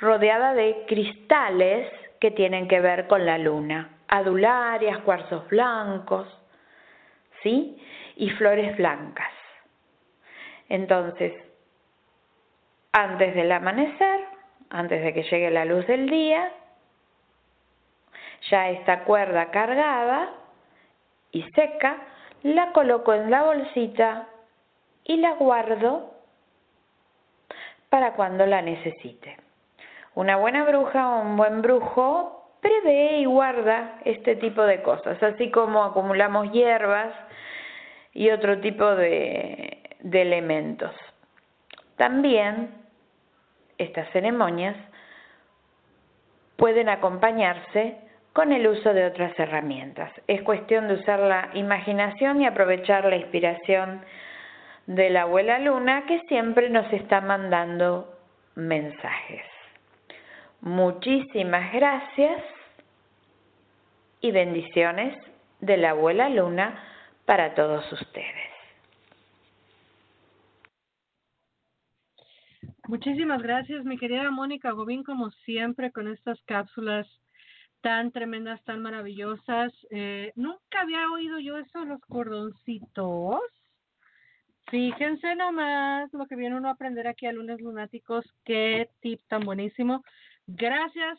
rodeada 0.00 0.54
de 0.54 0.84
cristales 0.86 1.90
que 2.20 2.30
tienen 2.30 2.68
que 2.68 2.80
ver 2.80 3.06
con 3.06 3.26
la 3.26 3.38
luna, 3.38 3.90
adularias, 4.08 4.98
cuarzos 4.98 5.48
blancos, 5.48 6.28
¿sí? 7.42 7.82
Y 8.16 8.30
flores 8.30 8.76
blancas. 8.76 9.32
Entonces, 10.68 11.32
antes 12.92 13.34
del 13.34 13.50
amanecer, 13.50 14.20
antes 14.70 15.02
de 15.02 15.12
que 15.12 15.22
llegue 15.24 15.50
la 15.50 15.64
luz 15.64 15.86
del 15.86 16.08
día, 16.08 16.52
ya 18.50 18.70
esta 18.70 19.04
cuerda 19.04 19.50
cargada 19.50 20.30
y 21.32 21.42
seca, 21.54 21.96
la 22.42 22.72
coloco 22.72 23.14
en 23.14 23.30
la 23.30 23.42
bolsita 23.42 24.28
y 25.04 25.16
la 25.16 25.32
guardo 25.32 26.14
para 27.88 28.12
cuando 28.14 28.46
la 28.46 28.62
necesite. 28.62 29.36
Una 30.14 30.36
buena 30.36 30.64
bruja 30.64 31.08
o 31.08 31.22
un 31.22 31.36
buen 31.36 31.62
brujo 31.62 32.50
prevé 32.60 33.18
y 33.18 33.24
guarda 33.24 33.98
este 34.04 34.36
tipo 34.36 34.62
de 34.62 34.82
cosas, 34.82 35.20
así 35.22 35.50
como 35.50 35.82
acumulamos 35.82 36.52
hierbas 36.52 37.12
y 38.12 38.30
otro 38.30 38.60
tipo 38.60 38.94
de, 38.94 39.96
de 40.00 40.22
elementos. 40.22 40.92
También 41.96 42.74
estas 43.78 44.08
ceremonias 44.12 44.76
pueden 46.56 46.88
acompañarse 46.88 47.96
con 48.32 48.52
el 48.52 48.66
uso 48.66 48.94
de 48.94 49.06
otras 49.06 49.38
herramientas. 49.38 50.10
Es 50.26 50.42
cuestión 50.42 50.88
de 50.88 50.94
usar 50.94 51.20
la 51.20 51.50
imaginación 51.54 52.40
y 52.40 52.46
aprovechar 52.46 53.04
la 53.04 53.16
inspiración 53.16 54.02
de 54.86 55.10
la 55.10 55.22
abuela 55.22 55.58
luna 55.58 56.06
que 56.06 56.20
siempre 56.28 56.70
nos 56.70 56.90
está 56.92 57.20
mandando 57.20 58.12
mensajes. 58.54 59.42
Muchísimas 60.60 61.72
gracias 61.72 62.42
y 64.20 64.30
bendiciones 64.30 65.16
de 65.60 65.76
la 65.76 65.90
abuela 65.90 66.28
luna 66.28 66.82
para 67.24 67.54
todos 67.54 67.90
ustedes. 67.92 68.52
Muchísimas 72.88 73.42
gracias, 73.42 73.84
mi 73.84 73.96
querida 73.96 74.30
Mónica 74.30 74.72
Gobín, 74.72 75.04
como 75.04 75.30
siempre, 75.30 75.92
con 75.92 76.08
estas 76.08 76.40
cápsulas 76.42 77.06
tan 77.82 78.12
tremendas, 78.12 78.62
tan 78.64 78.80
maravillosas. 78.80 79.72
Eh, 79.90 80.32
nunca 80.36 80.80
había 80.80 81.10
oído 81.10 81.38
yo 81.38 81.58
eso 81.58 81.84
los 81.84 82.00
cordoncitos. 82.00 83.40
Fíjense 84.70 85.34
nomás 85.34 86.10
lo 86.14 86.26
que 86.26 86.36
viene 86.36 86.56
uno 86.56 86.68
a 86.68 86.72
aprender 86.72 87.06
aquí 87.06 87.26
a 87.26 87.32
lunes 87.32 87.60
lunáticos. 87.60 88.24
Qué 88.44 88.88
tip 89.00 89.20
tan 89.28 89.44
buenísimo. 89.44 90.02
Gracias, 90.46 91.18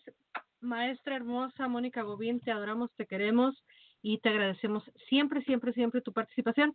maestra 0.62 1.18
hermosa 1.18 1.68
Mónica 1.68 2.02
Gobín. 2.02 2.40
Te 2.40 2.52
adoramos, 2.52 2.92
te 2.96 3.06
queremos 3.06 3.64
y 4.02 4.18
te 4.20 4.30
agradecemos 4.30 4.84
siempre, 5.10 5.44
siempre, 5.44 5.74
siempre 5.74 6.02
tu 6.02 6.14
participación. 6.14 6.74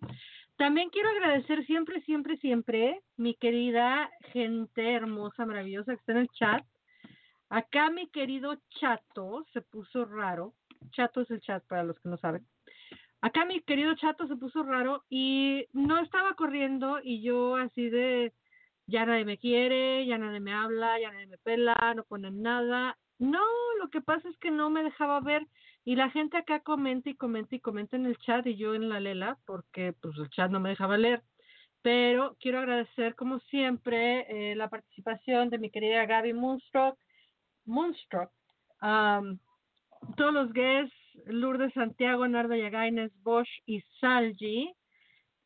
También 0.56 0.90
quiero 0.90 1.08
agradecer 1.10 1.64
siempre, 1.66 2.00
siempre, 2.02 2.36
siempre 2.38 3.00
mi 3.16 3.34
querida 3.34 4.10
gente 4.32 4.92
hermosa, 4.92 5.46
maravillosa 5.46 5.92
que 5.92 6.00
está 6.00 6.12
en 6.12 6.18
el 6.18 6.28
chat. 6.28 6.64
Acá 7.50 7.90
mi 7.90 8.08
querido 8.08 8.56
Chato 8.78 9.46
se 9.52 9.62
puso 9.62 10.04
raro. 10.04 10.54
Chato 10.90 11.22
es 11.22 11.30
el 11.30 11.40
chat 11.40 11.64
para 11.66 11.82
los 11.82 11.98
que 12.00 12.08
no 12.08 12.18
saben. 12.18 12.46
Acá 13.20 13.44
mi 13.44 13.60
querido 13.62 13.94
Chato 13.94 14.26
se 14.26 14.36
puso 14.36 14.62
raro 14.62 15.04
y 15.08 15.66
no 15.72 15.98
estaba 16.00 16.34
corriendo 16.34 17.00
y 17.02 17.22
yo 17.22 17.56
así 17.56 17.88
de 17.88 18.32
ya 18.86 19.04
nadie 19.06 19.24
me 19.24 19.38
quiere, 19.38 20.06
ya 20.06 20.18
nadie 20.18 20.40
me 20.40 20.52
habla, 20.52 21.00
ya 21.00 21.10
nadie 21.10 21.26
me 21.26 21.38
pela, 21.38 21.74
no 21.96 22.04
ponen 22.04 22.42
nada. 22.42 22.96
No, 23.18 23.42
lo 23.80 23.88
que 23.88 24.00
pasa 24.00 24.28
es 24.28 24.36
que 24.38 24.50
no 24.50 24.70
me 24.70 24.84
dejaba 24.84 25.20
ver 25.20 25.46
y 25.84 25.96
la 25.96 26.10
gente 26.10 26.36
acá 26.36 26.60
comenta 26.60 27.10
y 27.10 27.16
comenta 27.16 27.56
y 27.56 27.60
comenta 27.60 27.96
en 27.96 28.06
el 28.06 28.18
chat 28.18 28.46
y 28.46 28.56
yo 28.56 28.74
en 28.74 28.88
la 28.88 29.00
lela 29.00 29.38
porque 29.46 29.94
pues 30.00 30.16
el 30.18 30.28
chat 30.30 30.50
no 30.50 30.60
me 30.60 30.70
dejaba 30.70 30.98
leer. 30.98 31.22
Pero 31.82 32.36
quiero 32.40 32.58
agradecer 32.58 33.14
como 33.14 33.40
siempre 33.40 34.50
eh, 34.50 34.54
la 34.54 34.68
participación 34.68 35.48
de 35.48 35.58
mi 35.58 35.70
querida 35.70 36.06
Gaby 36.06 36.34
Moonstruck, 37.68 38.30
Moonstruck 38.80 39.40
todos 40.16 40.32
los 40.32 40.52
guests, 40.52 40.94
Lourdes 41.26 41.72
Santiago, 41.74 42.26
Narda 42.26 42.56
Yagaines, 42.56 43.12
Bosch 43.22 43.48
y 43.66 43.82
Salgi. 44.00 44.72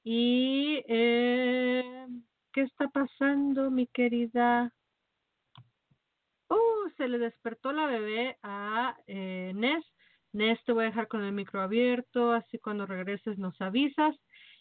Y 0.05 0.83
eh, 0.89 2.07
¿qué 2.53 2.63
está 2.63 2.89
pasando, 2.89 3.71
mi 3.71 3.87
querida? 3.87 4.73
Uh, 6.49 6.91
se 6.97 7.09
le 7.09 7.19
despertó 7.19 7.73
la 7.73 7.87
bebé 7.87 8.37
a 8.43 8.97
eh, 9.07 9.53
Ness 9.55 9.85
Nes 10.33 10.59
te 10.65 10.73
voy 10.73 10.85
a 10.85 10.87
dejar 10.87 11.09
con 11.09 11.23
el 11.23 11.33
micro 11.33 11.61
abierto, 11.61 12.33
así 12.33 12.59
cuando 12.59 12.87
regreses 12.87 13.39
nos 13.39 13.61
avisas. 13.61 14.17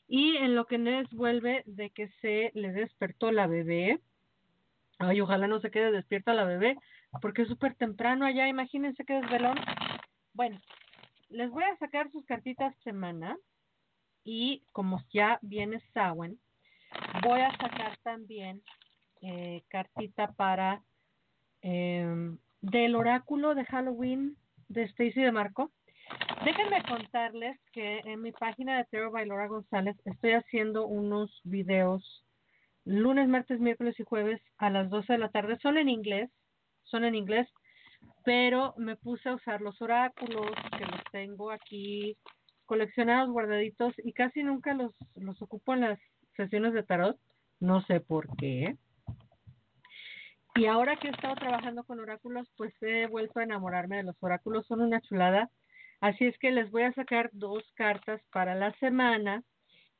Y 0.07 0.35
en 0.35 0.55
lo 0.55 0.65
que 0.65 0.77
Nes 0.77 1.09
vuelve 1.11 1.63
de 1.65 1.91
que 1.91 2.09
se 2.21 2.51
le 2.53 2.73
despertó 2.73 3.31
la 3.31 3.47
bebé, 3.47 4.01
ay, 4.99 5.21
ojalá 5.21 5.47
no 5.47 5.61
se 5.61 5.71
quede 5.71 5.91
despierta 5.91 6.33
la 6.33 6.43
bebé, 6.43 6.77
porque 7.19 7.43
es 7.43 7.47
súper 7.47 7.75
temprano 7.75 8.25
allá, 8.25 8.47
imagínense 8.47 9.03
que 9.05 9.13
desvelón. 9.13 9.57
Bueno, 10.33 10.59
les 11.29 11.49
voy 11.49 11.63
a 11.63 11.77
sacar 11.77 12.11
sus 12.11 12.25
cartitas 12.25 12.75
semana 12.83 13.37
y 14.23 14.63
como 14.71 15.01
ya 15.11 15.39
viene 15.41 15.81
Sawen, 15.93 16.39
voy 17.23 17.41
a 17.41 17.51
sacar 17.57 17.97
también 18.03 18.61
eh, 19.21 19.63
cartita 19.69 20.31
para 20.33 20.81
eh, 21.61 22.35
del 22.61 22.95
oráculo 22.95 23.55
de 23.55 23.65
Halloween 23.65 24.37
de 24.67 24.83
Stacy 24.83 25.21
de 25.21 25.31
Marco. 25.31 25.71
Déjenme 26.43 26.83
contarles 26.83 27.59
que 27.71 27.99
en 27.99 28.21
mi 28.21 28.31
página 28.31 28.77
de 28.77 28.85
Tero 28.85 29.11
Bailora 29.11 29.47
González 29.47 29.95
estoy 30.05 30.31
haciendo 30.31 30.87
unos 30.87 31.39
videos 31.43 32.25
lunes, 32.83 33.27
martes, 33.27 33.59
miércoles 33.59 33.99
y 33.99 34.03
jueves 34.03 34.41
a 34.57 34.69
las 34.69 34.89
12 34.89 35.13
de 35.13 35.19
la 35.19 35.29
tarde. 35.29 35.57
Son 35.61 35.77
en 35.77 35.89
inglés, 35.89 36.31
son 36.83 37.05
en 37.05 37.15
inglés, 37.15 37.47
pero 38.23 38.73
me 38.77 38.95
puse 38.95 39.29
a 39.29 39.35
usar 39.35 39.61
los 39.61 39.81
oráculos 39.81 40.51
que 40.77 40.85
los 40.85 41.01
tengo 41.11 41.51
aquí 41.51 42.17
coleccionados, 42.65 43.31
guardaditos 43.31 43.93
y 43.97 44.13
casi 44.13 44.43
nunca 44.43 44.73
los, 44.73 44.93
los 45.15 45.41
ocupo 45.41 45.73
en 45.73 45.81
las 45.81 45.99
sesiones 46.35 46.73
de 46.73 46.83
tarot, 46.83 47.17
no 47.59 47.81
sé 47.81 47.99
por 47.99 48.35
qué. 48.37 48.77
Y 50.55 50.65
ahora 50.65 50.97
que 50.97 51.07
he 51.07 51.11
estado 51.11 51.35
trabajando 51.35 51.83
con 51.83 51.99
oráculos, 51.99 52.51
pues 52.57 52.73
he 52.81 53.07
vuelto 53.07 53.39
a 53.39 53.43
enamorarme 53.43 53.97
de 53.97 54.03
los 54.03 54.21
oráculos, 54.21 54.67
son 54.67 54.81
una 54.81 55.01
chulada. 55.01 55.49
Así 56.01 56.25
es 56.25 56.37
que 56.39 56.51
les 56.51 56.69
voy 56.71 56.83
a 56.83 56.93
sacar 56.93 57.29
dos 57.31 57.63
cartas 57.75 58.21
para 58.31 58.55
la 58.55 58.73
semana 58.79 59.43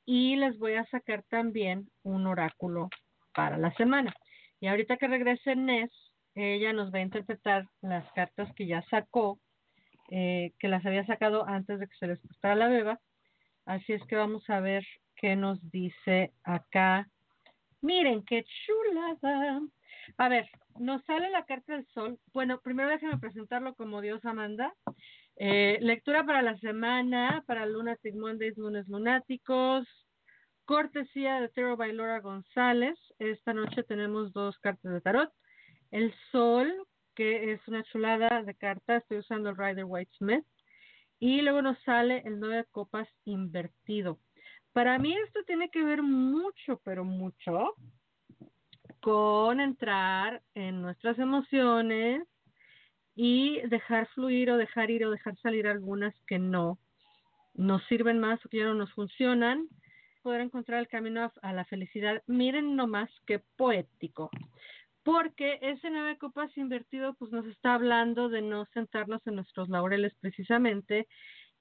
y 0.06 0.36
les 0.36 0.58
voy 0.58 0.74
a 0.74 0.86
sacar 0.88 1.24
también 1.30 1.90
un 2.04 2.28
oráculo 2.28 2.90
para 3.34 3.58
la 3.58 3.74
semana. 3.76 4.14
Y 4.60 4.68
ahorita 4.68 4.98
que 4.98 5.08
regrese 5.08 5.56
Ness, 5.56 5.92
ella 6.36 6.74
nos 6.74 6.94
va 6.94 7.00
a 7.00 7.04
interpretar 7.04 7.68
las 7.82 8.10
cartas 8.14 8.54
que 8.56 8.68
ya 8.68 8.82
sacó, 8.90 9.40
eh, 10.10 10.54
que 10.60 10.68
las 10.68 10.86
había 10.86 11.06
sacado 11.06 11.48
antes 11.48 11.80
de 11.80 11.88
que 11.88 11.96
se 11.98 12.08
les 12.08 12.20
pusiera 12.20 12.56
la 12.56 12.68
beba. 12.68 13.00
Así 13.66 13.94
es 13.94 14.02
que 14.08 14.16
vamos 14.16 14.50
a 14.50 14.60
ver 14.60 14.86
qué 15.16 15.36
nos 15.36 15.60
dice 15.72 16.34
acá. 16.44 17.08
Miren 17.82 18.24
qué 18.24 18.44
chulada. 18.44 19.62
A 20.18 20.30
ver, 20.30 20.50
nos 20.80 21.04
sale 21.06 21.30
la 21.30 21.46
carta 21.46 21.74
del 21.74 21.86
sol. 21.88 22.20
Bueno, 22.34 22.60
primero 22.62 22.90
déjenme 22.90 23.20
presentarlo 23.20 23.76
como 23.76 24.02
Dios 24.02 24.24
Amanda. 24.26 24.74
Eh, 25.38 25.78
lectura 25.82 26.26
para 26.26 26.42
la 26.42 26.58
semana, 26.58 27.44
para 27.48 27.66
Lunatic 27.66 28.16
Mondays, 28.16 28.58
lunes 28.58 28.88
lunáticos. 28.88 29.88
Cortesía 30.66 31.42
de 31.42 31.50
Tarot 31.50 31.78
by 31.78 31.94
Laura 31.94 32.20
González. 32.20 32.98
Esta 33.20 33.54
noche 33.54 33.84
tenemos 33.84 34.32
dos 34.34 34.58
cartas 34.60 34.94
de 34.94 35.02
tarot. 35.02 35.32
El 35.92 36.14
sol, 36.32 36.88
que 37.16 37.54
es 37.54 37.68
una 37.68 37.84
chulada 37.84 38.44
de 38.44 38.56
carta. 38.56 38.98
Estoy 38.98 39.20
usando 39.20 39.50
el 39.50 39.58
Rider 39.58 39.86
White 39.86 40.12
Smith. 40.18 40.46
Y 41.20 41.42
luego 41.42 41.62
nos 41.62 41.78
sale 41.84 42.24
el 42.26 42.40
nueve 42.40 42.58
de 42.58 42.66
copas 42.66 43.08
invertido. 43.26 44.20
Para 44.74 44.98
mí 44.98 45.16
esto 45.26 45.44
tiene 45.46 45.70
que 45.70 45.84
ver 45.84 46.02
mucho, 46.02 46.82
pero 46.84 47.04
mucho 47.04 47.76
con 49.02 49.60
entrar 49.60 50.42
en 50.54 50.82
nuestras 50.82 51.18
emociones 51.20 52.28
y 53.16 53.60
dejar 53.68 54.08
fluir 54.10 54.52
o 54.52 54.58
dejar 54.58 54.90
ir 54.92 55.06
o 55.06 55.12
dejar 55.12 55.38
salir 55.40 55.68
algunas 55.68 56.14
que 56.28 56.40
no 56.40 56.80
nos 57.54 57.84
sirven 57.88 58.20
más 58.20 58.44
o 58.46 58.50
que 58.50 58.60
ya 58.60 58.66
no 58.66 58.76
nos 58.76 58.94
funcionan, 58.94 59.68
poder 60.22 60.42
encontrar 60.42 60.80
el 60.80 60.88
camino 60.88 61.32
a, 61.42 61.54
la 61.54 61.66
felicidad. 61.66 62.24
Miren 62.28 62.76
nomás 62.76 63.10
qué 63.26 63.40
poético. 63.58 64.30
Porque 65.04 65.58
ese 65.62 65.90
nueve 65.90 66.18
copas 66.18 66.56
invertido 66.58 67.16
pues 67.16 67.32
nos 67.32 67.46
está 67.48 67.74
hablando 67.74 68.30
de 68.30 68.42
no 68.42 68.66
sentarnos 68.74 69.26
en 69.26 69.36
nuestros 69.36 69.68
laureles 69.70 70.14
precisamente 70.20 71.08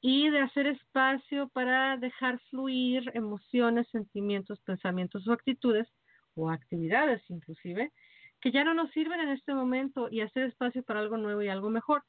y 0.00 0.28
de 0.30 0.40
hacer 0.40 0.66
espacio 0.66 1.48
para 1.48 1.96
dejar 1.96 2.38
fluir 2.50 3.10
emociones, 3.14 3.88
sentimientos, 3.90 4.60
pensamientos 4.60 5.26
o 5.26 5.32
actitudes 5.32 5.88
o 6.34 6.50
actividades 6.50 7.22
inclusive, 7.28 7.92
que 8.40 8.52
ya 8.52 8.64
no 8.64 8.74
nos 8.74 8.90
sirven 8.90 9.20
en 9.20 9.30
este 9.30 9.54
momento 9.54 10.08
y 10.10 10.20
hacer 10.22 10.44
espacio 10.44 10.82
para 10.82 11.00
algo 11.00 11.16
nuevo 11.16 11.42
y 11.42 11.48
algo 11.48 11.70
mejor. 11.70 12.02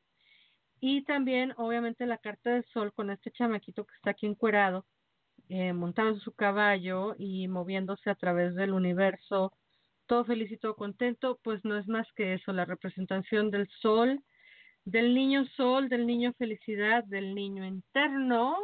Y 0.79 1.03
también, 1.03 1.53
obviamente, 1.57 2.05
la 2.07 2.17
carta 2.17 2.51
del 2.51 2.65
sol 2.73 2.91
con 2.93 3.11
este 3.11 3.31
chamaquito 3.31 3.85
que 3.85 3.93
está 3.95 4.11
aquí 4.11 4.25
encuerado, 4.25 4.85
eh, 5.49 5.73
montado 5.73 6.09
en 6.09 6.19
su 6.19 6.33
caballo 6.33 7.15
y 7.17 7.47
moviéndose 7.47 8.09
a 8.09 8.15
través 8.15 8.55
del 8.55 8.71
universo, 8.73 9.53
todo 10.11 10.25
feliz 10.25 10.51
y 10.51 10.57
todo 10.57 10.75
contento, 10.75 11.39
pues 11.41 11.63
no 11.63 11.77
es 11.77 11.87
más 11.87 12.05
que 12.17 12.33
eso, 12.33 12.51
la 12.51 12.65
representación 12.65 13.49
del 13.49 13.69
sol, 13.79 14.21
del 14.83 15.15
niño 15.15 15.45
sol, 15.55 15.87
del 15.87 16.05
niño 16.05 16.33
felicidad, 16.33 17.05
del 17.05 17.33
niño 17.33 17.63
interno, 17.63 18.57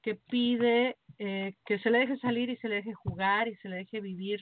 que 0.00 0.14
pide 0.14 0.96
eh, 1.18 1.54
que 1.66 1.78
se 1.80 1.90
le 1.90 1.98
deje 1.98 2.16
salir 2.20 2.48
y 2.48 2.56
se 2.56 2.68
le 2.70 2.76
deje 2.76 2.94
jugar 2.94 3.46
y 3.46 3.56
se 3.56 3.68
le 3.68 3.76
deje 3.76 4.00
vivir 4.00 4.40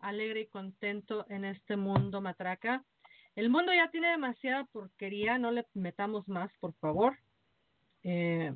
alegre 0.00 0.40
y 0.42 0.48
contento 0.48 1.24
en 1.30 1.46
este 1.46 1.78
mundo 1.78 2.20
matraca. 2.20 2.84
El 3.34 3.48
mundo 3.48 3.72
ya 3.72 3.90
tiene 3.90 4.08
demasiada 4.08 4.66
porquería, 4.66 5.38
no 5.38 5.50
le 5.50 5.64
metamos 5.72 6.28
más, 6.28 6.52
por 6.60 6.74
favor. 6.74 7.16
Eh, 8.02 8.52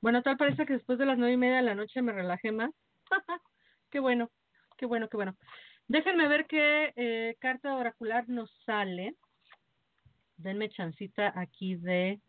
bueno, 0.00 0.22
tal 0.22 0.36
parece 0.36 0.64
que 0.64 0.74
después 0.74 0.96
de 1.00 1.06
las 1.06 1.18
nueve 1.18 1.34
y 1.34 1.38
media 1.38 1.56
de 1.56 1.62
la 1.62 1.74
noche 1.74 2.02
me 2.02 2.12
relajé 2.12 2.52
más. 2.52 2.70
qué 3.90 3.98
bueno, 3.98 4.30
qué 4.76 4.86
bueno, 4.86 5.08
qué 5.08 5.16
bueno. 5.16 5.36
Déjenme 5.88 6.28
ver 6.28 6.46
qué 6.46 6.92
eh, 6.96 7.36
carta 7.40 7.74
oracular 7.74 8.28
nos 8.28 8.50
sale. 8.66 9.14
Denme 10.36 10.68
chancita 10.68 11.32
aquí 11.34 11.76
de 11.76 12.20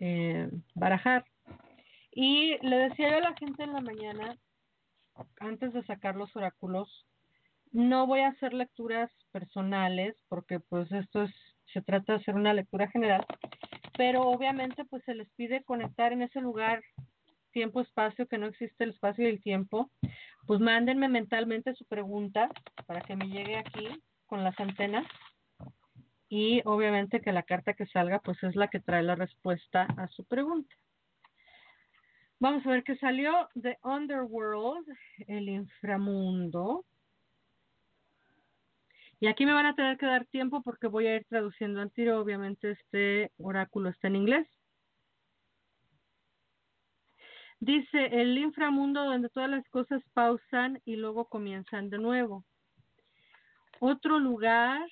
eh, 0.00 0.48
barajar. 0.74 1.24
Y 2.10 2.56
le 2.66 2.76
decía 2.76 3.10
yo 3.10 3.16
a 3.18 3.30
la 3.30 3.36
gente 3.36 3.62
en 3.62 3.74
la 3.74 3.80
mañana, 3.82 4.36
antes 5.38 5.74
de 5.74 5.84
sacar 5.84 6.16
los 6.16 6.34
oráculos, 6.34 7.06
no 7.72 8.06
voy 8.06 8.20
a 8.20 8.28
hacer 8.28 8.54
lecturas 8.54 9.10
personales 9.32 10.16
porque 10.28 10.58
pues 10.58 10.90
esto 10.92 11.24
es, 11.24 11.30
se 11.72 11.82
trata 11.82 12.14
de 12.14 12.18
hacer 12.20 12.34
una 12.34 12.54
lectura 12.54 12.88
general, 12.88 13.24
pero 13.96 14.22
obviamente 14.22 14.84
pues 14.86 15.02
se 15.04 15.14
les 15.14 15.30
pide 15.32 15.62
conectar 15.64 16.12
en 16.12 16.22
ese 16.22 16.40
lugar 16.40 16.82
tiempo-espacio, 17.52 18.26
que 18.26 18.38
no 18.38 18.46
existe 18.46 18.84
el 18.84 18.90
espacio 18.90 19.24
y 19.24 19.30
el 19.30 19.40
tiempo, 19.40 19.90
pues 20.46 20.60
mándenme 20.60 21.08
mentalmente 21.08 21.74
su 21.74 21.84
pregunta 21.84 22.50
para 22.86 23.00
que 23.00 23.16
me 23.16 23.28
llegue 23.28 23.56
aquí 23.56 23.88
con 24.26 24.42
las 24.42 24.58
antenas 24.58 25.06
y 26.28 26.62
obviamente 26.64 27.20
que 27.20 27.30
la 27.30 27.42
carta 27.42 27.74
que 27.74 27.86
salga 27.86 28.18
pues 28.18 28.42
es 28.42 28.56
la 28.56 28.68
que 28.68 28.80
trae 28.80 29.02
la 29.02 29.14
respuesta 29.14 29.86
a 29.98 30.08
su 30.08 30.24
pregunta. 30.24 30.74
Vamos 32.40 32.66
a 32.66 32.70
ver 32.70 32.82
qué 32.82 32.96
salió 32.96 33.48
de 33.54 33.78
Underworld, 33.84 34.88
el 35.28 35.48
inframundo. 35.48 36.84
Y 39.20 39.28
aquí 39.28 39.46
me 39.46 39.52
van 39.52 39.66
a 39.66 39.76
tener 39.76 39.96
que 39.96 40.06
dar 40.06 40.24
tiempo 40.24 40.62
porque 40.62 40.88
voy 40.88 41.06
a 41.06 41.14
ir 41.14 41.24
traduciendo 41.26 41.80
al 41.80 41.92
tiro. 41.92 42.18
Obviamente 42.18 42.72
este 42.72 43.30
oráculo 43.36 43.90
está 43.90 44.08
en 44.08 44.16
inglés. 44.16 44.48
Dice, 47.62 48.06
el 48.06 48.36
inframundo 48.38 49.04
donde 49.04 49.28
todas 49.28 49.48
las 49.48 49.64
cosas 49.68 50.02
pausan 50.14 50.82
y 50.84 50.96
luego 50.96 51.26
comienzan 51.26 51.90
de 51.90 51.98
nuevo. 51.98 52.44
Otro 53.78 54.18
lugar 54.18 54.84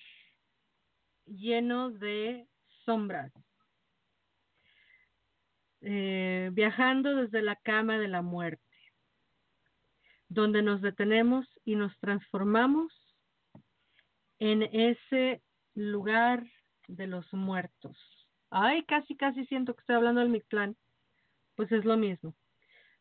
lleno 1.26 1.90
de 1.90 2.46
sombras. 2.84 3.32
Eh, 5.80 6.50
viajando 6.52 7.16
desde 7.16 7.42
la 7.42 7.56
cama 7.56 7.98
de 7.98 8.06
la 8.06 8.22
muerte, 8.22 8.62
donde 10.28 10.62
nos 10.62 10.80
detenemos 10.80 11.48
y 11.64 11.74
nos 11.74 11.98
transformamos 11.98 12.92
en 14.38 14.62
ese 14.62 15.42
lugar 15.74 16.46
de 16.86 17.08
los 17.08 17.26
muertos. 17.32 17.98
Ay, 18.48 18.84
casi, 18.84 19.16
casi 19.16 19.44
siento 19.46 19.74
que 19.74 19.80
estoy 19.80 19.96
hablando 19.96 20.20
del 20.20 20.30
Mictlán. 20.30 20.76
Pues 21.56 21.72
es 21.72 21.84
lo 21.84 21.96
mismo. 21.96 22.32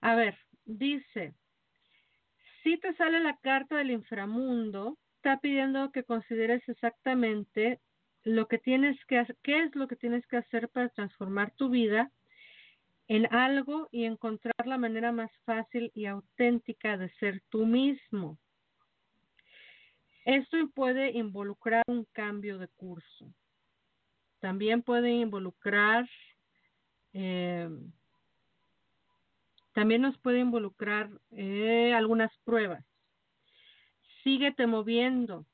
A 0.02 0.16
ver, 0.16 0.38
dice, 0.66 1.34
si 2.64 2.78
te 2.78 2.94
sale 2.96 3.20
la 3.20 3.38
carta 3.38 3.78
del 3.78 3.92
inframundo, 3.92 4.98
está 5.18 5.40
pidiendo 5.40 5.92
que 5.92 6.04
consideres 6.04 6.68
exactamente 6.68 7.82
lo 8.24 8.48
que 8.48 8.58
tienes 8.58 8.98
que 9.06 9.18
hacer, 9.18 9.38
qué 9.44 9.64
es 9.64 9.76
lo 9.76 9.88
que 9.88 9.96
tienes 9.96 10.26
que 10.28 10.38
hacer 10.38 10.70
para 10.70 10.90
transformar 10.90 11.52
tu 11.52 11.70
vida 11.70 12.12
en 13.08 13.26
algo 13.34 13.90
y 13.92 14.06
encontrar 14.06 14.54
la 14.66 14.78
manera 14.78 15.12
más 15.12 15.32
fácil 15.44 15.92
y 15.96 16.06
auténtica 16.06 16.96
de 16.96 17.10
ser 17.16 17.42
tú 17.50 17.66
mismo. 17.66 18.38
Esto 20.26 20.58
puede 20.76 21.18
involucrar 21.18 21.84
un 21.88 22.06
cambio 22.14 22.60
de 22.60 22.68
curso. 22.68 23.34
También 24.40 24.84
puede 24.84 25.10
involucrar, 25.10 26.08
eh, 27.14 27.68
también 29.80 30.02
nos 30.02 30.18
puede 30.18 30.40
involucrar 30.40 31.10
eh, 31.32 31.94
algunas 31.94 32.30
pruebas. 32.44 32.84
Síguete 34.26 34.68
moviendo. 34.68 35.46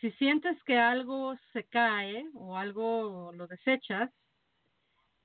Si 0.00 0.10
sientes 0.12 0.56
que 0.64 0.78
algo 0.78 1.36
se 1.52 1.64
cae 1.64 2.24
o 2.32 2.56
algo 2.56 3.30
lo 3.34 3.46
desechas 3.46 4.10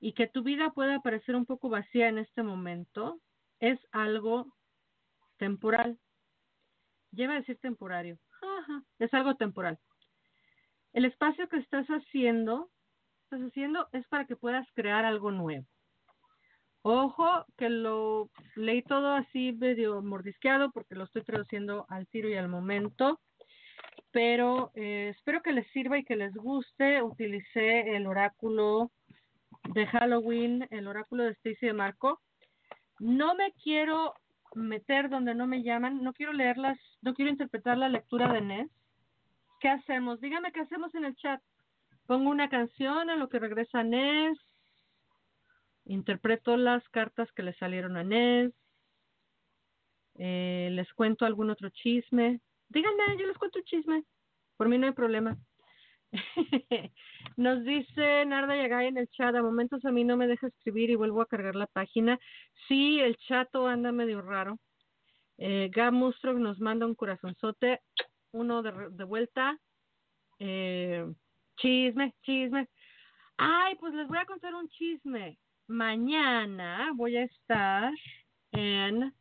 y 0.02 0.12
que 0.12 0.28
tu 0.28 0.44
vida 0.44 0.72
puede 0.72 1.00
parecer 1.00 1.38
un 1.38 1.46
poco 1.46 1.70
vacía 1.70 2.10
en 2.10 2.18
este 2.18 2.44
momento, 2.44 3.22
es 3.62 3.80
algo 3.94 4.54
temporal 5.38 5.98
lleva 7.14 7.32
a 7.36 7.38
decir 7.38 7.58
temporario. 7.60 8.20
es 9.00 9.14
algo 9.14 9.36
temporal. 9.36 9.80
El 10.92 11.06
espacio 11.06 11.48
que 11.48 11.60
estás 11.60 11.88
haciendo, 11.88 12.70
estás 13.24 13.40
haciendo 13.40 13.88
es 13.94 14.06
para 14.10 14.26
que 14.26 14.36
puedas 14.36 14.68
crear 14.74 15.06
algo 15.06 15.32
nuevo. 15.32 15.66
Ojo, 16.84 17.46
que 17.58 17.70
lo 17.70 18.30
leí 18.56 18.82
todo 18.82 19.14
así 19.14 19.52
medio 19.54 20.02
mordisqueado 20.02 20.72
porque 20.72 20.96
lo 20.96 21.04
estoy 21.04 21.24
traduciendo 21.24 21.86
al 21.90 22.08
tiro 22.08 22.30
y 22.30 22.36
al 22.36 22.50
momento. 22.50 23.20
pero 24.12 24.72
eh, 24.76 25.10
espero 25.16 25.42
que 25.42 25.52
les 25.52 25.68
sirva 25.72 25.98
y 25.98 26.04
que 26.04 26.16
les 26.16 26.34
guste. 26.34 27.02
Utilicé 27.04 27.96
el 27.96 28.08
oráculo 28.08 28.92
de 29.74 29.86
Halloween, 29.88 30.68
el 30.72 30.88
oráculo 30.88 31.24
de 31.24 31.32
Stacy 31.32 31.68
de 31.68 31.74
Marco. 31.74 32.20
No 33.00 33.36
me 33.36 33.52
quiero 33.64 34.14
meter 34.56 35.10
donde 35.10 35.36
no 35.36 35.46
me 35.46 35.62
llaman, 35.62 36.02
no 36.04 36.14
quiero 36.14 36.34
leerlas, 36.34 36.78
no 37.02 37.14
quiero 37.14 37.32
interpretar 37.32 37.78
la 37.78 37.90
lectura 37.90 38.32
de 38.32 38.42
Ness. 38.42 38.72
¿Qué 39.60 39.70
hacemos? 39.70 40.20
Dígame 40.20 40.52
qué 40.52 40.62
hacemos 40.62 40.94
en 40.96 41.06
el 41.06 41.16
chat. 41.16 41.42
Pongo 42.08 42.30
una 42.30 42.50
canción 42.50 43.10
a 43.10 43.16
lo 43.18 43.30
que 43.30 43.40
regresa 43.40 43.84
Ness. 43.84 44.40
Interpreto 45.88 46.58
las 46.58 46.88
cartas 46.90 47.32
que 47.32 47.44
le 47.44 47.54
salieron 47.54 47.96
a 47.96 48.04
Ness. 48.04 48.54
Eh, 50.16 50.70
les 50.72 50.92
cuento 50.94 51.26
algún 51.26 51.50
otro 51.50 51.70
chisme. 51.70 52.42
Díganme, 52.70 53.18
yo 53.18 53.26
les 53.26 53.38
cuento 53.38 53.60
un 53.60 53.66
chisme. 53.66 54.04
Por 54.58 54.68
mí 54.68 54.78
no 54.78 54.88
hay 54.88 54.94
problema. 54.94 55.38
Nos 57.38 57.64
dice 57.64 58.26
Narda 58.26 58.56
Yagay 58.56 58.88
en 58.88 58.98
el 58.98 59.08
chat, 59.10 59.36
a 59.36 59.42
momentos 59.42 59.84
a 59.86 59.92
mí 59.92 60.04
no 60.04 60.18
me 60.18 60.28
deja 60.28 60.48
escribir 60.48 60.90
y 60.90 60.96
vuelvo 60.96 61.22
a 61.22 61.28
cargar 61.28 61.56
la 61.56 61.68
página. 61.68 62.20
Sí, 62.68 63.00
el 63.00 63.16
chato 63.18 63.68
anda 63.68 63.92
medio 63.92 64.22
raro. 64.22 64.60
Eh, 65.38 65.70
Gab 65.72 65.94
Mustrog 65.94 66.38
nos 66.38 66.60
manda 66.60 66.86
un 66.86 66.96
corazonzote, 66.96 67.80
uno 68.32 68.62
de, 68.62 68.90
de 68.92 69.04
vuelta. 69.06 69.58
Eh, 70.40 71.06
chisme, 71.58 72.14
chisme. 72.24 72.68
Ay, 73.38 73.76
pues 73.76 73.94
les 73.94 74.08
voy 74.08 74.18
a 74.18 74.26
contar 74.26 74.54
un 74.56 74.68
chisme. 74.70 75.38
Mañana 75.68 76.92
voy 76.96 77.18
a 77.18 77.24
estar 77.24 77.92
en 78.54 79.14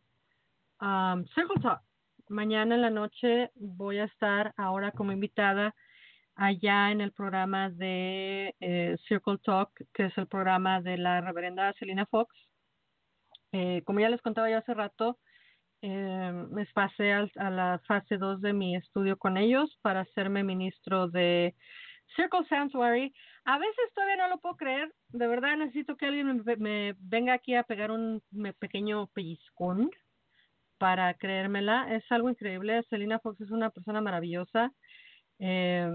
um, 0.81 1.25
Circle 1.35 1.61
Talk. 1.61 1.83
Mañana 2.29 2.77
en 2.77 2.83
la 2.83 2.91
noche 2.91 3.51
voy 3.57 3.99
a 3.99 4.05
estar 4.05 4.55
ahora 4.57 4.93
como 4.93 5.11
invitada 5.11 5.75
allá 6.37 6.93
en 6.93 7.01
el 7.01 7.11
programa 7.11 7.71
de 7.71 8.55
eh, 8.61 8.97
Circle 9.09 9.39
Talk, 9.39 9.71
que 9.93 10.05
es 10.05 10.19
el 10.19 10.29
programa 10.29 10.81
de 10.81 10.99
la 10.99 11.21
reverenda 11.21 11.73
Selina 11.81 12.07
Fox. 12.07 12.33
Eh, 13.51 13.83
como 13.85 13.99
ya 13.99 14.09
les 14.09 14.23
contaba 14.23 14.49
ya 14.49 14.59
hace 14.59 14.73
rato, 14.73 15.19
eh, 15.83 16.33
me 16.51 16.65
pasé 16.67 17.13
a, 17.13 17.27
a 17.37 17.51
la 17.51 17.81
fase 17.89 18.19
2 18.19 18.41
de 18.41 18.53
mi 18.53 18.77
estudio 18.77 19.19
con 19.19 19.37
ellos 19.37 19.77
para 19.83 20.03
hacerme 20.03 20.45
ministro 20.45 21.09
de 21.09 21.57
Circle 22.15 22.47
Sanctuary. 22.49 23.13
A 23.45 23.59
veces 23.59 23.93
todavía 23.95 24.17
no 24.17 24.29
lo 24.29 24.39
puedo 24.39 24.57
creer. 24.57 24.93
De 25.09 25.27
verdad 25.27 25.57
necesito 25.57 25.97
que 25.97 26.07
alguien 26.07 26.43
me, 26.59 26.95
venga 26.99 27.33
aquí 27.35 27.55
a 27.55 27.63
pegar 27.63 27.91
un 27.91 28.23
pequeño 28.59 29.09
pellizcón 29.09 29.91
para 30.79 31.15
creérmela. 31.15 31.95
Es 31.95 32.05
algo 32.11 32.31
increíble. 32.31 32.83
Selina 32.91 33.19
Fox 33.19 33.41
es 33.41 33.51
una 33.51 33.71
persona 33.71 34.01
maravillosa. 34.01 34.73
Eh, 35.39 35.91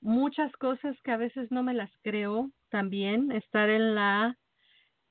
muchas 0.00 0.52
cosas 0.56 0.96
que 1.02 1.12
a 1.12 1.16
veces 1.16 1.50
no 1.50 1.62
me 1.62 1.74
las 1.74 1.90
creo 2.02 2.50
también. 2.70 3.32
Estar 3.32 3.68
en 3.70 3.94
la 3.94 4.36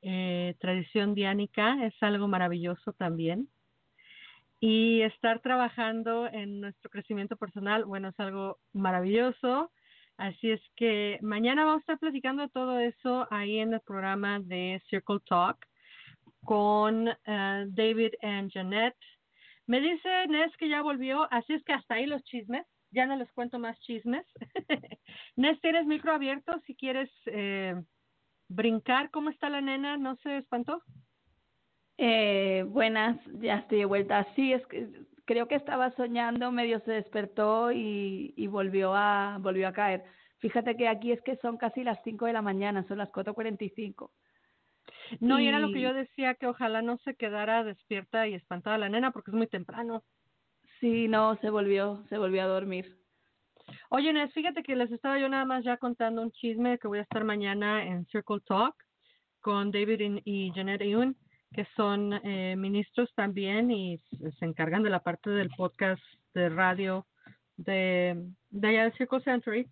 eh, 0.01 0.55
tradición 0.59 1.15
diánica 1.15 1.83
es 1.85 1.93
algo 2.01 2.27
maravilloso 2.27 2.93
también. 2.93 3.49
Y 4.59 5.01
estar 5.01 5.41
trabajando 5.41 6.27
en 6.27 6.61
nuestro 6.61 6.89
crecimiento 6.89 7.35
personal, 7.35 7.85
bueno, 7.85 8.09
es 8.09 8.19
algo 8.19 8.57
maravilloso. 8.73 9.71
Así 10.17 10.51
es 10.51 10.61
que 10.75 11.19
mañana 11.21 11.65
vamos 11.65 11.79
a 11.79 11.81
estar 11.81 11.99
platicando 11.99 12.47
todo 12.49 12.79
eso 12.79 13.27
ahí 13.31 13.59
en 13.59 13.73
el 13.73 13.81
programa 13.81 14.39
de 14.39 14.81
Circle 14.89 15.19
Talk 15.27 15.57
con 16.45 17.09
uh, 17.09 17.65
David 17.67 18.13
and 18.21 18.51
Janet. 18.51 18.95
Me 19.67 19.81
dice 19.81 20.27
Nes 20.27 20.55
que 20.57 20.69
ya 20.69 20.81
volvió, 20.81 21.27
así 21.31 21.53
es 21.53 21.63
que 21.63 21.73
hasta 21.73 21.95
ahí 21.95 22.05
los 22.05 22.23
chismes. 22.23 22.65
Ya 22.91 23.05
no 23.05 23.17
les 23.17 23.29
cuento 23.33 23.59
más 23.59 23.77
chismes. 23.81 24.25
Nes, 25.35 25.59
tienes 25.59 25.85
micro 25.85 26.13
abierto 26.13 26.61
si 26.65 26.75
quieres 26.75 27.09
eh, 27.25 27.75
brincar. 28.47 29.11
¿Cómo 29.11 29.29
está 29.29 29.49
la 29.49 29.59
nena? 29.59 29.97
¿No 29.97 30.15
se 30.17 30.37
espantó? 30.37 30.81
Eh, 31.97 32.63
buenas, 32.67 33.17
ya 33.41 33.57
estoy 33.57 33.79
de 33.79 33.85
vuelta. 33.85 34.25
Sí, 34.35 34.53
es 34.53 34.65
que 34.67 34.87
creo 35.25 35.47
que 35.47 35.55
estaba 35.55 35.91
soñando, 35.95 36.51
medio 36.51 36.79
se 36.81 36.91
despertó 36.91 37.71
y, 37.71 38.33
y 38.37 38.47
volvió 38.47 38.93
a 38.95 39.37
volvió 39.39 39.67
a 39.67 39.73
caer. 39.73 40.03
Fíjate 40.39 40.77
que 40.77 40.87
aquí 40.87 41.11
es 41.11 41.21
que 41.21 41.37
son 41.37 41.57
casi 41.57 41.83
las 41.83 41.99
5 42.03 42.25
de 42.25 42.33
la 42.33 42.41
mañana, 42.41 42.85
son 42.87 42.99
las 42.99 43.11
4.45. 43.11 44.11
No, 45.19 45.39
y... 45.39 45.43
y 45.43 45.47
era 45.47 45.59
lo 45.59 45.71
que 45.71 45.81
yo 45.81 45.93
decía, 45.93 46.35
que 46.35 46.47
ojalá 46.47 46.81
no 46.81 46.97
se 46.99 47.15
quedara 47.15 47.63
despierta 47.63 48.27
y 48.27 48.35
espantada 48.35 48.77
la 48.77 48.89
nena 48.89 49.11
porque 49.11 49.31
es 49.31 49.35
muy 49.35 49.47
temprano. 49.47 50.03
Sí, 50.79 51.07
no, 51.07 51.35
se 51.37 51.49
volvió, 51.49 52.03
se 52.09 52.17
volvió 52.17 52.43
a 52.43 52.47
dormir. 52.47 52.97
Oye, 53.89 54.13
Nes, 54.13 54.31
fíjate 54.33 54.61
que 54.61 54.75
les 54.75 54.91
estaba 54.91 55.17
yo 55.17 55.27
nada 55.29 55.45
más 55.45 55.63
ya 55.63 55.77
contando 55.77 56.21
un 56.21 56.31
chisme 56.31 56.77
que 56.77 56.87
voy 56.87 56.99
a 56.99 57.03
estar 57.03 57.23
mañana 57.23 57.83
en 57.83 58.05
Circle 58.07 58.41
Talk 58.45 58.75
con 59.39 59.71
David 59.71 60.21
y 60.25 60.51
Janet 60.53 60.81
Ewan 60.81 61.15
que 61.55 61.65
son 61.77 62.11
eh, 62.11 62.55
ministros 62.57 63.09
también 63.15 63.71
y 63.71 63.97
se 64.39 64.45
encargan 64.45 64.83
de 64.83 64.89
la 64.89 64.99
parte 64.99 65.29
del 65.29 65.49
podcast 65.51 66.03
de 66.33 66.49
radio 66.49 67.07
de, 67.55 68.21
de 68.49 68.67
allá 68.67 68.83
de 68.83 68.97
Circle 68.97 69.21
Century, 69.21 69.65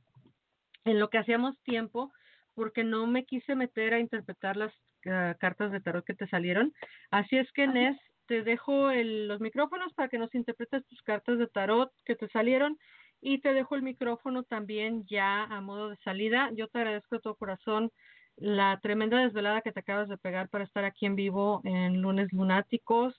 en 0.85 0.99
lo 0.99 1.10
que 1.10 1.18
hacíamos 1.18 1.61
tiempo, 1.64 2.14
porque 2.55 2.85
no 2.85 3.05
me 3.05 3.26
quise 3.26 3.55
meter 3.55 3.93
a 3.93 3.99
interpretar 3.99 4.55
las 4.55 4.73
uh, 5.05 5.38
cartas 5.39 5.73
de 5.73 5.81
tarot 5.81 6.05
que 6.05 6.14
te 6.14 6.27
salieron. 6.27 6.73
Así 7.11 7.38
es 7.38 7.51
que, 7.51 7.68
Nes, 7.68 7.97
te 8.27 8.43
dejo 8.43 8.89
el, 8.89 9.27
los 9.27 9.41
micrófonos 9.41 9.93
para 9.93 10.07
que 10.07 10.18
nos 10.18 10.34
interpretes 10.34 10.85
tus 10.85 11.01
cartas 11.01 11.38
de 11.38 11.47
tarot 11.47 11.91
que 12.05 12.15
te 12.15 12.30
salieron 12.30 12.77
y 13.19 13.39
te 13.39 13.53
dejo 13.53 13.76
el 13.76 13.81
micrófono 13.81 14.43
también 14.43 15.05
ya 15.10 15.43
a 15.43 15.60
modo 15.60 15.89
de 15.89 15.97
salida. 15.97 16.49
Yo 16.53 16.69
te 16.69 16.77
agradezco 16.77 17.15
de 17.15 17.22
todo 17.22 17.35
corazón 17.35 17.91
la 18.38 18.80
tremenda 18.81 19.19
desvelada 19.19 19.61
que 19.61 19.72
te 19.72 19.80
acabas 19.81 20.10
de 20.10 20.18
pegar 20.18 20.49
para 20.49 20.64
estar 20.64 20.85
aquí 20.85 21.05
en 21.05 21.15
vivo 21.15 21.61
en 21.64 22.01
Lunes 22.01 22.31
Lunáticos. 22.31 23.15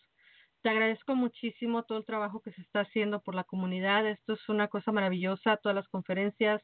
Te 0.63 0.71
agradezco 0.71 1.15
muchísimo 1.15 1.85
todo 1.85 1.99
el 1.99 2.07
trabajo 2.07 2.41
que 2.41 2.53
se 2.53 2.63
está 2.63 2.81
haciendo 2.81 3.21
por 3.21 3.35
la 3.35 3.45
comunidad. 3.45 4.07
Esto 4.09 4.35
es 4.35 4.49
una 4.49 4.69
cosa 4.69 4.93
maravillosa, 4.93 5.59
todas 5.59 5.77
las 5.77 5.89
conferencias, 5.89 6.63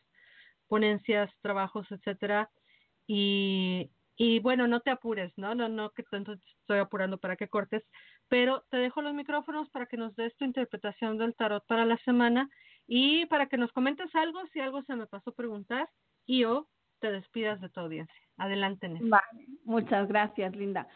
ponencias, 0.69 1.31
trabajos, 1.43 1.87
etcétera. 1.91 2.51
Y, 3.07 3.91
y 4.17 4.41
bueno, 4.41 4.67
no 4.67 4.81
te 4.81 4.91
apures, 4.91 5.33
¿no? 5.37 5.55
No, 5.55 5.69
no 5.69 5.91
que 5.91 6.03
tanto 6.05 6.37
te 6.37 6.45
estoy 6.61 6.79
apurando 6.79 7.19
para 7.19 7.37
que 7.37 7.49
cortes, 7.49 7.83
pero 8.29 8.65
te 8.71 8.77
dejo 8.79 9.03
los 9.03 9.15
micrófonos 9.15 9.69
para 9.71 9.87
que 9.87 9.97
nos 9.97 10.15
des 10.17 10.37
tu 10.37 10.45
interpretación 10.45 11.19
del 11.19 11.35
tarot 11.35 11.65
para 11.67 11.85
la 11.85 11.97
semana 11.99 12.49
y 12.87 13.27
para 13.27 13.47
que 13.47 13.57
nos 13.57 13.73
comentes 13.73 14.15
algo, 14.15 14.41
si 14.53 14.61
algo 14.61 14.83
se 14.83 14.97
me 14.97 15.07
pasó 15.07 15.33
preguntar, 15.33 15.89
y 16.27 16.45
te 17.01 17.11
despidas 17.11 17.61
de 17.61 17.69
tu 17.69 17.81
audiencia. 17.81 18.15
Adelante, 18.37 18.89
Nes. 18.89 19.09
Vale, 19.09 19.47
muchas 19.65 20.09
gracias, 20.09 20.55
Linda. 20.55 20.89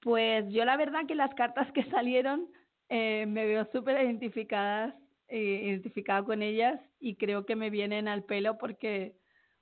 Pues 0.00 0.46
yo 0.50 0.64
la 0.64 0.76
verdad 0.76 1.06
que 1.06 1.14
las 1.14 1.34
cartas 1.34 1.70
que 1.72 1.84
salieron 1.90 2.48
eh, 2.88 3.26
me 3.26 3.46
veo 3.46 3.66
súper 3.72 4.02
identificadas, 4.04 4.94
eh, 5.28 5.62
identificada 5.64 6.24
con 6.24 6.42
ellas 6.42 6.80
y 6.98 7.16
creo 7.16 7.44
que 7.44 7.56
me 7.56 7.70
vienen 7.70 8.08
al 8.08 8.24
pelo 8.24 8.58
porque 8.58 9.14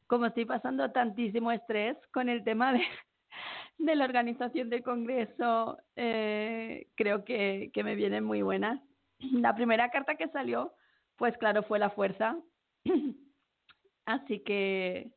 como 0.07 0.27
estoy 0.27 0.47
pasando 0.47 0.91
tantísimo 0.93 1.53
estrés 1.53 1.97
con 2.13 2.29
el 2.29 2.43
tema 2.45 2.73
de, 2.73 2.81
de 3.79 3.95
la 3.97 4.05
organización 4.05 4.71
del 4.71 4.83
Congreso, 4.83 5.79
eh, 5.97 6.87
creo 6.95 7.25
que, 7.25 7.71
que 7.75 7.85
me 7.85 7.95
vienen 7.95 8.25
muy 8.25 8.43
buenas. 8.43 8.81
La 9.19 9.55
primera 9.55 9.91
carta 9.91 10.15
que 10.15 10.29
salió, 10.29 10.73
pues 11.17 11.37
claro, 11.37 11.63
fue 11.65 11.79
la 11.79 11.91
fuerza. 11.91 12.39
Así 14.07 14.41
que 14.41 15.11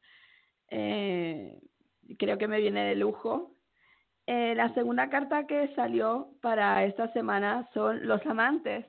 eh, 0.72 1.60
creo 2.18 2.38
que 2.38 2.48
me 2.48 2.60
viene 2.60 2.86
de 2.86 2.96
lujo. 2.96 3.56
Eh, 4.26 4.56
la 4.56 4.74
segunda 4.74 5.10
carta 5.10 5.46
que 5.46 5.74
salió 5.76 6.34
para 6.42 6.86
esta 6.86 7.12
semana 7.14 7.70
son 7.74 8.08
los 8.08 8.26
amantes, 8.26 8.86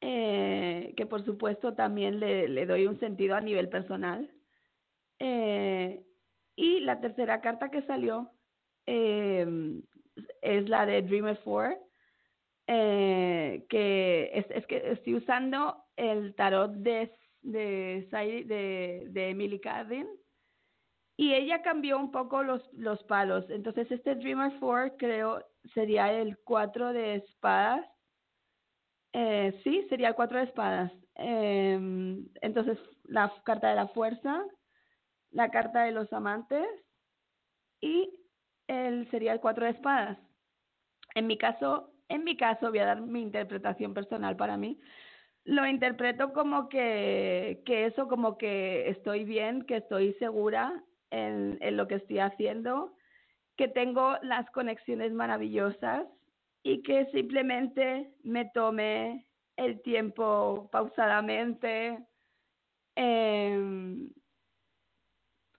eh, 0.00 0.94
que 0.96 1.06
por 1.06 1.24
supuesto 1.24 1.74
también 1.74 2.18
le, 2.18 2.66
doy 2.66 2.86
un 2.86 2.98
sentido 2.98 3.36
a 3.36 3.40
nivel 3.40 3.68
personal. 3.68 4.30
Eh, 5.18 6.02
y 6.56 6.80
la 6.80 7.00
tercera 7.00 7.40
carta 7.40 7.70
que 7.70 7.82
salió 7.82 8.30
eh, 8.86 9.46
es 10.42 10.68
la 10.68 10.86
de 10.86 11.02
Dreamer 11.02 11.38
4, 11.44 11.78
eh, 12.66 13.66
que 13.68 14.30
es, 14.34 14.46
es 14.50 14.66
que 14.66 14.92
estoy 14.92 15.14
usando 15.16 15.84
el 15.96 16.34
tarot 16.34 16.72
de 16.72 17.12
de, 17.42 19.06
de, 19.10 19.30
Emily 19.30 19.60
Carden 19.60 20.08
y 21.16 21.34
ella 21.34 21.62
cambió 21.62 21.98
un 21.98 22.10
poco 22.10 22.42
los, 22.42 22.62
los 22.72 23.02
palos. 23.04 23.44
Entonces 23.50 23.90
este 23.90 24.14
Dreamer 24.14 24.52
4 24.58 24.96
creo 24.98 25.44
sería 25.74 26.12
el 26.12 26.38
4 26.38 26.92
de 26.92 27.16
espadas. 27.16 27.86
Eh, 29.12 29.58
sí, 29.64 29.86
sería 29.88 30.08
el 30.08 30.14
4 30.14 30.38
de 30.38 30.44
espadas. 30.44 30.92
Eh, 31.16 32.24
entonces 32.40 32.78
la 33.04 33.32
carta 33.44 33.68
de 33.68 33.76
la 33.76 33.88
fuerza, 33.88 34.42
la 35.30 35.50
carta 35.50 35.82
de 35.82 35.92
los 35.92 36.10
amantes 36.12 36.66
y 37.80 38.10
el 38.66 39.10
sería 39.10 39.32
el 39.32 39.40
4 39.40 39.64
de 39.64 39.72
espadas. 39.72 40.18
En 41.14 41.26
mi 41.26 41.36
caso, 41.36 41.92
en 42.08 42.24
mi 42.24 42.36
caso 42.36 42.70
voy 42.70 42.78
a 42.78 42.86
dar 42.86 43.00
mi 43.00 43.20
interpretación 43.20 43.92
personal 43.94 44.36
para 44.36 44.56
mí 44.56 44.80
lo 45.44 45.66
interpreto 45.66 46.32
como 46.32 46.68
que, 46.68 47.62
que 47.64 47.86
eso, 47.86 48.08
como 48.08 48.36
que 48.36 48.88
estoy 48.88 49.24
bien, 49.24 49.62
que 49.62 49.76
estoy 49.76 50.14
segura 50.14 50.84
en, 51.10 51.58
en 51.60 51.76
lo 51.76 51.88
que 51.88 51.96
estoy 51.96 52.18
haciendo, 52.18 52.94
que 53.56 53.68
tengo 53.68 54.16
las 54.22 54.48
conexiones 54.50 55.12
maravillosas 55.12 56.06
y 56.62 56.82
que 56.82 57.06
simplemente 57.12 58.12
me 58.22 58.46
tome 58.46 59.26
el 59.56 59.82
tiempo 59.82 60.68
pausadamente 60.72 61.98
em, 62.96 64.10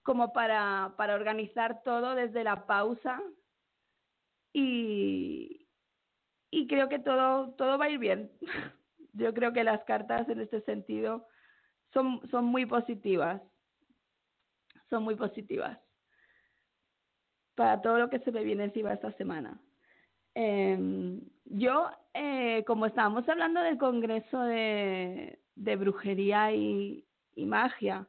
como 0.03 0.33
para, 0.33 0.93
para 0.97 1.15
organizar 1.15 1.83
todo 1.83 2.15
desde 2.15 2.43
la 2.43 2.65
pausa 2.65 3.21
y, 4.53 5.67
y 6.49 6.67
creo 6.67 6.89
que 6.89 6.99
todo, 6.99 7.53
todo 7.55 7.77
va 7.77 7.85
a 7.85 7.89
ir 7.89 7.99
bien. 7.99 8.31
Yo 9.13 9.33
creo 9.33 9.53
que 9.53 9.63
las 9.63 9.83
cartas 9.83 10.27
en 10.29 10.41
este 10.41 10.61
sentido 10.61 11.27
son, 11.93 12.21
son 12.29 12.45
muy 12.45 12.65
positivas. 12.65 13.41
Son 14.89 15.03
muy 15.03 15.15
positivas 15.15 15.79
para 17.55 17.81
todo 17.81 17.99
lo 17.99 18.09
que 18.09 18.19
se 18.19 18.31
me 18.31 18.43
viene 18.43 18.63
encima 18.63 18.93
esta 18.93 19.11
semana. 19.13 19.61
Eh, 20.33 21.21
yo, 21.45 21.89
como 22.65 22.85
estábamos 22.85 23.27
hablando 23.27 23.61
del 23.61 23.77
Congreso 23.77 24.41
de, 24.41 25.39
de 25.55 25.75
Brujería 25.75 26.53
y, 26.53 27.05
y, 27.35 27.45
Magia, 27.45 28.07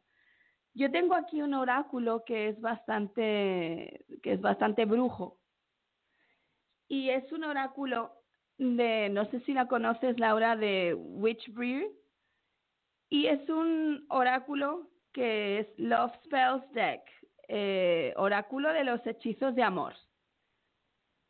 yo 0.74 0.90
tengo 0.90 1.14
aquí 1.14 1.42
un 1.42 1.54
oráculo 1.54 2.24
que 2.24 2.48
es 2.48 2.60
bastante, 2.60 4.06
que 4.22 4.32
es 4.32 4.40
bastante 4.40 4.84
brujo. 4.84 5.38
Y 6.88 7.10
es 7.10 7.30
un 7.32 7.44
oráculo 7.44 8.21
de, 8.62 9.08
no 9.10 9.24
sé 9.30 9.40
si 9.40 9.52
la 9.52 9.66
conoces, 9.66 10.18
Laura, 10.18 10.56
de 10.56 10.94
Witchbrew. 10.94 11.92
Y 13.10 13.26
es 13.26 13.48
un 13.48 14.06
oráculo 14.08 14.88
que 15.12 15.60
es 15.60 15.66
Love 15.76 16.12
Spells 16.24 16.72
Deck, 16.72 17.02
eh, 17.48 18.14
oráculo 18.16 18.72
de 18.72 18.84
los 18.84 19.06
hechizos 19.06 19.54
de 19.54 19.62
amor. 19.62 19.94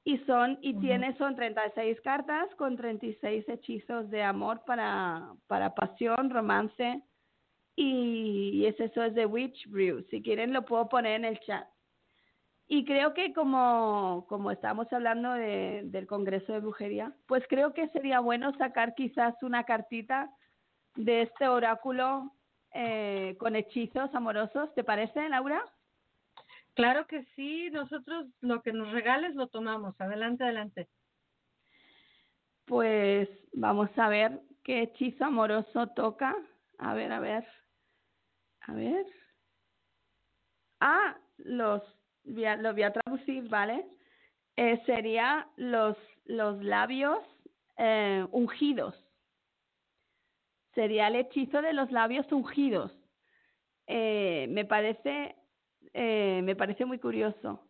Y 0.05 0.19
son, 0.19 0.59
y 0.63 0.75
tiene, 0.81 1.17
son 1.17 1.35
36 1.37 2.01
cartas 2.03 2.53
con 2.57 2.77
36 2.77 3.49
hechizos 3.49 4.11
de 4.11 4.23
amor 4.23 4.63
para, 4.65 5.33
para 5.47 5.75
pasión, 5.75 6.31
romance. 6.31 7.03
Y, 7.77 8.51
y 8.55 8.67
es 8.67 8.79
eso, 8.79 9.03
es 9.03 9.15
de 9.15 9.27
Witch 9.27 9.69
Brew. 9.69 10.05
Si 10.11 10.23
quieren 10.23 10.53
lo 10.53 10.65
puedo 10.65 10.89
poner 10.89 11.17
en 11.17 11.25
el 11.25 11.41
chat. 11.41 11.72
Y 12.69 12.85
creo 12.85 13.13
que 13.13 13.33
como, 13.33 14.27
como 14.29 14.51
estamos 14.51 14.91
hablando 14.93 15.33
de, 15.33 15.83
del 15.85 16.07
Congreso 16.07 16.53
de 16.53 16.61
Brujería, 16.61 17.15
pues 17.27 17.45
creo 17.49 17.75
que 17.75 17.89
sería 17.89 18.21
bueno 18.21 18.57
sacar 18.57 18.95
quizás 18.95 19.35
una 19.43 19.65
cartita 19.65 20.35
de 20.95 21.23
este 21.23 21.49
oráculo 21.49 22.33
eh, 22.73 23.37
con 23.39 23.57
hechizos 23.57 24.15
amorosos. 24.15 24.73
¿Te 24.75 24.85
parece, 24.85 25.29
Laura? 25.29 25.63
Claro 26.75 27.07
que 27.07 27.25
sí, 27.37 27.69
nosotros 27.71 28.27
lo 28.41 28.63
que 28.63 28.73
nos 28.73 28.91
regales 28.93 29.35
lo 29.35 29.49
tomamos. 29.49 30.01
Adelante, 30.01 30.45
adelante. 30.45 30.89
Pues 32.65 33.29
vamos 33.53 33.91
a 33.99 34.09
ver 34.09 34.41
qué 34.65 34.83
hechizo 34.83 35.27
amoroso 35.27 35.89
toca. 35.89 36.35
A 36.79 36.95
ver, 36.95 37.13
a 37.13 37.21
ver. 37.21 37.47
A 38.63 38.73
ver. 38.73 39.05
Ah, 40.81 41.17
los 41.37 41.83
lo 42.25 42.73
voy 42.73 42.83
a 42.83 42.93
traducir, 42.93 43.49
¿vale? 43.49 43.87
Eh, 44.57 44.81
sería 44.87 45.49
los, 45.57 45.97
los 46.25 46.63
labios 46.63 47.19
eh, 47.79 48.27
ungidos. 48.31 48.95
Sería 50.75 51.09
el 51.09 51.17
hechizo 51.17 51.63
de 51.63 51.73
los 51.73 51.91
labios 51.91 52.31
ungidos. 52.33 52.93
Eh, 53.87 54.47
me 54.51 54.65
parece 54.65 55.37
eh, 55.95 56.41
me 56.43 56.57
parece 56.57 56.85
muy 56.85 56.99
curioso. 56.99 57.61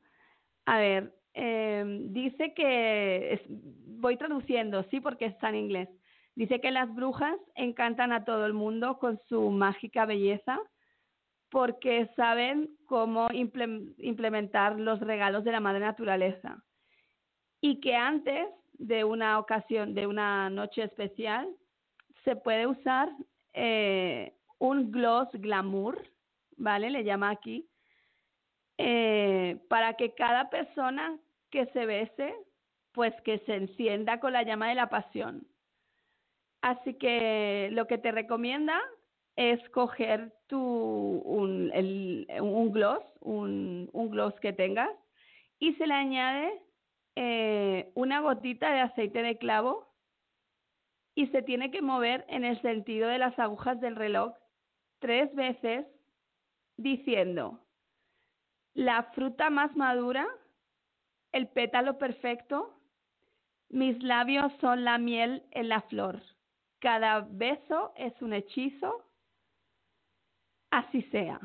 A 0.66 0.78
ver, 0.78 1.14
eh, 1.34 1.84
dice 2.10 2.54
que, 2.54 3.34
es, 3.34 3.40
voy 3.48 4.16
traduciendo, 4.16 4.84
sí, 4.90 5.00
porque 5.00 5.26
está 5.26 5.48
en 5.48 5.56
inglés. 5.56 5.88
Dice 6.34 6.60
que 6.60 6.70
las 6.70 6.92
brujas 6.94 7.36
encantan 7.54 8.12
a 8.12 8.24
todo 8.24 8.46
el 8.46 8.54
mundo 8.54 8.98
con 8.98 9.18
su 9.28 9.50
mágica 9.50 10.06
belleza 10.06 10.58
porque 11.52 12.08
saben 12.16 12.70
cómo 12.86 13.28
implementar 13.30 14.80
los 14.80 15.00
regalos 15.00 15.44
de 15.44 15.52
la 15.52 15.60
madre 15.60 15.80
naturaleza. 15.80 16.64
Y 17.60 17.78
que 17.80 17.94
antes 17.94 18.48
de 18.72 19.04
una 19.04 19.38
ocasión, 19.38 19.92
de 19.92 20.06
una 20.06 20.48
noche 20.48 20.82
especial, 20.82 21.46
se 22.24 22.36
puede 22.36 22.66
usar 22.66 23.10
eh, 23.52 24.34
un 24.58 24.90
gloss 24.90 25.28
glamour, 25.34 26.02
¿vale? 26.56 26.88
Le 26.88 27.04
llama 27.04 27.28
aquí, 27.28 27.68
eh, 28.78 29.60
para 29.68 29.92
que 29.98 30.14
cada 30.14 30.48
persona 30.48 31.18
que 31.50 31.66
se 31.66 31.84
bese, 31.84 32.34
pues 32.92 33.12
que 33.26 33.40
se 33.40 33.56
encienda 33.56 34.20
con 34.20 34.32
la 34.32 34.42
llama 34.42 34.70
de 34.70 34.74
la 34.74 34.88
pasión. 34.88 35.46
Así 36.62 36.94
que 36.94 37.68
lo 37.72 37.86
que 37.86 37.98
te 37.98 38.10
recomienda 38.10 38.80
es 39.36 39.66
coger 39.70 40.32
tu, 40.46 40.58
un, 40.58 41.72
un 42.40 42.72
gloss, 42.72 43.02
un, 43.20 43.88
un, 43.92 44.10
gloss 44.10 44.34
que 44.40 44.52
tengas, 44.52 44.90
y 45.58 45.74
se 45.74 45.86
le 45.86 45.94
añade 45.94 46.62
eh, 47.16 47.90
una 47.94 48.20
gotita 48.20 48.72
de 48.72 48.80
aceite 48.80 49.22
de 49.22 49.38
clavo 49.38 49.88
y 51.14 51.26
se 51.28 51.42
tiene 51.42 51.70
que 51.70 51.82
mover 51.82 52.24
en 52.28 52.44
el 52.44 52.60
sentido 52.62 53.08
de 53.08 53.18
las 53.18 53.38
agujas 53.38 53.80
del 53.80 53.96
reloj 53.96 54.34
tres 54.98 55.34
veces 55.34 55.86
diciendo 56.76 57.62
la 58.74 59.02
fruta 59.14 59.50
más 59.50 59.76
madura, 59.76 60.26
el 61.32 61.48
pétalo 61.48 61.98
perfecto, 61.98 62.74
mis 63.68 64.02
labios 64.02 64.52
son 64.60 64.84
la 64.84 64.98
miel 64.98 65.44
en 65.50 65.68
la 65.68 65.82
flor. 65.82 66.22
Cada 66.78 67.20
beso 67.20 67.92
es 67.96 68.20
un 68.22 68.32
hechizo, 68.32 69.04
así 70.72 71.02
sea. 71.12 71.38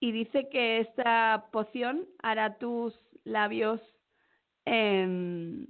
Y 0.00 0.12
dice 0.12 0.48
que 0.48 0.78
esta 0.78 1.48
poción 1.52 2.06
hará 2.22 2.56
tus 2.56 2.98
labios, 3.24 3.80
eh, 4.64 5.66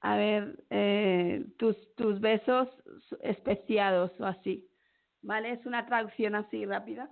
a 0.00 0.16
ver, 0.16 0.64
eh, 0.70 1.46
tus, 1.56 1.76
tus 1.94 2.20
besos 2.20 2.68
especiados 3.22 4.10
o 4.20 4.26
así. 4.26 4.68
¿Vale? 5.22 5.52
Es 5.52 5.64
una 5.66 5.86
traducción 5.86 6.34
así 6.34 6.64
rápida. 6.64 7.10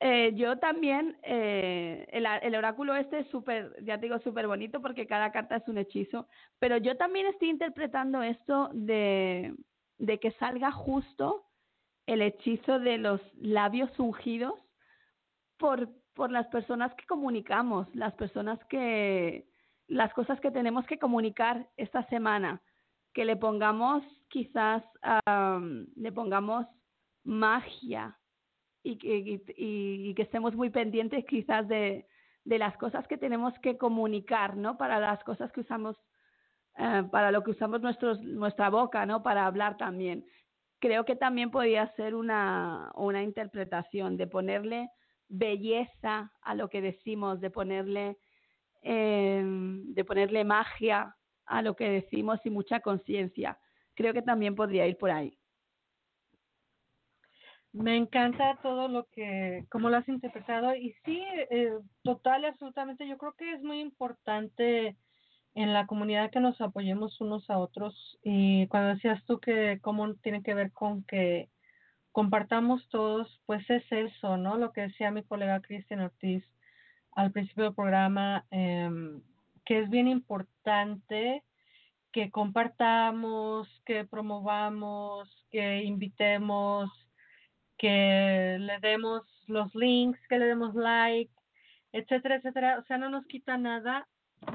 Eh, 0.00 0.32
yo 0.34 0.58
también, 0.58 1.16
eh, 1.22 2.06
el, 2.10 2.26
el, 2.26 2.54
oráculo 2.56 2.94
este 2.96 3.20
es 3.20 3.28
súper, 3.28 3.76
ya 3.84 3.98
te 3.98 4.06
digo, 4.06 4.18
súper 4.18 4.48
bonito 4.48 4.82
porque 4.82 5.06
cada 5.06 5.30
carta 5.30 5.56
es 5.56 5.68
un 5.68 5.78
hechizo, 5.78 6.26
pero 6.58 6.76
yo 6.76 6.96
también 6.96 7.26
estoy 7.26 7.50
interpretando 7.50 8.20
esto 8.20 8.70
de, 8.72 9.54
de 9.98 10.18
que 10.18 10.32
salga 10.32 10.72
justo 10.72 11.44
el 12.06 12.22
hechizo 12.22 12.78
de 12.78 12.98
los 12.98 13.20
labios 13.34 13.90
ungidos 13.98 14.54
por, 15.56 15.88
por 16.14 16.30
las 16.30 16.46
personas 16.48 16.94
que 16.94 17.06
comunicamos, 17.06 17.86
las 17.94 18.12
personas 18.14 18.58
que, 18.66 19.46
las 19.88 20.12
cosas 20.14 20.40
que 20.40 20.50
tenemos 20.50 20.86
que 20.86 20.98
comunicar 20.98 21.68
esta 21.76 22.04
semana, 22.08 22.60
que 23.12 23.24
le 23.24 23.36
pongamos 23.36 24.02
quizás, 24.28 24.82
um, 25.26 25.86
le 25.96 26.12
pongamos 26.12 26.66
magia 27.24 28.18
y, 28.82 28.98
y, 29.02 29.42
y, 29.56 30.14
que 30.14 30.22
estemos 30.22 30.54
muy 30.56 30.70
pendientes 30.70 31.24
quizás 31.26 31.68
de, 31.68 32.06
de, 32.44 32.58
las 32.58 32.76
cosas 32.78 33.06
que 33.06 33.18
tenemos 33.18 33.54
que 33.60 33.76
comunicar, 33.76 34.56
¿no? 34.56 34.76
Para 34.76 34.98
las 34.98 35.22
cosas 35.24 35.52
que 35.52 35.60
usamos, 35.60 35.96
eh, 36.78 37.04
para 37.10 37.30
lo 37.30 37.44
que 37.44 37.52
usamos 37.52 37.80
nuestros, 37.80 38.20
nuestra 38.22 38.70
boca, 38.70 39.06
¿no? 39.06 39.22
Para 39.22 39.46
hablar 39.46 39.76
también. 39.76 40.24
Creo 40.82 41.04
que 41.04 41.14
también 41.14 41.52
podría 41.52 41.86
ser 41.94 42.16
una, 42.16 42.90
una 42.96 43.22
interpretación 43.22 44.16
de 44.16 44.26
ponerle 44.26 44.90
belleza 45.28 46.32
a 46.42 46.54
lo 46.56 46.68
que 46.68 46.82
decimos, 46.82 47.40
de 47.40 47.50
ponerle, 47.50 48.18
eh, 48.82 49.44
de 49.44 50.04
ponerle 50.04 50.42
magia 50.42 51.16
a 51.46 51.62
lo 51.62 51.76
que 51.76 51.88
decimos 51.88 52.44
y 52.44 52.50
mucha 52.50 52.80
conciencia. 52.80 53.60
Creo 53.94 54.12
que 54.12 54.22
también 54.22 54.56
podría 54.56 54.88
ir 54.88 54.98
por 54.98 55.12
ahí. 55.12 55.38
Me 57.72 57.96
encanta 57.96 58.58
todo 58.60 58.88
lo 58.88 59.06
que, 59.06 59.64
cómo 59.70 59.88
lo 59.88 59.98
has 59.98 60.08
interpretado 60.08 60.74
y 60.74 60.94
sí, 61.04 61.22
eh, 61.50 61.78
total 62.02 62.44
absolutamente, 62.44 63.06
yo 63.06 63.16
creo 63.18 63.34
que 63.34 63.52
es 63.52 63.62
muy 63.62 63.78
importante 63.78 64.96
en 65.54 65.72
la 65.72 65.86
comunidad 65.86 66.30
que 66.30 66.40
nos 66.40 66.60
apoyemos 66.60 67.20
unos 67.20 67.48
a 67.50 67.58
otros 67.58 68.18
y 68.22 68.66
cuando 68.68 68.94
decías 68.94 69.22
tú 69.26 69.38
que 69.38 69.78
cómo 69.82 70.14
tiene 70.16 70.42
que 70.42 70.54
ver 70.54 70.72
con 70.72 71.04
que 71.04 71.50
compartamos 72.12 72.88
todos, 72.88 73.40
pues 73.46 73.68
es 73.70 73.84
eso, 73.90 74.36
¿no? 74.36 74.56
Lo 74.56 74.72
que 74.72 74.82
decía 74.82 75.10
mi 75.10 75.22
colega 75.22 75.60
Cristian 75.60 76.00
Ortiz 76.00 76.44
al 77.12 77.32
principio 77.32 77.64
del 77.64 77.74
programa, 77.74 78.46
eh, 78.50 78.90
que 79.64 79.80
es 79.80 79.90
bien 79.90 80.08
importante 80.08 81.42
que 82.12 82.30
compartamos, 82.30 83.68
que 83.86 84.04
promovamos, 84.04 85.28
que 85.50 85.82
invitemos, 85.82 86.90
que 87.78 88.58
le 88.60 88.78
demos 88.80 89.22
los 89.46 89.74
links, 89.74 90.20
que 90.28 90.38
le 90.38 90.46
demos 90.46 90.74
like, 90.74 91.32
etcétera, 91.92 92.36
etcétera. 92.36 92.78
O 92.78 92.84
sea, 92.84 92.98
no 92.98 93.08
nos 93.08 93.26
quita 93.26 93.56
nada 93.56 94.06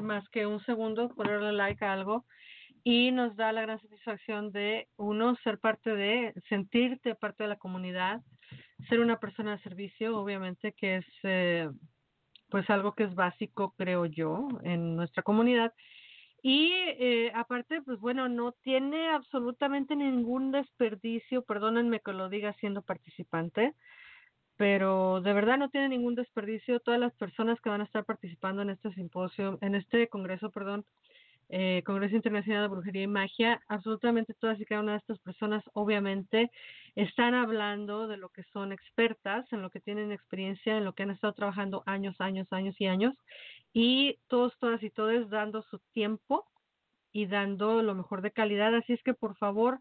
más 0.01 0.27
que 0.29 0.45
un 0.45 0.63
segundo 0.65 1.09
ponerle 1.09 1.53
like 1.53 1.83
a 1.83 1.93
algo 1.93 2.25
y 2.83 3.11
nos 3.11 3.35
da 3.35 3.51
la 3.51 3.61
gran 3.61 3.81
satisfacción 3.81 4.51
de 4.51 4.87
uno 4.97 5.35
ser 5.43 5.59
parte 5.59 5.95
de 5.95 6.33
sentirte 6.49 7.15
parte 7.15 7.43
de 7.43 7.49
la 7.49 7.57
comunidad 7.57 8.21
ser 8.89 8.99
una 8.99 9.19
persona 9.19 9.57
de 9.57 9.63
servicio 9.63 10.17
obviamente 10.17 10.73
que 10.73 10.97
es 10.97 11.05
eh, 11.23 11.69
pues 12.49 12.69
algo 12.69 12.93
que 12.93 13.03
es 13.03 13.15
básico 13.15 13.73
creo 13.77 14.05
yo 14.05 14.47
en 14.63 14.95
nuestra 14.95 15.23
comunidad. 15.23 15.73
Y 16.41 16.71
eh, 16.71 17.31
aparte 17.35 17.81
pues 17.81 17.99
bueno 17.99 18.29
no 18.29 18.53
tiene 18.63 19.09
absolutamente 19.09 19.95
ningún 19.95 20.51
desperdicio 20.51 21.43
perdónenme 21.43 21.99
que 21.99 22.13
lo 22.13 22.29
diga 22.29 22.53
siendo 22.53 22.83
participante 22.83 23.73
pero 24.57 25.21
de 25.21 25.33
verdad 25.33 25.57
no 25.57 25.69
tiene 25.69 25.89
ningún 25.89 26.15
desperdicio 26.15 26.79
todas 26.79 26.99
las 26.99 27.13
personas 27.13 27.61
que 27.61 27.69
van 27.69 27.81
a 27.81 27.85
estar 27.85 28.03
participando 28.05 28.61
en 28.61 28.71
este 28.71 28.91
simposio 28.93 29.57
en 29.61 29.75
este 29.75 30.07
congreso 30.09 30.49
perdón 30.51 30.85
eh, 31.49 31.81
Congreso 31.85 32.15
Internacional 32.15 32.63
de 32.63 32.67
Brujería 32.67 33.03
y 33.03 33.07
Magia, 33.07 33.61
absolutamente 33.69 34.33
todas 34.33 34.59
y 34.59 34.65
cada 34.65 34.81
una 34.81 34.93
de 34.93 34.97
estas 34.97 35.19
personas 35.19 35.63
obviamente 35.73 36.51
están 36.95 37.35
hablando 37.35 38.09
de 38.09 38.17
lo 38.17 38.29
que 38.29 38.43
son 38.51 38.73
expertas, 38.73 39.45
en 39.53 39.61
lo 39.61 39.69
que 39.69 39.79
tienen 39.79 40.11
experiencia, 40.11 40.77
en 40.77 40.83
lo 40.83 40.93
que 40.93 41.03
han 41.03 41.11
estado 41.11 41.33
trabajando 41.33 41.83
años, 41.85 42.19
años, 42.19 42.47
años 42.51 42.75
y 42.79 42.87
años, 42.87 43.15
y 43.71 44.19
todos, 44.27 44.57
todas 44.59 44.83
y 44.83 44.89
todos 44.89 45.29
dando 45.29 45.61
su 45.63 45.79
tiempo 45.93 46.45
y 47.13 47.27
dando 47.27 47.81
lo 47.81 47.95
mejor 47.95 48.21
de 48.21 48.31
calidad. 48.31 48.75
Así 48.75 48.91
es 48.91 49.03
que 49.03 49.13
por 49.13 49.37
favor, 49.37 49.79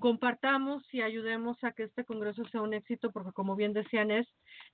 compartamos 0.00 0.82
y 0.92 1.02
ayudemos 1.02 1.62
a 1.62 1.72
que 1.72 1.84
este 1.84 2.04
congreso 2.04 2.44
sea 2.46 2.62
un 2.62 2.74
éxito, 2.74 3.12
porque 3.12 3.32
como 3.32 3.54
bien 3.54 3.72
decían 3.72 4.10
es, 4.10 4.26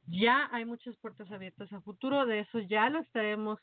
ya 0.06 0.48
hay 0.52 0.64
muchas 0.64 0.96
puertas 0.96 1.30
abiertas 1.30 1.72
a 1.72 1.80
futuro, 1.82 2.24
de 2.24 2.40
eso 2.40 2.60
ya 2.60 2.88
lo 2.88 3.00
estaremos 3.00 3.58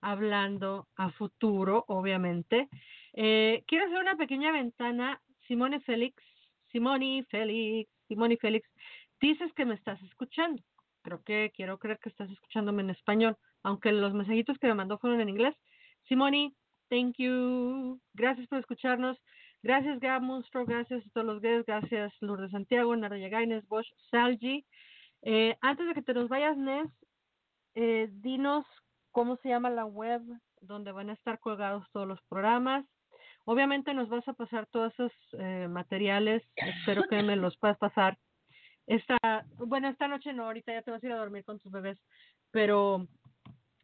hablando 0.00 0.86
a 0.96 1.10
futuro, 1.10 1.84
obviamente. 1.88 2.68
Eh, 3.14 3.64
quiero 3.66 3.86
hacer 3.86 3.98
una 3.98 4.16
pequeña 4.16 4.52
ventana. 4.52 5.20
Simone 5.46 5.80
Félix, 5.80 6.22
Simone 6.70 7.26
Félix, 7.30 7.90
Simone 8.06 8.36
Félix, 8.36 8.68
dices 9.20 9.52
que 9.54 9.64
me 9.64 9.74
estás 9.74 10.00
escuchando. 10.02 10.62
Creo 11.02 11.22
que 11.22 11.50
quiero 11.54 11.78
creer 11.78 11.98
que 11.98 12.10
estás 12.10 12.30
escuchándome 12.30 12.82
en 12.82 12.90
español, 12.90 13.36
aunque 13.62 13.92
los 13.92 14.12
mensajitos 14.12 14.58
que 14.58 14.66
me 14.66 14.74
mandó 14.74 14.98
fueron 14.98 15.20
en 15.20 15.30
inglés. 15.30 15.54
Simone, 16.06 16.54
thank 16.90 17.16
you. 17.16 17.98
Gracias 18.12 18.46
por 18.48 18.58
escucharnos. 18.58 19.18
Gracias, 19.62 19.98
Gab 20.00 20.22
Monstro. 20.22 20.64
Gracias 20.64 21.04
a 21.04 21.10
todos 21.10 21.26
los 21.26 21.42
guests. 21.42 21.66
Gracias, 21.66 22.12
Lourdes 22.20 22.50
Santiago, 22.50 22.94
Naraya 22.94 23.28
Gaines, 23.28 23.66
Bosch, 23.68 23.88
Salgi. 24.10 24.64
Eh, 25.22 25.56
antes 25.60 25.86
de 25.86 25.94
que 25.94 26.02
te 26.02 26.14
nos 26.14 26.28
vayas, 26.28 26.56
Nes, 26.56 26.88
eh, 27.74 28.08
dinos 28.10 28.64
cómo 29.10 29.36
se 29.38 29.48
llama 29.48 29.70
la 29.70 29.84
web 29.84 30.22
donde 30.60 30.92
van 30.92 31.10
a 31.10 31.14
estar 31.14 31.38
colgados 31.40 31.84
todos 31.92 32.06
los 32.06 32.20
programas. 32.28 32.84
Obviamente 33.44 33.94
nos 33.94 34.08
vas 34.08 34.26
a 34.28 34.34
pasar 34.34 34.66
todos 34.66 34.92
esos 34.94 35.12
eh, 35.32 35.68
materiales, 35.68 36.42
espero 36.56 37.04
que 37.08 37.22
me 37.22 37.36
los 37.36 37.56
puedas 37.56 37.78
pasar. 37.78 38.18
Esta, 38.86 39.18
bueno, 39.56 39.88
esta 39.88 40.08
noche 40.08 40.32
no, 40.32 40.44
ahorita 40.44 40.72
ya 40.72 40.82
te 40.82 40.90
vas 40.90 41.02
a 41.02 41.06
ir 41.06 41.12
a 41.12 41.18
dormir 41.18 41.44
con 41.44 41.58
tus 41.58 41.72
bebés, 41.72 41.98
pero 42.50 43.06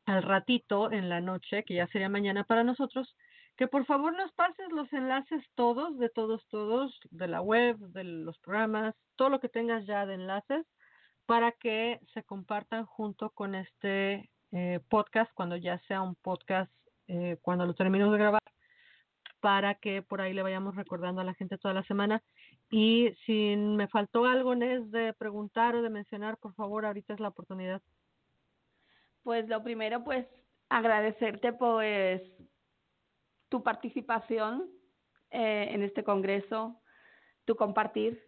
al 0.07 0.23
ratito, 0.23 0.93
en 0.93 1.09
la 1.09 1.21
noche, 1.21 1.65
que 1.65 1.75
ya 1.75 1.87
sería 1.89 2.09
mañana 2.09 2.45
para 2.45 2.65
nosotros, 2.65 3.17
que 3.57 3.69
por 3.69 3.85
favor 3.87 4.17
nos 4.17 4.33
pases 4.33 4.71
los 4.73 4.93
enlaces 4.93 5.43
todos, 5.55 5.97
de 5.99 6.09
todos, 6.09 6.47
todos, 6.49 6.99
de 7.11 7.29
la 7.29 7.41
web, 7.41 7.77
de 7.79 8.05
los 8.05 8.39
programas, 8.39 8.95
todo 9.17 9.29
lo 9.29 9.41
que 9.41 9.49
tengas 9.49 9.87
ya 9.87 10.07
de 10.07 10.15
enlaces, 10.15 10.67
para 11.27 11.53
que 11.53 12.01
se 12.13 12.23
compartan 12.25 12.85
junto 12.85 13.31
con 13.31 13.55
este 13.55 14.29
eh, 14.53 14.81
podcast 14.89 15.33
cuando 15.35 15.57
ya 15.57 15.79
sea 15.87 16.03
un 16.03 16.17
podcast, 16.17 16.73
eh, 17.07 17.39
cuando 17.43 17.65
lo 17.65 17.75
terminemos 17.75 18.13
de 18.13 18.19
grabar, 18.19 18.43
para 19.41 19.75
que 19.77 20.03
por 20.03 20.21
ahí 20.21 20.33
le 20.33 20.43
vayamos 20.43 20.75
recordando 20.75 21.21
a 21.21 21.25
la 21.25 21.35
gente 21.35 21.59
toda 21.59 21.75
la 21.75 21.85
semana. 21.85 22.23
Y 22.71 23.15
si 23.25 23.57
me 23.57 23.89
faltó 23.89 24.25
algo, 24.25 24.55
Nes, 24.55 24.91
de 24.91 25.13
preguntar 25.13 25.77
o 25.77 25.83
de 25.83 25.91
mencionar, 25.91 26.39
por 26.39 26.55
favor, 26.55 26.87
ahorita 26.87 27.15
es 27.15 27.21
la 27.21 27.29
oportunidad. 27.29 27.83
Pues 29.23 29.49
lo 29.49 29.63
primero, 29.63 30.03
pues 30.03 30.27
agradecerte 30.69 31.53
pues 31.53 32.23
tu 33.55 33.63
participación 33.63 34.69
eh, 35.31 35.69
en 35.71 35.85
este 35.85 36.03
congreso, 36.03 36.83
tu 37.45 37.55
compartir 37.55 38.21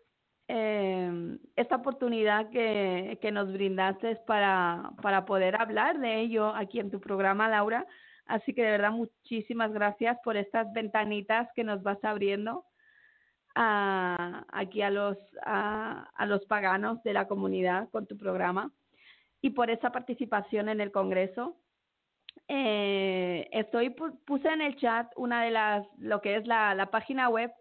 eh, 0.46 1.36
esta 1.56 1.74
oportunidad 1.74 2.48
que, 2.50 3.18
que 3.20 3.32
nos 3.32 3.52
brindaste 3.52 4.14
para, 4.24 4.92
para 5.02 5.24
poder 5.24 5.60
hablar 5.60 5.98
de 5.98 6.20
ello 6.20 6.54
aquí 6.54 6.78
en 6.78 6.92
tu 6.92 7.00
programa, 7.00 7.48
Laura. 7.48 7.84
Así 8.26 8.54
que 8.54 8.62
de 8.62 8.70
verdad 8.70 8.92
muchísimas 8.92 9.72
gracias 9.72 10.16
por 10.22 10.36
estas 10.36 10.72
ventanitas 10.72 11.48
que 11.56 11.64
nos 11.64 11.82
vas 11.82 11.98
abriendo 12.04 12.64
a, 13.56 14.44
aquí 14.52 14.80
a 14.82 14.90
los, 14.90 15.18
a, 15.42 16.08
a 16.14 16.26
los 16.26 16.46
paganos 16.46 17.02
de 17.02 17.14
la 17.14 17.26
comunidad 17.26 17.88
con 17.90 18.06
tu 18.06 18.16
programa 18.16 18.70
y 19.42 19.50
por 19.50 19.70
esa 19.70 19.90
participación 19.90 20.68
en 20.68 20.80
el 20.80 20.92
Congreso. 20.92 21.56
Eh, 22.48 23.48
estoy 23.52 23.90
puse 23.90 24.48
en 24.48 24.60
el 24.60 24.76
chat 24.76 25.10
una 25.16 25.42
de 25.42 25.50
las 25.50 25.86
lo 25.98 26.20
que 26.20 26.36
es 26.36 26.46
la, 26.46 26.74
la 26.74 26.90
página 26.90 27.28
web 27.28 27.52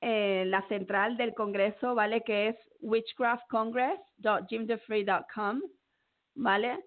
eh, 0.00 0.44
la 0.46 0.62
central 0.68 1.16
del 1.16 1.34
Congreso, 1.34 1.96
¿vale? 1.96 2.22
Que 2.22 2.46
es 2.48 2.56
witchcraftcongress.jimdefree.com, 2.80 5.60
¿vale? 6.36 6.84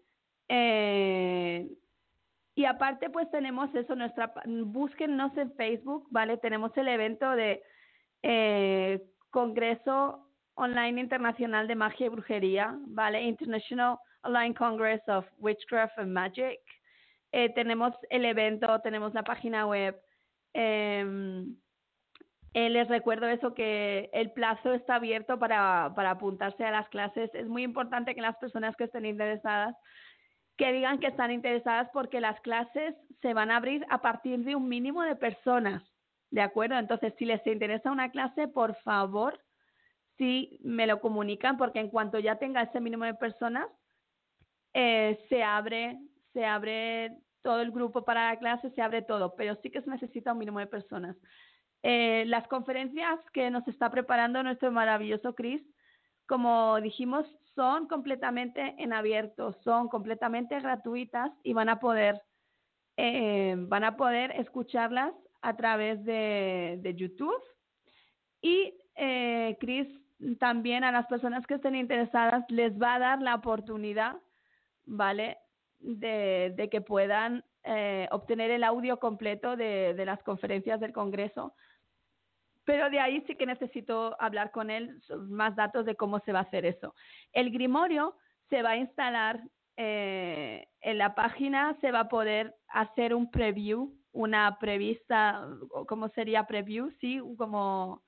Eh, 0.47 1.67
y 2.55 2.65
aparte, 2.65 3.09
pues 3.09 3.29
tenemos 3.31 3.73
eso, 3.75 3.95
nuestra, 3.95 4.33
búsquennos 4.45 5.35
en 5.37 5.53
Facebook, 5.55 6.07
¿vale? 6.09 6.37
Tenemos 6.37 6.71
el 6.77 6.87
evento 6.87 7.29
de 7.31 7.61
eh, 8.23 9.03
Congreso 9.29 10.29
Online 10.53 11.01
Internacional 11.01 11.67
de 11.67 11.75
Magia 11.75 12.05
y 12.05 12.09
Brujería, 12.09 12.77
¿vale? 12.87 13.23
International 13.23 13.97
Online 14.23 14.53
Congress 14.53 15.01
of 15.09 15.25
Witchcraft 15.37 15.97
and 15.97 16.13
Magic. 16.13 16.61
Eh, 17.31 17.49
tenemos 17.49 17.93
el 18.09 18.25
evento, 18.25 18.79
tenemos 18.81 19.13
la 19.13 19.23
página 19.23 19.65
web. 19.65 19.99
Eh, 20.53 21.45
eh, 22.53 22.69
les 22.69 22.87
recuerdo 22.89 23.27
eso, 23.27 23.53
que 23.53 24.09
el 24.13 24.31
plazo 24.31 24.73
está 24.73 24.95
abierto 24.95 25.39
para, 25.39 25.93
para 25.95 26.11
apuntarse 26.11 26.65
a 26.65 26.71
las 26.71 26.89
clases. 26.89 27.33
Es 27.33 27.47
muy 27.47 27.63
importante 27.63 28.13
que 28.13 28.21
las 28.21 28.35
personas 28.37 28.75
que 28.75 28.85
estén 28.85 29.05
interesadas 29.05 29.75
que 30.61 30.73
digan 30.73 30.99
que 30.99 31.07
están 31.07 31.31
interesadas 31.31 31.89
porque 31.91 32.21
las 32.21 32.39
clases 32.41 32.93
se 33.23 33.33
van 33.33 33.49
a 33.49 33.57
abrir 33.57 33.83
a 33.89 34.01
partir 34.01 34.43
de 34.43 34.55
un 34.55 34.69
mínimo 34.69 35.01
de 35.01 35.15
personas, 35.15 35.81
¿de 36.29 36.41
acuerdo? 36.41 36.77
Entonces, 36.77 37.15
si 37.17 37.25
les 37.25 37.45
interesa 37.47 37.91
una 37.91 38.11
clase, 38.11 38.47
por 38.47 38.75
favor, 38.83 39.39
si 40.19 40.59
me 40.63 40.85
lo 40.85 41.01
comunican, 41.01 41.57
porque 41.57 41.79
en 41.79 41.89
cuanto 41.89 42.19
ya 42.19 42.35
tenga 42.35 42.61
ese 42.61 42.79
mínimo 42.79 43.05
de 43.05 43.15
personas, 43.15 43.67
eh, 44.75 45.19
se 45.29 45.41
abre, 45.41 45.97
se 46.33 46.45
abre 46.45 47.17
todo 47.41 47.61
el 47.61 47.71
grupo 47.71 48.03
para 48.03 48.29
la 48.29 48.39
clase, 48.39 48.69
se 48.71 48.81
abre 48.81 49.01
todo, 49.01 49.35
pero 49.35 49.55
sí 49.61 49.69
que 49.69 49.81
se 49.81 49.89
necesita 49.89 50.33
un 50.33 50.39
mínimo 50.39 50.59
de 50.59 50.67
personas. 50.67 51.17
Eh, 51.83 52.25
las 52.27 52.47
conferencias 52.47 53.19
que 53.33 53.49
nos 53.49 53.67
está 53.67 53.89
preparando 53.89 54.43
nuestro 54.43 54.71
maravilloso 54.71 55.33
Chris, 55.33 55.61
como 56.27 56.79
dijimos, 56.79 57.25
son 57.55 57.87
completamente 57.87 58.75
en 58.77 58.93
abierto, 58.93 59.53
son 59.63 59.89
completamente 59.89 60.59
gratuitas 60.59 61.31
y 61.43 61.53
van 61.53 61.69
a 61.69 61.79
poder, 61.79 62.21
eh, 62.97 63.55
van 63.57 63.83
a 63.83 63.97
poder 63.97 64.31
escucharlas 64.31 65.13
a 65.41 65.55
través 65.55 66.03
de, 66.05 66.79
de 66.81 66.95
YouTube. 66.95 67.41
Y 68.41 68.73
eh, 68.95 69.57
Chris 69.59 69.87
también 70.39 70.83
a 70.83 70.91
las 70.91 71.07
personas 71.07 71.45
que 71.47 71.55
estén 71.55 71.75
interesadas 71.75 72.45
les 72.49 72.79
va 72.79 72.95
a 72.95 72.99
dar 72.99 73.21
la 73.21 73.35
oportunidad, 73.35 74.17
¿vale? 74.85 75.37
De, 75.83 76.53
de 76.55 76.69
que 76.69 76.81
puedan 76.81 77.43
eh, 77.63 78.07
obtener 78.11 78.51
el 78.51 78.63
audio 78.63 78.99
completo 78.99 79.55
de, 79.55 79.95
de, 79.95 80.05
las 80.05 80.21
conferencias 80.21 80.79
del 80.79 80.93
Congreso 80.93 81.55
pero 82.65 82.89
de 82.89 82.99
ahí 82.99 83.23
sí 83.27 83.35
que 83.35 83.45
necesito 83.45 84.15
hablar 84.19 84.51
con 84.51 84.69
él 84.69 85.01
más 85.27 85.55
datos 85.55 85.85
de 85.85 85.95
cómo 85.95 86.19
se 86.19 86.31
va 86.31 86.39
a 86.39 86.43
hacer 86.43 86.65
eso. 86.65 86.93
El 87.33 87.51
Grimorio 87.51 88.15
se 88.49 88.61
va 88.61 88.71
a 88.71 88.77
instalar 88.77 89.41
eh, 89.77 90.67
en 90.81 90.97
la 90.97 91.15
página, 91.15 91.77
se 91.81 91.91
va 91.91 92.01
a 92.01 92.09
poder 92.09 92.55
hacer 92.67 93.15
un 93.15 93.31
preview, 93.31 93.93
una 94.11 94.57
prevista, 94.59 95.47
¿cómo 95.87 96.09
sería 96.09 96.45
preview? 96.45 96.91
Sí, 96.99 97.21
como 97.37 98.03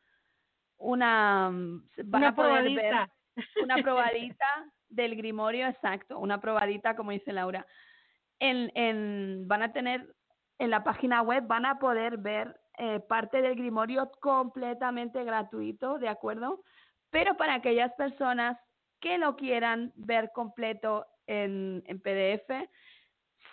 una... 0.78 1.50
Van 2.06 2.24
a 2.24 2.36
poder 2.36 2.70
ver 2.76 2.96
una 3.64 3.78
probadita 3.78 4.46
del 4.96 5.16
Grimorio, 5.16 5.68
exacto, 5.68 6.20
una 6.20 6.40
probadita, 6.40 6.96
como 6.96 7.12
dice 7.12 7.34
Laura. 7.34 7.66
En, 8.40 8.72
en, 8.76 9.48
van 9.48 9.64
a 9.64 9.72
tener 9.74 10.16
en 10.60 10.70
la 10.70 10.84
página 10.84 11.22
web, 11.22 11.46
van 11.48 11.66
a 11.66 11.80
poder 11.80 12.18
ver 12.18 12.60
eh, 12.78 13.00
parte 13.00 13.42
del 13.42 13.56
Grimorio 13.56 14.12
completamente 14.20 15.24
gratuito, 15.24 16.00
¿de 16.00 16.10
acuerdo? 16.10 16.64
Pero 17.10 17.38
para 17.38 17.56
aquellas 17.56 17.94
personas 17.94 18.58
que 19.00 19.18
lo 19.18 19.36
quieran 19.36 19.92
ver 19.96 20.32
completo 20.34 21.06
en, 21.28 21.84
en 21.86 22.00
PDF, 22.00 22.68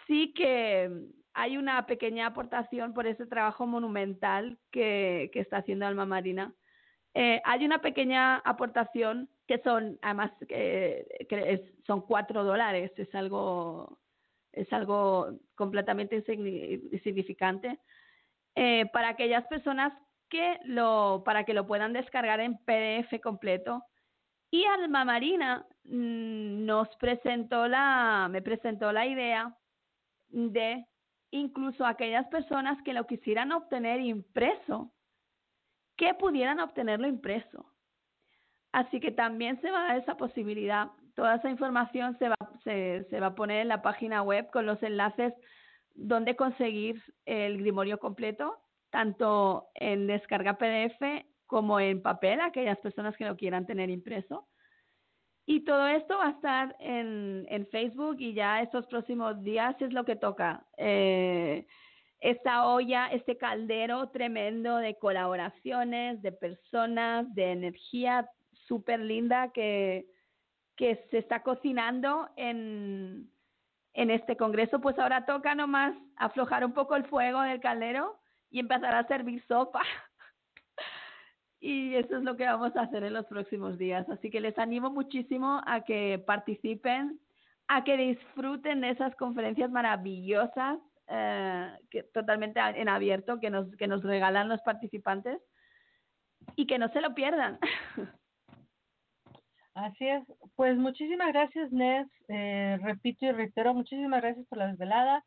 sí 0.07 0.33
que 0.33 0.91
hay 1.35 1.57
una 1.57 1.87
pequeña 1.87 2.27
aportación 2.27 2.95
por 2.95 3.07
ese 3.07 3.27
trabajo 3.27 3.67
monumental 3.67 4.59
que, 4.71 5.31
que 5.33 5.41
está 5.41 5.59
haciendo 5.59 5.87
Alma 5.87 6.07
Marina. 6.07 6.55
Eh, 7.15 7.41
hay 7.45 7.65
una 7.65 7.81
pequeña 7.81 8.37
aportación 8.39 9.29
que 9.51 9.59
son, 9.64 9.98
además, 10.01 10.31
que 10.48 11.74
son 11.85 12.02
cuatro 12.02 12.44
dólares, 12.44 12.93
es 12.97 13.12
algo, 13.16 13.98
es 14.52 14.72
algo 14.72 15.40
completamente 15.56 16.22
insignificante, 16.93 17.81
eh, 18.55 18.86
para 18.93 19.09
aquellas 19.09 19.44
personas 19.48 19.93
que 20.28 20.60
lo, 20.66 21.24
para 21.24 21.43
que 21.43 21.52
lo 21.52 21.66
puedan 21.66 21.93
descargar 21.93 22.39
en 22.39 22.59
PDF 22.59 23.20
completo. 23.20 23.82
Y 24.52 24.64
Alma 24.66 25.05
Marina 25.05 25.66
mm, 25.82 26.64
nos 26.64 26.86
presentó 26.98 27.66
la, 27.66 28.28
me 28.31 28.43
presentó 28.43 28.93
la 28.93 29.05
idea 29.05 29.52
de 30.28 30.86
incluso 31.32 31.85
aquellas 31.85 32.28
personas 32.28 32.81
que 32.85 32.93
lo 32.93 33.05
quisieran 33.05 33.51
obtener 33.51 34.01
impreso, 34.01 34.93
que 35.97 36.14
pudieran 36.14 36.60
obtenerlo 36.60 37.09
impreso. 37.09 37.70
Así 38.73 39.01
que 39.01 39.11
también 39.11 39.61
se 39.61 39.71
va 39.71 39.81
a 39.81 39.89
dar 39.89 39.97
esa 39.99 40.17
posibilidad. 40.17 40.89
Toda 41.15 41.37
esa 41.37 41.51
información 41.51 42.17
se 42.19 42.29
va, 42.29 42.37
se, 42.63 43.21
va 43.21 43.29
a 43.29 43.35
poner 43.35 43.63
en 43.63 43.69
la 43.69 43.83
página 43.83 44.23
web 44.23 44.49
con 44.51 44.67
los 44.67 44.81
enlaces 44.83 45.35
donde 45.95 46.37
conseguir 46.37 47.03
el 47.27 47.59
grimorio 47.59 47.99
completo, 47.99 48.59
tanto 48.91 49.69
en 49.75 50.07
descarga 50.07 50.57
PDF 50.57 51.27
como 51.47 51.81
en 51.81 52.01
papel, 52.01 52.41
aquellas 52.41 52.79
personas 52.79 53.17
que 53.17 53.25
lo 53.25 53.37
quieran 53.37 53.67
tener 53.67 53.91
impreso. 53.91 54.47
Y 55.47 55.65
todo 55.65 55.89
esto 55.89 56.17
va 56.17 56.29
a 56.29 56.31
estar 56.31 56.77
en, 56.79 57.45
en 57.49 57.67
Facebook 57.67 58.17
y 58.21 58.35
ya 58.35 58.63
estos 58.63 58.87
próximos 58.87 59.43
días 59.43 59.75
es 59.83 59.93
lo 59.93 60.05
que 60.05 60.15
toca. 60.15 60.65
Eh, 60.77 61.67
esta 62.21 62.67
olla, 62.67 63.09
este 63.09 63.37
caldero 63.37 64.11
tremendo 64.11 64.77
de 64.77 64.97
colaboraciones, 64.97 66.23
de 66.23 66.31
personas, 66.31 67.35
de 67.35 67.51
energía 67.51 68.31
súper 68.71 69.01
linda 69.01 69.51
que, 69.53 70.07
que 70.77 71.05
se 71.11 71.19
está 71.19 71.43
cocinando 71.43 72.31
en, 72.37 73.29
en 73.95 74.11
este 74.11 74.37
congreso, 74.37 74.81
pues 74.81 74.97
ahora 74.97 75.27
toca 75.27 75.57
nomás 75.57 75.93
aflojar 76.17 76.65
un 76.65 76.73
poco 76.73 76.95
el 76.95 77.05
fuego 77.07 77.43
del 77.43 77.61
caldero 77.61 78.21
y 78.49 78.61
empezar 78.61 78.95
a 78.95 79.09
servir 79.09 79.45
sopa. 79.49 79.83
y 81.61 81.97
eso 81.97 82.19
es 82.19 82.23
lo 82.23 82.37
que 82.37 82.45
vamos 82.45 82.77
a 82.77 82.83
hacer 82.83 83.03
en 83.03 83.15
los 83.15 83.27
próximos 83.27 83.77
días. 83.77 84.09
Así 84.09 84.31
que 84.31 84.41
les 84.41 84.57
animo 84.57 84.89
muchísimo 84.91 85.61
a 85.67 85.81
que 85.81 86.23
participen, 86.25 87.21
a 87.67 87.83
que 87.83 87.97
disfruten 87.97 88.83
de 88.83 88.91
esas 88.91 89.17
conferencias 89.17 89.69
maravillosas, 89.71 90.79
eh, 91.09 91.73
que, 91.91 92.05
totalmente 92.05 92.61
en 92.61 92.89
abierto, 92.89 93.41
que 93.41 93.51
nos, 93.51 93.75
que 93.75 93.89
nos 93.89 94.05
regalan 94.05 94.49
los 94.49 94.61
participantes 94.63 95.41
y 96.55 96.69
que 96.69 96.79
no 96.79 96.89
se 96.93 97.01
lo 97.01 97.17
pierdan. 97.17 97.59
Así 99.75 100.07
es. 100.07 100.25
Pues 100.57 100.77
muchísimas 100.77 101.33
gracias, 101.33 101.71
Nes. 101.73 102.07
Eh, 102.29 102.79
repito 102.83 103.27
y 103.27 103.33
reitero, 103.33 103.75
muchísimas 103.75 104.21
gracias 104.21 104.47
por 104.47 104.59
la 104.59 104.69
desvelada. 104.69 105.25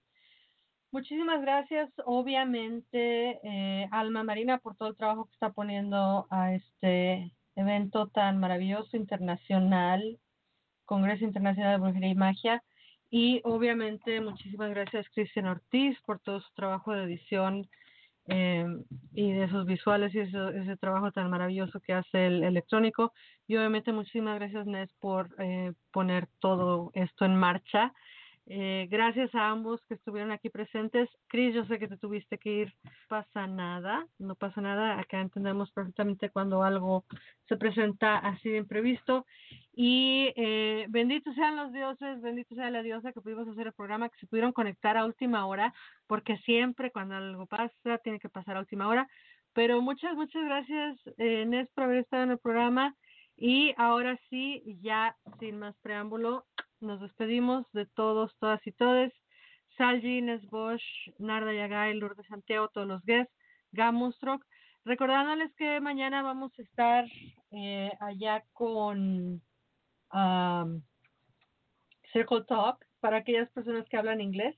Muchísimas 0.91 1.41
gracias, 1.41 1.89
obviamente, 2.05 3.39
eh, 3.43 3.87
Alma 3.91 4.23
Marina, 4.23 4.59
por 4.59 4.75
todo 4.75 4.89
el 4.89 4.95
trabajo 4.95 5.25
que 5.25 5.33
está 5.33 5.51
poniendo 5.51 6.27
a 6.29 6.53
este 6.53 7.33
evento 7.55 8.09
tan 8.09 8.39
maravilloso 8.39 8.95
internacional, 8.95 10.19
Congreso 10.85 11.25
Internacional 11.25 11.71
de 11.71 11.83
Brujería 11.83 12.09
y 12.09 12.15
Magia. 12.15 12.63
Y 13.09 13.41
obviamente, 13.43 14.21
muchísimas 14.21 14.69
gracias, 14.69 15.07
Cristian 15.15 15.47
Ortiz, 15.47 15.97
por 16.05 16.19
todo 16.19 16.41
su 16.41 16.53
trabajo 16.53 16.93
de 16.93 17.05
edición 17.05 17.67
eh, 18.27 18.65
y 19.13 19.31
de 19.33 19.43
esos 19.43 19.65
visuales 19.65 20.13
y 20.15 20.19
ese, 20.19 20.77
trabajo 20.77 21.11
tan 21.11 21.29
maravilloso 21.29 21.79
que 21.79 21.93
hace 21.93 22.27
el 22.27 22.43
electrónico. 22.43 23.13
Y 23.47 23.57
obviamente, 23.57 23.91
muchísimas 23.91 24.39
gracias, 24.39 24.65
Nes, 24.65 24.89
por 24.99 25.29
eh, 25.39 25.73
poner 25.91 26.27
todo 26.39 26.91
esto 26.93 27.25
en 27.25 27.35
marcha. 27.35 27.93
Eh, 28.45 28.87
gracias 28.91 29.33
a 29.35 29.49
ambos 29.49 29.79
que 29.87 29.93
estuvieron 29.93 30.31
aquí 30.31 30.49
presentes. 30.49 31.09
Cris, 31.27 31.55
yo 31.55 31.65
sé 31.65 31.79
que 31.79 31.87
te 31.87 31.97
tuviste 31.97 32.37
que 32.37 32.51
ir. 32.51 32.73
Pasa 33.07 33.47
nada, 33.47 34.05
no 34.19 34.35
pasa 34.35 34.59
nada. 34.59 34.99
Acá 34.99 35.21
entendemos 35.21 35.71
perfectamente 35.71 36.29
cuando 36.29 36.63
algo 36.63 37.05
se 37.47 37.55
presenta 37.55 38.17
así 38.17 38.49
de 38.49 38.57
imprevisto. 38.57 39.25
Y 39.73 40.33
eh, 40.35 40.85
benditos 40.89 41.33
sean 41.35 41.55
los 41.55 41.71
dioses, 41.71 42.21
bendito 42.21 42.53
sea 42.55 42.69
la 42.69 42.83
diosa 42.83 43.13
que 43.13 43.21
pudimos 43.21 43.47
hacer 43.47 43.67
el 43.67 43.73
programa, 43.73 44.09
que 44.09 44.19
se 44.19 44.27
pudieron 44.27 44.51
conectar 44.51 44.97
a 44.97 45.05
última 45.05 45.45
hora, 45.45 45.73
porque 46.07 46.37
siempre 46.39 46.91
cuando 46.91 47.15
algo 47.15 47.45
pasa, 47.45 47.97
tiene 48.03 48.19
que 48.19 48.29
pasar 48.29 48.57
a 48.57 48.59
última 48.59 48.87
hora. 48.87 49.07
Pero 49.53 49.81
muchas, 49.81 50.15
muchas 50.15 50.43
gracias, 50.43 50.99
eh, 51.17 51.45
Nes, 51.45 51.69
por 51.73 51.85
haber 51.85 51.99
estado 51.99 52.23
en 52.23 52.31
el 52.31 52.39
programa. 52.39 52.95
Y 53.37 53.73
ahora 53.77 54.19
sí, 54.29 54.63
ya 54.81 55.15
sin 55.39 55.59
más 55.59 55.75
preámbulo, 55.81 56.45
nos 56.83 57.01
despedimos 57.01 57.65
de 57.71 57.85
todos, 57.85 58.35
todas 58.39 58.65
y 58.67 58.71
todes. 58.71 59.11
Salji, 59.77 60.19
Ines 60.19 60.47
Bosch, 60.49 60.83
Narda 61.17 61.53
Yagay, 61.53 61.95
Lourdes 61.95 62.27
Santiago, 62.27 62.69
todos 62.69 62.87
los 62.87 63.03
guests, 63.05 63.33
Gamustrock. 63.71 64.45
Recordándoles 64.85 65.53
que 65.55 65.79
mañana 65.79 66.21
vamos 66.21 66.51
a 66.59 66.61
estar 66.61 67.05
eh, 67.51 67.91
allá 67.99 68.43
con 68.53 69.41
Circle 72.11 72.43
Talk 72.47 72.85
para 72.99 73.17
aquellas 73.17 73.49
personas 73.51 73.87
que 73.89 73.97
hablan 73.97 74.21
inglés, 74.21 74.55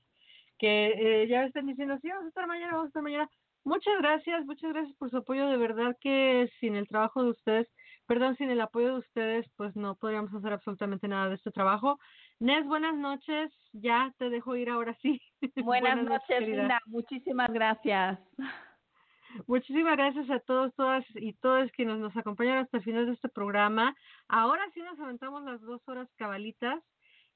que 0.58 1.22
eh, 1.22 1.28
ya 1.28 1.44
están 1.44 1.66
diciendo, 1.66 1.96
sí, 2.02 2.08
vamos 2.08 2.26
a 2.26 2.28
estar 2.28 2.46
mañana, 2.46 2.72
vamos 2.72 2.86
a 2.86 2.88
estar 2.88 3.02
mañana. 3.02 3.30
Muchas 3.64 3.98
gracias, 3.98 4.44
muchas 4.44 4.72
gracias 4.72 4.96
por 4.96 5.10
su 5.10 5.16
apoyo. 5.18 5.48
De 5.48 5.56
verdad 5.56 5.96
que 6.00 6.48
sin 6.60 6.76
el 6.76 6.88
trabajo 6.88 7.22
de 7.22 7.30
ustedes 7.30 7.68
Perdón, 8.06 8.36
sin 8.36 8.50
el 8.50 8.60
apoyo 8.60 8.92
de 8.92 8.98
ustedes, 8.98 9.46
pues 9.56 9.74
no 9.74 9.96
podríamos 9.96 10.32
hacer 10.32 10.52
absolutamente 10.52 11.08
nada 11.08 11.28
de 11.28 11.34
este 11.34 11.50
trabajo. 11.50 11.98
Nes, 12.38 12.64
buenas 12.66 12.94
noches. 12.94 13.52
Ya 13.72 14.14
te 14.18 14.30
dejo 14.30 14.54
ir 14.56 14.70
ahora 14.70 14.96
sí. 15.02 15.20
Buenas, 15.64 16.02
noches, 16.04 16.40
Linda. 16.40 16.80
Muchísimas 16.86 17.52
gracias. 17.52 18.18
Muchísimas 19.46 19.96
gracias 19.96 20.30
a 20.30 20.38
todos, 20.40 20.74
todas 20.76 21.04
y 21.16 21.32
todos 21.34 21.70
quienes 21.72 21.98
nos 21.98 22.16
acompañaron 22.16 22.64
hasta 22.64 22.78
el 22.78 22.84
final 22.84 23.06
de 23.06 23.12
este 23.12 23.28
programa. 23.28 23.94
Ahora 24.28 24.62
sí 24.72 24.80
nos 24.80 24.98
aventamos 25.00 25.42
las 25.42 25.60
dos 25.60 25.82
horas 25.88 26.08
cabalitas 26.16 26.82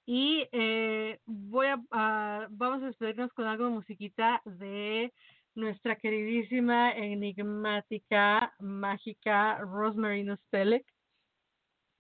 y 0.06 0.48
eh, 0.52 1.18
voy 1.26 1.66
a, 1.66 2.48
vamos 2.50 2.82
a 2.82 2.86
despedirnos 2.86 3.32
con 3.32 3.46
algo 3.46 3.64
de 3.64 3.70
musiquita 3.70 4.40
de 4.44 5.12
nuestra 5.54 5.96
queridísima, 5.96 6.92
enigmática, 6.92 8.54
mágica 8.60 9.58
Rosemary 9.58 10.24
Nostelek 10.24 10.86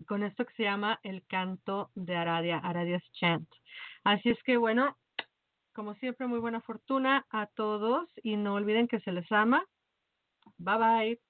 con 0.06 0.22
esto 0.22 0.44
que 0.46 0.54
se 0.54 0.62
llama 0.62 0.98
El 1.02 1.24
canto 1.26 1.90
de 1.94 2.16
Aradia, 2.16 2.58
Aradia's 2.58 3.04
Chant. 3.12 3.48
Así 4.04 4.30
es 4.30 4.42
que 4.44 4.56
bueno, 4.56 4.96
como 5.72 5.94
siempre, 5.96 6.26
muy 6.26 6.40
buena 6.40 6.60
fortuna 6.60 7.26
a 7.30 7.46
todos 7.46 8.08
y 8.22 8.36
no 8.36 8.54
olviden 8.54 8.88
que 8.88 9.00
se 9.00 9.12
les 9.12 9.30
ama. 9.30 9.64
Bye 10.58 10.78
bye. 10.78 11.29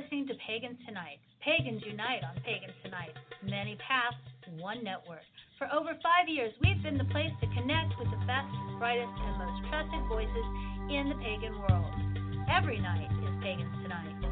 Listening 0.00 0.26
to 0.26 0.34
Pagans 0.46 0.78
Tonight. 0.86 1.20
Pagans 1.44 1.82
unite 1.84 2.24
on 2.24 2.34
Pagans 2.40 2.72
Tonight. 2.82 3.12
Many 3.44 3.76
paths, 3.76 4.16
one 4.56 4.82
network. 4.82 5.20
For 5.58 5.68
over 5.76 5.92
five 6.00 6.24
years, 6.26 6.52
we've 6.62 6.82
been 6.82 6.96
the 6.96 7.04
place 7.12 7.32
to 7.40 7.46
connect 7.52 7.92
with 7.98 8.08
the 8.08 8.20
best, 8.24 8.48
brightest, 8.78 9.12
and 9.12 9.36
most 9.36 9.60
trusted 9.68 10.00
voices 10.08 10.46
in 10.88 11.12
the 11.12 11.20
pagan 11.20 11.52
world. 11.52 11.92
Every 12.48 12.80
night 12.80 13.12
is 13.12 13.34
Pagans 13.44 13.76
Tonight. 13.82 14.29